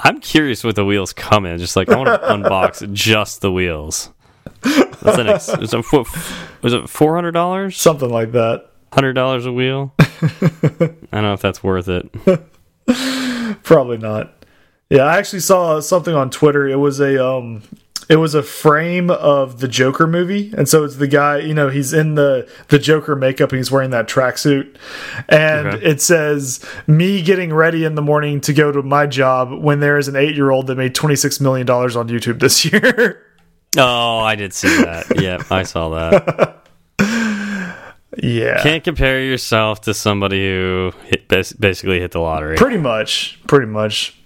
I'm 0.04 0.20
curious 0.20 0.64
what 0.64 0.76
the 0.76 0.86
wheels 0.86 1.14
come 1.14 1.46
in. 1.46 1.58
Just 1.58 1.76
like 1.76 1.90
I 1.90 1.98
want 1.98 2.10
to 2.10 2.28
unbox 2.28 2.92
just 2.94 3.42
the 3.42 3.52
wheels. 3.52 4.10
That's 4.62 5.18
an 5.18 5.28
ex 5.28 5.58
was 5.58 5.74
it, 5.74 5.86
was 6.62 6.74
it 6.74 6.90
four 6.90 7.16
hundred 7.16 7.32
dollars? 7.32 7.78
Something 7.78 8.10
like 8.10 8.32
that. 8.34 8.72
Hundred 8.92 9.14
dollars 9.14 9.46
a 9.46 9.54
wheel? 9.54 9.94
I 10.00 10.08
don't 11.12 11.24
know 11.24 11.34
if 11.34 11.42
that's 11.42 11.64
worth 11.64 11.88
it. 11.88 12.10
Probably 13.64 13.98
not. 13.98 14.46
Yeah, 14.90 15.04
I 15.04 15.18
actually 15.18 15.40
saw 15.40 15.80
something 15.80 16.14
on 16.14 16.30
Twitter. 16.30 16.68
It 16.68 16.76
was 16.76 17.00
a 17.00 17.26
um 17.26 17.64
it 18.12 18.18
was 18.18 18.36
a 18.36 18.44
frame 18.44 19.10
of 19.10 19.60
the 19.62 19.68
Joker 19.70 20.06
movie, 20.06 20.54
and 20.58 20.68
so 20.68 20.84
it's 20.84 20.98
the 20.98 21.08
guy. 21.08 21.38
You 21.40 21.54
know, 21.54 21.70
he's 21.70 21.94
in 21.94 22.16
the 22.16 22.46
the 22.68 22.78
Joker 22.78 23.16
makeup, 23.16 23.52
and 23.52 23.58
he's 23.58 23.72
wearing 23.72 23.92
that 23.92 24.08
tracksuit, 24.10 24.76
and 25.30 25.68
Okay. 25.68 25.86
it 25.86 26.02
says 26.02 26.60
me 26.88 27.22
getting 27.22 27.54
ready 27.54 27.86
in 27.86 27.96
the 27.96 28.02
morning 28.02 28.42
to 28.42 28.54
go 28.54 28.72
to 28.72 28.84
my 28.84 29.08
job 29.08 29.54
when 29.64 29.80
there 29.80 29.98
is 29.98 30.08
an 30.10 30.16
eight 30.18 30.36
year 30.36 30.52
old 30.52 30.68
that 30.68 30.76
made 30.76 30.94
twenty 30.94 31.16
six 31.16 31.40
million 31.40 31.66
dollars 31.66 31.96
on 31.96 32.10
YouTube 32.10 32.40
this 32.40 32.66
year. 32.72 33.26
Oh, 33.78 34.20
I 34.20 34.36
did 34.36 34.54
see 34.54 34.68
that. 34.84 35.06
Yeah, 35.22 35.38
I 35.50 35.64
saw 35.64 35.90
that. 35.92 36.58
yeah, 38.18 38.62
Can't 38.62 38.84
compare 38.84 39.22
yourself 39.24 39.82
to 39.82 39.94
somebody 39.94 40.46
who 40.46 40.92
hit, 41.06 41.28
basically 41.30 42.00
hit 42.02 42.12
the 42.12 42.20
lottery. 42.20 42.58
pretty 42.58 42.78
much, 42.78 43.40
pretty 43.48 43.68
much. 43.68 44.18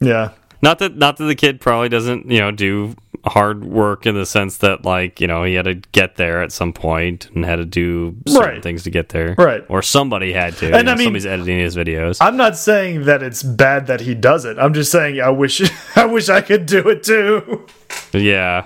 Yeah, 0.00 0.30
Not 0.64 0.78
that 0.80 0.96
not 0.96 1.18
that 1.18 1.24
the 1.24 1.34
kid 1.34 1.60
probably 1.60 1.88
doesn't, 1.90 2.30
you 2.30 2.40
know, 2.40 2.50
do 2.50 2.94
hard 3.26 3.64
work 3.64 4.04
in 4.06 4.14
the 4.14 4.26
sense 4.26 4.58
that 4.58 4.84
like, 4.84 5.20
you 5.20 5.26
know, 5.26 5.44
he 5.44 5.54
had 5.54 5.64
to 5.66 5.74
get 5.92 6.16
there 6.16 6.42
at 6.42 6.52
some 6.52 6.72
point 6.72 7.28
and 7.34 7.44
had 7.44 7.56
to 7.56 7.64
do 7.64 8.14
certain 8.26 8.54
Right. 8.54 8.62
things 8.62 8.82
to 8.84 8.90
get 8.90 9.08
there. 9.10 9.34
Right. 9.38 9.64
Or 9.68 9.80
somebody 9.82 10.32
had 10.32 10.56
to. 10.58 10.66
And 10.66 10.76
you 10.76 10.82
know, 10.84 10.92
I 10.92 10.94
mean- 10.96 11.04
somebody's 11.06 11.26
editing 11.26 11.58
his 11.58 11.74
videos. 11.76 12.18
I'm 12.20 12.36
not 12.36 12.56
saying 12.56 13.04
that 13.04 13.22
it's 13.22 13.42
bad 13.42 13.86
that 13.86 14.00
he 14.02 14.14
does 14.14 14.44
it. 14.44 14.58
I'm 14.58 14.74
just 14.74 14.90
saying 14.90 15.20
I 15.20 15.30
wish 15.30 15.62
I 15.96 16.06
wish 16.06 16.28
I 16.28 16.40
could 16.40 16.66
do 16.66 16.88
it 16.88 17.02
too. 17.02 17.66
yeah. 18.12 18.64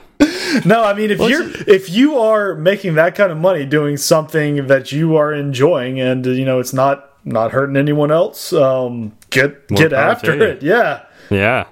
No, 0.65 0.83
I 0.83 0.95
mean 0.95 1.11
if 1.11 1.19
you're 1.21 1.47
if 1.67 1.91
you 1.91 2.19
are 2.19 2.55
making 2.55 2.95
that 2.95 3.15
kind 3.15 3.31
of 3.31 3.39
money 3.39 3.65
doing 3.67 3.97
something 3.97 4.67
that 4.69 4.91
you 4.93 5.17
are 5.17 5.33
enjoying 5.33 6.01
and 6.01 6.25
you 6.27 6.45
know 6.45 6.59
it's 6.59 6.73
not 6.73 7.11
not 7.25 7.51
hurting 7.53 7.77
anyone 7.77 8.11
else, 8.11 8.53
um, 8.53 9.13
get 9.31 9.71
More 9.71 9.79
get 9.79 9.93
after 9.93 10.33
it. 10.43 10.63
Yeah, 10.63 11.03
Yeah. 11.31 11.67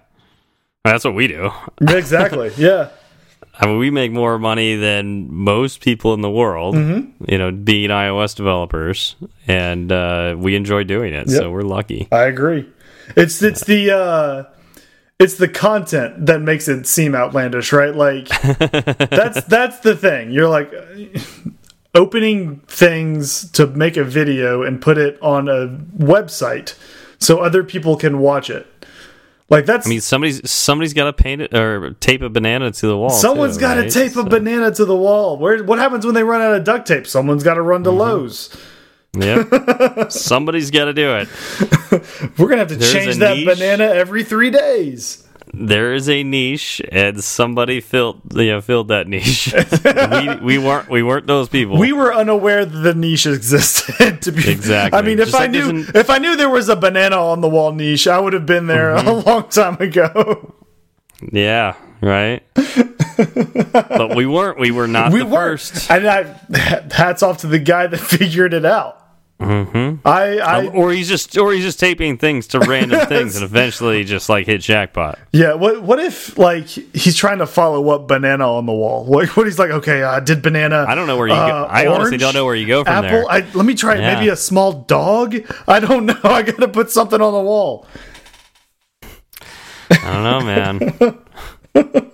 That's 0.86 1.04
what 1.04 1.14
we 1.14 1.26
do. 1.28 1.50
exactly. 1.80 2.52
yeah, 2.56 2.90
I 3.58 3.66
mean, 3.66 3.78
we 3.78 3.90
make 3.90 4.12
more 4.12 4.38
money 4.38 4.76
than 4.76 5.32
most 5.34 5.80
people 5.80 6.14
in 6.14 6.20
the 6.20 6.30
world, 6.30 6.74
Mm-hmm. 6.74 7.30
you 7.30 7.38
know, 7.38 7.50
being 7.52 7.90
iOS 7.90 8.34
developers, 8.36 9.16
and 9.46 9.90
uh, 9.90 10.34
we 10.38 10.54
enjoy 10.56 10.84
doing 10.84 11.12
it. 11.14 11.28
So 11.30 11.50
we're 11.50 11.62
lucky. 11.62 12.08
I 12.12 12.24
agree. 12.24 12.68
It's 13.16 13.42
it's 13.42 13.64
the 13.64 13.90
uh, 13.96 14.44
it's 15.18 15.34
the 15.36 15.48
content 15.48 16.26
that 16.26 16.40
makes 16.42 16.68
it 16.68 16.86
seem 16.86 17.14
outlandish, 17.14 17.72
right? 17.72 17.94
Like 17.94 18.28
that's 18.58 19.44
that's 19.44 19.80
the 19.80 19.96
thing. 19.96 20.30
You're 20.30 20.48
like 20.48 20.72
opening 21.94 22.60
things 22.66 23.50
to 23.52 23.66
make 23.66 23.96
a 23.96 24.04
video 24.04 24.62
and 24.62 24.80
put 24.82 24.98
it 24.98 25.18
on 25.22 25.48
a 25.48 25.68
website 25.98 26.76
so 27.18 27.38
other 27.38 27.64
people 27.64 27.96
can 27.96 28.18
watch 28.18 28.50
it. 28.50 28.66
Like 29.48 29.64
that's 29.64 29.86
I 29.86 29.90
mean, 29.90 30.00
somebody's 30.00 30.50
somebody's 30.50 30.92
got 30.92 31.04
to 31.04 31.12
paint 31.12 31.40
it 31.40 31.54
or 31.54 31.92
tape 32.00 32.22
a 32.22 32.28
banana 32.28 32.72
to 32.72 32.86
the 32.86 32.96
wall. 32.96 33.10
Someone's 33.10 33.58
got 33.58 33.74
to 33.74 33.82
right? 33.82 33.90
tape 33.92 34.12
a 34.12 34.14
So- 34.14 34.24
banana 34.24 34.72
to 34.72 34.84
the 34.84 34.96
wall. 34.96 35.38
Where 35.38 35.62
what 35.62 35.78
happens 35.78 36.04
when 36.04 36.14
they 36.14 36.24
run 36.24 36.42
out 36.42 36.54
of 36.54 36.64
duct 36.64 36.86
tape? 36.86 37.06
Someone's 37.06 37.44
got 37.44 37.54
to 37.54 37.62
run 37.62 37.84
to 37.84 37.90
mm-hmm. 37.90 37.98
Lowe's. 38.00 38.56
Yeah. 39.16 40.08
somebody's 40.08 40.70
got 40.70 40.86
to 40.86 40.92
do 40.92 41.14
it. 41.14 41.28
We're 42.38 42.48
gonna 42.48 42.58
have 42.58 42.68
to 42.68 42.76
There's 42.76 42.92
change 42.92 43.16
that 43.18 43.36
niche. 43.36 43.46
banana 43.46 43.84
every 43.84 44.24
three 44.24 44.50
days. 44.50 45.25
There 45.58 45.94
is 45.94 46.08
a 46.10 46.22
niche, 46.22 46.82
and 46.92 47.24
somebody 47.24 47.80
filled 47.80 48.20
you 48.34 48.48
know 48.52 48.60
filled 48.60 48.88
that 48.88 49.08
niche. 49.08 49.54
we 50.44 50.58
we 50.58 50.58
weren't 50.58 50.90
we 50.90 51.02
weren't 51.02 51.26
those 51.26 51.48
people. 51.48 51.78
We 51.78 51.92
were 51.94 52.12
unaware 52.14 52.66
that 52.66 52.78
the 52.78 52.94
niche 52.94 53.26
existed. 53.26 54.20
To 54.22 54.32
be 54.32 54.50
Exactly. 54.50 54.98
I 54.98 55.02
mean, 55.02 55.18
if 55.18 55.26
Just 55.28 55.36
I 55.36 55.44
like 55.44 55.50
knew 55.52 55.68
an- 55.70 55.86
if 55.94 56.10
I 56.10 56.18
knew 56.18 56.36
there 56.36 56.50
was 56.50 56.68
a 56.68 56.76
banana 56.76 57.16
on 57.16 57.40
the 57.40 57.48
wall 57.48 57.72
niche, 57.72 58.06
I 58.06 58.18
would 58.20 58.32
have 58.34 58.44
been 58.46 58.66
there 58.66 58.90
a 58.96 59.00
Mm-hmm. 59.02 59.28
long 59.28 59.48
time 59.48 59.76
ago. 59.80 60.54
yeah, 61.32 61.74
right. 62.02 62.42
but 63.16 64.14
we 64.16 64.26
weren't. 64.26 64.58
We 64.58 64.70
were 64.70 64.86
not 64.88 65.12
We 65.12 65.20
the 65.20 65.26
were, 65.26 65.56
first. 65.56 65.90
and 65.90 66.06
I 66.06 66.24
hats 66.92 67.22
off 67.22 67.38
to 67.38 67.46
the 67.46 67.58
guy 67.58 67.86
that 67.86 67.98
figured 67.98 68.52
it 68.52 68.64
out. 68.66 69.00
Mm-hmm. 69.40 70.06
I, 70.08 70.38
I, 70.38 70.66
or 70.68 70.92
he's 70.92 71.08
just 71.08 71.36
or 71.36 71.52
he's 71.52 71.62
just 71.62 71.78
taping 71.78 72.16
things 72.16 72.46
to 72.48 72.58
random 72.60 73.06
things 73.06 73.36
and 73.36 73.44
eventually 73.44 74.02
just 74.02 74.30
like 74.30 74.46
hit 74.46 74.62
jackpot. 74.62 75.18
yeah. 75.32 75.52
What, 75.52 75.82
what 75.82 75.98
if 75.98 76.38
like 76.38 76.64
he's 76.66 77.14
trying 77.14 77.38
to 77.38 77.46
follow 77.46 77.90
up 77.90 78.08
banana 78.08 78.50
on 78.50 78.64
the 78.66 78.72
wall? 78.72 79.04
Like, 79.16 79.36
what 79.36 79.46
he's 79.46 79.58
like? 79.58 79.70
Okay, 79.70 80.02
I 80.02 80.20
did 80.20 80.40
banana. 80.42 80.86
I 80.88 80.94
don't 80.94 81.06
know 81.06 81.18
where 81.18 81.28
you 81.28 81.34
go. 81.34 81.40
uh, 81.40 81.68
I 81.70 81.86
honestly 81.86 82.16
don't 82.16 82.32
know 82.34 82.44
where 82.46 82.54
you 82.54 82.66
go 82.66 82.82
from 82.84 82.92
Apple. 82.92 83.10
there. 83.10 83.30
I, 83.30 83.40
let 83.52 83.66
me 83.66 83.74
try. 83.74 83.96
Yeah. 83.96 84.14
maybe 84.14 84.28
a 84.30 84.36
small 84.36 84.72
dog. 84.84 85.36
I 85.68 85.80
don't 85.80 86.06
know. 86.06 86.18
I 86.24 86.42
gotta 86.42 86.68
put 86.68 86.90
something 86.90 87.20
on 87.20 87.32
the 87.32 87.40
wall. 87.40 87.86
I 89.90 90.12
don't 90.12 90.24
know, 90.24 90.40
man. 90.40 92.10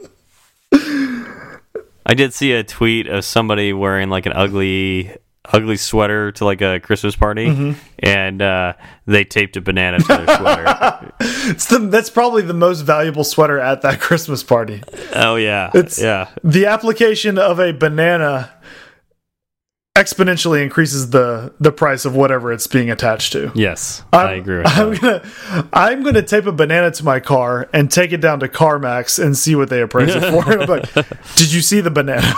I 2.05 2.15
did 2.15 2.35
see 2.35 2.53
a 2.53 2.65
tweet 2.65 3.07
of 3.07 3.25
somebody 3.25 3.73
wearing 3.73 4.11
like 4.11 4.27
an 4.27 4.33
ugly 4.33 5.17
ugly 5.53 5.77
sweater 5.77 6.33
to 6.33 6.45
like 6.45 6.61
a 6.63 6.81
Christmas 6.81 7.15
party 7.17 7.47
Mm-hmm. 7.47 7.79
and 8.01 8.41
uh, 8.43 8.73
they 9.07 9.25
taped 9.25 9.57
a 9.57 9.61
banana 9.61 9.99
to 9.99 10.07
their 10.07 10.37
sweater. 10.37 11.13
It's 11.45 11.67
the, 11.67 11.79
that's 11.79 12.11
probably 12.11 12.43
the 12.43 12.55
most 12.55 12.81
valuable 12.83 13.25
sweater 13.25 13.59
at 13.59 13.83
that 13.83 14.01
Christmas 14.01 14.43
party. 14.43 14.83
oh 15.15 15.37
yeah. 15.37 15.71
It's- 15.75 16.01
yeah. 16.01 16.29
The 16.45 16.67
application 16.67 17.39
of 17.39 17.59
a 17.61 17.73
banana 17.73 18.51
exponentially 19.97 20.63
increases 20.63 21.11
the 21.11 21.53
the 21.61 21.71
price 21.71 22.07
of 22.07 22.17
whatever 22.17 22.51
it's 22.53 22.67
being 22.67 22.91
attached 22.91 23.33
to. 23.33 23.53
Yes. 23.55 24.03
I'm, 24.13 24.27
I 24.27 24.33
agree 24.33 24.59
with 24.59 24.67
I'm 24.71 24.91
that. 24.95 25.01
gonna 25.01 25.69
I'm 25.73 26.03
gonna 26.03 26.23
tape 26.23 26.47
a 26.47 26.53
banana 26.53 26.91
to 26.93 27.05
my 27.05 27.21
car 27.21 27.69
and 27.75 27.91
take 27.91 28.13
it 28.13 28.21
down 28.23 28.41
to 28.41 28.49
CarMax 28.49 29.23
and 29.23 29.37
see 29.37 29.55
what 29.55 29.69
they 29.69 29.83
appraise 29.83 30.15
it 30.15 30.25
for. 30.31 30.43
Like, 30.67 30.93
did 31.37 31.53
you 31.53 31.61
see 31.61 31.81
the 31.83 31.91
banana? 31.91 32.33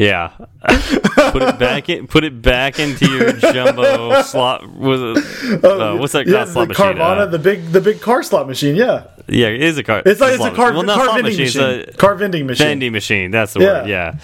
Yeah. 0.00 0.30
put 1.30 1.42
it 1.42 1.58
back 1.58 1.88
in 1.88 2.06
put 2.06 2.24
it 2.24 2.40
back 2.40 2.78
into 2.78 3.06
your 3.10 3.32
jumbo 3.32 4.22
slot 4.22 4.66
with 4.72 5.00
a, 5.02 5.60
uh, 5.94 5.96
what's 5.96 6.12
that 6.14 6.26
yeah, 6.26 6.44
slot 6.46 6.68
the 6.68 6.74
machine? 6.74 6.96
Carvana, 6.96 7.18
Uh, 7.18 7.26
the 7.26 7.38
big 7.38 7.66
the 7.66 7.80
big 7.80 8.00
car 8.00 8.22
slot 8.22 8.46
machine. 8.48 8.76
Yeah, 8.76 9.04
yeah, 9.28 9.48
it 9.48 9.62
is 9.62 9.76
a 9.78 9.82
car. 9.82 10.02
it's 10.06 10.20
like 10.20 10.34
it's 10.34 10.44
a 10.44 10.50
car. 10.52 10.72
Well, 10.72 10.82
not 10.84 10.96
car 10.96 11.14
vending 11.20 11.36
machine, 11.36 11.62
machine. 11.62 11.88
A 11.88 11.92
car 11.96 12.14
vending 12.14 12.46
machine. 12.46 12.66
vending 12.66 12.92
machine. 12.92 13.30
That's 13.30 13.52
the 13.52 13.60
Yeah. 13.60 13.80
word. 13.80 13.88
Yeah. 13.88 14.18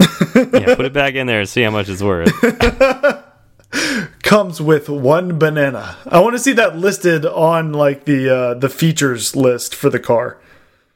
yeah. 0.60 0.74
Put 0.74 0.84
it 0.86 0.92
back 0.92 1.14
in 1.14 1.26
there 1.26 1.40
and 1.40 1.48
see 1.48 1.62
how 1.62 1.70
much 1.70 1.88
it's 1.88 2.02
worth. 2.02 2.30
comes 4.22 4.60
with 4.60 4.88
one 4.88 5.38
banana. 5.38 5.96
I 6.06 6.20
want 6.20 6.34
to 6.34 6.38
see 6.38 6.52
that 6.52 6.76
listed 6.76 7.24
on 7.26 7.72
like 7.72 8.04
the 8.04 8.34
uh, 8.34 8.54
the 8.54 8.68
features 8.68 9.34
list 9.34 9.74
for 9.74 9.90
the 9.90 9.98
car. 10.00 10.38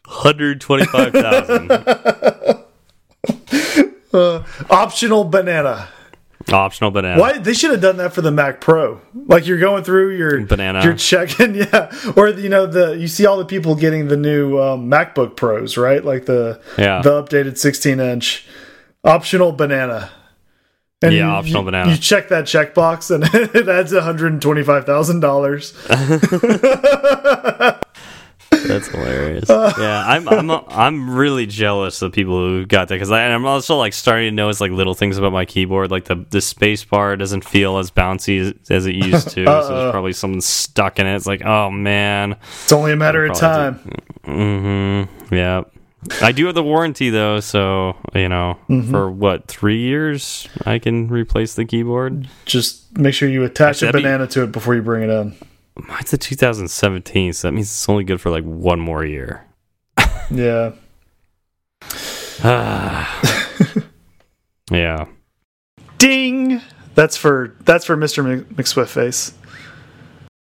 Hundred 0.06 0.60
twenty-five 0.60 1.12
thousand. 1.12 1.68
Optional 4.12 5.24
banana. 5.24 5.88
Optional 6.52 6.90
banana. 6.90 7.20
Why 7.20 7.36
they 7.36 7.52
should 7.52 7.72
have 7.72 7.82
done 7.82 7.98
that 7.98 8.14
for 8.14 8.22
the 8.22 8.30
Mac 8.30 8.60
Pro? 8.60 9.00
Like 9.14 9.46
you're 9.46 9.58
going 9.58 9.84
through 9.84 10.16
your 10.16 10.46
Banana. 10.46 10.82
you're 10.82 10.94
checking, 10.94 11.54
yeah. 11.56 11.92
Or 12.16 12.28
you 12.28 12.48
know 12.48 12.66
the 12.66 12.96
you 12.96 13.06
see 13.08 13.26
all 13.26 13.36
the 13.36 13.44
people 13.44 13.74
getting 13.74 14.08
the 14.08 14.16
new 14.16 14.58
um, 14.58 14.88
MacBook 14.90 15.36
Pros, 15.36 15.76
right? 15.76 16.02
Like 16.02 16.24
the 16.26 16.58
Yeah. 16.78 17.02
the 17.02 17.22
updated 17.22 17.58
16 17.58 18.00
inch 18.00 18.46
optional 19.04 19.52
banana. 19.52 20.10
And 21.02 21.12
Yeah, 21.12 21.26
you- 21.26 21.30
optional 21.30 21.62
you- 21.62 21.66
banana. 21.66 21.90
You 21.90 21.96
check 21.98 22.28
that 22.28 22.44
checkbox 22.44 23.10
and 23.14 23.24
it 23.54 23.68
adds 23.68 23.92
125 23.92 24.84
thousand 24.86 25.20
dollars. 25.20 25.74
That's 28.50 28.88
hilarious. 28.88 29.44
yeah, 29.48 30.04
I'm 30.06 30.28
I'm 30.28 30.50
I'm 30.50 31.10
really 31.16 31.46
jealous 31.46 32.02
of 32.02 32.12
people 32.12 32.34
who 32.38 32.66
got 32.66 32.88
that 32.88 32.94
because 32.96 33.10
I'm 33.10 33.46
also 33.46 33.76
like 33.76 33.92
starting 33.92 34.26
to 34.28 34.34
notice 34.34 34.60
like 34.60 34.70
little 34.72 34.94
things 34.94 35.16
about 35.16 35.32
my 35.32 35.44
keyboard, 35.44 35.90
like 35.90 36.04
the 36.04 36.16
the 36.30 36.40
space 36.40 36.84
bar 36.84 37.16
doesn't 37.16 37.44
feel 37.44 37.78
as 37.78 37.90
bouncy 37.90 38.40
as, 38.40 38.54
as 38.70 38.86
it 38.86 38.94
used 38.94 39.28
to. 39.30 39.44
so 39.46 39.68
there's 39.68 39.90
probably 39.92 40.12
something 40.12 40.40
stuck 40.40 40.98
in 40.98 41.06
it. 41.06 41.14
It's 41.16 41.26
like, 41.26 41.44
oh 41.44 41.70
man. 41.70 42.36
It's 42.64 42.72
only 42.72 42.92
a 42.92 42.96
matter 42.96 43.24
of 43.26 43.36
time. 43.38 43.80
Mm-hmm. 44.24 45.34
Yeah. 45.34 45.62
I 46.22 46.32
do 46.32 46.46
have 46.46 46.54
the 46.54 46.62
warranty 46.62 47.10
though, 47.10 47.40
so 47.40 47.96
you 48.14 48.28
know, 48.28 48.58
Mm-hmm. 48.68 48.90
for 48.90 49.10
what 49.10 49.46
three 49.48 49.78
years 49.80 50.48
I 50.64 50.78
can 50.78 51.08
replace 51.08 51.54
the 51.54 51.64
keyboard. 51.64 52.28
Just 52.44 52.96
make 52.98 53.14
sure 53.14 53.28
you 53.28 53.44
attach 53.44 53.82
Actually, 53.82 53.88
a 53.88 53.92
that'd 53.92 53.98
be- 54.04 54.08
banana 54.08 54.26
to 54.28 54.42
it 54.44 54.52
before 54.52 54.74
you 54.74 54.82
bring 54.82 55.02
it 55.02 55.10
in. 55.10 55.34
Mine's 55.86 56.12
a 56.12 56.18
2017, 56.18 57.32
so 57.32 57.48
that 57.48 57.52
means 57.52 57.68
it's 57.68 57.88
only 57.88 58.04
good 58.04 58.20
for 58.20 58.30
like 58.30 58.44
one 58.44 58.80
more 58.80 59.04
year. 59.04 59.44
Yeah. 60.30 60.72
Yeah. 64.70 65.06
Ding. 65.98 66.60
That's 66.94 67.16
for 67.16 67.56
that's 67.64 67.84
for 67.86 67.96
Mr. 67.96 68.22
Mc- 68.24 68.48
McSwift 68.50 68.88
face. 68.88 69.32